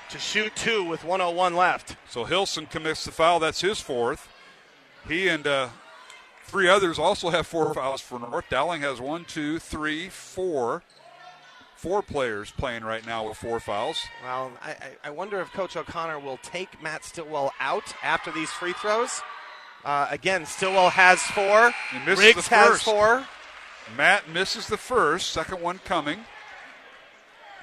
to 0.09 0.19
shoot 0.19 0.57
two 0.57 0.83
with 0.83 1.05
101 1.05 1.55
left. 1.55 1.95
So 2.09 2.25
Hilson 2.25 2.67
commits 2.67 3.05
the 3.05 3.13
foul. 3.13 3.39
That's 3.39 3.61
his 3.61 3.81
fourth. 3.81 4.29
He 5.07 5.29
and 5.29 5.47
uh, 5.47 5.69
three 6.47 6.69
others 6.69 6.99
also 6.99 7.31
have 7.31 7.47
four 7.47 7.73
fouls 7.75 8.01
for 8.01 8.19
North. 8.19 8.47
Dowling 8.51 8.81
has 8.83 9.01
one, 9.01 9.25
two, 9.25 9.61
three, 9.61 10.09
four. 10.09 10.83
Four 11.77 12.03
players 12.03 12.51
playing 12.51 12.83
right 12.85 13.07
now 13.07 13.29
with 13.29 13.39
four 13.39 13.59
fouls. 13.61 14.03
Well, 14.25 14.51
I, 14.63 14.71
I- 14.73 14.77
I 15.05 15.11
wonder 15.11 15.41
if 15.41 15.53
Coach 15.53 15.77
O'Connor 15.77 16.19
will 16.19 16.39
take 16.43 16.83
Matt 16.83 17.05
Stillwell 17.05 17.53
out 17.61 17.95
after 18.03 18.33
these 18.33 18.51
free 18.51 18.73
throws. 18.75 19.23
Uh, 19.85 20.07
again, 20.11 20.45
Stillwell 20.47 20.91
has 20.91 21.23
four. 21.23 21.73
Riggs 22.07 22.49
has 22.49 22.83
four. 22.83 23.27
Matt 23.97 24.29
misses 24.29 24.67
the 24.67 24.77
first, 24.77 25.31
second 25.31 25.61
one 25.61 25.79
coming. 25.85 26.21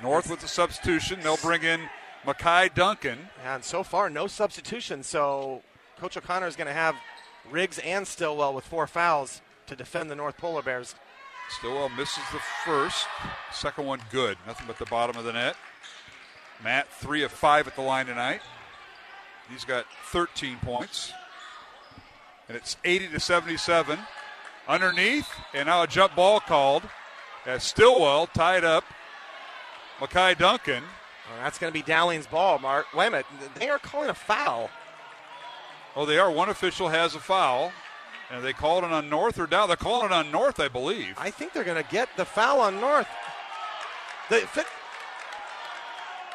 North 0.01 0.29
with 0.29 0.41
the 0.41 0.47
substitution. 0.47 1.19
They'll 1.21 1.37
bring 1.37 1.63
in 1.63 1.81
Mackay 2.25 2.69
Duncan. 2.75 3.29
And 3.45 3.63
so 3.63 3.83
far, 3.83 4.09
no 4.09 4.27
substitution. 4.27 5.03
So 5.03 5.61
Coach 5.99 6.17
O'Connor 6.17 6.47
is 6.47 6.55
going 6.55 6.67
to 6.67 6.73
have 6.73 6.95
Riggs 7.49 7.79
and 7.79 8.05
Stillwell 8.05 8.53
with 8.53 8.65
four 8.65 8.87
fouls 8.87 9.41
to 9.67 9.75
defend 9.75 10.09
the 10.09 10.15
North 10.15 10.37
Polar 10.37 10.61
Bears. 10.61 10.95
Stillwell 11.49 11.89
misses 11.89 12.23
the 12.33 12.41
first. 12.65 13.05
Second 13.53 13.85
one 13.85 14.01
good. 14.11 14.37
Nothing 14.45 14.67
but 14.67 14.77
the 14.77 14.85
bottom 14.85 15.17
of 15.17 15.23
the 15.23 15.33
net. 15.33 15.55
Matt, 16.63 16.87
three 16.89 17.23
of 17.23 17.31
five 17.31 17.67
at 17.67 17.75
the 17.75 17.81
line 17.81 18.07
tonight. 18.07 18.41
He's 19.49 19.63
got 19.63 19.85
13 20.11 20.57
points. 20.57 21.13
And 22.47 22.57
it's 22.57 22.77
80 22.83 23.09
to 23.09 23.19
77. 23.19 23.99
Underneath, 24.67 25.29
and 25.53 25.67
now 25.67 25.83
a 25.83 25.87
jump 25.87 26.15
ball 26.15 26.41
called 26.41 26.83
as 27.45 27.63
Stillwell 27.63 28.27
tied 28.27 28.65
up 28.65 28.83
Mackay 30.01 30.35
Duncan. 30.35 30.83
Well, 30.83 31.43
that's 31.43 31.57
going 31.57 31.71
to 31.71 31.73
be 31.73 31.83
Dowling's 31.83 32.27
ball, 32.27 32.59
Mark. 32.59 32.93
Wait 32.93 33.07
a 33.07 33.11
minute. 33.11 33.25
They 33.55 33.69
are 33.69 33.79
calling 33.79 34.09
a 34.09 34.13
foul. 34.13 34.69
Oh, 35.95 36.05
they 36.05 36.17
are. 36.17 36.29
One 36.29 36.49
official 36.49 36.89
has 36.89 37.15
a 37.15 37.19
foul. 37.19 37.71
And 38.29 38.43
they 38.43 38.51
called 38.51 38.83
it 38.83 38.91
on 38.91 39.09
North 39.09 39.39
or 39.39 39.47
down? 39.47 39.69
They're 39.69 39.77
calling 39.77 40.07
it 40.07 40.11
on 40.11 40.31
North, 40.31 40.59
I 40.59 40.67
believe. 40.67 41.13
I 41.17 41.31
think 41.31 41.53
they're 41.53 41.63
going 41.63 41.81
to 41.81 41.89
get 41.89 42.09
the 42.17 42.25
foul 42.25 42.59
on 42.59 42.79
North. 42.81 43.07
The, 44.29 44.45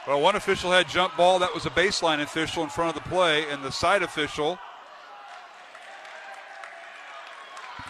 well, 0.06 0.20
one 0.20 0.36
official 0.36 0.72
had 0.72 0.88
jump 0.88 1.16
ball. 1.16 1.38
That 1.38 1.52
was 1.54 1.66
a 1.66 1.70
baseline 1.70 2.22
official 2.22 2.62
in 2.62 2.70
front 2.70 2.96
of 2.96 3.02
the 3.02 3.08
play, 3.10 3.48
and 3.50 3.62
the 3.62 3.70
side 3.70 4.02
official. 4.02 4.58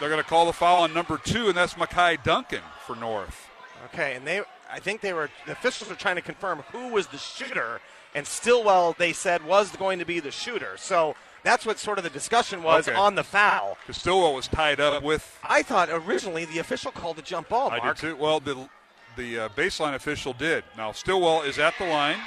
They're 0.03 0.11
going 0.11 0.21
to 0.21 0.29
call 0.29 0.47
the 0.47 0.53
foul 0.53 0.83
on 0.83 0.93
number 0.93 1.17
two, 1.17 1.47
and 1.47 1.57
that's 1.57 1.77
Mackay 1.77 2.19
Duncan 2.25 2.63
for 2.85 2.97
North. 2.97 3.49
Okay, 3.85 4.17
and 4.17 4.27
they, 4.27 4.43
I 4.69 4.81
think 4.81 5.01
they 5.01 5.13
were 5.13 5.31
the 5.47 5.53
officials 5.53 5.91
were 5.91 5.95
trying 5.95 6.17
to 6.17 6.23
confirm 6.23 6.59
who 6.73 6.89
was 6.89 7.07
the 7.07 7.19
shooter, 7.19 7.81
and 8.13 8.27
Stillwell 8.27 8.97
they 8.99 9.13
said 9.13 9.47
was 9.47 9.71
going 9.77 10.01
to 10.01 10.05
be 10.05 10.19
the 10.19 10.33
shooter. 10.33 10.75
So 10.77 11.15
that's 11.45 11.65
what 11.65 11.79
sort 11.79 11.99
of 11.99 12.05
the 12.05 12.11
discussion 12.11 12.65
was 12.65 12.89
okay. 12.89 12.99
on 12.99 13.15
the 13.15 13.23
foul. 13.23 13.79
Because 13.81 13.99
Stillwell 13.99 14.35
was 14.35 14.49
tied 14.49 14.81
up 14.81 15.05
with. 15.05 15.39
I 15.45 15.63
thought 15.63 15.89
originally 15.89 16.47
the 16.47 16.59
official 16.59 16.91
called 16.91 17.17
the 17.17 17.23
jump 17.23 17.49
ball. 17.51 17.71
Mark. 17.71 17.85
I 17.85 17.87
did 17.87 17.97
too. 17.97 18.17
Well, 18.17 18.41
the 18.41 18.69
the 19.17 19.39
uh, 19.39 19.49
baseline 19.51 19.95
official 19.95 20.33
did. 20.33 20.65
Now 20.77 20.91
Stillwell 20.91 21.43
is 21.43 21.61
at 21.61 21.75
the 21.79 21.87
line. 21.87 22.19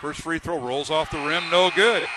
First 0.00 0.22
free 0.22 0.38
throw 0.38 0.58
rolls 0.58 0.90
off 0.90 1.10
the 1.10 1.18
rim, 1.18 1.50
no 1.50 1.70
good. 1.76 2.08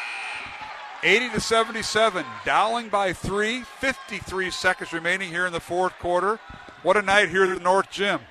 80 1.03 1.29
to 1.29 1.39
77, 1.39 2.25
Dowling 2.45 2.89
by 2.89 3.13
three. 3.13 3.61
53 3.79 4.51
seconds 4.51 4.93
remaining 4.93 5.29
here 5.29 5.45
in 5.47 5.53
the 5.53 5.59
fourth 5.59 5.93
quarter. 5.99 6.39
What 6.83 6.97
a 6.97 7.01
night 7.01 7.29
here 7.29 7.43
at 7.43 7.57
the 7.57 7.63
North 7.63 7.89
Gym. 7.91 8.21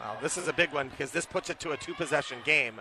Well, 0.00 0.16
this 0.20 0.36
is 0.36 0.48
a 0.48 0.52
big 0.52 0.72
one 0.72 0.88
because 0.88 1.12
this 1.12 1.26
puts 1.26 1.48
it 1.50 1.60
to 1.60 1.70
a 1.70 1.76
two 1.76 1.94
possession 1.94 2.38
game. 2.44 2.80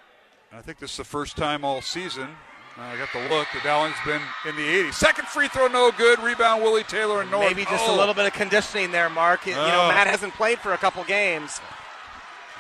I 0.52 0.62
think 0.62 0.80
this 0.80 0.92
is 0.92 0.98
the 0.98 1.04
first 1.04 1.38
time 1.38 1.64
all 1.64 1.82
season. 1.82 2.30
Uh, 2.78 2.82
I 2.82 2.98
got 2.98 3.10
the 3.14 3.20
look. 3.34 3.48
The 3.54 3.60
Dowling's 3.64 3.96
been 4.06 4.22
in 4.48 4.56
the 4.56 4.62
80s. 4.62 4.94
Second 4.94 5.28
free 5.28 5.48
throw, 5.48 5.68
no 5.68 5.92
good. 5.92 6.20
Rebound, 6.20 6.64
Willie 6.64 6.84
Taylor 6.84 7.22
and 7.22 7.30
North. 7.30 7.48
Maybe 7.48 7.64
just 7.66 7.86
oh. 7.88 7.96
a 7.96 7.98
little 7.98 8.14
bit 8.14 8.26
of 8.26 8.34
conditioning 8.34 8.92
there, 8.92 9.10
Mark. 9.10 9.46
You 9.46 9.54
know, 9.54 9.84
Oh. 9.84 9.88
Matt 9.90 10.08
hasn't 10.08 10.34
played 10.34 10.60
for 10.60 10.74
a 10.74 10.78
couple 10.78 11.04
games. 11.04 11.60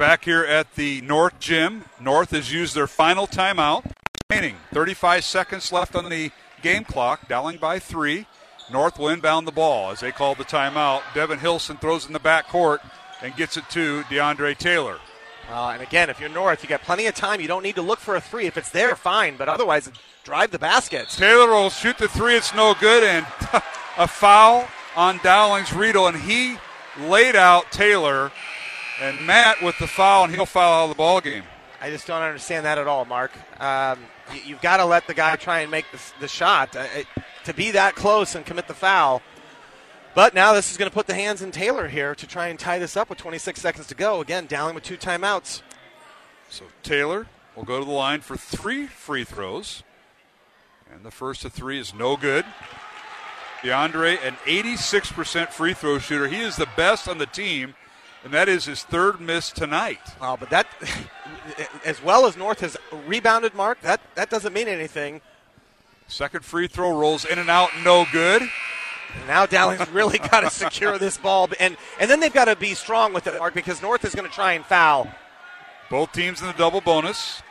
back 0.00 0.24
here 0.24 0.42
at 0.42 0.76
the 0.76 1.02
North 1.02 1.38
Gym. 1.40 1.84
North 2.00 2.30
has 2.30 2.50
used 2.50 2.74
their 2.74 2.86
final 2.86 3.26
timeout. 3.26 3.84
Remaining 4.30 4.56
35 4.72 5.22
seconds 5.22 5.70
left 5.72 5.94
on 5.94 6.08
the 6.08 6.30
game 6.62 6.84
clock. 6.84 7.28
Dowling 7.28 7.58
by 7.58 7.78
three. 7.78 8.26
North 8.72 8.98
will 8.98 9.10
inbound 9.10 9.46
the 9.46 9.52
ball 9.52 9.90
as 9.90 10.00
they 10.00 10.10
call 10.10 10.34
the 10.34 10.44
timeout. 10.44 11.02
Devin 11.12 11.38
Hilson 11.38 11.76
throws 11.76 12.06
in 12.06 12.14
the 12.14 12.18
back 12.18 12.48
court 12.48 12.80
and 13.20 13.36
gets 13.36 13.58
it 13.58 13.68
to 13.72 14.00
DeAndre 14.04 14.56
Taylor. 14.56 14.96
Uh, 15.50 15.72
and 15.74 15.82
again, 15.82 16.08
if 16.08 16.18
you're 16.18 16.30
North, 16.30 16.62
you 16.62 16.68
got 16.70 16.80
plenty 16.80 17.06
of 17.06 17.14
time. 17.14 17.42
You 17.42 17.48
don't 17.48 17.62
need 17.62 17.74
to 17.74 17.82
look 17.82 17.98
for 17.98 18.16
a 18.16 18.22
three. 18.22 18.46
If 18.46 18.56
it's 18.56 18.70
there, 18.70 18.96
fine. 18.96 19.36
But 19.36 19.50
otherwise, 19.50 19.90
drive 20.24 20.50
the 20.50 20.58
baskets. 20.58 21.14
Taylor 21.14 21.50
will 21.50 21.68
shoot 21.68 21.98
the 21.98 22.08
three. 22.08 22.36
It's 22.36 22.54
no 22.54 22.72
good. 22.80 23.04
And 23.04 23.26
a 23.98 24.08
foul 24.08 24.66
on 24.96 25.20
Dowling's 25.22 25.74
Riedel. 25.74 26.06
And 26.06 26.16
he 26.16 26.56
laid 26.98 27.36
out 27.36 27.70
Taylor. 27.70 28.32
And 29.00 29.26
Matt 29.26 29.62
with 29.62 29.78
the 29.78 29.86
foul, 29.86 30.24
and 30.24 30.34
he'll 30.34 30.46
foul 30.46 30.72
out 30.72 30.84
of 30.84 30.88
the 30.90 30.96
ball 30.96 31.20
game. 31.20 31.44
I 31.80 31.88
just 31.88 32.06
don't 32.06 32.20
understand 32.20 32.66
that 32.66 32.76
at 32.76 32.86
all, 32.86 33.06
Mark. 33.06 33.32
Um, 33.58 33.98
you, 34.44 34.54
have 34.54 34.62
got 34.62 34.76
to 34.76 34.84
let 34.84 35.06
the 35.06 35.14
guy 35.14 35.36
try 35.36 35.60
and 35.60 35.70
make 35.70 35.86
the, 35.90 35.98
the 36.20 36.28
shot. 36.28 36.76
Uh, 36.76 36.86
it, 36.94 37.06
to 37.44 37.54
be 37.54 37.70
that 37.70 37.94
close 37.94 38.34
and 38.34 38.44
commit 38.44 38.68
the 38.68 38.74
foul. 38.74 39.22
But 40.14 40.34
now 40.34 40.52
this 40.52 40.70
is 40.70 40.76
going 40.76 40.90
to 40.90 40.94
put 40.94 41.06
the 41.06 41.14
hands 41.14 41.40
in 41.40 41.50
Taylor 41.50 41.88
here 41.88 42.14
to 42.14 42.26
try 42.26 42.48
and 42.48 42.58
tie 42.58 42.78
this 42.78 42.96
up 42.96 43.08
with 43.08 43.18
26 43.18 43.60
seconds 43.60 43.86
to 43.86 43.94
go. 43.94 44.20
Again, 44.20 44.46
Dowling 44.46 44.74
with 44.74 44.84
two 44.84 44.98
timeouts. 44.98 45.62
So 46.50 46.66
Taylor 46.82 47.26
will 47.56 47.64
go 47.64 47.78
to 47.78 47.84
the 47.84 47.90
line 47.90 48.20
for 48.20 48.36
three 48.36 48.86
free 48.86 49.24
throws. 49.24 49.82
And 50.92 51.04
the 51.04 51.10
first 51.10 51.44
of 51.44 51.52
three 51.52 51.78
is 51.78 51.94
no 51.94 52.16
good. 52.16 52.44
DeAndre, 53.62 54.18
an 54.26 54.34
86% 54.46 55.48
free 55.48 55.74
throw 55.74 55.98
shooter. 55.98 56.28
He 56.28 56.40
is 56.40 56.56
the 56.56 56.68
best 56.76 57.08
on 57.08 57.18
the 57.18 57.26
team, 57.26 57.74
and 58.24 58.32
that 58.32 58.48
is 58.48 58.64
his 58.64 58.82
third 58.82 59.20
miss 59.20 59.50
tonight. 59.50 60.00
Wow, 60.20 60.36
but 60.38 60.50
that, 60.50 60.66
as 61.84 62.02
well 62.02 62.26
as 62.26 62.36
North 62.36 62.60
has 62.60 62.76
rebounded, 63.06 63.54
Mark, 63.54 63.80
that, 63.82 64.00
that 64.14 64.30
doesn't 64.30 64.52
mean 64.52 64.68
anything. 64.68 65.20
Second 66.08 66.44
free 66.44 66.66
throw 66.66 66.96
rolls 66.98 67.24
in 67.24 67.38
and 67.38 67.48
out, 67.48 67.70
no 67.84 68.04
good. 68.12 68.42
And 68.42 69.26
now 69.26 69.46
Dowling's 69.46 69.88
really 69.92 70.18
got 70.18 70.40
to 70.40 70.50
secure 70.50 70.98
this 70.98 71.16
ball, 71.16 71.48
and 71.58 71.76
and 71.98 72.10
then 72.10 72.20
they've 72.20 72.32
got 72.32 72.46
to 72.46 72.56
be 72.56 72.74
strong 72.74 73.12
with 73.12 73.26
it, 73.26 73.38
Mark, 73.38 73.54
because 73.54 73.80
North 73.82 74.04
is 74.04 74.14
going 74.14 74.28
to 74.28 74.34
try 74.34 74.52
and 74.52 74.64
foul. 74.64 75.08
Both 75.88 76.12
teams 76.12 76.40
in 76.40 76.46
the 76.46 76.52
double 76.52 76.80
bonus. 76.80 77.42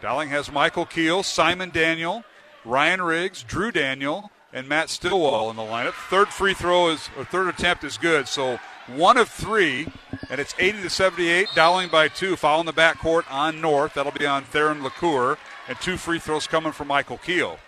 Dowling 0.00 0.28
has 0.28 0.52
Michael 0.52 0.86
Keel, 0.86 1.24
Simon 1.24 1.70
Daniel, 1.70 2.22
Ryan 2.64 3.02
Riggs, 3.02 3.42
Drew 3.42 3.72
Daniel, 3.72 4.30
and 4.52 4.68
Matt 4.68 4.90
Stillwell 4.90 5.50
in 5.50 5.56
the 5.56 5.62
lineup. 5.62 5.94
Third 6.08 6.28
free 6.28 6.54
throw 6.54 6.90
is 6.90 7.10
or 7.16 7.24
third 7.24 7.48
attempt 7.48 7.82
is 7.82 7.98
good, 7.98 8.28
so 8.28 8.60
one 8.94 9.16
of 9.16 9.28
three, 9.28 9.86
and 10.30 10.40
it's 10.40 10.54
80 10.58 10.82
to 10.82 10.90
78. 10.90 11.48
Dowling 11.54 11.88
by 11.88 12.08
two, 12.08 12.36
foul 12.36 12.60
in 12.60 12.66
the 12.66 12.72
backcourt 12.72 13.30
on 13.30 13.60
North. 13.60 13.94
That'll 13.94 14.12
be 14.12 14.26
on 14.26 14.44
Theron 14.44 14.82
Locure, 14.82 15.38
and 15.68 15.78
two 15.80 15.96
free 15.96 16.18
throws 16.18 16.46
coming 16.46 16.72
from 16.72 16.88
Michael 16.88 17.18
Keel. 17.18 17.58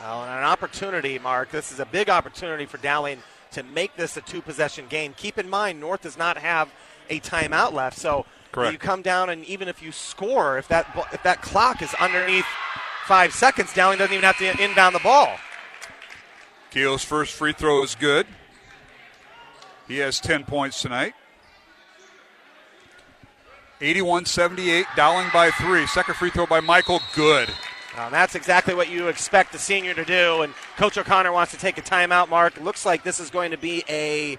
Well, 0.00 0.24
an 0.24 0.44
opportunity, 0.44 1.18
Mark. 1.18 1.50
This 1.50 1.72
is 1.72 1.80
a 1.80 1.86
big 1.86 2.08
opportunity 2.08 2.66
for 2.66 2.78
Dowling 2.78 3.18
to 3.52 3.62
make 3.62 3.96
this 3.96 4.16
a 4.16 4.20
two 4.20 4.40
possession 4.40 4.86
game. 4.88 5.12
Keep 5.16 5.38
in 5.38 5.48
mind, 5.48 5.80
North 5.80 6.02
does 6.02 6.16
not 6.16 6.38
have 6.38 6.70
a 7.10 7.20
timeout 7.20 7.72
left, 7.72 7.98
so 7.98 8.24
Correct. 8.52 8.72
you 8.72 8.78
come 8.78 9.02
down 9.02 9.28
and 9.30 9.44
even 9.44 9.68
if 9.68 9.82
you 9.82 9.92
score, 9.92 10.56
if 10.56 10.68
that 10.68 10.86
if 11.12 11.22
that 11.24 11.42
clock 11.42 11.82
is 11.82 11.92
underneath 11.94 12.46
five 13.06 13.34
seconds, 13.34 13.74
Dowling 13.74 13.98
doesn't 13.98 14.14
even 14.14 14.24
have 14.24 14.38
to 14.38 14.62
inbound 14.62 14.94
the 14.94 15.00
ball. 15.00 15.36
Keel's 16.70 17.04
first 17.04 17.34
free 17.34 17.52
throw 17.52 17.82
is 17.82 17.94
good. 17.94 18.26
He 19.90 19.98
has 19.98 20.20
10 20.20 20.44
points 20.44 20.82
tonight. 20.82 21.14
81 23.80 24.24
78, 24.24 24.86
Dowling 24.94 25.26
by 25.32 25.50
three. 25.50 25.84
Second 25.88 26.14
free 26.14 26.30
throw 26.30 26.46
by 26.46 26.60
Michael, 26.60 27.00
good. 27.12 27.50
Uh, 27.96 28.08
that's 28.08 28.36
exactly 28.36 28.72
what 28.72 28.88
you 28.88 29.08
expect 29.08 29.50
the 29.50 29.58
senior 29.58 29.92
to 29.94 30.04
do. 30.04 30.42
And 30.42 30.54
Coach 30.76 30.96
O'Connor 30.96 31.32
wants 31.32 31.50
to 31.54 31.58
take 31.58 31.76
a 31.76 31.82
timeout. 31.82 32.28
Mark 32.28 32.60
looks 32.60 32.86
like 32.86 33.02
this 33.02 33.18
is 33.18 33.30
going 33.30 33.50
to 33.50 33.56
be 33.56 33.82
a 33.88 34.38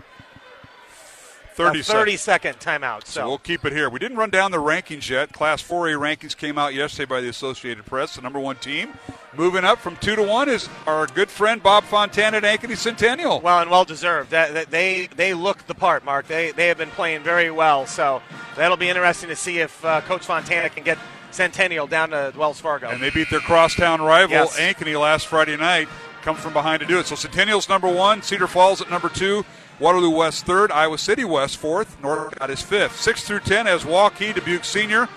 30, 1.68 1.80
a 1.80 1.84
30 1.84 2.18
second 2.18 2.60
timeout. 2.60 3.06
So 3.06 3.22
So, 3.22 3.28
we'll 3.28 3.38
keep 3.38 3.66
it 3.66 3.74
here. 3.74 3.90
We 3.90 4.00
didn't 4.00 4.18
run 4.18 4.30
down 4.30 4.52
the 4.52 4.58
rankings 4.58 5.10
yet. 5.10 5.32
Class 5.34 5.62
4A 5.62 5.98
rankings 6.00 6.36
came 6.36 6.58
out 6.58 6.74
yesterday 6.74 7.06
by 7.10 7.22
the 7.22 7.30
Associated 7.30 7.86
Press, 7.86 8.16
the 8.16 8.22
number 8.22 8.40
one 8.40 8.56
team. 8.58 8.94
Moving 9.34 9.64
up 9.64 9.80
from 9.80 9.96
two 9.98 10.16
to 10.16 10.24
one 10.24 10.50
is 10.50 10.68
our 10.86 11.08
good 11.08 11.30
friend 11.30 11.64
Bob 11.64 11.86
Fontana 11.86 12.38
at 12.38 12.44
Ankeny 12.44 12.76
Centennial. 12.78 13.40
well 13.40 13.60
and 13.62 13.72
well 13.72 13.86
deserved. 13.86 14.32
That, 14.32 14.54
that 14.54 14.72
they 14.72 15.08
they 15.16 15.34
look 15.34 15.66
the 15.68 15.76
part, 15.76 16.04
Mark. 16.04 16.28
They 16.28 16.52
they 16.52 16.68
have 16.68 16.78
been 16.78 16.90
playing 16.90 17.24
very 17.24 17.50
well. 17.50 17.86
So 17.86 18.22
that'll 18.58 18.76
be 18.78 18.90
interesting 18.90 19.30
to 19.30 19.36
see 19.38 19.60
if 19.60 19.84
uh, 19.86 20.02
Coach 20.02 20.26
Fontana 20.26 20.70
can 20.70 20.84
get 20.84 20.98
Centennial 21.32 21.88
down 21.88 22.10
to 22.10 22.34
Wells 22.36 22.60
Fargo. 22.60 22.90
And 22.90 23.02
they 23.02 23.10
beat 23.10 23.30
their 23.30 23.40
crosstown 23.40 24.02
rival, 24.02 24.32
Yes. 24.36 24.60
Ankeny, 24.60 25.00
last 25.00 25.28
Friday 25.28 25.56
night. 25.56 25.88
Come 26.24 26.36
from 26.36 26.52
behind 26.54 26.82
to 26.82 26.86
do 26.86 27.00
it. 27.00 27.08
So 27.08 27.16
Centennial's 27.16 27.70
number 27.70 27.88
one, 27.88 28.22
Cedar 28.22 28.48
Falls 28.48 28.82
at 28.82 28.90
number 28.92 29.08
two, 29.10 29.44
Waterloo 29.82 30.12
West 30.12 30.45
third, 30.45 30.72
Iowa 30.72 30.98
City 30.99 31.26
West 31.26 31.58
fourth, 31.58 31.99
North 32.03 32.36
Scott 32.36 32.52
is 32.52 32.62
fifth. 32.62 32.99
Six 33.02 33.24
through 33.24 33.40
ten 33.40 33.66
as 33.66 33.84
Waukee, 33.84 34.34
Dubuque 34.34 34.64
Senior, 34.64 35.10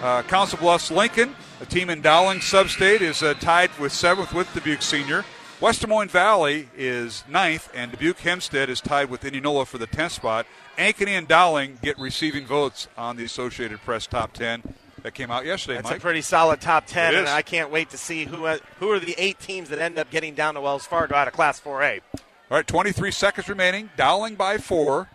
uh, 0.00 0.22
Council 0.22 0.56
Bluffs 0.58 0.90
Lincoln, 0.92 1.34
a 1.60 1.66
team 1.66 1.90
in 1.90 2.00
Dowling 2.00 2.38
Substate, 2.38 3.00
is 3.00 3.24
uh, 3.24 3.34
tied 3.34 3.76
with 3.78 3.92
seventh 3.92 4.32
with 4.32 4.52
Dubuque 4.54 4.82
Senior. 4.82 5.24
West 5.60 5.80
Des 5.80 5.88
Moines 5.88 6.12
Valley 6.12 6.68
is 6.76 7.24
ninth, 7.28 7.68
and 7.74 7.90
Dubuque 7.90 8.20
Hempstead 8.20 8.70
is 8.70 8.80
tied 8.80 9.10
with 9.10 9.24
Indianola 9.24 9.66
for 9.66 9.78
the 9.78 9.88
10th 9.88 10.12
spot. 10.12 10.46
Ankeny 10.78 11.18
and 11.18 11.26
Dowling 11.26 11.78
get 11.82 11.98
receiving 11.98 12.46
votes 12.46 12.86
on 12.96 13.16
the 13.16 13.24
Associated 13.24 13.80
Press 13.80 14.06
top 14.06 14.32
10 14.32 14.62
that 15.02 15.14
came 15.14 15.32
out 15.32 15.44
yesterday, 15.44 15.74
That's 15.78 15.90
Mike. 15.90 15.98
a 15.98 16.00
pretty 16.00 16.20
solid 16.20 16.60
top 16.60 16.86
ten, 16.86 17.14
and. 17.14 17.28
I 17.28 17.42
can't 17.42 17.70
wait 17.70 17.90
to 17.90 17.98
see 17.98 18.24
who 18.24 18.46
who 18.78 18.90
are 18.92 18.98
the 19.00 19.14
eight 19.18 19.40
teams 19.40 19.68
that 19.70 19.80
end 19.80 19.98
up 19.98 20.10
getting 20.10 20.34
down 20.34 20.54
to 20.54 20.60
Wells 20.60 20.86
Fargo 20.86 21.16
out 21.16 21.26
of 21.26 21.34
Class 21.34 21.60
4A. 21.60 22.00
All 22.50 22.56
right, 22.56 22.66
23 22.66 23.10
seconds 23.10 23.48
remaining. 23.50 23.90
Dowling 23.98 24.34
by 24.34 24.56
four. 24.56 25.10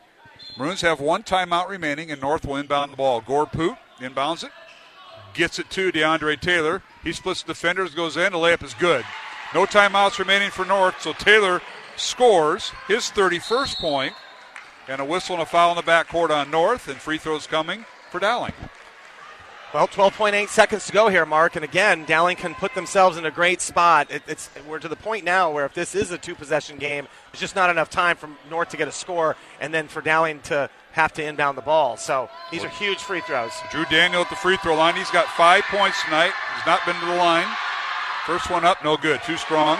Maroons 0.55 0.81
have 0.81 0.99
one 0.99 1.23
timeout 1.23 1.67
remaining, 1.67 2.11
and 2.11 2.21
North 2.21 2.45
will 2.45 2.57
inbound 2.57 2.91
the 2.91 2.97
ball. 2.97 3.21
Gore 3.21 3.47
Poot 3.47 3.75
inbounds 3.97 4.43
it, 4.43 4.51
gets 5.33 5.57
it 5.57 5.67
to 5.71 5.91
DeAndre 5.91 6.39
Taylor. 6.39 6.83
He 7.03 7.11
splits 7.11 7.41
the 7.41 7.53
defenders, 7.53 7.95
goes 7.95 8.17
in. 8.17 8.33
The 8.33 8.37
layup 8.37 8.63
is 8.63 8.75
good. 8.75 9.03
No 9.55 9.65
timeouts 9.65 10.19
remaining 10.19 10.51
for 10.51 10.63
North, 10.63 11.01
so 11.01 11.13
Taylor 11.13 11.59
scores 11.95 12.71
his 12.87 13.05
31st 13.05 13.77
point, 13.77 14.13
and 14.87 15.01
a 15.01 15.05
whistle 15.05 15.33
and 15.33 15.41
a 15.41 15.45
foul 15.47 15.71
in 15.71 15.77
the 15.77 15.91
backcourt 15.91 16.29
on 16.29 16.51
North, 16.51 16.87
and 16.87 16.97
free 16.97 17.17
throws 17.17 17.47
coming 17.47 17.83
for 18.11 18.19
Dowling. 18.19 18.53
Well, 19.73 19.87
12.8 19.87 20.49
seconds 20.49 20.85
to 20.85 20.93
go 20.93 21.07
here, 21.07 21.25
Mark. 21.25 21.55
And 21.55 21.65
again, 21.65 22.05
Dowling 22.05 22.35
can 22.35 22.53
put 22.53 22.75
themselves 22.75 23.17
in 23.17 23.25
a 23.25 23.31
great 23.31 23.59
spot. 23.59 24.11
It, 24.11 24.21
it's 24.27 24.47
we're 24.67 24.77
to 24.77 24.87
the 24.87 24.95
point 24.95 25.25
now 25.25 25.49
where 25.49 25.65
if 25.65 25.73
this 25.73 25.95
is 25.95 26.11
a 26.11 26.17
two-possession 26.19 26.77
game, 26.77 27.07
it's 27.31 27.39
just 27.39 27.55
not 27.55 27.71
enough 27.71 27.89
time 27.89 28.15
for 28.15 28.29
North 28.51 28.69
to 28.69 28.77
get 28.77 28.87
a 28.87 28.91
score, 28.91 29.35
and 29.59 29.73
then 29.73 29.87
for 29.87 29.99
Dowling 29.99 30.41
to 30.41 30.69
have 30.91 31.11
to 31.13 31.25
inbound 31.25 31.57
the 31.57 31.63
ball. 31.63 31.97
So 31.97 32.29
these 32.51 32.63
are 32.63 32.69
huge 32.69 32.99
free 32.99 33.21
throws. 33.21 33.51
Drew 33.71 33.83
Daniel 33.85 34.21
at 34.21 34.29
the 34.29 34.35
free 34.35 34.57
throw 34.57 34.75
line. 34.75 34.95
He's 34.95 35.09
got 35.09 35.25
five 35.29 35.63
points 35.63 36.03
tonight. 36.03 36.33
He's 36.55 36.67
not 36.67 36.85
been 36.85 36.95
to 36.99 37.05
the 37.07 37.15
line. 37.15 37.47
First 38.27 38.51
one 38.51 38.63
up, 38.63 38.83
no 38.83 38.95
good. 38.95 39.23
Too 39.23 39.37
strong. 39.37 39.79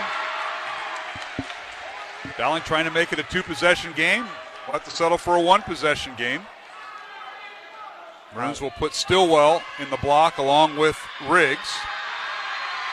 Dowling 2.36 2.62
trying 2.62 2.84
to 2.84 2.90
make 2.90 3.12
it 3.12 3.20
a 3.20 3.22
two 3.22 3.44
possession 3.44 3.92
game. 3.92 4.24
We'll 4.66 4.72
have 4.72 4.84
to 4.86 4.90
settle 4.90 5.18
for 5.18 5.36
a 5.36 5.40
one 5.40 5.62
possession 5.62 6.14
game. 6.16 6.40
Maroons 8.34 8.60
will 8.60 8.70
put 8.72 8.94
Stillwell 8.94 9.62
in 9.78 9.88
the 9.90 9.96
block 9.98 10.38
along 10.38 10.76
with 10.76 10.98
Riggs. 11.28 11.68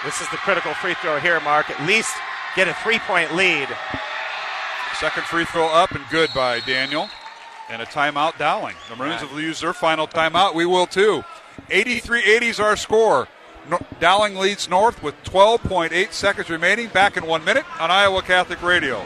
This 0.05 0.21
is 0.21 0.29
the 0.29 0.37
critical 0.37 0.73
free 0.75 0.93
throw 0.95 1.19
here, 1.19 1.39
Mark. 1.41 1.69
At 1.69 1.85
least 1.87 2.13
get 2.55 2.67
a 2.67 2.73
three-point 2.75 3.35
lead. 3.35 3.67
Second 4.99 5.23
free 5.23 5.45
throw 5.45 5.67
up 5.67 5.91
and 5.91 6.03
good 6.11 6.29
by 6.35 6.59
Daniel. 6.61 7.09
And 7.69 7.81
a 7.81 7.85
timeout, 7.85 8.37
Dowling. 8.37 8.75
The 8.89 8.95
Maroons 8.95 9.21
have 9.21 9.31
used 9.39 9.63
their 9.63 9.73
final 9.73 10.07
timeout. 10.07 10.53
We 10.53 10.65
will 10.65 10.85
too. 10.85 11.23
83 11.69 12.23
80 12.23 12.47
is 12.47 12.59
our 12.59 12.75
score. 12.75 13.27
No- 13.69 13.79
Dowling 13.99 14.35
leads 14.35 14.67
North 14.67 15.01
with 15.01 15.15
12.8 15.23 16.11
seconds 16.11 16.49
remaining. 16.49 16.87
Back 16.89 17.17
in 17.17 17.25
one 17.25 17.45
minute 17.45 17.65
on 17.79 17.89
Iowa 17.89 18.21
Catholic 18.21 18.61
Radio. 18.61 19.05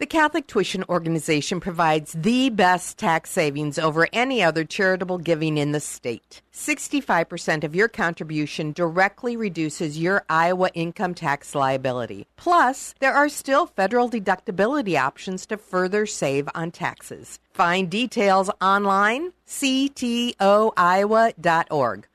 The 0.00 0.06
Catholic 0.06 0.46
Tuition 0.46 0.82
Organization 0.88 1.60
provides 1.60 2.14
the 2.14 2.48
best 2.48 2.96
tax 2.96 3.28
savings 3.28 3.78
over 3.78 4.08
any 4.14 4.42
other 4.42 4.64
charitable 4.64 5.18
giving 5.18 5.58
in 5.58 5.72
the 5.72 5.80
state. 5.80 6.40
65% 6.54 7.64
of 7.64 7.74
your 7.74 7.86
contribution 7.86 8.72
directly 8.72 9.36
reduces 9.36 9.98
your 9.98 10.24
Iowa 10.30 10.70
income 10.72 11.12
tax 11.12 11.54
liability. 11.54 12.26
Plus, 12.38 12.94
there 13.00 13.12
are 13.12 13.28
still 13.28 13.66
federal 13.66 14.08
deductibility 14.08 14.98
options 14.98 15.44
to 15.44 15.58
further 15.58 16.06
save 16.06 16.48
on 16.54 16.70
taxes. 16.70 17.38
Find 17.52 17.90
details 17.90 18.48
online, 18.58 19.34
ctoiowa.org. 19.46 20.38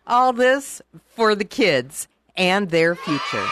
All 0.08 0.34
this 0.34 0.82
for 1.10 1.36
the 1.36 1.46
kids 1.46 2.08
and 2.36 2.72
their 2.72 2.96
future. 2.96 3.46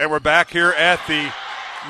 And 0.00 0.12
we're 0.12 0.20
back 0.20 0.48
here 0.48 0.70
at 0.70 1.04
the 1.08 1.32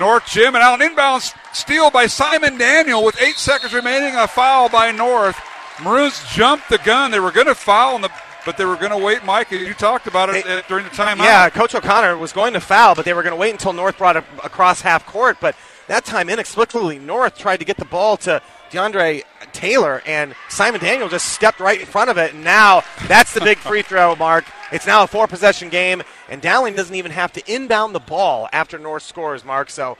North 0.00 0.24
Gym. 0.26 0.54
And 0.54 0.64
out 0.64 0.80
an 0.80 0.86
inbound 0.90 1.30
steal 1.52 1.90
by 1.90 2.06
Simon 2.06 2.56
Daniel 2.56 3.04
with 3.04 3.20
eight 3.20 3.36
seconds 3.36 3.74
remaining. 3.74 4.16
A 4.16 4.26
foul 4.26 4.70
by 4.70 4.92
North. 4.92 5.38
Maroons 5.82 6.24
jumped 6.32 6.70
the 6.70 6.78
gun. 6.78 7.10
They 7.10 7.20
were 7.20 7.30
going 7.30 7.48
to 7.48 7.54
foul, 7.54 7.98
the, 7.98 8.10
but 8.46 8.56
they 8.56 8.64
were 8.64 8.76
going 8.76 8.92
to 8.92 8.96
wait. 8.96 9.26
Mike, 9.26 9.50
you 9.50 9.74
talked 9.74 10.06
about 10.06 10.30
it 10.30 10.46
uh, 10.46 10.62
during 10.68 10.84
the 10.84 10.90
timeout. 10.90 11.18
Yeah, 11.18 11.50
Coach 11.50 11.74
O'Connor 11.74 12.16
was 12.16 12.32
going 12.32 12.54
to 12.54 12.60
foul, 12.60 12.94
but 12.94 13.04
they 13.04 13.12
were 13.12 13.22
going 13.22 13.34
to 13.34 13.38
wait 13.38 13.50
until 13.50 13.74
North 13.74 13.98
brought 13.98 14.16
it 14.16 14.24
across 14.42 14.80
half 14.80 15.04
court. 15.04 15.36
But 15.38 15.54
that 15.88 16.04
time, 16.04 16.28
inexplicably, 16.28 16.98
North 16.98 17.36
tried 17.36 17.58
to 17.58 17.64
get 17.64 17.76
the 17.76 17.84
ball 17.84 18.16
to 18.18 18.40
DeAndre 18.70 19.22
Taylor, 19.52 20.02
and 20.06 20.34
Simon 20.48 20.80
Daniel 20.80 21.08
just 21.08 21.28
stepped 21.28 21.60
right 21.60 21.80
in 21.80 21.86
front 21.86 22.10
of 22.10 22.18
it. 22.18 22.34
And 22.34 22.44
now 22.44 22.82
that's 23.06 23.34
the 23.34 23.40
big 23.40 23.58
free 23.58 23.82
throw, 23.82 24.14
Mark. 24.16 24.44
It's 24.70 24.86
now 24.86 25.02
a 25.02 25.06
four 25.06 25.26
possession 25.26 25.70
game, 25.70 26.02
and 26.28 26.42
Dowling 26.42 26.74
doesn't 26.74 26.94
even 26.94 27.10
have 27.10 27.32
to 27.32 27.52
inbound 27.52 27.94
the 27.94 28.00
ball 28.00 28.48
after 28.52 28.78
North 28.78 29.02
scores, 29.02 29.44
Mark. 29.44 29.70
So, 29.70 29.96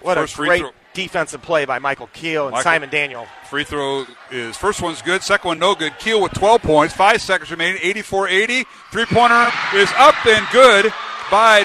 what 0.00 0.16
First 0.16 0.34
a 0.34 0.36
great 0.36 0.64
defensive 0.94 1.42
play 1.42 1.64
by 1.64 1.78
Michael 1.78 2.08
Keel 2.12 2.46
and 2.46 2.52
Michael- 2.52 2.64
Simon 2.64 2.90
Daniel. 2.90 3.26
Free 3.48 3.64
throw 3.64 4.04
is 4.30 4.56
first 4.56 4.82
one's 4.82 5.00
good, 5.00 5.22
second 5.22 5.46
one 5.48 5.58
no 5.58 5.74
good. 5.74 5.96
Keel 5.98 6.20
with 6.20 6.32
12 6.32 6.62
points, 6.62 6.94
five 6.94 7.22
seconds 7.22 7.50
remaining, 7.50 7.80
84 7.82 8.28
80. 8.28 8.64
Three 8.90 9.06
pointer 9.06 9.50
is 9.74 9.90
up 9.96 10.14
and 10.26 10.46
good 10.52 10.92
by 11.30 11.64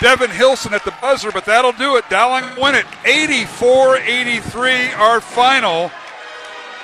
Devin 0.00 0.30
Hilson 0.30 0.74
at 0.74 0.84
the 0.84 0.94
buzzer, 1.00 1.30
but 1.30 1.44
that'll 1.44 1.72
do 1.72 1.96
it. 1.96 2.08
Dowling 2.08 2.44
win 2.60 2.74
it 2.74 2.86
84 3.04 3.98
83, 3.98 4.92
our 4.92 5.20
final. 5.20 5.90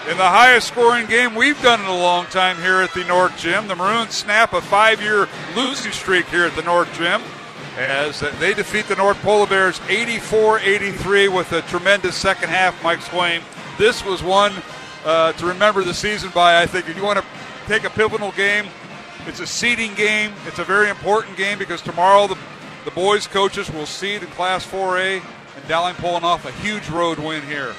In 0.09 0.17
the 0.17 0.29
highest 0.29 0.69
scoring 0.69 1.07
game 1.07 1.35
we've 1.35 1.61
done 1.61 1.81
in 1.81 1.87
a 1.87 1.97
long 1.97 2.27
time 2.27 2.57
here 2.59 2.81
at 2.81 2.95
the 2.95 3.05
North 3.05 3.37
Gym. 3.37 3.67
The 3.67 3.75
Maroons 3.75 4.15
snap 4.15 4.53
a 4.53 4.61
five 4.61 5.03
year 5.03 5.29
losing 5.57 5.93
streak 5.93 6.27
here 6.27 6.45
at 6.45 6.55
the 6.55 6.63
North 6.63 6.93
Gym 6.97 7.21
as 7.77 8.21
they 8.39 8.55
defeat 8.55 8.87
the 8.87 8.97
North 8.97 9.21
Polar 9.23 9.47
Bears 9.47 9.81
84 9.89 10.61
83 10.61 11.29
with 11.29 11.53
a 11.53 11.63
tremendous 11.63 12.17
second 12.17 12.49
half, 12.49 12.81
Mike 12.83 13.01
Swaim. 13.01 13.43
This 13.77 14.05
was 14.05 14.23
one 14.23 14.53
uh, 15.05 15.33
to 15.33 15.47
remember 15.47 15.83
the 15.85 15.95
season 15.95 16.31
by, 16.35 16.63
I 16.63 16.67
think. 16.67 16.89
If 16.89 16.97
you 16.97 17.05
want 17.05 17.19
to 17.19 17.25
take 17.67 17.85
a 17.85 17.91
pivotal 17.91 18.33
game, 18.33 18.67
It's 19.27 19.41
a 19.41 19.47
seeding 19.47 19.95
game. 19.95 20.33
It's 20.47 20.59
a 20.59 20.65
very 20.65 20.89
important 20.89 21.37
game 21.37 21.59
because 21.59 21.83
tomorrow 21.83 22.27
the, 22.29 22.39
the 22.85 22.91
boys' 22.91 23.27
coaches 23.27 23.71
will 23.71 23.87
seed 23.87 24.23
in 24.23 24.29
Class 24.31 24.67
4A, 24.67 25.23
and 25.57 25.69
Dowling 25.69 25.95
pulling 25.97 26.25
off 26.25 26.45
a 26.45 26.53
huge 26.53 26.89
road 26.89 27.19
win 27.19 27.43
here. 27.43 27.75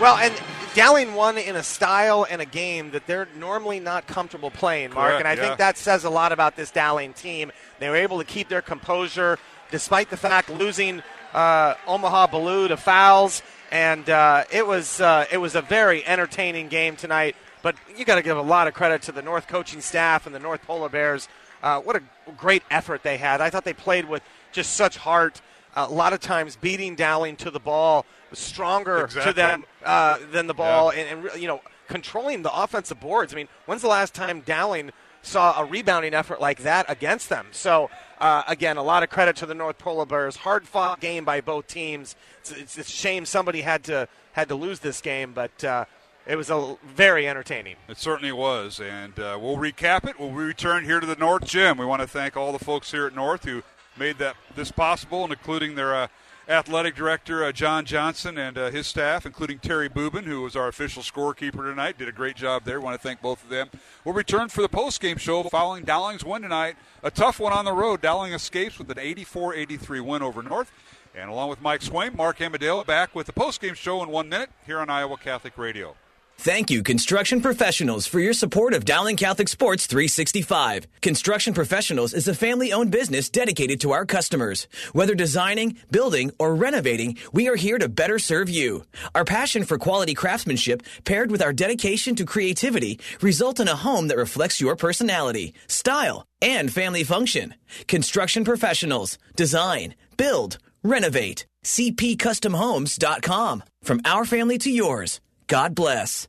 Well, 0.00 0.16
and 0.16 0.34
Dowling 0.74 1.14
won 1.14 1.38
in 1.38 1.56
a 1.56 1.62
style 1.62 2.26
and 2.28 2.42
a 2.42 2.44
game 2.44 2.90
that 2.90 3.06
they're 3.06 3.28
normally 3.38 3.80
not 3.80 4.06
comfortable 4.06 4.50
playing, 4.50 4.92
Mark. 4.92 5.08
Correct, 5.08 5.20
and 5.20 5.28
I 5.28 5.34
yeah. 5.34 5.48
think 5.48 5.58
that 5.58 5.78
says 5.78 6.04
a 6.04 6.10
lot 6.10 6.32
about 6.32 6.54
this 6.54 6.70
Dowling 6.70 7.14
team. 7.14 7.50
They 7.78 7.88
were 7.88 7.96
able 7.96 8.18
to 8.18 8.24
keep 8.24 8.48
their 8.48 8.60
composure 8.60 9.38
despite 9.70 10.10
the 10.10 10.16
fact 10.16 10.50
losing 10.50 11.02
uh, 11.32 11.74
Omaha 11.86 12.26
Ballou 12.28 12.68
to 12.68 12.76
fouls. 12.76 13.42
And 13.70 14.08
uh, 14.08 14.44
it 14.52 14.66
was 14.66 15.00
uh, 15.00 15.24
it 15.32 15.38
was 15.38 15.54
a 15.54 15.62
very 15.62 16.04
entertaining 16.06 16.68
game 16.68 16.94
tonight. 16.94 17.36
But 17.62 17.74
you 17.96 18.04
got 18.04 18.16
to 18.16 18.22
give 18.22 18.36
a 18.36 18.42
lot 18.42 18.68
of 18.68 18.74
credit 18.74 19.02
to 19.02 19.12
the 19.12 19.22
North 19.22 19.48
coaching 19.48 19.80
staff 19.80 20.26
and 20.26 20.34
the 20.34 20.38
North 20.38 20.62
Polar 20.62 20.88
Bears. 20.88 21.26
Uh, 21.62 21.80
what 21.80 21.96
a 21.96 22.02
great 22.36 22.62
effort 22.70 23.02
they 23.02 23.16
had. 23.16 23.40
I 23.40 23.50
thought 23.50 23.64
they 23.64 23.72
played 23.74 24.08
with 24.08 24.22
just 24.52 24.74
such 24.74 24.96
heart. 24.96 25.40
a 25.74 25.86
lot 25.88 26.12
of 26.12 26.20
times 26.20 26.56
beating 26.56 26.94
Dowling 26.94 27.36
to 27.36 27.50
the 27.50 27.60
ball 27.60 28.06
was 28.30 28.38
stronger 28.38 29.04
Exactly. 29.04 29.32
to 29.32 29.36
them 29.36 29.64
uh, 29.84 30.18
than 30.32 30.46
the 30.46 30.54
ball, 30.54 30.90
and, 30.90 31.26
and 31.26 31.40
you 31.40 31.46
know 31.48 31.60
controlling 31.88 32.42
the 32.42 32.52
offensive 32.54 32.98
boards. 33.00 33.32
I 33.32 33.36
mean, 33.36 33.48
when's 33.66 33.82
the 33.82 33.88
last 33.88 34.14
time 34.14 34.40
Dowling 34.40 34.90
saw 35.22 35.60
a 35.60 35.64
rebounding 35.64 36.14
effort 36.14 36.40
like 36.40 36.60
that 36.62 36.86
against 36.88 37.28
them? 37.28 37.46
So 37.52 37.90
uh, 38.20 38.42
again, 38.48 38.76
a 38.76 38.82
lot 38.82 39.02
of 39.02 39.10
credit 39.10 39.36
to 39.36 39.46
the 39.46 39.54
North 39.54 39.76
Polar 39.78 40.06
Bears. 40.06 40.36
Hard 40.36 40.66
fought 40.66 41.00
game 41.00 41.24
by 41.24 41.40
both 41.40 41.66
teams. 41.66 42.16
It's, 42.40 42.52
it's, 42.52 42.78
it's 42.78 42.88
a 42.88 42.92
shame 42.92 43.26
somebody 43.26 43.60
had 43.60 43.84
to 43.84 44.08
had 44.32 44.48
to 44.48 44.54
lose 44.54 44.80
this 44.80 45.00
game, 45.00 45.32
but 45.32 45.62
uh, 45.64 45.84
it 46.26 46.36
was 46.36 46.50
a 46.50 46.76
very 46.84 47.28
entertaining. 47.28 47.76
It 47.88 47.98
certainly 47.98 48.32
was, 48.32 48.80
and 48.80 49.18
uh, 49.18 49.38
we'll 49.40 49.56
recap 49.56 50.08
it. 50.08 50.18
We'll 50.18 50.32
return 50.32 50.84
here 50.84 50.98
to 50.98 51.06
the 51.06 51.16
North 51.16 51.44
Gym. 51.44 51.78
We 51.78 51.86
want 51.86 52.02
to 52.02 52.08
thank 52.08 52.36
all 52.36 52.52
the 52.52 52.64
folks 52.64 52.90
here 52.90 53.06
at 53.06 53.14
North 53.14 53.44
who 53.44 53.62
made 53.96 54.18
that 54.18 54.36
this 54.54 54.70
possible, 54.70 55.24
and 55.24 55.32
including 55.32 55.76
their 55.76 55.94
uh, 55.94 56.08
athletic 56.48 56.94
director 56.94 57.44
uh, 57.44 57.52
John 57.52 57.84
Johnson 57.84 58.38
and 58.38 58.56
uh, 58.56 58.70
his 58.70 58.86
staff, 58.86 59.26
including 59.26 59.58
Terry 59.58 59.88
Boobin, 59.88 60.24
who 60.24 60.42
was 60.42 60.56
our 60.56 60.68
official 60.68 61.02
scorekeeper 61.02 61.62
tonight. 61.62 61.98
Did 61.98 62.08
a 62.08 62.12
great 62.12 62.36
job 62.36 62.64
there. 62.64 62.80
We 62.80 62.84
want 62.84 63.00
to 63.00 63.02
thank 63.02 63.20
both 63.20 63.42
of 63.42 63.50
them. 63.50 63.70
We'll 64.04 64.14
return 64.14 64.48
for 64.48 64.62
the 64.62 64.68
post-game 64.68 65.18
show 65.18 65.42
following 65.44 65.84
Dowling's 65.84 66.24
win 66.24 66.42
tonight. 66.42 66.76
A 67.02 67.10
tough 67.10 67.40
one 67.40 67.52
on 67.52 67.64
the 67.64 67.72
road. 67.72 68.00
Dowling 68.00 68.32
escapes 68.32 68.78
with 68.78 68.90
an 68.90 68.98
84-83 68.98 70.00
win 70.00 70.22
over 70.22 70.42
North. 70.42 70.72
And 71.14 71.30
along 71.30 71.48
with 71.48 71.62
Mike 71.62 71.80
Swaim, 71.80 72.14
Mark 72.14 72.40
Amadale 72.40 72.84
back 72.84 73.14
with 73.14 73.26
the 73.26 73.32
post-game 73.32 73.74
show 73.74 74.02
in 74.02 74.10
one 74.10 74.28
minute 74.28 74.50
here 74.66 74.80
on 74.80 74.90
Iowa 74.90 75.16
Catholic 75.16 75.56
Radio. 75.56 75.94
Thank 76.38 76.70
you, 76.70 76.82
Construction 76.82 77.40
Professionals, 77.40 78.06
for 78.06 78.20
your 78.20 78.34
support 78.34 78.74
of 78.74 78.84
Dowling 78.84 79.16
Catholic 79.16 79.48
Sports 79.48 79.86
365. 79.86 80.86
Construction 81.00 81.54
Professionals 81.54 82.12
is 82.12 82.28
a 82.28 82.34
family 82.34 82.72
owned 82.72 82.90
business 82.90 83.30
dedicated 83.30 83.80
to 83.80 83.92
our 83.92 84.04
customers. 84.04 84.68
Whether 84.92 85.14
designing, 85.14 85.78
building, 85.90 86.30
or 86.38 86.54
renovating, 86.54 87.16
we 87.32 87.48
are 87.48 87.56
here 87.56 87.78
to 87.78 87.88
better 87.88 88.18
serve 88.18 88.50
you. 88.50 88.84
Our 89.14 89.24
passion 89.24 89.64
for 89.64 89.78
quality 89.78 90.14
craftsmanship, 90.14 90.82
paired 91.04 91.30
with 91.30 91.42
our 91.42 91.54
dedication 91.54 92.14
to 92.16 92.26
creativity, 92.26 93.00
result 93.22 93.58
in 93.58 93.66
a 93.66 93.74
home 93.74 94.08
that 94.08 94.18
reflects 94.18 94.60
your 94.60 94.76
personality, 94.76 95.54
style, 95.68 96.26
and 96.42 96.72
family 96.72 97.02
function. 97.02 97.54
Construction 97.88 98.44
Professionals. 98.44 99.18
Design, 99.36 99.94
build, 100.16 100.58
renovate. 100.84 101.46
CPCustomHomes.com. 101.64 103.64
From 103.82 104.00
our 104.04 104.24
family 104.24 104.58
to 104.58 104.70
yours. 104.70 105.20
God 105.48 105.74
bless. 105.74 106.28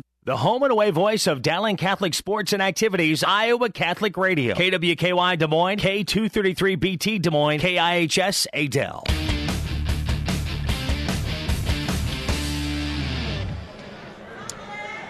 The 0.23 0.37
home 0.37 0.61
and 0.61 0.71
away 0.71 0.91
voice 0.91 1.25
of 1.25 1.41
Dowling 1.41 1.77
Catholic 1.77 2.13
Sports 2.13 2.53
and 2.53 2.61
Activities, 2.61 3.23
Iowa 3.23 3.71
Catholic 3.71 4.15
Radio. 4.17 4.53
KWKY 4.53 5.39
Des 5.39 5.47
Moines, 5.47 5.79
K233BT 5.79 7.23
Des 7.23 7.31
Moines, 7.31 7.59
KIHS 7.59 8.45
Adel. 8.53 9.03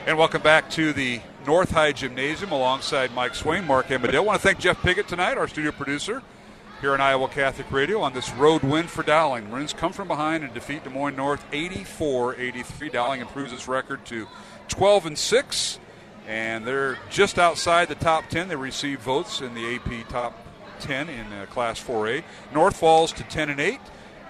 And 0.05 0.17
welcome 0.17 0.41
back 0.41 0.69
to 0.69 0.93
the 0.93 1.19
North 1.45 1.71
High 1.71 1.91
Gymnasium 1.91 2.53
alongside 2.53 3.13
Mike 3.13 3.33
Swaim, 3.33 3.67
Mark 3.67 3.91
Amadale. 3.91 4.15
I 4.15 4.19
want 4.21 4.41
to 4.41 4.47
thank 4.47 4.59
Jeff 4.59 4.81
Piggott 4.81 5.09
tonight, 5.09 5.37
our 5.37 5.49
studio 5.49 5.73
producer 5.73 6.23
here 6.79 6.93
on 6.93 7.01
Iowa 7.01 7.27
Catholic 7.27 7.69
Radio 7.71 8.01
on 8.01 8.13
this 8.13 8.31
road 8.31 8.63
win 8.63 8.87
for 8.87 9.03
Dowling. 9.03 9.49
Maroons 9.49 9.71
come 9.71 9.91
from 9.91 10.07
behind 10.07 10.43
and 10.43 10.53
defeat 10.53 10.83
Des 10.85 10.89
Moines 10.89 11.15
North 11.15 11.45
84-83. 11.51 12.91
Dowling 12.91 13.19
improves 13.21 13.51
its 13.53 13.67
record 13.67 14.03
to 14.05 14.27
12 14.71 15.05
and 15.05 15.17
6 15.17 15.79
and 16.27 16.65
they're 16.65 16.97
just 17.09 17.37
outside 17.37 17.87
the 17.87 17.95
top 17.95 18.29
10. 18.29 18.47
They 18.47 18.55
receive 18.55 19.01
votes 19.01 19.41
in 19.41 19.53
the 19.53 19.75
AP 19.75 20.07
top 20.09 20.45
10 20.79 21.09
in 21.09 21.33
uh, 21.33 21.45
Class 21.47 21.81
4A. 21.83 22.23
North 22.53 22.77
falls 22.77 23.11
to 23.13 23.23
10 23.23 23.49
and 23.49 23.59
8 23.59 23.79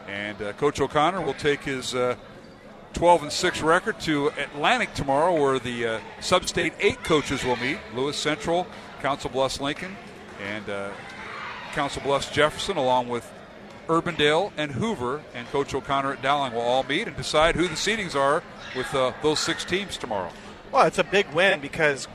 and 0.07 0.41
uh, 0.41 0.53
Coach 0.53 0.81
O'Connor 0.81 1.21
will 1.21 1.33
take 1.33 1.63
his 1.63 1.95
uh, 1.95 2.15
12 2.93 3.23
and 3.23 3.31
6 3.31 3.61
record 3.61 3.99
to 4.01 4.27
Atlantic 4.29 4.93
tomorrow, 4.93 5.33
where 5.33 5.59
the 5.59 5.87
uh, 5.87 5.99
Sub-State 6.19 6.73
8 6.79 7.03
coaches 7.03 7.43
will 7.43 7.55
meet. 7.57 7.77
Lewis 7.95 8.17
Central, 8.17 8.67
Council 9.01 9.29
Bluffs 9.29 9.61
Lincoln, 9.61 9.95
and 10.43 10.69
uh, 10.69 10.89
Council 11.73 12.01
Bluffs 12.01 12.29
Jefferson, 12.29 12.77
along 12.77 13.07
with 13.07 13.31
Urbandale 13.91 14.53
and 14.55 14.71
Hoover, 14.71 15.21
and 15.35 15.45
Coach 15.49 15.75
O'Connor 15.75 16.13
at 16.13 16.21
Dowling 16.21 16.53
will 16.53 16.61
all 16.61 16.83
meet 16.83 17.07
and 17.09 17.17
decide 17.17 17.55
who 17.55 17.67
the 17.67 17.75
seedings 17.75 18.15
are 18.15 18.41
with 18.73 18.95
uh, 18.95 19.11
those 19.21 19.39
six 19.39 19.65
teams 19.65 19.97
tomorrow. 19.97 20.31
Well, 20.71 20.87
it's 20.87 20.97
a 20.97 21.03
big 21.03 21.29
win 21.33 21.59
because 21.59 22.07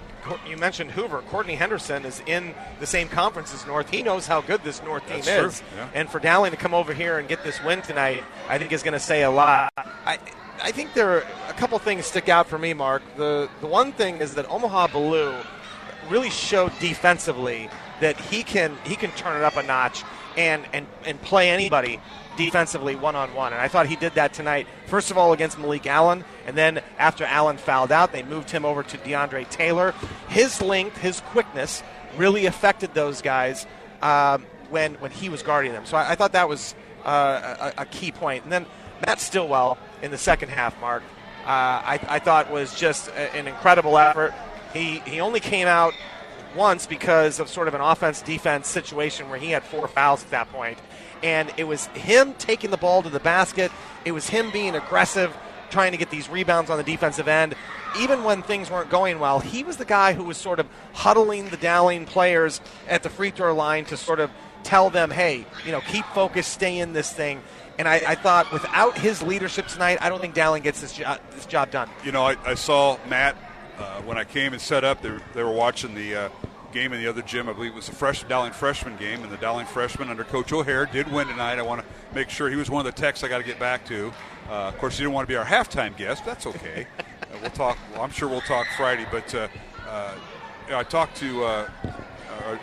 you 0.48 0.56
mentioned 0.56 0.92
Hoover. 0.92 1.20
Courtney 1.28 1.54
Henderson 1.54 2.06
is 2.06 2.22
in 2.26 2.54
the 2.80 2.86
same 2.86 3.08
conference 3.08 3.52
as 3.52 3.66
North. 3.66 3.90
He 3.90 4.02
knows 4.02 4.26
how 4.26 4.40
good 4.40 4.64
this 4.64 4.82
North 4.82 5.06
team 5.06 5.20
That's 5.20 5.56
is. 5.56 5.60
true, 5.60 5.68
yeah. 5.76 5.88
And 5.94 6.08
for 6.08 6.18
Dowling 6.18 6.52
to 6.52 6.56
come 6.56 6.72
over 6.72 6.94
here 6.94 7.18
and 7.18 7.28
get 7.28 7.44
this 7.44 7.62
win 7.62 7.82
tonight, 7.82 8.24
I 8.48 8.56
think 8.56 8.72
is 8.72 8.82
going 8.82 8.94
to 8.94 8.98
say 9.00 9.22
a 9.22 9.30
lot. 9.30 9.70
I, 9.76 10.18
I 10.62 10.72
think 10.72 10.94
there 10.94 11.10
are 11.10 11.24
a 11.50 11.52
couple 11.52 11.78
things 11.78 12.06
stick 12.06 12.30
out 12.30 12.48
for 12.48 12.58
me, 12.58 12.72
Mark. 12.72 13.02
The 13.18 13.50
the 13.60 13.66
one 13.66 13.92
thing 13.92 14.16
is 14.16 14.34
that 14.34 14.50
Omaha 14.50 14.88
Ballou 14.88 15.34
really 16.08 16.30
showed 16.30 16.72
defensively 16.80 17.68
that 18.00 18.18
he 18.18 18.42
can 18.42 18.76
he 18.84 18.96
can 18.96 19.10
turn 19.12 19.36
it 19.36 19.44
up 19.44 19.56
a 19.56 19.62
notch 19.62 20.02
and 20.36 20.64
and, 20.72 20.86
and 21.04 21.20
play 21.22 21.50
anybody 21.50 22.00
defensively 22.36 22.94
one 22.94 23.16
on 23.16 23.32
one. 23.34 23.52
And 23.52 23.62
I 23.62 23.68
thought 23.68 23.86
he 23.86 23.96
did 23.96 24.14
that 24.14 24.34
tonight. 24.34 24.66
First 24.86 25.10
of 25.10 25.16
all 25.18 25.32
against 25.32 25.58
Malik 25.58 25.86
Allen, 25.86 26.24
and 26.46 26.56
then 26.56 26.82
after 26.98 27.24
Allen 27.24 27.56
fouled 27.56 27.90
out, 27.92 28.12
they 28.12 28.22
moved 28.22 28.50
him 28.50 28.64
over 28.64 28.82
to 28.82 28.98
DeAndre 28.98 29.48
Taylor. 29.48 29.94
His 30.28 30.60
length, 30.60 30.98
his 30.98 31.20
quickness, 31.20 31.82
really 32.16 32.46
affected 32.46 32.92
those 32.94 33.22
guys 33.22 33.66
um, 34.02 34.44
when 34.70 34.94
when 34.96 35.10
he 35.10 35.28
was 35.28 35.42
guarding 35.42 35.72
them. 35.72 35.86
So 35.86 35.96
I, 35.96 36.12
I 36.12 36.14
thought 36.14 36.32
that 36.32 36.48
was 36.48 36.74
uh, 37.04 37.72
a, 37.78 37.82
a 37.82 37.86
key 37.86 38.12
point. 38.12 38.44
And 38.44 38.52
then 38.52 38.66
Matt 39.06 39.20
Stillwell 39.20 39.78
in 40.02 40.10
the 40.10 40.18
second 40.18 40.50
half, 40.50 40.78
Mark, 40.80 41.02
uh, 41.44 41.48
I, 41.48 42.00
I 42.08 42.18
thought 42.18 42.50
was 42.50 42.74
just 42.78 43.08
a- 43.08 43.34
an 43.34 43.46
incredible 43.48 43.96
effort. 43.96 44.34
He 44.74 44.98
he 45.06 45.20
only 45.20 45.40
came 45.40 45.68
out 45.68 45.94
once 46.54 46.86
because 46.86 47.40
of 47.40 47.48
sort 47.48 47.68
of 47.68 47.74
an 47.74 47.80
offense 47.80 48.22
defense 48.22 48.68
situation 48.68 49.28
where 49.28 49.38
he 49.38 49.50
had 49.50 49.62
four 49.62 49.88
fouls 49.88 50.22
at 50.22 50.30
that 50.30 50.50
point. 50.52 50.78
And 51.22 51.52
it 51.56 51.64
was 51.64 51.86
him 51.88 52.34
taking 52.34 52.70
the 52.70 52.76
ball 52.76 53.02
to 53.02 53.10
the 53.10 53.20
basket. 53.20 53.72
It 54.04 54.12
was 54.12 54.28
him 54.28 54.50
being 54.50 54.74
aggressive, 54.74 55.36
trying 55.70 55.92
to 55.92 55.98
get 55.98 56.10
these 56.10 56.28
rebounds 56.28 56.70
on 56.70 56.78
the 56.78 56.84
defensive 56.84 57.28
end. 57.28 57.54
Even 57.98 58.24
when 58.24 58.42
things 58.42 58.70
weren't 58.70 58.90
going 58.90 59.18
well, 59.18 59.40
he 59.40 59.64
was 59.64 59.78
the 59.78 59.84
guy 59.84 60.12
who 60.12 60.24
was 60.24 60.36
sort 60.36 60.60
of 60.60 60.68
huddling 60.92 61.48
the 61.48 61.56
Dowling 61.56 62.04
players 62.04 62.60
at 62.88 63.02
the 63.02 63.08
free 63.08 63.30
throw 63.30 63.54
line 63.54 63.86
to 63.86 63.96
sort 63.96 64.20
of 64.20 64.30
tell 64.62 64.90
them, 64.90 65.10
hey, 65.10 65.46
you 65.64 65.72
know, 65.72 65.80
keep 65.80 66.04
focused, 66.06 66.52
stay 66.52 66.78
in 66.78 66.92
this 66.92 67.10
thing. 67.10 67.40
And 67.78 67.86
I, 67.86 67.94
I 68.06 68.14
thought 68.14 68.52
without 68.52 68.98
his 68.98 69.22
leadership 69.22 69.66
tonight, 69.68 69.98
I 70.00 70.08
don't 70.08 70.20
think 70.20 70.34
Dowling 70.34 70.62
gets 70.62 70.80
this 70.80 70.92
job, 70.92 71.20
this 71.32 71.46
job 71.46 71.70
done. 71.70 71.88
You 72.04 72.12
know, 72.12 72.24
I, 72.24 72.36
I 72.44 72.54
saw 72.54 72.98
Matt 73.08 73.36
uh, 73.78 74.00
when 74.02 74.18
I 74.18 74.24
came 74.24 74.52
and 74.52 74.60
set 74.60 74.84
up. 74.84 75.02
They 75.02 75.10
were, 75.10 75.22
they 75.34 75.42
were 75.42 75.52
watching 75.52 75.94
the 75.94 76.14
uh, 76.14 76.28
game 76.72 76.92
in 76.92 77.00
the 77.00 77.08
other 77.08 77.22
gym. 77.22 77.48
I 77.48 77.52
believe 77.52 77.72
it 77.72 77.76
was 77.76 77.86
the 77.86 77.94
fresh 77.94 78.22
Dowling 78.24 78.52
freshman 78.52 78.96
game, 78.96 79.22
and 79.22 79.30
the 79.30 79.36
Dowling 79.36 79.66
freshman 79.66 80.10
under 80.10 80.24
Coach 80.24 80.52
O'Hare 80.52 80.86
did 80.86 81.10
win 81.10 81.28
tonight. 81.28 81.58
I 81.58 81.62
want 81.62 81.80
to 81.80 81.86
make 82.14 82.30
sure 82.30 82.50
he 82.50 82.56
was 82.56 82.70
one 82.70 82.86
of 82.86 82.94
the 82.94 83.00
texts 83.00 83.24
I 83.24 83.28
got 83.28 83.38
to 83.38 83.44
get 83.44 83.58
back 83.58 83.84
to. 83.86 84.12
Uh, 84.48 84.68
of 84.68 84.78
course, 84.78 84.96
he 84.96 85.04
didn't 85.04 85.14
want 85.14 85.26
to 85.26 85.32
be 85.32 85.36
our 85.36 85.44
halftime 85.44 85.96
guest. 85.96 86.24
That's 86.24 86.46
okay. 86.46 86.86
uh, 86.98 87.04
we'll 87.40 87.50
talk. 87.50 87.78
Well, 87.92 88.02
I'm 88.02 88.10
sure 88.10 88.28
we'll 88.28 88.40
talk 88.42 88.66
Friday, 88.76 89.06
but 89.10 89.34
uh, 89.34 89.48
uh, 89.88 90.14
I 90.70 90.82
talked 90.82 91.16
to. 91.18 91.44
I, 91.44 91.66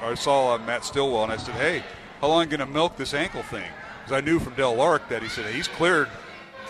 I 0.02 0.14
saw 0.14 0.56
uh, 0.56 0.58
Matt 0.60 0.86
Stillwell, 0.86 1.24
and 1.24 1.32
I 1.32 1.38
said, 1.38 1.56
"Hey, 1.56 1.84
how 2.22 2.28
long 2.28 2.42
are 2.42 2.44
you 2.44 2.50
going 2.50 2.68
to 2.68 2.74
milk 2.74 2.96
this 2.96 3.14
ankle 3.14 3.44
thing?" 3.44 3.70
Because 4.00 4.22
I 4.22 4.26
knew 4.26 4.40
from 4.40 4.54
Del 4.54 4.76
Lark 4.76 5.10
that 5.10 5.22
he 5.22 5.30
said 5.30 5.54
he's 5.54 5.68
cleared 5.68 6.10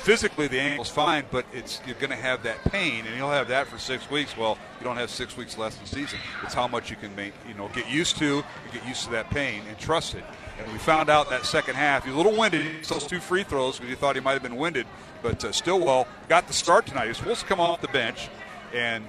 physically 0.04 0.48
the 0.48 0.60
ankle's 0.60 0.90
fine, 0.90 1.24
but 1.32 1.46
it's 1.54 1.82
you're 1.86 1.96
going 1.96 2.10
to 2.10 2.16
have 2.16 2.44
that 2.44 2.62
pain, 2.66 3.06
and 3.06 3.16
you'll 3.16 3.32
have 3.32 3.48
that 3.48 3.68
for 3.68 3.78
six 3.78 4.10
weeks. 4.12 4.36
Well, 4.38 4.58
you 4.80 4.84
don't 4.84 4.98
have 4.98 5.10
six 5.10 5.38
weeks 5.38 5.58
less 5.58 5.80
in 5.80 5.86
season. 5.86 6.20
It's 6.44 6.54
how 6.54 6.68
much 6.68 6.90
you 6.90 6.98
can 6.98 7.16
make, 7.16 7.34
you 7.48 7.54
know, 7.54 7.70
get 7.70 7.90
used 7.90 8.18
to, 8.18 8.44
get 8.74 8.86
used 8.86 9.06
to 9.06 9.12
that 9.12 9.30
pain, 9.30 9.62
and 9.70 9.78
trust 9.80 10.16
it. 10.16 10.24
And 10.60 10.72
we 10.72 10.78
found 10.78 11.10
out 11.10 11.30
that 11.30 11.46
second 11.46 11.76
half, 11.76 12.04
he's 12.04 12.14
a 12.14 12.18
little 12.18 12.36
winded. 12.36 12.62
He 12.62 12.82
those 12.82 13.08
two 13.08 13.22
free 13.22 13.44
throws 13.44 13.78
because 13.78 13.90
he 13.90 13.96
thought 13.96 14.16
he 14.16 14.22
might 14.22 14.34
have 14.34 14.44
been 14.44 14.58
winded, 14.58 14.86
but 15.22 15.44
uh, 15.44 15.54
Stillwell 15.54 16.06
got 16.28 16.48
the 16.48 16.54
start 16.54 16.86
tonight. 16.86 17.04
He 17.04 17.10
was 17.10 17.18
supposed 17.18 17.42
to 17.42 17.46
come 17.48 17.62
off 17.62 17.80
the 17.80 17.88
bench, 17.88 18.30
and 18.74 19.06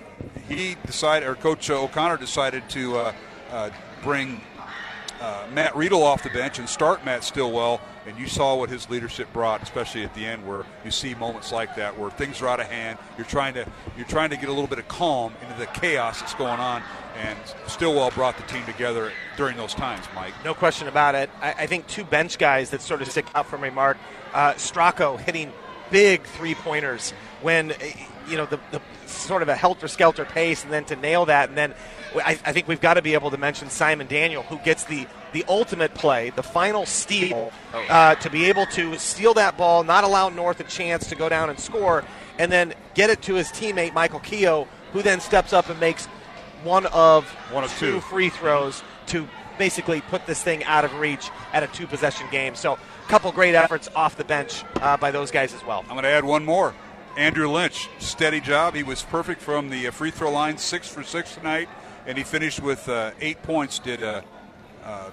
he 0.49 0.77
decided, 0.87 1.29
or 1.29 1.35
Coach 1.35 1.69
O'Connor 1.71 2.19
decided 2.19 2.69
to 2.71 2.97
uh, 2.99 3.13
uh, 3.51 3.71
bring 4.03 4.41
uh, 5.25 5.47
Matt 5.53 5.75
Riedel 5.75 6.03
off 6.03 6.23
the 6.23 6.29
bench 6.29 6.59
and 6.59 6.69
start 6.69 7.03
Matt 7.03 7.25
Stillwell 7.25 7.81
and 8.07 8.19
you 8.19 8.27
saw 8.27 8.55
what 8.57 8.69
his 8.69 8.91
leadership 8.91 9.33
brought, 9.33 9.63
especially 9.63 10.03
at 10.05 10.15
the 10.15 10.27
end, 10.27 10.47
where 10.47 10.67
you 10.85 10.91
see 10.91 11.15
moments 11.15 11.51
like 11.51 11.77
that 11.77 11.99
where 11.99 12.11
things 12.11 12.43
are 12.43 12.49
out 12.49 12.61
of 12.61 12.67
hand. 12.67 12.99
You're 13.17 13.27
trying 13.27 13.55
to 13.55 13.67
you're 13.97 14.07
trying 14.07 14.29
to 14.31 14.37
get 14.37 14.51
a 14.51 14.53
little 14.53 14.67
bit 14.67 14.79
of 14.79 14.87
calm 14.89 15.33
into 15.41 15.59
the 15.59 15.67
chaos 15.67 16.21
that's 16.21 16.35
going 16.35 16.61
on, 16.61 16.83
and 17.17 17.39
Stillwell 17.67 18.11
brought 18.11 18.37
the 18.37 18.43
team 18.43 18.65
together 18.67 19.13
during 19.39 19.57
those 19.57 19.73
times. 19.73 20.05
Mike, 20.15 20.35
no 20.45 20.53
question 20.53 20.87
about 20.89 21.15
it. 21.15 21.31
I, 21.41 21.53
I 21.53 21.67
think 21.67 21.87
two 21.87 22.05
bench 22.05 22.37
guys 22.37 22.69
that 22.71 22.83
sort 22.83 23.01
of 23.01 23.11
stick 23.11 23.27
out 23.35 23.47
for 23.47 23.57
me, 23.57 23.71
Mark. 23.71 23.97
Uh, 24.35 24.53
Stracco 24.55 25.19
hitting 25.19 25.51
big 25.91 26.25
three 26.25 26.55
pointers 26.55 27.13
when 27.41 27.73
you 28.29 28.37
know 28.37 28.45
the, 28.45 28.61
the 28.71 28.83
sort 29.07 29.41
of 29.41 29.49
a 29.49 29.57
helter 29.57 29.89
skelter 29.89 30.27
pace, 30.27 30.63
and 30.63 30.71
then 30.71 30.85
to 30.85 30.97
nail 30.97 31.25
that, 31.25 31.49
and 31.49 31.57
then 31.57 31.73
I, 32.17 32.39
I 32.45 32.53
think 32.53 32.69
we've 32.69 32.81
got 32.81 32.95
to 32.95 33.03
be 33.03 33.15
able 33.15 33.31
to 33.31 33.37
mention 33.37 33.71
Simon 33.71 34.07
Daniel, 34.07 34.43
who 34.43 34.59
gets 34.59 34.85
the 34.85 35.07
the 35.33 35.45
ultimate 35.49 35.95
play, 35.95 36.31
the 36.31 36.45
final 36.45 36.87
steal, 36.87 37.53
oh. 37.73 37.87
uh, 37.89 38.15
to 38.15 38.31
be 38.31 38.45
able 38.45 38.67
to 38.67 38.97
steal 38.99 39.35
that 39.35 39.57
ball, 39.57 39.83
not 39.83 40.05
allow 40.05 40.29
North 40.29 40.61
a 40.61 40.65
chance 40.65 41.09
to 41.09 41.17
go 41.17 41.29
down 41.29 41.51
and 41.51 41.59
score, 41.59 42.05
and 42.39 42.53
then 42.53 42.73
get 42.95 43.11
it 43.11 43.21
to 43.23 43.35
his 43.35 43.49
teammate 43.49 43.93
Michael 43.93 44.21
Keogh, 44.21 44.69
who 44.93 45.03
then 45.03 45.21
steps 45.21 45.53
up 45.53 45.69
and 45.69 45.81
makes 45.81 46.07
one 46.63 46.87
of 46.87 47.29
one 47.51 47.65
of 47.65 47.79
two, 47.79 47.95
two 47.95 48.01
free 48.01 48.29
throws 48.29 48.83
to 49.07 49.29
basically 49.59 50.01
put 50.03 50.25
this 50.27 50.43
thing 50.43 50.65
out 50.65 50.85
of 50.85 50.95
reach 50.95 51.31
at 51.53 51.63
a 51.63 51.67
two 51.69 51.87
possession 51.87 52.27
game. 52.31 52.55
So, 52.55 52.75
a 52.75 53.09
couple 53.09 53.31
great 53.33 53.55
efforts 53.55 53.89
off 53.95 54.17
the 54.17 54.25
bench 54.25 54.65
uh, 54.77 54.97
by 54.97 55.11
those 55.11 55.31
guys 55.31 55.53
as 55.53 55.65
well. 55.65 55.81
I'm 55.81 55.95
going 55.95 56.05
to 56.05 56.09
add 56.09 56.25
one 56.25 56.45
more. 56.45 56.75
Andrew 57.17 57.49
Lynch, 57.49 57.89
steady 57.99 58.41
job. 58.41 58.75
He 58.75 58.83
was 58.83 59.03
perfect 59.03 59.41
from 59.41 59.69
the 59.69 59.91
free 59.91 60.11
throw 60.11 60.33
line, 60.33 60.59
six 60.59 60.89
for 60.89 61.05
six 61.05 61.35
tonight, 61.35 61.69
and 62.07 62.19
he 62.19 62.25
finished 62.25 62.61
with 62.61 62.89
uh, 62.89 63.13
eight 63.21 63.43
points. 63.43 63.79
Did 63.79 64.03
uh, 64.03 64.23
uh 64.85 65.11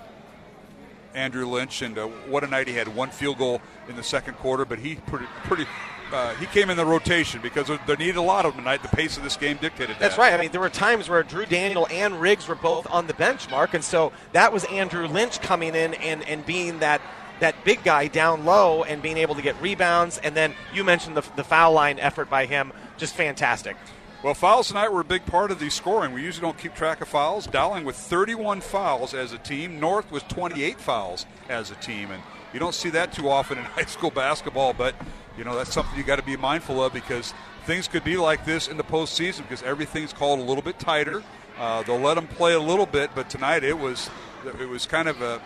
Andrew 1.14 1.46
Lynch, 1.46 1.82
and 1.82 1.98
uh, 1.98 2.08
what 2.28 2.44
a 2.44 2.48
night 2.48 2.68
he 2.68 2.74
had. 2.74 2.88
One 2.88 3.10
field 3.10 3.38
goal 3.38 3.62
in 3.90 3.96
the 3.96 4.04
second 4.04 4.36
quarter, 4.36 4.66
but 4.66 4.80
he 4.80 4.96
pretty 4.96 5.26
pretty. 5.44 5.66
Uh, 6.12 6.36
he 6.36 6.46
came 6.48 6.70
in 6.70 6.76
the 6.76 6.86
rotation 6.86 7.42
because 7.42 7.68
there 7.68 7.98
needed 7.98 8.18
a 8.18 8.22
lot 8.22 8.46
of 8.46 8.54
them 8.54 8.64
tonight. 8.64 8.82
The 8.84 8.90
pace 8.90 9.16
of 9.16 9.24
this 9.24 9.38
game 9.38 9.58
dictated 9.62 9.96
that. 9.96 10.00
That's 10.00 10.18
right. 10.18 10.34
I 10.34 10.38
mean, 10.38 10.52
there 10.52 10.60
were 10.60 10.70
times 10.70 11.08
where 11.08 11.24
Drew 11.24 11.46
Daniel 11.46 11.88
and 11.90 12.20
Riggs 12.20 12.50
were 12.50 12.56
both 12.56 12.86
on 12.92 13.08
the 13.08 13.14
bench, 13.14 13.50
Mark, 13.50 13.74
and 13.74 13.84
so 13.84 14.12
that 14.34 14.52
was 14.52 14.66
Andrew 14.66 15.08
Lynch 15.08 15.40
coming 15.42 15.74
in 15.74 15.94
and, 15.94 16.28
and 16.28 16.46
being 16.46 16.80
that 16.80 17.02
that 17.40 17.64
big 17.64 17.84
guy 17.84 18.08
down 18.08 18.46
low 18.46 18.84
and 18.84 19.02
being 19.02 19.18
able 19.18 19.36
to 19.36 19.42
get 19.42 19.60
rebounds. 19.62 20.20
And 20.20 20.36
then 20.36 20.54
you 20.74 20.84
mentioned 20.84 21.18
the, 21.18 21.24
the 21.36 21.44
foul 21.44 21.74
line 21.74 21.98
effort 21.98 22.30
by 22.30 22.46
him, 22.46 22.72
just 22.98 23.16
fantastic. 23.16 23.76
Well, 24.24 24.36
fouls 24.36 24.68
tonight 24.68 24.94
were 24.94 25.02
a 25.02 25.04
big 25.06 25.26
part 25.26 25.50
of 25.50 25.58
the 25.58 25.72
scoring. 25.72 26.14
We 26.14 26.22
usually 26.22 26.44
don't 26.44 26.58
keep 26.58 26.76
track 26.76 27.02
of 27.02 27.08
fouls. 27.08 27.48
Dowling 27.48 27.84
with 27.84 27.96
31 27.96 28.62
fouls 28.62 29.16
as 29.16 29.32
a 29.32 29.40
team. 29.40 29.80
North 29.80 30.12
with 30.12 30.28
28 30.28 30.80
fouls 30.80 31.26
as 31.50 31.72
a 31.72 31.76
team. 31.76 32.12
And 32.12 32.22
you 32.54 32.60
don't 32.60 32.76
see 32.76 32.92
that 32.92 33.14
too 33.14 33.30
often 33.30 33.58
in 33.58 33.64
high 33.78 33.86
school 33.86 34.12
basketball, 34.12 34.74
but, 34.74 34.94
you 35.40 35.44
know, 35.44 35.56
that's 35.56 35.74
something 35.74 35.98
you 35.98 36.04
got 36.04 36.18
to 36.18 36.24
be 36.26 36.38
mindful 36.38 36.84
of 36.84 36.94
because 36.94 37.34
things 37.66 37.88
could 37.88 38.04
be 38.04 38.16
like 38.16 38.46
this 38.46 38.68
in 38.68 38.78
the 38.78 38.84
postseason 38.84 39.42
because 39.42 39.64
everything's 39.64 40.14
called 40.14 40.38
a 40.38 40.44
little 40.44 40.62
bit 40.62 40.78
tighter. 40.78 41.24
Uh, 41.58 41.82
they'll 41.82 41.98
let 41.98 42.14
them 42.14 42.28
play 42.28 42.54
a 42.54 42.60
little 42.60 42.86
bit, 42.86 43.10
but 43.16 43.28
tonight 43.28 43.64
it 43.64 43.80
was 43.80 44.12
it 44.60 44.70
was 44.70 44.86
kind 44.86 45.08
of 45.08 45.20
a, 45.24 45.42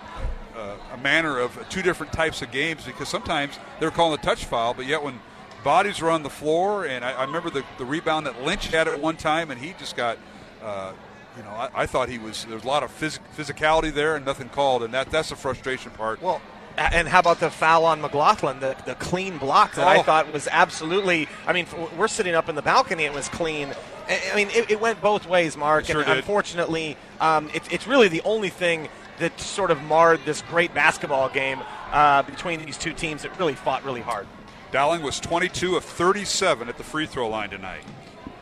a, 0.58 0.96
a 0.96 0.98
manner 0.98 1.40
of 1.40 1.58
two 1.70 1.82
different 1.82 2.12
types 2.12 2.42
of 2.42 2.52
games 2.52 2.84
because 2.86 3.08
sometimes 3.08 3.58
they're 3.80 3.92
calling 3.92 4.20
a 4.20 4.22
touch 4.22 4.44
foul, 4.44 4.74
but 4.74 4.86
yet 4.86 5.02
when 5.02 5.20
bodies 5.66 6.00
were 6.00 6.12
on 6.12 6.24
the 6.24 6.30
floor, 6.30 6.86
and 6.86 7.04
I, 7.04 7.12
I 7.12 7.26
remember 7.26 7.50
the, 7.50 7.66
the 7.78 7.84
rebound 7.84 8.28
that 8.28 8.42
Lynch 8.44 8.68
had 8.68 8.88
at 8.88 9.02
one 9.02 9.18
time, 9.18 9.52
and 9.52 9.60
he 9.60 9.74
just 9.78 9.98
got, 9.98 10.18
uh, 10.64 10.94
you 11.36 11.44
know, 11.44 11.50
I, 11.50 11.70
I, 11.74 11.86
thought 11.88 12.08
he 12.08 12.20
was 12.20 12.46
there 12.46 12.54
was 12.54 12.64
a 12.64 12.68
lot 12.68 12.84
of 12.84 12.98
phys- 12.98 13.20
physicality 13.36 13.92
there 13.92 14.16
and 14.16 14.24
nothing 14.24 14.48
called, 14.48 14.84
and 14.84 14.94
that 14.94 15.12
that's 15.12 15.30
the 15.30 15.36
frustration 15.36 15.92
part. 15.92 16.22
Well. 16.22 16.42
And 16.78 17.08
how 17.08 17.20
about 17.20 17.40
the 17.40 17.50
foul 17.50 17.86
on 17.86 18.02
McLaughlin, 18.02 18.60
the, 18.60 18.76
the 18.86 18.96
clean 18.96 19.38
block 19.38 19.76
that 19.76 19.88
oh. 19.88 20.02
I 20.02 20.04
thought 20.04 20.34
was 20.34 20.50
absolutely. 20.52 21.30
I 21.48 21.54
mean, 21.54 21.68
we're 21.98 22.10
sitting 22.10 22.36
up 22.36 22.50
in 22.50 22.56
the 22.56 22.62
balcony; 22.62 23.06
it 23.06 23.14
was 23.14 23.30
clean. 23.30 23.74
I 24.10 24.36
mean, 24.36 24.50
it, 24.50 24.70
it 24.70 24.82
went 24.82 25.02
both 25.02 25.26
ways, 25.26 25.56
Mark. 25.56 25.86
Sure 25.86 26.02
and 26.02 26.06
did. 26.06 26.18
unfortunately, 26.18 26.98
um, 27.22 27.50
it, 27.54 27.72
it's 27.72 27.88
really 27.88 28.10
the 28.10 28.22
only 28.24 28.50
thing 28.50 28.90
that 29.20 29.40
sort 29.40 29.72
of 29.72 29.82
marred 29.84 30.20
this 30.26 30.42
great 30.42 30.74
basketball 30.74 31.30
game 31.30 31.62
uh, 31.94 32.24
between 32.24 32.66
these 32.66 32.78
two 32.78 32.92
teams 32.92 33.22
that 33.22 33.40
really 33.40 33.56
fought 33.56 33.86
really 33.86 34.02
hard. 34.02 34.28
Dowling 34.76 35.04
was 35.04 35.22
22 35.22 35.78
of 35.78 35.86
37 35.86 36.68
at 36.68 36.78
the 36.78 36.84
free 36.84 37.06
throw 37.06 37.30
line 37.30 37.50
tonight. 37.50 37.84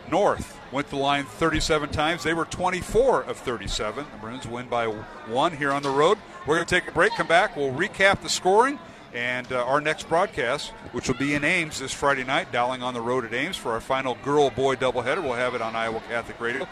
North 0.10 0.60
went 0.72 0.88
the 0.88 0.96
line 0.96 1.26
37 1.26 1.92
times. 1.92 2.24
They 2.24 2.34
were 2.34 2.46
24 2.46 3.22
of 3.26 3.38
37. 3.38 4.04
The 4.04 4.18
Maroons 4.18 4.48
win 4.48 4.68
by 4.68 4.88
one 4.88 5.56
here 5.56 5.72
on 5.72 5.84
the 5.84 5.92
road. 5.92 6.18
We're 6.48 6.56
going 6.56 6.66
to 6.66 6.76
take 6.80 6.90
a 6.90 6.92
break, 6.92 7.12
come 7.12 7.28
back. 7.28 7.56
We'll 7.56 7.72
recap 7.72 8.22
the 8.22 8.30
scoring 8.30 8.80
and 9.14 9.54
uh, 9.54 9.64
our 9.64 9.80
next 9.80 10.10
broadcast, 10.10 10.72
which 10.92 11.08
will 11.08 11.18
be 11.18 11.36
in 11.36 11.44
Ames 11.44 11.80
this 11.80 11.94
Friday 11.94 12.24
night. 12.24 12.52
Dowling 12.52 12.82
on 12.82 12.96
the 12.96 13.02
road 13.02 13.26
at 13.26 13.34
Ames 13.36 13.56
for 13.56 13.74
our 13.74 13.80
final 13.80 14.18
girl 14.24 14.50
boy 14.50 14.76
doubleheader. 14.76 15.22
We'll 15.22 15.34
have 15.34 15.54
it 15.54 15.62
on 15.62 15.76
Iowa 15.76 16.02
Catholic 16.10 16.42
Radio. 16.42 16.68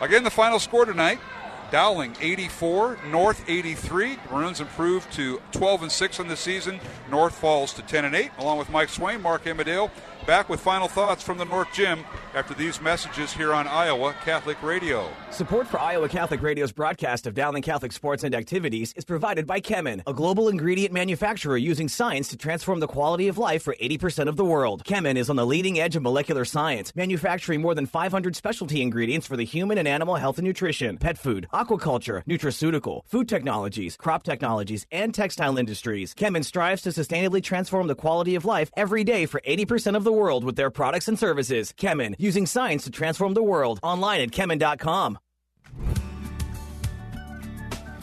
Again, 0.00 0.24
the 0.24 0.30
final 0.30 0.58
score 0.58 0.86
tonight 0.86 1.18
Dowling 1.74 2.14
84, 2.20 2.98
North 3.10 3.44
83. 3.48 4.16
Maroons 4.30 4.60
improved 4.60 5.12
to 5.14 5.42
12 5.50 5.82
and 5.82 5.90
6 5.90 6.20
on 6.20 6.28
the 6.28 6.36
season. 6.36 6.78
North 7.10 7.34
falls 7.34 7.72
to 7.72 7.82
10 7.82 8.04
and 8.04 8.14
8. 8.14 8.30
Along 8.38 8.58
with 8.58 8.70
Mike 8.70 8.90
Swaim, 8.90 9.20
Mark 9.20 9.44
Amadale, 9.44 9.90
back 10.26 10.48
with 10.48 10.60
final 10.60 10.88
thoughts 10.88 11.22
from 11.22 11.36
the 11.36 11.44
North 11.44 11.68
Gym 11.72 12.04
after 12.34 12.54
these 12.54 12.80
messages 12.80 13.32
here 13.32 13.52
on 13.52 13.66
Iowa 13.66 14.14
Catholic 14.24 14.60
Radio. 14.62 15.08
Support 15.30 15.66
for 15.66 15.78
Iowa 15.78 16.08
Catholic 16.08 16.40
Radio's 16.40 16.72
broadcast 16.72 17.26
of 17.26 17.34
Dowling 17.34 17.62
Catholic 17.62 17.92
sports 17.92 18.24
and 18.24 18.34
activities 18.34 18.94
is 18.96 19.04
provided 19.04 19.46
by 19.46 19.60
Kemin, 19.60 20.02
a 20.06 20.14
global 20.14 20.48
ingredient 20.48 20.92
manufacturer 20.92 21.56
using 21.56 21.88
science 21.88 22.28
to 22.28 22.36
transform 22.36 22.80
the 22.80 22.86
quality 22.86 23.28
of 23.28 23.36
life 23.36 23.62
for 23.62 23.76
80% 23.80 24.28
of 24.28 24.36
the 24.36 24.44
world. 24.44 24.84
Kemin 24.84 25.16
is 25.16 25.28
on 25.28 25.36
the 25.36 25.46
leading 25.46 25.78
edge 25.78 25.94
of 25.94 26.02
molecular 26.02 26.44
science, 26.44 26.94
manufacturing 26.96 27.60
more 27.60 27.74
than 27.74 27.86
500 27.86 28.34
specialty 28.34 28.80
ingredients 28.80 29.26
for 29.26 29.36
the 29.36 29.44
human 29.44 29.76
and 29.76 29.86
animal 29.86 30.16
health 30.16 30.38
and 30.38 30.46
nutrition, 30.46 30.96
pet 30.96 31.18
food, 31.18 31.46
aquaculture, 31.52 32.24
nutraceutical, 32.24 33.02
food 33.06 33.28
technologies, 33.28 33.96
crop 33.96 34.22
technologies, 34.22 34.86
and 34.90 35.14
textile 35.14 35.58
industries. 35.58 36.14
Kemin 36.14 36.44
strives 36.44 36.82
to 36.82 36.90
sustainably 36.90 37.42
transform 37.42 37.88
the 37.88 37.94
quality 37.94 38.34
of 38.34 38.44
life 38.44 38.70
every 38.76 39.04
day 39.04 39.26
for 39.26 39.40
80% 39.46 39.96
of 39.96 40.04
the 40.04 40.13
world 40.14 40.44
with 40.44 40.56
their 40.56 40.70
products 40.70 41.08
and 41.08 41.18
services. 41.18 41.74
Kemin, 41.76 42.14
using 42.18 42.46
science 42.46 42.84
to 42.84 42.90
transform 42.90 43.34
the 43.34 43.42
world. 43.42 43.80
Online 43.82 44.22
at 44.22 44.30
kemin.com. 44.30 45.18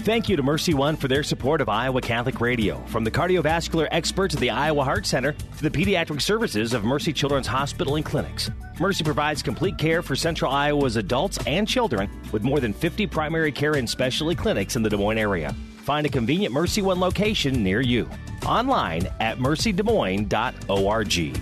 Thank 0.01 0.27
you 0.29 0.35
to 0.35 0.41
Mercy 0.41 0.73
One 0.73 0.95
for 0.95 1.07
their 1.07 1.21
support 1.21 1.61
of 1.61 1.69
Iowa 1.69 2.01
Catholic 2.01 2.41
Radio. 2.41 2.83
From 2.87 3.03
the 3.03 3.11
cardiovascular 3.11 3.87
experts 3.91 4.33
of 4.33 4.39
the 4.39 4.49
Iowa 4.49 4.83
Heart 4.83 5.05
Center 5.05 5.33
to 5.33 5.61
the 5.61 5.69
pediatric 5.69 6.23
services 6.23 6.73
of 6.73 6.83
Mercy 6.83 7.13
Children's 7.13 7.45
Hospital 7.45 7.97
and 7.97 8.03
Clinics. 8.03 8.49
Mercy 8.79 9.03
provides 9.03 9.43
complete 9.43 9.77
care 9.77 10.01
for 10.01 10.15
Central 10.15 10.51
Iowa's 10.51 10.95
adults 10.95 11.37
and 11.45 11.67
children 11.67 12.09
with 12.31 12.41
more 12.41 12.59
than 12.59 12.73
50 12.73 13.05
primary 13.05 13.51
care 13.51 13.73
and 13.73 13.87
specialty 13.87 14.33
clinics 14.33 14.75
in 14.75 14.81
the 14.81 14.89
Des 14.89 14.97
Moines 14.97 15.19
area. 15.19 15.55
Find 15.83 16.07
a 16.07 16.09
convenient 16.09 16.51
Mercy 16.51 16.81
One 16.81 16.99
location 16.99 17.63
near 17.63 17.81
you. 17.81 18.09
Online 18.43 19.07
at 19.19 19.37
mercydesmoines.org. 19.37 21.41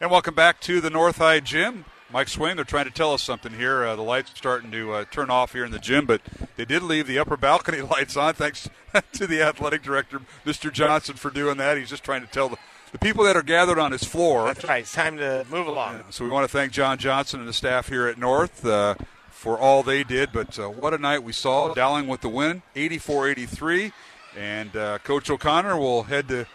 And 0.00 0.12
welcome 0.12 0.36
back 0.36 0.60
to 0.60 0.80
the 0.80 0.90
North 0.90 1.18
High 1.18 1.40
Gym. 1.40 1.84
Mike 2.12 2.28
Swaim, 2.28 2.54
they're 2.54 2.64
trying 2.64 2.84
to 2.84 2.90
tell 2.92 3.12
us 3.14 3.20
something 3.20 3.52
here. 3.52 3.84
Uh, 3.84 3.96
the 3.96 4.02
lights 4.02 4.32
are 4.32 4.36
starting 4.36 4.70
to 4.70 4.92
uh, 4.92 5.04
turn 5.10 5.28
off 5.28 5.54
here 5.54 5.64
in 5.64 5.72
the 5.72 5.80
gym, 5.80 6.06
but 6.06 6.22
they 6.54 6.64
did 6.64 6.84
leave 6.84 7.08
the 7.08 7.18
upper 7.18 7.36
balcony 7.36 7.80
lights 7.96 8.16
on. 8.16 8.34
Thanks 8.34 8.70
to 9.14 9.26
the 9.26 9.42
athletic 9.42 9.82
director, 9.82 10.20
Mr. 10.46 10.72
Johnson, 10.72 11.16
for 11.16 11.30
doing 11.30 11.56
that. 11.56 11.76
He's 11.76 11.90
just 11.90 12.04
trying 12.04 12.20
to 12.20 12.28
tell 12.28 12.48
the, 12.48 12.58
the 12.92 12.98
people 13.00 13.24
that 13.24 13.34
are 13.34 13.42
gathered 13.42 13.80
on 13.80 13.90
his 13.90 14.04
floor. 14.04 14.46
That's 14.46 14.64
right. 14.64 14.82
It's 14.82 14.92
time 14.92 15.16
to 15.16 15.44
move 15.50 15.66
along. 15.66 15.96
Yeah, 15.96 16.02
so 16.10 16.24
we 16.24 16.30
want 16.30 16.44
to 16.44 16.52
thank 16.56 16.70
John 16.70 16.98
Johnson 16.98 17.40
and 17.40 17.48
the 17.48 17.52
staff 17.52 17.88
here 17.88 18.06
at 18.06 18.18
North 18.18 18.64
uh, 18.64 18.94
for 19.30 19.58
all 19.58 19.82
they 19.82 20.04
did. 20.04 20.30
But 20.32 20.60
uh, 20.60 20.68
what 20.68 20.94
a 20.94 20.98
night 20.98 21.24
we 21.24 21.32
saw. 21.32 21.74
Dowling 21.74 22.06
with 22.06 22.20
the 22.20 22.28
win, 22.28 22.62
84 22.76 23.30
83. 23.30 23.92
And 24.36 24.76
uh, 24.76 24.98
Coach 24.98 25.28
O'Connor 25.28 25.76
will 25.76 26.04
head 26.04 26.28
to 26.28 26.46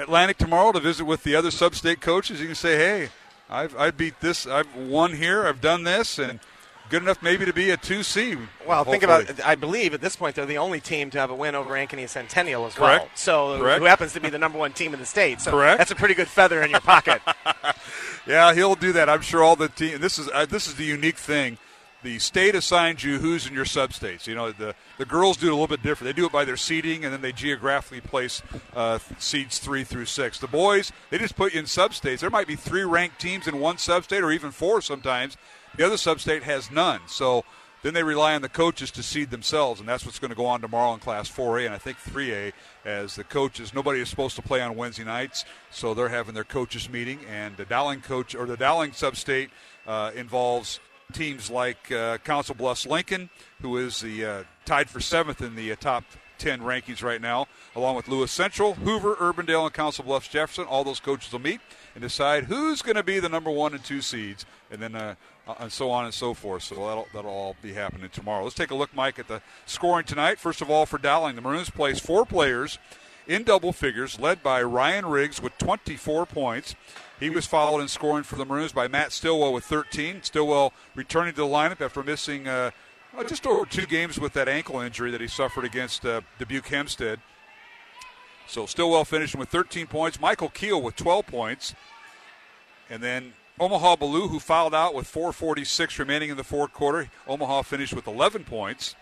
Atlantic 0.00 0.38
tomorrow 0.38 0.72
to 0.72 0.80
visit 0.80 1.04
with 1.04 1.22
the 1.24 1.34
other 1.36 1.50
sub-state 1.50 2.00
coaches. 2.00 2.40
You 2.40 2.46
can 2.46 2.54
say, 2.54 2.76
"Hey, 2.76 3.08
I've 3.48 3.76
I 3.76 3.90
beat 3.90 4.20
this. 4.20 4.46
I've 4.46 4.74
won 4.74 5.14
here. 5.14 5.46
I've 5.46 5.60
done 5.60 5.84
this, 5.84 6.18
and 6.18 6.40
good 6.88 7.02
enough 7.02 7.22
maybe 7.22 7.44
to 7.44 7.52
be 7.52 7.70
a 7.70 7.76
two 7.76 8.02
C." 8.02 8.36
Well, 8.66 8.84
think 8.84 9.02
about. 9.02 9.40
I 9.44 9.54
believe 9.54 9.94
at 9.94 10.00
this 10.00 10.16
point 10.16 10.36
they're 10.36 10.46
the 10.46 10.58
only 10.58 10.80
team 10.80 11.10
to 11.10 11.18
have 11.18 11.30
a 11.30 11.34
win 11.34 11.54
over 11.54 11.74
Ankeny 11.74 12.08
Centennial 12.08 12.66
as 12.66 12.74
Correct. 12.74 13.04
well. 13.04 13.10
So 13.14 13.58
Correct. 13.58 13.78
who 13.80 13.84
happens 13.86 14.12
to 14.14 14.20
be 14.20 14.30
the 14.30 14.38
number 14.38 14.58
one 14.58 14.72
team 14.72 14.94
in 14.94 15.00
the 15.00 15.06
state. 15.06 15.40
So 15.40 15.50
Correct. 15.50 15.78
that's 15.78 15.90
a 15.90 15.96
pretty 15.96 16.14
good 16.14 16.28
feather 16.28 16.62
in 16.62 16.70
your 16.70 16.80
pocket. 16.80 17.20
Yeah, 18.26 18.52
he'll 18.52 18.74
do 18.74 18.92
that. 18.92 19.08
I'm 19.08 19.22
sure 19.22 19.42
all 19.42 19.56
the 19.56 19.70
team. 19.70 19.98
This 19.98 20.18
is 20.18 20.28
uh, 20.32 20.44
this 20.44 20.66
is 20.68 20.74
the 20.74 20.84
unique 20.84 21.16
thing. 21.16 21.56
The 22.02 22.18
state 22.18 22.54
assigns 22.54 23.04
you 23.04 23.18
who's 23.18 23.46
in 23.46 23.52
your 23.52 23.66
sub-states. 23.66 24.26
You 24.26 24.34
know, 24.34 24.52
the 24.52 24.74
the 24.96 25.04
girls 25.04 25.36
do 25.36 25.48
it 25.48 25.50
a 25.50 25.54
little 25.54 25.66
bit 25.66 25.82
different. 25.82 26.14
They 26.14 26.18
do 26.18 26.26
it 26.26 26.32
by 26.32 26.44
their 26.44 26.56
seeding, 26.56 27.04
and 27.04 27.12
then 27.12 27.20
they 27.20 27.32
geographically 27.32 28.00
place 28.00 28.42
uh, 28.74 28.98
seeds 29.18 29.58
three 29.58 29.84
through 29.84 30.06
six. 30.06 30.38
The 30.38 30.46
boys, 30.46 30.92
they 31.10 31.18
just 31.18 31.36
put 31.36 31.52
you 31.52 31.60
in 31.60 31.66
sub-states. 31.66 32.20
There 32.20 32.30
might 32.30 32.46
be 32.46 32.56
three 32.56 32.84
ranked 32.84 33.20
teams 33.20 33.46
in 33.46 33.60
one 33.60 33.78
sub-state, 33.78 34.22
or 34.22 34.32
even 34.32 34.50
four 34.50 34.80
sometimes. 34.80 35.36
The 35.76 35.86
other 35.86 35.96
sub-state 35.96 36.42
has 36.42 36.70
none. 36.70 37.00
So 37.06 37.44
then 37.82 37.94
they 37.94 38.02
rely 38.02 38.34
on 38.34 38.42
the 38.42 38.48
coaches 38.48 38.90
to 38.92 39.02
seed 39.02 39.30
themselves, 39.30 39.80
and 39.80 39.88
that's 39.88 40.04
what's 40.04 40.18
going 40.18 40.30
to 40.30 40.36
go 40.36 40.46
on 40.46 40.60
tomorrow 40.60 40.92
in 40.92 41.00
Class 41.00 41.30
4A 41.30 41.66
and 41.66 41.74
I 41.74 41.78
think 41.78 41.98
3A. 41.98 42.52
As 42.84 43.14
the 43.16 43.24
coaches, 43.24 43.72
nobody 43.72 44.00
is 44.00 44.08
supposed 44.08 44.36
to 44.36 44.42
play 44.42 44.60
on 44.60 44.76
Wednesday 44.76 45.04
nights, 45.04 45.44
so 45.70 45.94
they're 45.94 46.08
having 46.08 46.34
their 46.34 46.44
coaches 46.44 46.90
meeting. 46.90 47.20
And 47.28 47.56
the 47.56 47.64
Dowling 47.64 48.00
coach 48.00 48.34
or 48.34 48.46
the 48.46 48.56
Dowling 48.56 48.92
sub-state 48.92 49.50
uh, 49.86 50.10
involves 50.14 50.80
teams 51.10 51.50
like 51.50 51.90
uh, 51.92 52.18
Council 52.18 52.54
Bluffs 52.54 52.86
Lincoln, 52.86 53.30
who 53.62 53.76
is 53.76 54.00
the 54.00 54.24
uh, 54.24 54.42
tied 54.64 54.88
for 54.88 55.00
seventh 55.00 55.42
in 55.42 55.56
the 55.56 55.72
uh, 55.72 55.76
top 55.76 56.04
10 56.38 56.60
rankings 56.60 57.02
right 57.02 57.20
now, 57.20 57.46
along 57.76 57.96
with 57.96 58.08
Lewis 58.08 58.32
Central, 58.32 58.74
Hoover, 58.74 59.14
Urbandale, 59.16 59.64
and 59.64 59.74
Council 59.74 60.04
Bluffs 60.04 60.28
Jefferson. 60.28 60.64
All 60.64 60.82
those 60.82 60.98
coaches 60.98 61.32
will 61.32 61.40
meet 61.40 61.60
and 61.94 62.02
decide 62.02 62.44
who's 62.44 62.82
going 62.82 62.96
to 62.96 63.02
be 63.02 63.20
the 63.20 63.28
number 63.28 63.50
one 63.50 63.74
and 63.74 63.84
two 63.84 64.00
seeds, 64.00 64.46
and 64.70 64.80
then 64.80 64.94
uh, 64.94 65.14
and 65.58 65.70
so 65.70 65.90
on 65.90 66.04
and 66.04 66.14
so 66.14 66.34
forth. 66.34 66.62
So 66.62 66.74
that'll 66.74 67.08
that'll 67.12 67.30
all 67.30 67.56
be 67.62 67.72
happening 67.72 68.08
tomorrow. 68.10 68.42
Let's 68.42 68.56
take 68.56 68.70
a 68.70 68.74
look, 68.74 68.94
Mike, 68.94 69.18
at 69.18 69.28
the 69.28 69.42
scoring 69.66 70.06
tonight. 70.06 70.38
First 70.38 70.62
of 70.62 70.70
all, 70.70 70.86
for 70.86 70.98
Dowling, 70.98 71.36
the 71.36 71.42
Maroons 71.42 71.70
placed 71.70 72.02
four 72.02 72.24
players 72.24 72.78
in 73.26 73.44
double 73.44 73.72
figures, 73.72 74.18
led 74.18 74.42
by 74.42 74.62
Ryan 74.62 75.06
Riggs 75.06 75.40
with 75.42 75.49
24 75.60 76.26
points. 76.26 76.74
He 77.20 77.30
was 77.30 77.46
followed 77.46 77.80
in 77.80 77.88
scoring 77.88 78.24
for 78.24 78.36
the 78.36 78.44
Maroons 78.44 78.72
by 78.72 78.88
Matt 78.88 79.12
Stillwell 79.12 79.52
with 79.52 79.64
13. 79.64 80.22
Stillwell 80.22 80.72
returning 80.94 81.34
to 81.34 81.42
the 81.42 81.46
lineup 81.46 81.80
after 81.80 82.02
missing 82.02 82.48
uh, 82.48 82.70
uh, 83.16 83.24
just 83.24 83.46
over 83.46 83.66
two 83.66 83.86
games 83.86 84.18
with 84.18 84.32
that 84.32 84.48
ankle 84.48 84.80
injury 84.80 85.10
that 85.10 85.20
he 85.20 85.28
suffered 85.28 85.64
against 85.64 86.04
uh, 86.04 86.22
Dubuque 86.38 86.66
Hempstead. 86.66 87.20
So 88.46 88.66
Stillwell 88.66 89.04
finishing 89.04 89.38
with 89.38 89.50
13 89.50 89.86
points. 89.86 90.20
Michael 90.20 90.48
Keel 90.48 90.80
with 90.80 90.96
12 90.96 91.26
points. 91.26 91.74
And 92.88 93.02
then 93.02 93.34
Omaha 93.60 93.96
Ballou, 93.96 94.28
who 94.28 94.40
fouled 94.40 94.74
out 94.74 94.94
with 94.94 95.12
4.46 95.12 95.98
remaining 95.98 96.30
in 96.30 96.36
the 96.36 96.44
fourth 96.44 96.72
quarter. 96.72 97.10
Omaha 97.28 97.62
finished 97.62 97.92
with 97.92 98.06
11 98.06 98.44
points. 98.44 98.96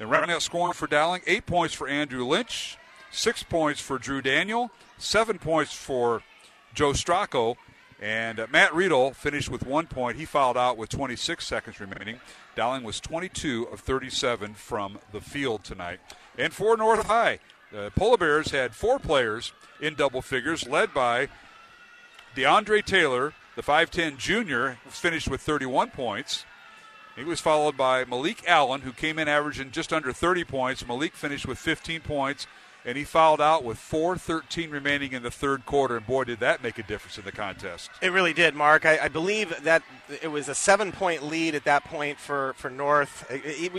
And 0.00 0.10
rounding 0.10 0.34
out 0.34 0.42
scoring 0.42 0.72
for 0.72 0.86
Dowling, 0.86 1.20
eight 1.26 1.44
points 1.44 1.74
for 1.74 1.86
Andrew 1.86 2.24
Lynch, 2.24 2.78
six 3.10 3.42
points 3.42 3.80
for 3.80 3.98
Drew 3.98 4.22
Daniel, 4.22 4.70
seven 4.98 5.38
points 5.38 5.72
for 5.72 6.22
Joe 6.74 6.92
Stracco, 6.92 7.56
and 8.00 8.40
uh, 8.40 8.46
Matt 8.50 8.74
Riedel 8.74 9.12
finished 9.12 9.50
with 9.50 9.66
one 9.66 9.86
point. 9.86 10.16
He 10.16 10.24
fouled 10.24 10.56
out 10.56 10.78
with 10.78 10.88
26 10.88 11.46
seconds 11.46 11.80
remaining. 11.80 12.20
Dowling 12.56 12.82
was 12.82 12.98
22 13.00 13.68
of 13.70 13.80
37 13.80 14.54
from 14.54 14.98
the 15.12 15.20
field 15.20 15.64
tonight. 15.64 16.00
And 16.38 16.52
for 16.52 16.76
North 16.76 17.06
High, 17.06 17.40
the 17.70 17.92
Polar 17.94 18.16
Bears 18.16 18.50
had 18.50 18.74
four 18.74 18.98
players 18.98 19.52
in 19.80 19.94
double 19.94 20.22
figures, 20.22 20.66
led 20.66 20.94
by 20.94 21.28
DeAndre 22.34 22.84
Taylor, 22.84 23.34
the 23.54 23.62
5'10 23.62 24.16
junior, 24.16 24.78
finished 24.88 25.28
with 25.28 25.40
31 25.40 25.90
points. 25.90 26.44
He 27.16 27.24
was 27.24 27.40
followed 27.40 27.76
by 27.76 28.04
Malik 28.04 28.44
Allen, 28.48 28.80
who 28.80 28.92
came 28.92 29.18
in 29.18 29.28
averaging 29.28 29.72
just 29.72 29.92
under 29.92 30.12
30 30.12 30.44
points. 30.44 30.86
Malik 30.86 31.14
finished 31.14 31.46
with 31.46 31.58
15 31.58 32.00
points, 32.00 32.46
and 32.84 32.96
he 32.96 33.04
fouled 33.04 33.40
out 33.40 33.64
with 33.64 33.78
4.13 33.78 34.70
remaining 34.70 35.12
in 35.12 35.22
the 35.22 35.30
third 35.30 35.66
quarter. 35.66 35.96
And 35.96 36.06
boy, 36.06 36.24
did 36.24 36.40
that 36.40 36.62
make 36.62 36.78
a 36.78 36.82
difference 36.82 37.18
in 37.18 37.24
the 37.24 37.32
contest. 37.32 37.90
It 38.00 38.12
really 38.12 38.32
did, 38.32 38.54
Mark. 38.54 38.86
I, 38.86 38.98
I 38.98 39.08
believe 39.08 39.62
that 39.64 39.82
it 40.22 40.28
was 40.28 40.48
a 40.48 40.54
seven-point 40.54 41.22
lead 41.22 41.54
at 41.54 41.64
that 41.64 41.84
point 41.84 42.18
for, 42.18 42.54
for 42.54 42.70
North, 42.70 43.30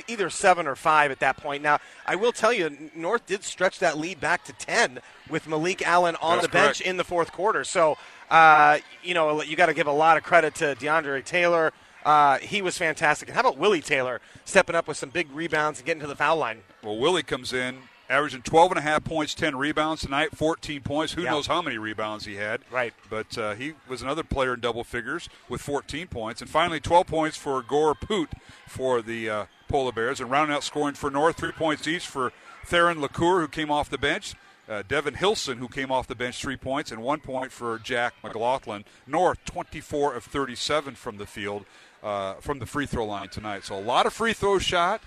either 0.07 0.29
seven 0.29 0.67
or 0.67 0.75
five 0.75 1.11
at 1.11 1.19
that 1.19 1.37
point. 1.37 1.63
Now, 1.63 1.79
I 2.05 2.15
will 2.15 2.31
tell 2.31 2.53
you, 2.53 2.91
North 2.95 3.25
did 3.25 3.43
stretch 3.43 3.79
that 3.79 3.97
lead 3.97 4.19
back 4.19 4.43
to 4.45 4.53
ten 4.53 4.99
with 5.29 5.47
Malik 5.47 5.85
Allen 5.85 6.15
on 6.21 6.37
That's 6.37 6.47
the 6.47 6.51
bench 6.51 6.77
correct. 6.79 6.89
in 6.89 6.97
the 6.97 7.03
fourth 7.03 7.31
quarter. 7.31 7.63
So, 7.63 7.97
uh, 8.29 8.79
you 9.03 9.13
know, 9.13 9.41
you 9.41 9.55
got 9.55 9.67
to 9.67 9.73
give 9.73 9.87
a 9.87 9.91
lot 9.91 10.17
of 10.17 10.23
credit 10.23 10.55
to 10.55 10.75
DeAndre 10.75 11.23
Taylor. 11.23 11.73
Uh, 12.03 12.39
he 12.39 12.61
was 12.61 12.77
fantastic. 12.77 13.29
And 13.29 13.35
how 13.35 13.41
about 13.41 13.57
Willie 13.57 13.81
Taylor 13.81 14.21
stepping 14.45 14.75
up 14.75 14.87
with 14.87 14.97
some 14.97 15.09
big 15.09 15.29
rebounds 15.31 15.79
and 15.79 15.85
getting 15.85 16.01
to 16.01 16.07
the 16.07 16.15
foul 16.15 16.37
line? 16.37 16.61
Well, 16.83 16.97
Willie 16.97 17.23
comes 17.23 17.53
in 17.53 17.77
averaging 18.11 18.41
12 18.41 18.71
and 18.71 18.77
a 18.79 18.81
half 18.81 19.03
points, 19.03 19.33
10 19.33 19.55
rebounds 19.55 20.01
tonight, 20.01 20.35
14 20.35 20.81
points. 20.81 21.13
Who 21.13 21.21
Yeah. 21.23 21.31
knows 21.31 21.47
how 21.47 21.61
many 21.61 21.77
rebounds 21.77 22.25
he 22.25 22.35
had? 22.35 22.61
Right. 22.69 22.93
But 23.09 23.37
uh, 23.37 23.55
he 23.55 23.73
was 23.87 24.01
another 24.01 24.23
player 24.23 24.53
in 24.53 24.59
double 24.59 24.83
figures 24.83 25.29
with 25.49 25.61
14 25.61 26.07
points. 26.07 26.41
And 26.41 26.49
finally, 26.49 26.79
12 26.79 27.07
points 27.07 27.37
for 27.37 27.61
Gore 27.63 27.95
Poot 27.95 28.29
for 28.67 29.01
the 29.01 29.29
uh, 29.29 29.45
Polar 29.69 29.91
Bears. 29.91 30.19
And 30.19 30.29
rounding 30.29 30.55
out 30.55 30.63
scoring 30.63 30.95
for 30.95 31.09
North, 31.09 31.37
three 31.37 31.51
points 31.53 31.87
each 31.87 32.05
for 32.05 32.33
Theron 32.65 32.99
LaCour, 33.01 33.41
who 33.41 33.47
came 33.47 33.71
off 33.71 33.89
the 33.89 33.97
bench. 33.97 34.35
Uh, 34.69 34.83
Devin 34.87 35.15
Hilson, 35.15 35.57
who 35.57 35.67
came 35.67 35.91
off 35.91 36.07
the 36.07 36.15
bench, 36.15 36.39
three 36.41 36.55
points, 36.55 36.91
and 36.91 37.01
one 37.01 37.19
point 37.19 37.51
for 37.51 37.77
Jack 37.79 38.13
McLaughlin. 38.23 38.85
North, 39.07 39.43
24 39.45 40.13
of 40.13 40.23
37 40.23 40.95
from 40.95 41.17
the 41.17 41.25
field, 41.25 41.65
uh, 42.03 42.35
from 42.35 42.59
the 42.59 42.65
free 42.65 42.85
throw 42.85 43.05
line 43.05 43.27
tonight. 43.29 43.65
So 43.65 43.77
a 43.77 43.81
lot 43.81 44.05
of 44.05 44.13
free 44.13 44.31
throws 44.33 44.63
shot, 44.63 45.01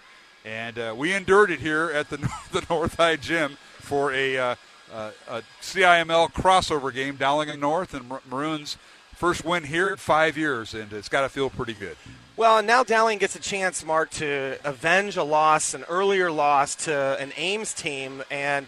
and 0.45 0.79
uh, 0.79 0.95
we 0.97 1.13
endured 1.13 1.51
it 1.51 1.61
here 1.61 1.91
at 1.91 2.11
the 2.11 2.17
the 2.53 2.65
North 2.69 2.97
High 2.97 3.17
Gym 3.17 3.57
for 3.79 4.13
a, 4.13 4.37
uh, 4.37 4.55
uh, 4.93 5.11
a 5.29 5.43
CIML 5.61 6.33
crossover 6.33 6.93
game, 6.93 7.17
Dowling 7.17 7.51
and 7.51 7.61
North, 7.61 7.95
and 7.95 8.11
Maroons' 8.29 8.77
first 9.15 9.45
win 9.45 9.65
here 9.65 9.89
in 9.89 9.97
five 9.97 10.37
years, 10.37 10.75
and 10.75 10.93
it's 10.93 11.09
got 11.09 11.23
to 11.23 11.29
feel 11.29 11.51
pretty 11.51 11.75
good. 11.75 11.97
Well, 12.37 12.59
and 12.59 12.67
now 12.67 12.83
Dowling 12.83 13.19
gets 13.19 13.37
a 13.37 13.41
chance, 13.41 13.85
Mark, 13.85 14.11
to 14.11 14.59
avenge 14.65 15.17
a 15.17 15.23
loss, 15.23 15.73
an 15.73 15.85
earlier 15.85 16.31
loss 16.31 16.75
to 16.87 17.17
an 17.21 17.33
Ames 17.37 17.73
team, 17.73 18.23
and 18.31 18.67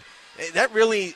that 0.53 0.71
really 0.73 1.15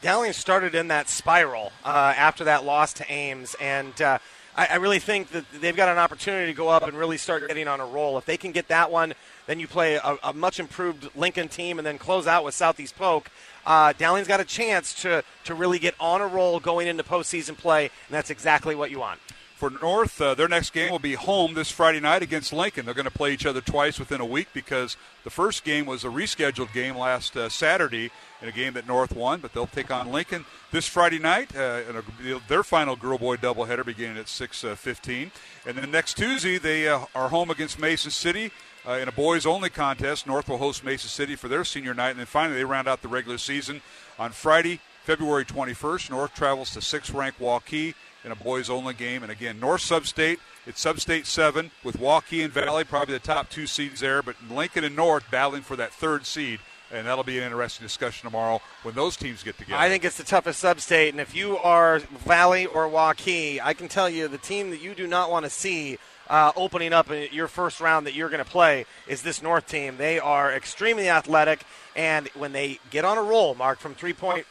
Dowling 0.00 0.32
started 0.32 0.74
in 0.74 0.88
that 0.88 1.08
spiral 1.08 1.72
uh, 1.84 2.14
after 2.16 2.44
that 2.44 2.64
loss 2.64 2.92
to 2.94 3.12
Ames, 3.12 3.56
and 3.60 4.00
uh, 4.00 4.18
I, 4.56 4.66
I 4.66 4.74
really 4.76 5.00
think 5.00 5.30
that 5.30 5.44
they've 5.60 5.76
got 5.76 5.88
an 5.88 5.98
opportunity 5.98 6.52
to 6.52 6.56
go 6.56 6.68
up 6.68 6.84
and 6.84 6.96
really 6.96 7.16
start 7.16 7.46
getting 7.48 7.66
on 7.66 7.80
a 7.80 7.86
roll. 7.86 8.16
If 8.18 8.26
they 8.26 8.36
can 8.36 8.52
get 8.52 8.68
that 8.68 8.90
one, 8.90 9.14
then 9.48 9.58
you 9.58 9.66
play 9.66 9.94
a, 9.94 10.16
a 10.22 10.32
much 10.34 10.60
improved 10.60 11.08
Lincoln 11.16 11.48
team, 11.48 11.78
and 11.78 11.86
then 11.86 11.98
close 11.98 12.26
out 12.26 12.44
with 12.44 12.54
Southeast 12.54 12.94
Polk. 12.96 13.30
Uh, 13.66 13.92
Dowling's 13.98 14.28
got 14.28 14.40
a 14.40 14.44
chance 14.44 14.94
to 15.02 15.24
to 15.44 15.54
really 15.54 15.78
get 15.78 15.94
on 15.98 16.20
a 16.20 16.26
roll 16.26 16.60
going 16.60 16.86
into 16.86 17.02
postseason 17.02 17.56
play, 17.56 17.84
and 17.84 18.10
that's 18.10 18.30
exactly 18.30 18.74
what 18.74 18.90
you 18.90 19.00
want. 19.00 19.18
For 19.56 19.70
North, 19.70 20.20
uh, 20.20 20.34
their 20.34 20.46
next 20.46 20.70
game 20.70 20.92
will 20.92 21.00
be 21.00 21.14
home 21.14 21.54
this 21.54 21.68
Friday 21.68 21.98
night 21.98 22.22
against 22.22 22.52
Lincoln. 22.52 22.84
They're 22.84 22.94
going 22.94 23.06
to 23.06 23.10
play 23.10 23.32
each 23.32 23.44
other 23.44 23.60
twice 23.60 23.98
within 23.98 24.20
a 24.20 24.24
week 24.24 24.46
because 24.54 24.96
the 25.24 25.30
first 25.30 25.64
game 25.64 25.84
was 25.84 26.04
a 26.04 26.08
rescheduled 26.08 26.72
game 26.72 26.96
last 26.96 27.36
uh, 27.36 27.48
Saturday 27.48 28.12
in 28.40 28.48
a 28.48 28.52
game 28.52 28.74
that 28.74 28.86
North 28.86 29.16
won, 29.16 29.40
but 29.40 29.52
they'll 29.52 29.66
take 29.66 29.90
on 29.90 30.12
Lincoln 30.12 30.44
this 30.70 30.86
Friday 30.86 31.18
night 31.18 31.56
uh, 31.56 31.80
in 31.90 31.96
a, 31.96 32.40
their 32.46 32.62
final 32.62 32.94
girl 32.94 33.18
boy 33.18 33.34
doubleheader 33.34 33.84
beginning 33.84 34.18
at 34.18 34.26
6:15. 34.26 35.32
and 35.66 35.76
then 35.76 35.90
next 35.90 36.16
Tuesday 36.16 36.58
they 36.58 36.86
uh, 36.86 37.06
are 37.16 37.30
home 37.30 37.50
against 37.50 37.80
Mason 37.80 38.12
City. 38.12 38.52
Uh, 38.86 38.92
in 38.92 39.08
a 39.08 39.12
boys 39.12 39.44
only 39.44 39.70
contest, 39.70 40.26
North 40.26 40.48
will 40.48 40.58
host 40.58 40.84
Mason 40.84 41.08
City 41.08 41.36
for 41.36 41.48
their 41.48 41.64
senior 41.64 41.94
night, 41.94 42.10
and 42.10 42.18
then 42.18 42.26
finally 42.26 42.56
they 42.56 42.64
round 42.64 42.88
out 42.88 43.02
the 43.02 43.08
regular 43.08 43.38
season 43.38 43.82
on 44.18 44.30
Friday, 44.30 44.80
February 45.04 45.44
21st. 45.44 46.10
North 46.10 46.34
travels 46.34 46.70
to 46.72 46.80
sixth 46.80 47.12
ranked 47.12 47.40
Waukee 47.40 47.94
in 48.24 48.32
a 48.32 48.36
boys 48.36 48.70
only 48.70 48.94
game. 48.94 49.22
And 49.22 49.32
again, 49.32 49.60
North 49.60 49.82
Substate, 49.82 50.38
it's 50.66 50.84
Substate 50.84 51.26
7 51.26 51.70
with 51.84 51.98
Waukee 51.98 52.44
and 52.44 52.52
Valley, 52.52 52.84
probably 52.84 53.14
the 53.14 53.20
top 53.20 53.48
two 53.48 53.66
seeds 53.66 54.00
there, 54.00 54.22
but 54.22 54.36
Lincoln 54.50 54.84
and 54.84 54.96
North 54.96 55.24
battling 55.30 55.62
for 55.62 55.76
that 55.76 55.92
third 55.92 56.26
seed. 56.26 56.60
And 56.90 57.06
that'll 57.06 57.24
be 57.24 57.36
an 57.36 57.44
interesting 57.44 57.84
discussion 57.84 58.30
tomorrow 58.30 58.62
when 58.82 58.94
those 58.94 59.14
teams 59.16 59.42
get 59.42 59.58
together. 59.58 59.78
I 59.78 59.90
think 59.90 60.06
it's 60.06 60.16
the 60.16 60.24
toughest 60.24 60.60
sub-state, 60.60 61.10
and 61.10 61.20
if 61.20 61.34
you 61.34 61.58
are 61.58 61.98
Valley 61.98 62.64
or 62.64 62.88
Waukee, 62.88 63.60
I 63.62 63.74
can 63.74 63.88
tell 63.88 64.08
you 64.08 64.26
the 64.26 64.38
team 64.38 64.70
that 64.70 64.80
you 64.80 64.94
do 64.94 65.06
not 65.06 65.30
want 65.30 65.44
to 65.44 65.50
see 65.50 65.98
uh, 66.28 66.52
opening 66.56 66.92
up 66.92 67.10
in 67.10 67.28
your 67.32 67.48
first 67.48 67.80
round 67.80 68.06
that 68.06 68.14
you're 68.14 68.28
going 68.28 68.44
to 68.44 68.50
play 68.50 68.86
is 69.06 69.22
this 69.22 69.42
North 69.42 69.66
team. 69.66 69.96
They 69.96 70.18
are 70.18 70.52
extremely 70.52 71.08
athletic, 71.08 71.62
and 71.96 72.28
when 72.28 72.52
they 72.52 72.78
get 72.90 73.04
on 73.04 73.18
a 73.18 73.22
roll, 73.22 73.54
Mark, 73.54 73.78
from 73.78 73.94
three-point 73.94 74.46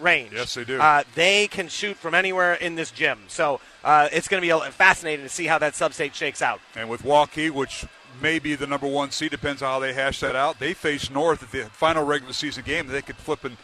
range, 0.00 0.32
Yes, 0.32 0.54
they 0.54 0.64
do. 0.64 0.80
Uh, 0.80 1.02
they 1.14 1.48
can 1.48 1.68
shoot 1.68 1.96
from 1.96 2.14
anywhere 2.14 2.54
in 2.54 2.76
this 2.76 2.90
gym. 2.90 3.18
So 3.28 3.60
uh, 3.84 4.08
it's 4.12 4.28
going 4.28 4.42
to 4.42 4.60
be 4.64 4.70
fascinating 4.70 5.24
to 5.24 5.28
see 5.28 5.46
how 5.46 5.58
that 5.58 5.74
sub-state 5.74 6.14
shakes 6.14 6.42
out. 6.42 6.60
And 6.74 6.88
with 6.88 7.02
Waukee, 7.02 7.50
which 7.50 7.86
may 8.20 8.38
be 8.38 8.54
the 8.54 8.66
number 8.66 8.86
one 8.86 9.10
seed, 9.10 9.30
depends 9.30 9.62
on 9.62 9.68
how 9.70 9.78
they 9.78 9.92
hash 9.92 10.20
that 10.20 10.36
out. 10.36 10.58
They 10.58 10.74
face 10.74 11.10
North 11.10 11.42
at 11.42 11.52
the 11.52 11.64
final 11.70 12.04
regular 12.04 12.32
season 12.32 12.64
game. 12.64 12.86
They 12.86 13.02
could 13.02 13.16
flip 13.16 13.44
and 13.44 13.56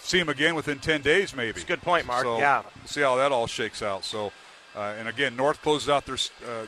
see 0.00 0.18
them 0.18 0.28
again 0.28 0.54
within 0.54 0.78
10 0.78 1.02
days, 1.02 1.34
maybe. 1.34 1.52
That's 1.52 1.64
a 1.64 1.68
good 1.68 1.82
point, 1.82 2.06
Mark. 2.06 2.24
So, 2.24 2.38
yeah. 2.38 2.62
See 2.86 3.00
how 3.02 3.16
that 3.16 3.32
all 3.32 3.46
shakes 3.46 3.82
out. 3.82 4.04
So, 4.04 4.32
uh, 4.74 4.94
and 4.98 5.08
again, 5.08 5.36
North 5.36 5.62
closes 5.62 5.88
out 5.88 6.06
their 6.06 6.16
uh, 6.16 6.66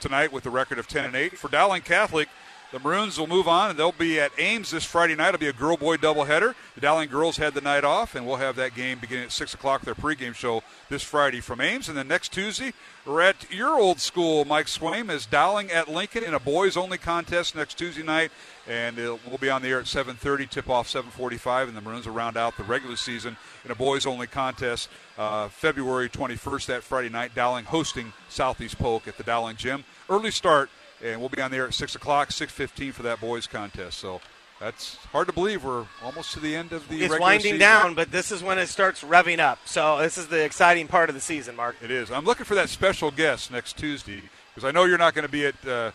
tonight 0.00 0.32
with 0.32 0.46
a 0.46 0.50
record 0.50 0.78
of 0.78 0.88
10 0.88 1.04
and 1.04 1.14
8. 1.14 1.38
For 1.38 1.48
Dowling 1.48 1.82
Catholic, 1.82 2.28
the 2.72 2.78
Maroons 2.78 3.18
will 3.18 3.26
move 3.26 3.48
on, 3.48 3.70
and 3.70 3.78
they'll 3.78 3.90
be 3.90 4.20
at 4.20 4.30
Ames 4.38 4.70
this 4.70 4.84
Friday 4.84 5.16
night. 5.16 5.28
It'll 5.28 5.40
be 5.40 5.48
a 5.48 5.52
girl-boy 5.52 5.96
doubleheader. 5.96 6.54
The 6.76 6.80
Dowling 6.80 7.08
girls 7.08 7.36
had 7.36 7.54
the 7.54 7.60
night 7.60 7.82
off, 7.82 8.14
and 8.14 8.24
we'll 8.24 8.36
have 8.36 8.54
that 8.56 8.74
game 8.74 8.98
beginning 9.00 9.24
at 9.24 9.32
6 9.32 9.54
o'clock, 9.54 9.82
their 9.82 9.96
pregame 9.96 10.34
show 10.34 10.62
this 10.88 11.02
Friday 11.02 11.40
from 11.40 11.60
Ames. 11.60 11.88
And 11.88 11.98
then 11.98 12.06
next 12.06 12.32
Tuesday, 12.32 12.72
we're 13.04 13.22
at 13.22 13.52
your 13.52 13.80
old 13.80 13.98
school, 13.98 14.44
Mike 14.44 14.66
Swaim, 14.66 15.10
is 15.10 15.26
Dowling 15.26 15.72
at 15.72 15.88
Lincoln 15.88 16.22
in 16.22 16.32
a 16.32 16.38
boys-only 16.38 16.98
contest 16.98 17.56
next 17.56 17.74
Tuesday 17.74 18.04
night. 18.04 18.30
And 18.68 18.96
we'll 18.96 19.38
be 19.40 19.50
on 19.50 19.62
the 19.62 19.68
air 19.68 19.80
at 19.80 19.86
7.30, 19.86 20.48
tip-off 20.48 20.86
7.45, 20.86 21.68
and 21.68 21.76
the 21.76 21.80
Maroons 21.80 22.06
will 22.06 22.14
round 22.14 22.36
out 22.36 22.56
the 22.56 22.62
regular 22.62 22.94
season 22.94 23.36
in 23.64 23.72
a 23.72 23.74
boys-only 23.74 24.28
contest 24.28 24.88
uh, 25.18 25.48
February 25.48 26.08
21st, 26.08 26.66
that 26.66 26.82
Friday 26.84 27.08
night. 27.08 27.34
Dowling 27.34 27.64
hosting 27.64 28.12
Southeast 28.28 28.78
Polk 28.78 29.08
at 29.08 29.16
the 29.16 29.24
Dowling 29.24 29.56
Gym. 29.56 29.84
Early 30.08 30.30
start 30.30 30.70
and 31.04 31.20
we'll 31.20 31.28
be 31.28 31.40
on 31.40 31.50
there 31.50 31.66
at 31.66 31.74
six 31.74 31.94
o'clock, 31.94 32.32
six 32.32 32.52
fifteen 32.52 32.92
for 32.92 33.02
that 33.02 33.20
boys 33.20 33.46
contest. 33.46 33.98
So 33.98 34.20
that's 34.60 34.96
hard 35.12 35.26
to 35.26 35.32
believe. 35.32 35.64
We're 35.64 35.86
almost 36.02 36.32
to 36.32 36.40
the 36.40 36.54
end 36.54 36.72
of 36.72 36.86
the. 36.88 37.02
It's 37.02 37.18
winding 37.18 37.42
season. 37.42 37.58
down, 37.58 37.94
but 37.94 38.12
this 38.12 38.30
is 38.30 38.42
when 38.42 38.58
it 38.58 38.66
starts 38.68 39.02
revving 39.02 39.38
up. 39.38 39.58
So 39.64 39.98
this 39.98 40.18
is 40.18 40.26
the 40.26 40.44
exciting 40.44 40.86
part 40.86 41.08
of 41.08 41.14
the 41.14 41.20
season, 41.20 41.56
Mark. 41.56 41.76
It 41.82 41.90
is. 41.90 42.10
I'm 42.10 42.24
looking 42.24 42.44
for 42.44 42.54
that 42.54 42.68
special 42.68 43.10
guest 43.10 43.50
next 43.50 43.78
Tuesday 43.78 44.22
because 44.54 44.68
I 44.68 44.70
know 44.70 44.84
you're 44.84 44.98
not 44.98 45.14
going 45.14 45.26
to 45.26 45.32
be 45.32 45.46
at 45.46 45.54
uh, 45.66 45.92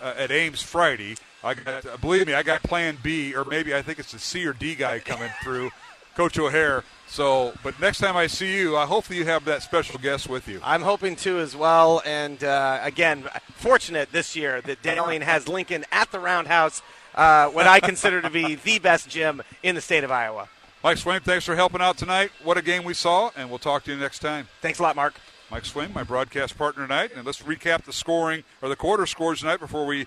uh, 0.00 0.14
at 0.16 0.30
Ames 0.30 0.62
Friday. 0.62 1.16
I 1.44 1.54
got, 1.54 2.00
believe 2.00 2.26
me, 2.26 2.34
I 2.34 2.42
got 2.42 2.62
Plan 2.62 2.98
B, 3.02 3.34
or 3.34 3.44
maybe 3.44 3.74
I 3.74 3.82
think 3.82 3.98
it's 3.98 4.12
the 4.12 4.18
C 4.18 4.46
or 4.46 4.52
D 4.52 4.74
guy 4.74 4.98
coming 4.98 5.30
through, 5.44 5.70
Coach 6.16 6.38
O'Hare. 6.38 6.82
So, 7.08 7.52
but 7.62 7.78
next 7.78 7.98
time 7.98 8.16
I 8.16 8.26
see 8.26 8.58
you, 8.58 8.76
I 8.76 8.86
hopefully 8.86 9.18
you 9.18 9.26
have 9.26 9.44
that 9.44 9.62
special 9.62 10.00
guest 10.00 10.28
with 10.28 10.48
you. 10.48 10.60
I'm 10.64 10.82
hoping 10.82 11.14
to 11.16 11.38
as 11.38 11.54
well. 11.54 12.02
And 12.04 12.42
uh, 12.42 12.80
again, 12.82 13.24
fortunate 13.54 14.10
this 14.10 14.34
year 14.34 14.60
that 14.62 14.82
Dowling 14.82 15.20
has 15.20 15.46
Lincoln 15.46 15.84
at 15.92 16.10
the 16.10 16.18
Roundhouse, 16.18 16.82
uh, 17.14 17.48
what 17.48 17.66
I 17.66 17.80
consider 17.80 18.22
to 18.22 18.30
be 18.30 18.54
the 18.64 18.78
best 18.78 19.08
gym 19.08 19.42
in 19.62 19.74
the 19.74 19.80
state 19.80 20.04
of 20.04 20.10
Iowa. 20.10 20.48
Mike 20.82 20.98
Swaim, 20.98 21.22
thanks 21.22 21.44
for 21.44 21.54
helping 21.54 21.80
out 21.80 21.96
tonight. 21.96 22.30
What 22.42 22.56
a 22.56 22.62
game 22.62 22.82
we 22.82 22.94
saw, 22.94 23.30
and 23.36 23.48
we'll 23.50 23.58
talk 23.58 23.84
to 23.84 23.92
you 23.92 23.98
next 23.98 24.20
time. 24.20 24.48
Thanks 24.62 24.78
a 24.78 24.82
lot, 24.82 24.96
Mark. 24.96 25.14
Mike 25.50 25.64
Swaim, 25.64 25.94
my 25.94 26.02
broadcast 26.02 26.58
partner 26.58 26.86
tonight, 26.86 27.12
and 27.14 27.24
let's 27.24 27.42
recap 27.42 27.84
the 27.84 27.92
scoring 27.92 28.42
or 28.62 28.68
the 28.68 28.76
quarter 28.76 29.06
scores 29.06 29.40
tonight 29.40 29.60
before 29.60 29.86
we 29.86 30.06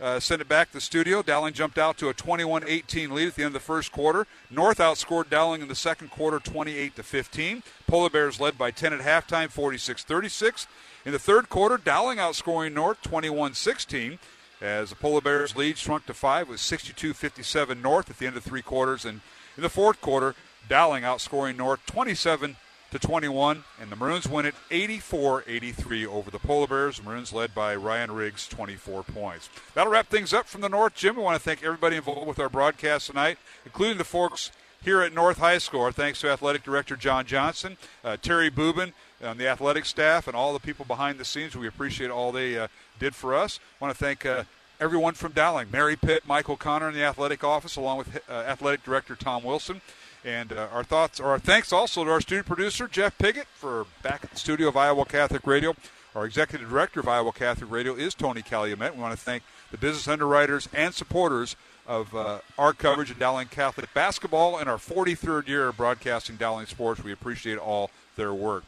uh, 0.00 0.20
send 0.20 0.40
it 0.40 0.48
back 0.48 0.68
to 0.68 0.74
the 0.74 0.80
studio. 0.80 1.22
Dowling 1.22 1.54
jumped 1.54 1.78
out 1.78 1.98
to 1.98 2.08
a 2.08 2.14
21-18 2.14 3.10
lead 3.10 3.28
at 3.28 3.34
the 3.34 3.42
end 3.42 3.48
of 3.48 3.52
the 3.54 3.60
first 3.60 3.92
quarter. 3.92 4.26
North 4.50 4.78
outscored 4.78 5.28
Dowling 5.28 5.62
in 5.62 5.68
the 5.68 5.74
second 5.74 6.10
quarter 6.10 6.38
28 6.38 6.96
to 6.96 7.02
15. 7.02 7.62
Polar 7.86 8.10
Bears 8.10 8.40
led 8.40 8.56
by 8.56 8.70
10 8.70 8.92
at 8.92 9.00
halftime, 9.00 9.52
46-36. 9.52 10.66
In 11.04 11.12
the 11.12 11.18
third 11.18 11.48
quarter, 11.48 11.76
Dowling 11.76 12.18
outscoring 12.18 12.72
North 12.72 13.02
21-16 13.02 14.18
as 14.60 14.90
the 14.90 14.96
Polar 14.96 15.20
Bears 15.20 15.56
lead 15.56 15.78
shrunk 15.78 16.06
to 16.06 16.14
5 16.14 16.48
with 16.48 16.58
62-57 16.60 17.80
North 17.80 18.10
at 18.10 18.18
the 18.18 18.26
end 18.26 18.36
of 18.36 18.42
three 18.42 18.62
quarters 18.62 19.04
and 19.04 19.20
in 19.56 19.62
the 19.62 19.68
fourth 19.68 20.00
quarter, 20.00 20.36
Dowling 20.68 21.02
outscoring 21.02 21.56
North 21.56 21.84
27 21.86 22.56
to 22.90 22.98
21, 22.98 23.64
and 23.80 23.90
the 23.90 23.96
Maroons 23.96 24.26
win 24.28 24.46
it 24.46 24.54
84-83 24.70 26.06
over 26.06 26.30
the 26.30 26.38
Polar 26.38 26.66
Bears. 26.66 27.02
Maroons 27.02 27.32
led 27.32 27.54
by 27.54 27.76
Ryan 27.76 28.12
Riggs, 28.12 28.48
24 28.48 29.02
points. 29.02 29.50
That'll 29.74 29.92
wrap 29.92 30.08
things 30.08 30.32
up 30.32 30.46
from 30.46 30.62
the 30.62 30.68
North 30.68 30.94
Gym, 30.94 31.16
We 31.16 31.22
want 31.22 31.36
to 31.36 31.42
thank 31.42 31.62
everybody 31.62 31.96
involved 31.96 32.26
with 32.26 32.38
our 32.38 32.48
broadcast 32.48 33.08
tonight, 33.08 33.38
including 33.66 33.98
the 33.98 34.04
folks 34.04 34.50
here 34.82 35.02
at 35.02 35.12
North 35.12 35.38
High 35.38 35.58
School. 35.58 35.82
Our 35.82 35.92
thanks 35.92 36.20
to 36.22 36.30
Athletic 36.30 36.62
Director 36.62 36.96
John 36.96 37.26
Johnson, 37.26 37.76
uh, 38.02 38.16
Terry 38.16 38.50
Boobin, 38.50 38.92
and 39.20 39.38
the 39.38 39.48
athletic 39.48 39.84
staff, 39.84 40.26
and 40.26 40.36
all 40.36 40.52
the 40.52 40.60
people 40.60 40.84
behind 40.84 41.18
the 41.18 41.24
scenes. 41.24 41.54
We 41.56 41.66
appreciate 41.66 42.10
all 42.10 42.32
they 42.32 42.58
uh, 42.58 42.68
did 42.98 43.14
for 43.14 43.34
us. 43.34 43.60
I 43.80 43.84
want 43.84 43.96
to 43.96 44.02
thank 44.02 44.24
uh, 44.24 44.44
everyone 44.80 45.14
from 45.14 45.32
Dowling, 45.32 45.68
Mary 45.70 45.96
Pitt, 45.96 46.26
Michael 46.26 46.54
O'Connor 46.54 46.88
in 46.88 46.94
the 46.94 47.02
athletic 47.02 47.42
office, 47.42 47.76
along 47.76 47.98
with 47.98 48.20
uh, 48.30 48.32
athletic 48.32 48.84
director 48.84 49.16
Tom 49.16 49.42
Wilson. 49.42 49.80
And 50.28 50.52
uh, 50.52 50.68
our 50.74 50.84
thoughts, 50.84 51.20
or 51.20 51.28
our 51.28 51.38
thanks 51.38 51.72
also 51.72 52.04
to 52.04 52.10
our 52.10 52.20
studio 52.20 52.42
producer, 52.42 52.86
Jeff 52.86 53.16
Piggott, 53.16 53.46
for 53.46 53.86
back 54.02 54.22
at 54.22 54.30
the 54.30 54.36
studio 54.36 54.68
of 54.68 54.76
Iowa 54.76 55.06
Catholic 55.06 55.46
Radio. 55.46 55.74
Our 56.14 56.26
executive 56.26 56.68
director 56.68 57.00
of 57.00 57.08
Iowa 57.08 57.32
Catholic 57.32 57.70
Radio 57.70 57.94
is 57.94 58.14
Tony 58.14 58.42
Calumet. 58.42 58.94
We 58.94 59.00
want 59.00 59.18
to 59.18 59.18
thank 59.18 59.42
the 59.70 59.78
business 59.78 60.06
underwriters 60.06 60.68
and 60.74 60.92
supporters 60.92 61.56
of 61.86 62.14
uh, 62.14 62.40
our 62.58 62.74
coverage 62.74 63.10
of 63.10 63.18
Dowling 63.18 63.48
Catholic 63.48 63.88
basketball 63.94 64.58
in 64.58 64.68
our 64.68 64.76
43rd 64.76 65.48
year 65.48 65.68
of 65.68 65.78
broadcasting 65.78 66.36
Dowling 66.36 66.66
sports. 66.66 67.02
We 67.02 67.12
appreciate 67.12 67.56
all 67.56 67.90
their 68.16 68.34
work. 68.34 68.64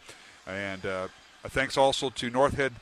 And 0.46 0.86
uh, 0.86 1.08
thanks 1.44 1.76
also 1.76 2.08
to 2.08 2.30
North 2.30 2.54
Head 2.54 2.72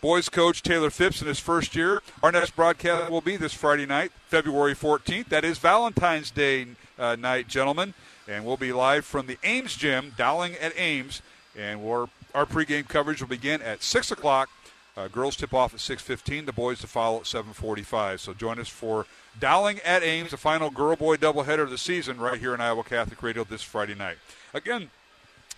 boys 0.00 0.28
coach 0.28 0.62
Taylor 0.62 0.90
Phipps 0.90 1.20
in 1.20 1.26
his 1.26 1.40
first 1.40 1.74
year. 1.74 2.00
Our 2.22 2.30
next 2.30 2.54
broadcast 2.54 3.10
will 3.10 3.22
be 3.22 3.36
this 3.36 3.54
Friday 3.54 3.86
night, 3.86 4.12
February 4.28 4.76
14th. 4.76 5.30
That 5.30 5.44
is 5.44 5.58
Valentine's 5.58 6.30
Day 6.30 6.68
uh, 6.96 7.16
night, 7.16 7.48
gentlemen 7.48 7.92
and 8.30 8.44
we'll 8.44 8.56
be 8.56 8.72
live 8.72 9.04
from 9.04 9.26
the 9.26 9.38
Ames 9.42 9.74
Gym, 9.76 10.14
Dowling 10.16 10.54
at 10.60 10.72
Ames, 10.78 11.20
and 11.58 11.82
we 11.82 11.90
our 12.32 12.46
pregame 12.46 12.86
coverage 12.86 13.20
will 13.20 13.28
begin 13.28 13.60
at 13.60 13.82
six 13.82 14.12
o'clock. 14.12 14.48
Uh, 14.96 15.08
girls 15.08 15.36
tip 15.36 15.52
off 15.52 15.74
at 15.74 15.80
6:15. 15.80 16.46
The 16.46 16.52
boys 16.52 16.80
to 16.80 16.86
follow 16.86 17.20
at 17.20 17.26
7:45. 17.26 18.20
So 18.20 18.32
join 18.32 18.60
us 18.60 18.68
for 18.68 19.06
Dowling 19.38 19.80
at 19.80 20.02
Ames, 20.04 20.30
the 20.30 20.36
final 20.36 20.70
girl-boy 20.70 21.16
doubleheader 21.16 21.62
of 21.62 21.70
the 21.70 21.78
season, 21.78 22.18
right 22.18 22.38
here 22.38 22.52
on 22.52 22.60
Iowa 22.60 22.84
Catholic 22.84 23.20
Radio 23.22 23.42
this 23.42 23.62
Friday 23.62 23.94
night. 23.94 24.18
Again, 24.54 24.90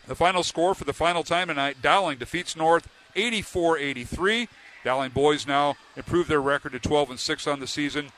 the 0.06 0.14
final 0.14 0.42
score 0.42 0.74
for 0.74 0.84
the 0.84 0.94
final 0.94 1.22
time 1.22 1.48
tonight: 1.48 1.82
Dowling 1.82 2.18
defeats 2.18 2.56
North 2.56 2.88
84-83. 3.14 4.48
Dowling 4.82 5.10
boys 5.10 5.46
now 5.46 5.76
improve 5.94 6.26
their 6.26 6.40
record 6.40 6.72
to 6.72 6.78
12 6.78 7.10
and 7.10 7.20
6 7.20 7.46
on 7.46 7.60
the 7.60 7.66
season, 7.66 8.12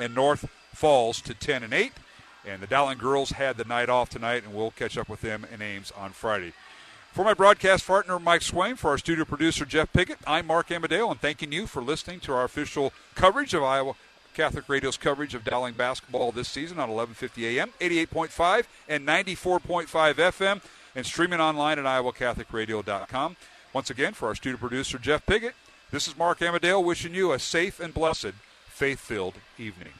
and 0.00 0.14
North 0.14 0.48
falls 0.74 1.20
to 1.22 1.32
10 1.32 1.62
and 1.62 1.72
8. 1.72 1.92
And 2.46 2.60
the 2.60 2.66
Dowling 2.66 2.98
girls 2.98 3.30
had 3.30 3.56
the 3.56 3.64
night 3.64 3.88
off 3.88 4.10
tonight, 4.10 4.44
and 4.44 4.54
we'll 4.54 4.70
catch 4.70 4.98
up 4.98 5.08
with 5.08 5.20
them 5.20 5.46
in 5.52 5.62
Ames 5.62 5.92
on 5.96 6.10
Friday. 6.10 6.52
For 7.12 7.24
my 7.24 7.32
broadcast 7.32 7.86
partner, 7.86 8.18
Mike 8.18 8.40
Swaim, 8.40 8.76
for 8.76 8.90
our 8.90 8.98
studio 8.98 9.24
producer, 9.24 9.64
Jeff 9.64 9.92
Piggott, 9.92 10.18
I'm 10.26 10.46
Mark 10.46 10.70
Amadeo, 10.72 11.10
and 11.10 11.20
thanking 11.20 11.52
you 11.52 11.66
for 11.66 11.80
listening 11.80 12.20
to 12.20 12.32
our 12.32 12.44
official 12.44 12.92
coverage 13.14 13.54
of 13.54 13.62
Iowa 13.62 13.94
Catholic 14.34 14.68
Radio's 14.68 14.96
coverage 14.96 15.34
of 15.34 15.44
Dowling 15.44 15.74
basketball 15.74 16.32
this 16.32 16.48
season 16.48 16.78
on 16.78 16.90
1150 16.90 17.58
AM, 17.58 17.70
88.5 17.80 18.64
and 18.88 19.06
94.5 19.06 19.86
FM, 20.14 20.60
and 20.96 21.06
streaming 21.06 21.40
online 21.40 21.78
at 21.78 21.84
iowacatholicradio.com. 21.84 23.36
Once 23.72 23.90
again, 23.90 24.12
for 24.12 24.26
our 24.26 24.34
studio 24.34 24.58
producer, 24.58 24.98
Jeff 24.98 25.24
Piggott, 25.24 25.54
this 25.92 26.08
is 26.08 26.18
Mark 26.18 26.42
Amadeo 26.42 26.80
wishing 26.80 27.14
you 27.14 27.32
a 27.32 27.38
safe 27.38 27.78
and 27.78 27.94
blessed, 27.94 28.32
faith-filled 28.66 29.34
evening. 29.56 29.92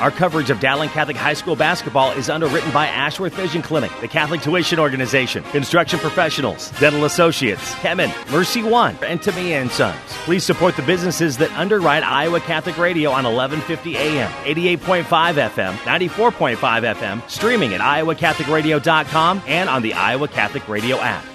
Our 0.00 0.10
coverage 0.10 0.48
of 0.48 0.60
Dowling 0.60 0.88
Catholic 0.88 1.18
High 1.18 1.34
School 1.34 1.56
basketball 1.56 2.12
is 2.12 2.30
underwritten 2.30 2.72
by 2.72 2.86
Ashworth 2.86 3.34
Vision 3.34 3.60
Clinic, 3.60 3.90
the 4.00 4.08
Catholic 4.08 4.40
Tuition 4.40 4.78
Organization, 4.78 5.42
Construction 5.44 5.98
Professionals, 5.98 6.70
Dental 6.80 7.04
Associates, 7.04 7.74
Kemin, 7.74 8.10
Mercy 8.32 8.62
One, 8.62 8.96
and 9.02 9.20
Tumea 9.20 9.60
and 9.60 9.70
Sons. 9.70 10.00
Please 10.24 10.42
support 10.42 10.74
the 10.76 10.82
businesses 10.82 11.36
that 11.36 11.52
underwrite 11.52 12.02
Iowa 12.02 12.40
Catholic 12.40 12.78
Radio 12.78 13.10
on 13.10 13.24
1150 13.24 13.96
AM, 13.98 14.30
88.5 14.44 15.04
FM, 15.04 15.74
94.5 15.74 16.94
FM, 16.94 17.30
streaming 17.30 17.74
at 17.74 17.82
iowacatholicradio.com 17.82 19.42
and 19.46 19.68
on 19.68 19.82
the 19.82 19.92
Iowa 19.92 20.28
Catholic 20.28 20.66
Radio 20.66 20.96
app. 20.96 21.26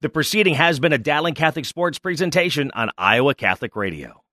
The 0.00 0.08
proceeding 0.08 0.54
has 0.54 0.80
been 0.80 0.92
a 0.92 0.98
Dowling 0.98 1.34
Catholic 1.34 1.64
Sports 1.64 2.00
presentation 2.00 2.72
on 2.74 2.90
Iowa 2.98 3.36
Catholic 3.36 3.76
Radio. 3.76 4.23